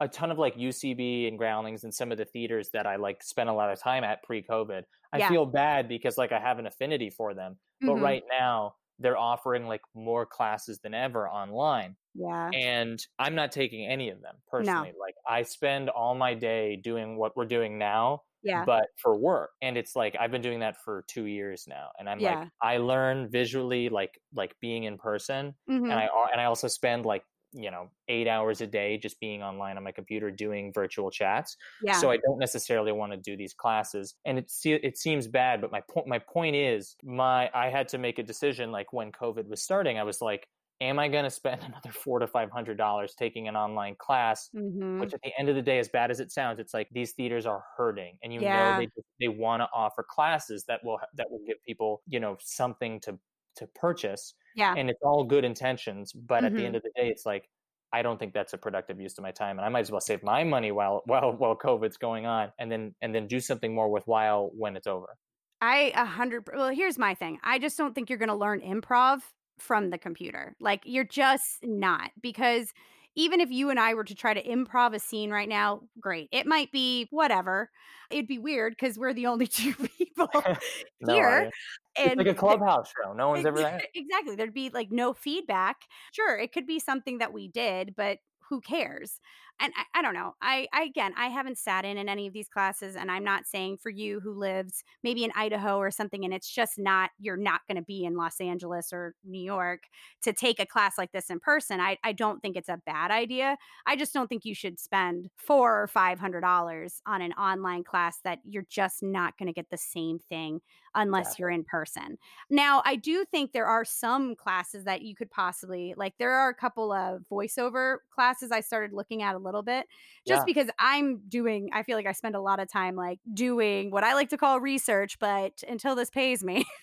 A 0.00 0.08
ton 0.08 0.30
of 0.30 0.38
like 0.38 0.56
UCB 0.56 1.26
and 1.26 1.38
Groundlings 1.38 1.82
and 1.84 1.94
some 1.94 2.12
of 2.12 2.18
the 2.18 2.26
theaters 2.26 2.68
that 2.74 2.86
I 2.86 2.96
like 2.96 3.22
spent 3.22 3.48
a 3.48 3.54
lot 3.54 3.72
of 3.72 3.78
time 3.80 4.04
at 4.04 4.22
pre-COVID. 4.22 4.84
I 5.12 5.18
Yeah. 5.18 5.28
feel 5.28 5.46
bad 5.46 5.88
because 5.88 6.18
like 6.18 6.32
I 6.32 6.38
have 6.38 6.58
an 6.58 6.66
affinity 6.66 7.08
for 7.08 7.32
them, 7.32 7.58
but 7.84 7.96
Mhm. 7.96 8.02
right 8.02 8.22
now 8.30 8.74
they're 8.98 9.16
offering 9.16 9.66
like 9.66 9.80
more 9.94 10.26
classes 10.26 10.80
than 10.80 10.94
ever 10.94 11.28
online. 11.28 11.96
Yeah. 12.14 12.54
and 12.54 12.98
I'm 13.18 13.34
not 13.34 13.52
taking 13.52 13.86
any 13.86 14.08
of 14.10 14.22
them 14.22 14.36
personally. 14.48 14.92
Like 14.98 15.14
I 15.28 15.42
spend 15.42 15.90
all 15.90 16.14
my 16.14 16.32
day 16.34 16.76
doing 16.76 17.18
what 17.18 17.36
we're 17.36 17.44
doing 17.46 17.78
now, 17.78 18.22
Yeah. 18.42 18.64
but 18.64 18.88
for 18.96 19.18
work. 19.18 19.50
And 19.62 19.76
it's 19.76 19.94
like 19.96 20.16
I've 20.18 20.30
been 20.30 20.40
doing 20.42 20.60
that 20.60 20.76
for 20.78 21.04
2 21.08 21.26
years 21.26 21.66
now. 21.68 21.90
And 21.98 22.08
I'm 22.08 22.18
Yeah. 22.18 22.40
like 22.40 22.48
I 22.62 22.78
learn 22.78 23.28
visually 23.30 23.88
like 23.90 24.18
like 24.34 24.54
being 24.60 24.84
in 24.84 24.96
person 24.98 25.56
Mhm. 25.68 25.90
and 25.90 25.92
I 25.92 26.08
and 26.32 26.40
I 26.40 26.44
also 26.46 26.68
spend 26.68 27.04
like 27.06 27.24
you 27.56 27.70
know 27.70 27.90
8 28.08 28.28
hours 28.28 28.60
a 28.60 28.66
day 28.66 28.98
just 28.98 29.18
being 29.20 29.42
online 29.42 29.76
on 29.76 29.82
my 29.84 29.92
computer 29.92 30.30
doing 30.30 30.72
virtual 30.72 31.10
chats 31.10 31.56
yeah. 31.80 31.92
so 32.00 32.10
I 32.10 32.18
don't 32.18 32.38
necessarily 32.38 32.92
want 32.92 33.12
to 33.12 33.18
do 33.18 33.36
these 33.36 33.54
classes. 33.54 34.14
And 34.24 34.38
it 34.38 34.50
se- 34.50 34.80
it 34.82 34.98
seems 34.98 35.28
bad, 35.28 35.60
but 35.60 35.70
my 35.72 35.80
point 35.90 36.06
my 36.06 36.18
point 36.18 36.56
is 36.56 36.96
my 37.02 37.50
I 37.54 37.68
had 37.70 37.88
to 37.88 37.98
make 37.98 38.18
a 38.18 38.22
decision 38.22 38.72
like 38.72 38.92
when 38.92 39.12
COVID 39.12 39.46
was 39.48 39.62
starting. 39.62 39.98
I 39.98 40.02
was 40.02 40.20
like, 40.20 40.48
am 40.80 40.98
I 40.98 41.08
going 41.08 41.24
to 41.24 41.30
spend 41.30 41.62
another 41.64 41.92
four 41.92 42.18
to 42.18 42.26
five 42.26 42.50
hundred 42.50 42.76
dollars 42.78 43.14
taking 43.14 43.48
an 43.48 43.56
online 43.56 43.96
class? 43.96 44.50
Mhm. 44.54 45.00
Which 45.00 45.14
at 45.14 45.20
the 45.22 45.32
end 45.38 45.48
of 45.48 45.54
the 45.56 45.62
day, 45.62 45.78
as 45.78 45.88
bad 45.88 46.10
as 46.10 46.20
it 46.20 46.32
sounds, 46.32 46.58
it's 46.58 46.74
like 46.74 46.88
these 46.90 47.12
theaters 47.12 47.46
are 47.46 47.64
hurting, 47.76 48.18
and 48.22 48.32
you 48.32 48.40
Yeah. 48.40 48.52
know 48.52 48.72
they 48.72 48.88
they 49.20 49.28
want 49.28 49.60
to 49.60 49.68
offer 49.72 50.02
classes 50.08 50.64
that 50.66 50.82
will 50.84 51.00
that 51.14 51.30
will 51.30 51.40
give 51.46 51.62
people 51.62 52.02
you 52.06 52.20
know 52.20 52.36
something 52.40 53.00
to 53.00 53.18
to 53.56 53.66
purchase, 53.68 54.34
yeah. 54.56 54.76
and 54.76 54.90
it's 54.90 55.02
all 55.02 55.24
good 55.24 55.44
intentions. 55.44 56.12
But 56.12 56.44
at 56.44 56.52
Mhm. 56.52 56.56
the 56.56 56.66
end 56.66 56.76
of 56.76 56.82
the 56.82 56.90
day, 56.96 57.08
it's 57.10 57.26
like 57.26 57.48
I 57.92 58.02
don't 58.02 58.18
think 58.18 58.34
that's 58.34 58.52
a 58.52 58.58
productive 58.58 59.00
use 59.00 59.16
of 59.18 59.22
my 59.22 59.30
time, 59.32 59.58
and 59.58 59.64
I 59.66 59.68
might 59.70 59.80
as 59.80 59.90
well 59.92 60.00
save 60.00 60.22
my 60.22 60.44
money 60.44 60.72
while 60.72 61.02
while 61.06 61.32
while 61.36 61.56
COVID's 61.56 61.96
going 61.98 62.26
on, 62.26 62.52
and 62.58 62.70
then 62.72 62.94
and 63.02 63.14
then 63.14 63.26
do 63.28 63.40
something 63.40 63.74
more 63.74 63.90
worthwhile 63.90 64.50
when 64.54 64.76
it's 64.76 64.86
over. 64.88 65.16
I 65.60 65.92
a 65.94 66.04
hundred. 66.04 66.48
Well, 66.52 66.68
here's 66.70 66.98
my 66.98 67.14
thing. 67.14 67.38
I 67.42 67.58
just 67.58 67.78
don't 67.78 67.94
think 67.94 68.10
you're 68.10 68.18
going 68.18 68.28
to 68.28 68.34
learn 68.34 68.60
improv 68.60 69.22
from 69.58 69.90
the 69.90 69.98
computer. 69.98 70.54
Like 70.60 70.82
you're 70.84 71.04
just 71.04 71.64
not 71.64 72.10
because 72.20 72.72
even 73.14 73.40
if 73.40 73.50
you 73.50 73.70
and 73.70 73.80
I 73.80 73.94
were 73.94 74.04
to 74.04 74.14
try 74.14 74.34
to 74.34 74.42
improv 74.42 74.94
a 74.94 74.98
scene 74.98 75.30
right 75.30 75.48
now, 75.48 75.88
great. 75.98 76.28
It 76.32 76.46
might 76.46 76.70
be 76.70 77.06
whatever. 77.10 77.70
It'd 78.10 78.26
be 78.28 78.38
weird 78.38 78.74
because 78.74 78.98
we're 78.98 79.14
the 79.14 79.26
only 79.26 79.46
two 79.46 79.72
people 79.74 80.28
No, 81.00 81.14
here, 81.14 81.50
and 81.98 82.18
like 82.18 82.26
a 82.26 82.34
clubhouse 82.34 82.92
show. 83.02 83.12
No 83.12 83.28
one's 83.30 83.46
ever 83.46 83.58
there. 83.58 83.82
exactly. 83.94 84.36
There'd 84.36 84.54
be 84.54 84.70
like 84.70 84.90
no 84.90 85.14
feedback. 85.14 85.76
Sure, 86.12 86.38
it 86.38 86.52
could 86.52 86.66
be 86.66 86.78
something 86.78 87.18
that 87.18 87.32
we 87.32 87.48
did, 87.48 87.94
but 87.96 88.18
who 88.48 88.60
cares? 88.60 89.20
And 89.60 89.72
I, 89.76 89.98
I, 89.98 90.02
don't 90.02 90.14
know. 90.14 90.34
I, 90.42 90.66
I 90.72 90.82
again, 90.82 91.12
I 91.16 91.28
haven't 91.28 91.58
sat 91.58 91.84
in 91.84 91.98
in 91.98 92.08
any 92.08 92.26
of 92.26 92.32
these 92.32 92.48
classes, 92.48 92.96
and 92.96 93.10
I'm 93.10 93.24
not 93.24 93.46
saying 93.46 93.78
for 93.78 93.90
you 93.90 94.20
who 94.20 94.32
lives 94.32 94.84
maybe 95.02 95.24
in 95.24 95.32
Idaho 95.34 95.78
or 95.78 95.90
something, 95.90 96.24
and 96.24 96.34
it's 96.34 96.50
just 96.50 96.78
not 96.78 97.10
you're 97.18 97.36
not 97.36 97.60
going 97.68 97.76
to 97.76 97.84
be 97.84 98.04
in 98.04 98.16
Los 98.16 98.40
Angeles 98.40 98.92
or 98.92 99.14
New 99.24 99.42
York 99.42 99.84
to 100.22 100.32
take 100.32 100.60
a 100.60 100.66
class 100.66 100.98
like 100.98 101.12
this 101.12 101.30
in 101.30 101.40
person. 101.40 101.80
I, 101.80 101.98
I 102.04 102.12
don't 102.12 102.40
think 102.40 102.56
it's 102.56 102.68
a 102.68 102.80
bad 102.84 103.10
idea. 103.10 103.56
I 103.86 103.96
just 103.96 104.12
don't 104.12 104.28
think 104.28 104.44
you 104.44 104.54
should 104.54 104.78
spend 104.78 105.28
four 105.36 105.82
or 105.82 105.86
five 105.86 106.18
hundred 106.18 106.40
dollars 106.42 107.00
on 107.06 107.22
an 107.22 107.32
online 107.32 107.84
class 107.84 108.18
that 108.24 108.40
you're 108.44 108.66
just 108.68 109.02
not 109.02 109.38
going 109.38 109.48
to 109.48 109.52
get 109.52 109.70
the 109.70 109.78
same 109.78 110.18
thing 110.18 110.60
unless 110.94 111.26
yeah. 111.26 111.34
you're 111.38 111.50
in 111.50 111.64
person. 111.64 112.18
Now, 112.50 112.82
I 112.84 112.96
do 112.96 113.24
think 113.30 113.52
there 113.52 113.66
are 113.66 113.84
some 113.84 114.34
classes 114.34 114.84
that 114.84 115.02
you 115.02 115.14
could 115.14 115.30
possibly 115.30 115.94
like. 115.96 116.14
There 116.18 116.32
are 116.32 116.48
a 116.48 116.54
couple 116.54 116.90
of 116.90 117.22
voiceover 117.30 117.98
classes 118.10 118.50
I 118.50 118.60
started 118.60 118.92
looking 118.92 119.22
at 119.22 119.34
a 119.34 119.38
little 119.46 119.62
bit 119.62 119.86
just 120.26 120.40
yeah. 120.40 120.44
because 120.44 120.68
I'm 120.78 121.20
doing, 121.28 121.70
I 121.72 121.82
feel 121.82 121.96
like 121.96 122.06
I 122.06 122.12
spend 122.12 122.34
a 122.34 122.40
lot 122.40 122.60
of 122.60 122.70
time 122.70 122.96
like 122.96 123.20
doing 123.32 123.90
what 123.90 124.04
I 124.04 124.14
like 124.14 124.30
to 124.30 124.36
call 124.36 124.60
research, 124.60 125.18
but 125.18 125.62
until 125.68 125.94
this 125.94 126.10
pays 126.10 126.44
me. 126.44 126.64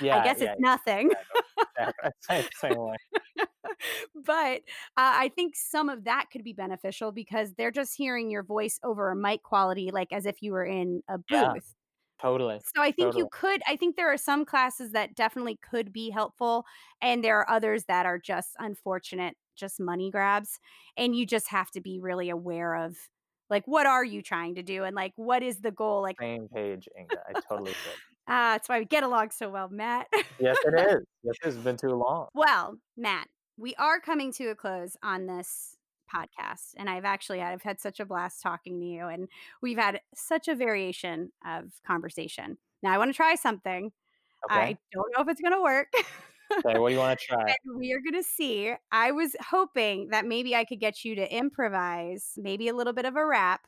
Yeah, 0.00 0.20
I 0.20 0.24
guess 0.24 0.40
yeah, 0.40 0.52
it's 0.52 0.60
nothing. 0.62 1.10
But 4.14 4.62
uh, 4.96 5.14
I 5.14 5.30
think 5.34 5.54
some 5.54 5.90
of 5.90 6.04
that 6.04 6.26
could 6.32 6.42
be 6.42 6.54
beneficial 6.54 7.12
because 7.12 7.52
they're 7.54 7.70
just 7.70 7.94
hearing 7.94 8.30
your 8.30 8.42
voice 8.42 8.80
over 8.82 9.10
a 9.10 9.16
mic 9.16 9.42
quality, 9.42 9.90
like 9.92 10.12
as 10.12 10.24
if 10.24 10.40
you 10.40 10.52
were 10.52 10.64
in 10.64 11.02
a 11.10 11.18
booth. 11.18 11.74
Totally. 12.20 12.60
So 12.74 12.80
I 12.80 12.86
think 12.86 13.08
totally. 13.08 13.18
you 13.18 13.28
could 13.30 13.62
I 13.68 13.76
think 13.76 13.96
there 13.96 14.10
are 14.10 14.16
some 14.16 14.46
classes 14.46 14.92
that 14.92 15.14
definitely 15.14 15.58
could 15.68 15.92
be 15.92 16.10
helpful 16.10 16.64
and 17.02 17.22
there 17.22 17.38
are 17.38 17.50
others 17.50 17.84
that 17.88 18.06
are 18.06 18.18
just 18.18 18.50
unfortunate 18.58 19.36
just 19.56 19.80
money 19.80 20.10
grabs 20.10 20.58
and 20.96 21.14
you 21.14 21.26
just 21.26 21.48
have 21.48 21.70
to 21.70 21.80
be 21.80 21.98
really 22.00 22.30
aware 22.30 22.74
of 22.74 22.96
like 23.48 23.64
what 23.66 23.86
are 23.86 24.04
you 24.04 24.22
trying 24.22 24.54
to 24.56 24.62
do 24.62 24.84
and 24.84 24.94
like 24.94 25.12
what 25.16 25.42
is 25.42 25.58
the 25.60 25.70
goal 25.70 26.02
like 26.02 26.16
same 26.20 26.48
page 26.54 26.88
Inga 26.98 27.16
I 27.28 27.40
totally 27.48 27.72
get 27.72 27.94
Ah, 28.28 28.54
that's 28.54 28.68
why 28.68 28.80
we 28.80 28.84
get 28.84 29.04
along 29.04 29.30
so 29.30 29.48
well, 29.48 29.68
Matt. 29.68 30.08
yes, 30.40 30.56
it 30.64 30.80
is. 30.80 31.04
Yes, 31.22 31.36
it's 31.44 31.56
been 31.56 31.76
too 31.76 31.90
long. 31.90 32.26
Well, 32.34 32.76
Matt, 32.96 33.28
we 33.56 33.74
are 33.76 34.00
coming 34.00 34.32
to 34.34 34.48
a 34.48 34.54
close 34.54 34.96
on 35.02 35.26
this 35.26 35.76
podcast 36.12 36.74
and 36.76 36.88
i've 36.88 37.04
actually 37.04 37.40
had, 37.40 37.52
i've 37.52 37.62
had 37.62 37.80
such 37.80 37.98
a 37.98 38.04
blast 38.04 38.40
talking 38.40 38.78
to 38.78 38.86
you 38.86 39.08
and 39.08 39.28
we've 39.60 39.76
had 39.76 40.00
such 40.14 40.46
a 40.46 40.54
variation 40.54 41.32
of 41.44 41.72
conversation 41.84 42.56
now 42.80 42.92
i 42.92 42.98
want 42.98 43.10
to 43.10 43.16
try 43.16 43.34
something 43.34 43.90
okay. 44.48 44.60
i 44.60 44.78
don't 44.92 45.12
know 45.16 45.22
if 45.22 45.28
it's 45.28 45.40
going 45.40 45.52
to 45.52 45.60
work 45.60 45.88
okay 46.52 46.78
what 46.78 46.88
do 46.88 46.94
you 46.94 47.00
want 47.00 47.18
to 47.18 47.26
try 47.28 47.54
we 47.76 47.92
are 47.92 48.00
going 48.00 48.20
to 48.20 48.26
see 48.26 48.72
i 48.92 49.10
was 49.10 49.34
hoping 49.48 50.08
that 50.08 50.24
maybe 50.26 50.54
i 50.54 50.64
could 50.64 50.80
get 50.80 51.04
you 51.04 51.14
to 51.14 51.34
improvise 51.34 52.32
maybe 52.36 52.68
a 52.68 52.74
little 52.74 52.92
bit 52.92 53.04
of 53.04 53.16
a 53.16 53.24
rap 53.24 53.60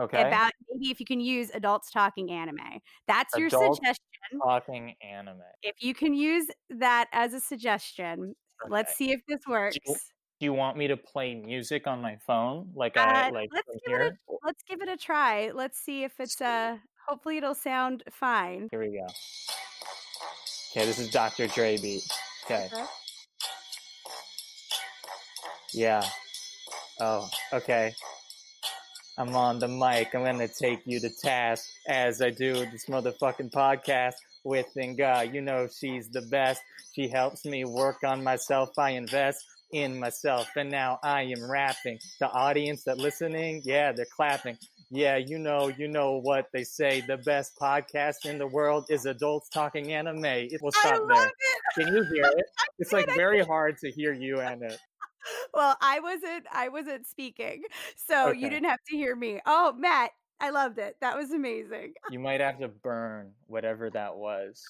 okay. 0.00 0.22
about 0.22 0.52
maybe 0.70 0.90
if 0.90 1.00
you 1.00 1.06
can 1.06 1.20
use 1.20 1.50
adults 1.54 1.90
talking 1.90 2.30
anime 2.30 2.58
that's 3.06 3.34
adults 3.34 3.52
your 3.52 3.74
suggestion 3.74 4.40
talking 4.42 4.94
anime 5.02 5.40
if 5.62 5.74
you 5.80 5.94
can 5.94 6.14
use 6.14 6.46
that 6.70 7.08
as 7.12 7.34
a 7.34 7.40
suggestion 7.40 8.34
okay. 8.62 8.70
let's 8.70 8.94
see 8.96 9.10
if 9.10 9.20
this 9.26 9.40
works 9.48 9.78
do 10.42 10.46
you 10.46 10.52
want 10.52 10.76
me 10.76 10.88
to 10.88 10.96
play 10.96 11.36
music 11.36 11.86
on 11.86 12.02
my 12.02 12.16
phone 12.26 12.68
like 12.74 12.96
I 12.96 13.28
uh, 13.28 13.32
like 13.32 13.50
let's 13.52 13.68
give 13.68 13.80
here? 13.86 14.00
it 14.00 14.14
a, 14.28 14.32
let's 14.44 14.64
give 14.64 14.82
it 14.82 14.88
a 14.88 14.96
try. 14.96 15.52
Let's 15.54 15.78
see 15.78 16.02
if 16.02 16.18
it's 16.18 16.40
uh 16.40 16.78
hopefully 17.06 17.36
it'll 17.36 17.54
sound 17.54 18.02
fine. 18.10 18.66
Here 18.72 18.80
we 18.80 18.90
go. 18.90 19.06
Okay, 20.74 20.86
this 20.86 20.98
is 20.98 21.10
Dr. 21.10 21.48
Dre 21.48 21.76
beat. 21.76 22.02
Okay. 22.46 22.70
okay. 22.72 22.84
Yeah. 25.74 26.02
Oh, 26.98 27.28
okay. 27.52 27.92
I'm 29.18 29.36
on 29.36 29.58
the 29.58 29.68
mic. 29.68 30.14
I'm 30.14 30.24
gonna 30.24 30.48
take 30.48 30.80
you 30.86 30.98
to 31.00 31.10
task 31.10 31.68
as 31.86 32.22
I 32.22 32.30
do 32.30 32.54
this 32.54 32.86
motherfucking 32.86 33.52
podcast 33.52 34.14
with 34.44 34.74
Inga. 34.74 35.18
Uh, 35.18 35.20
you 35.20 35.42
know 35.42 35.68
she's 35.68 36.08
the 36.08 36.22
best. 36.22 36.62
She 36.94 37.06
helps 37.06 37.44
me 37.44 37.66
work 37.66 37.98
on 38.02 38.24
myself. 38.24 38.70
I 38.78 38.90
invest 38.92 39.44
in 39.72 40.00
myself. 40.00 40.48
And 40.56 40.70
now 40.70 40.98
I 41.02 41.24
am 41.24 41.50
rapping. 41.50 41.98
The 42.18 42.30
audience 42.30 42.84
that 42.84 42.96
listening, 42.96 43.60
yeah, 43.66 43.92
they're 43.92 44.06
clapping. 44.16 44.56
Yeah, 44.94 45.16
you 45.16 45.38
know, 45.38 45.68
you 45.68 45.88
know 45.88 46.20
what 46.20 46.48
they 46.52 46.64
say. 46.64 47.00
The 47.00 47.16
best 47.16 47.58
podcast 47.58 48.26
in 48.26 48.36
the 48.36 48.46
world 48.46 48.84
is 48.90 49.06
adults 49.06 49.48
talking 49.48 49.90
anime. 49.94 50.24
It 50.26 50.60
will 50.60 50.70
stop 50.70 51.00
there. 51.08 51.26
It. 51.28 51.32
Can 51.74 51.94
you 51.94 52.04
hear 52.04 52.24
it? 52.24 52.44
It's 52.78 52.92
like 52.92 53.06
very 53.14 53.44
hard 53.44 53.78
to 53.78 53.90
hear 53.90 54.12
you 54.12 54.40
and 54.40 54.62
it. 54.62 54.78
Well, 55.54 55.76
I 55.80 56.00
wasn't 56.00 56.46
I 56.52 56.68
wasn't 56.68 57.06
speaking. 57.06 57.62
So 57.96 58.30
okay. 58.30 58.38
you 58.40 58.50
didn't 58.50 58.68
have 58.68 58.80
to 58.88 58.96
hear 58.96 59.14
me. 59.14 59.40
Oh, 59.46 59.72
Matt, 59.78 60.10
I 60.40 60.50
loved 60.50 60.78
it. 60.78 60.96
That 61.00 61.16
was 61.16 61.30
amazing. 61.30 61.94
You 62.10 62.18
might 62.18 62.40
have 62.40 62.58
to 62.58 62.68
burn 62.68 63.30
whatever 63.46 63.88
that 63.90 64.16
was 64.16 64.64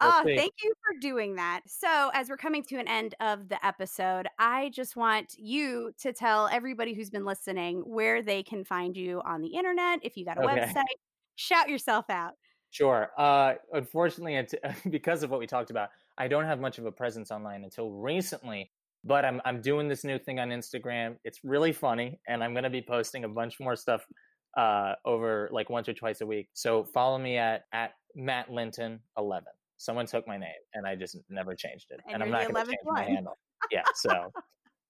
oh, 0.00 0.22
thank 0.24 0.52
you 0.62 0.72
for 0.84 0.98
doing 1.00 1.36
that. 1.36 1.60
So, 1.66 2.10
as 2.14 2.28
we're 2.28 2.36
coming 2.36 2.62
to 2.64 2.78
an 2.78 2.88
end 2.88 3.14
of 3.20 3.48
the 3.48 3.64
episode, 3.64 4.28
I 4.38 4.70
just 4.70 4.96
want 4.96 5.34
you 5.36 5.92
to 6.00 6.12
tell 6.12 6.48
everybody 6.48 6.94
who's 6.94 7.10
been 7.10 7.24
listening 7.24 7.80
where 7.86 8.22
they 8.22 8.42
can 8.42 8.64
find 8.64 8.96
you 8.96 9.20
on 9.24 9.40
the 9.40 9.48
internet. 9.48 10.00
If 10.02 10.16
you 10.16 10.24
got 10.24 10.38
a 10.38 10.42
okay. 10.42 10.60
website, 10.60 10.82
shout 11.36 11.68
yourself 11.68 12.06
out. 12.08 12.32
Sure. 12.70 13.10
Uh, 13.18 13.54
unfortunately, 13.72 14.46
because 14.90 15.22
of 15.22 15.30
what 15.30 15.40
we 15.40 15.46
talked 15.46 15.70
about, 15.70 15.90
I 16.18 16.28
don't 16.28 16.44
have 16.44 16.60
much 16.60 16.78
of 16.78 16.86
a 16.86 16.92
presence 16.92 17.30
online 17.30 17.64
until 17.64 17.90
recently. 17.90 18.70
But 19.04 19.24
I'm 19.24 19.40
I'm 19.44 19.60
doing 19.60 19.88
this 19.88 20.04
new 20.04 20.18
thing 20.18 20.38
on 20.38 20.50
Instagram. 20.50 21.16
It's 21.24 21.40
really 21.42 21.72
funny, 21.72 22.20
and 22.28 22.42
I'm 22.42 22.54
going 22.54 22.64
to 22.64 22.70
be 22.70 22.82
posting 22.82 23.24
a 23.24 23.28
bunch 23.28 23.58
more 23.58 23.74
stuff 23.74 24.06
uh, 24.56 24.94
over 25.04 25.48
like 25.52 25.70
once 25.70 25.88
or 25.88 25.92
twice 25.92 26.20
a 26.20 26.26
week. 26.26 26.50
So 26.52 26.84
follow 26.84 27.18
me 27.18 27.36
at 27.36 27.64
at 27.72 27.94
Matt 28.14 28.50
Linton 28.50 29.00
eleven 29.18 29.52
someone 29.82 30.06
took 30.06 30.26
my 30.28 30.36
name 30.36 30.50
and 30.74 30.86
I 30.86 30.94
just 30.94 31.18
never 31.28 31.54
changed 31.54 31.86
it. 31.90 32.00
And, 32.06 32.14
and 32.14 32.22
I'm 32.22 32.30
not 32.30 32.52
going 32.52 32.64
to 32.64 32.70
change 32.70 32.78
one. 32.84 32.94
my 32.94 33.04
handle. 33.04 33.36
Yeah. 33.70 33.82
So 33.96 34.32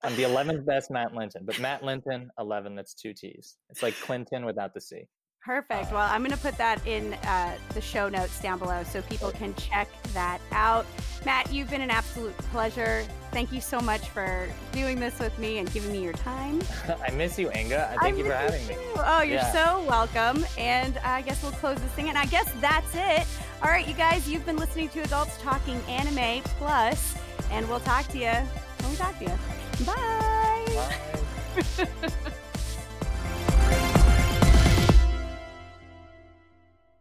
I'm 0.02 0.14
the 0.16 0.24
11th 0.24 0.66
best 0.66 0.90
Matt 0.90 1.14
Linton, 1.14 1.44
but 1.46 1.58
Matt 1.58 1.82
Linton 1.82 2.30
11, 2.38 2.74
that's 2.74 2.94
two 2.94 3.14
T's. 3.14 3.56
It's 3.70 3.82
like 3.82 3.94
Clinton 4.00 4.44
without 4.44 4.74
the 4.74 4.80
C. 4.80 5.04
Perfect. 5.44 5.90
Well, 5.90 6.08
I'm 6.08 6.20
going 6.20 6.36
to 6.36 6.40
put 6.40 6.56
that 6.58 6.86
in 6.86 7.14
uh, 7.14 7.56
the 7.74 7.80
show 7.80 8.08
notes 8.08 8.40
down 8.40 8.60
below 8.60 8.84
so 8.84 9.02
people 9.02 9.32
can 9.32 9.54
check 9.54 9.88
that 10.12 10.40
out. 10.52 10.86
Matt, 11.24 11.52
you've 11.52 11.68
been 11.68 11.80
an 11.80 11.90
absolute 11.90 12.36
pleasure. 12.38 13.04
Thank 13.32 13.50
you 13.50 13.60
so 13.60 13.80
much 13.80 14.08
for 14.08 14.48
doing 14.70 15.00
this 15.00 15.18
with 15.18 15.36
me 15.40 15.58
and 15.58 15.72
giving 15.72 15.90
me 15.90 16.00
your 16.00 16.12
time. 16.12 16.60
I 17.08 17.10
miss 17.12 17.38
you, 17.40 17.50
Inga. 17.50 17.96
Thank 18.00 18.14
I 18.14 18.18
you 18.18 18.24
for 18.24 18.34
having 18.34 18.62
you. 18.62 18.68
me. 18.68 18.76
Oh, 18.98 19.22
you're 19.22 19.36
yeah. 19.36 19.52
so 19.52 19.84
welcome. 19.88 20.44
And 20.58 20.96
I 20.98 21.22
guess 21.22 21.42
we'll 21.42 21.52
close 21.52 21.80
this 21.80 21.90
thing. 21.92 22.08
And 22.08 22.18
I 22.18 22.26
guess 22.26 22.52
that's 22.60 22.94
it. 22.94 23.26
All 23.62 23.68
right, 23.68 23.86
you 23.86 23.94
guys, 23.94 24.28
you've 24.28 24.44
been 24.44 24.56
listening 24.56 24.88
to 24.88 25.02
Adults 25.02 25.40
Talking 25.40 25.80
Anime 25.88 26.42
Plus, 26.58 27.14
and 27.52 27.68
we'll 27.68 27.78
talk 27.78 28.08
to 28.08 28.18
you 28.18 28.32
when 28.80 28.90
we 28.90 28.96
talk 28.96 29.16
to 29.20 29.24
you. 29.24 29.86
Bye. 29.86 30.84
Bye. 31.78 32.32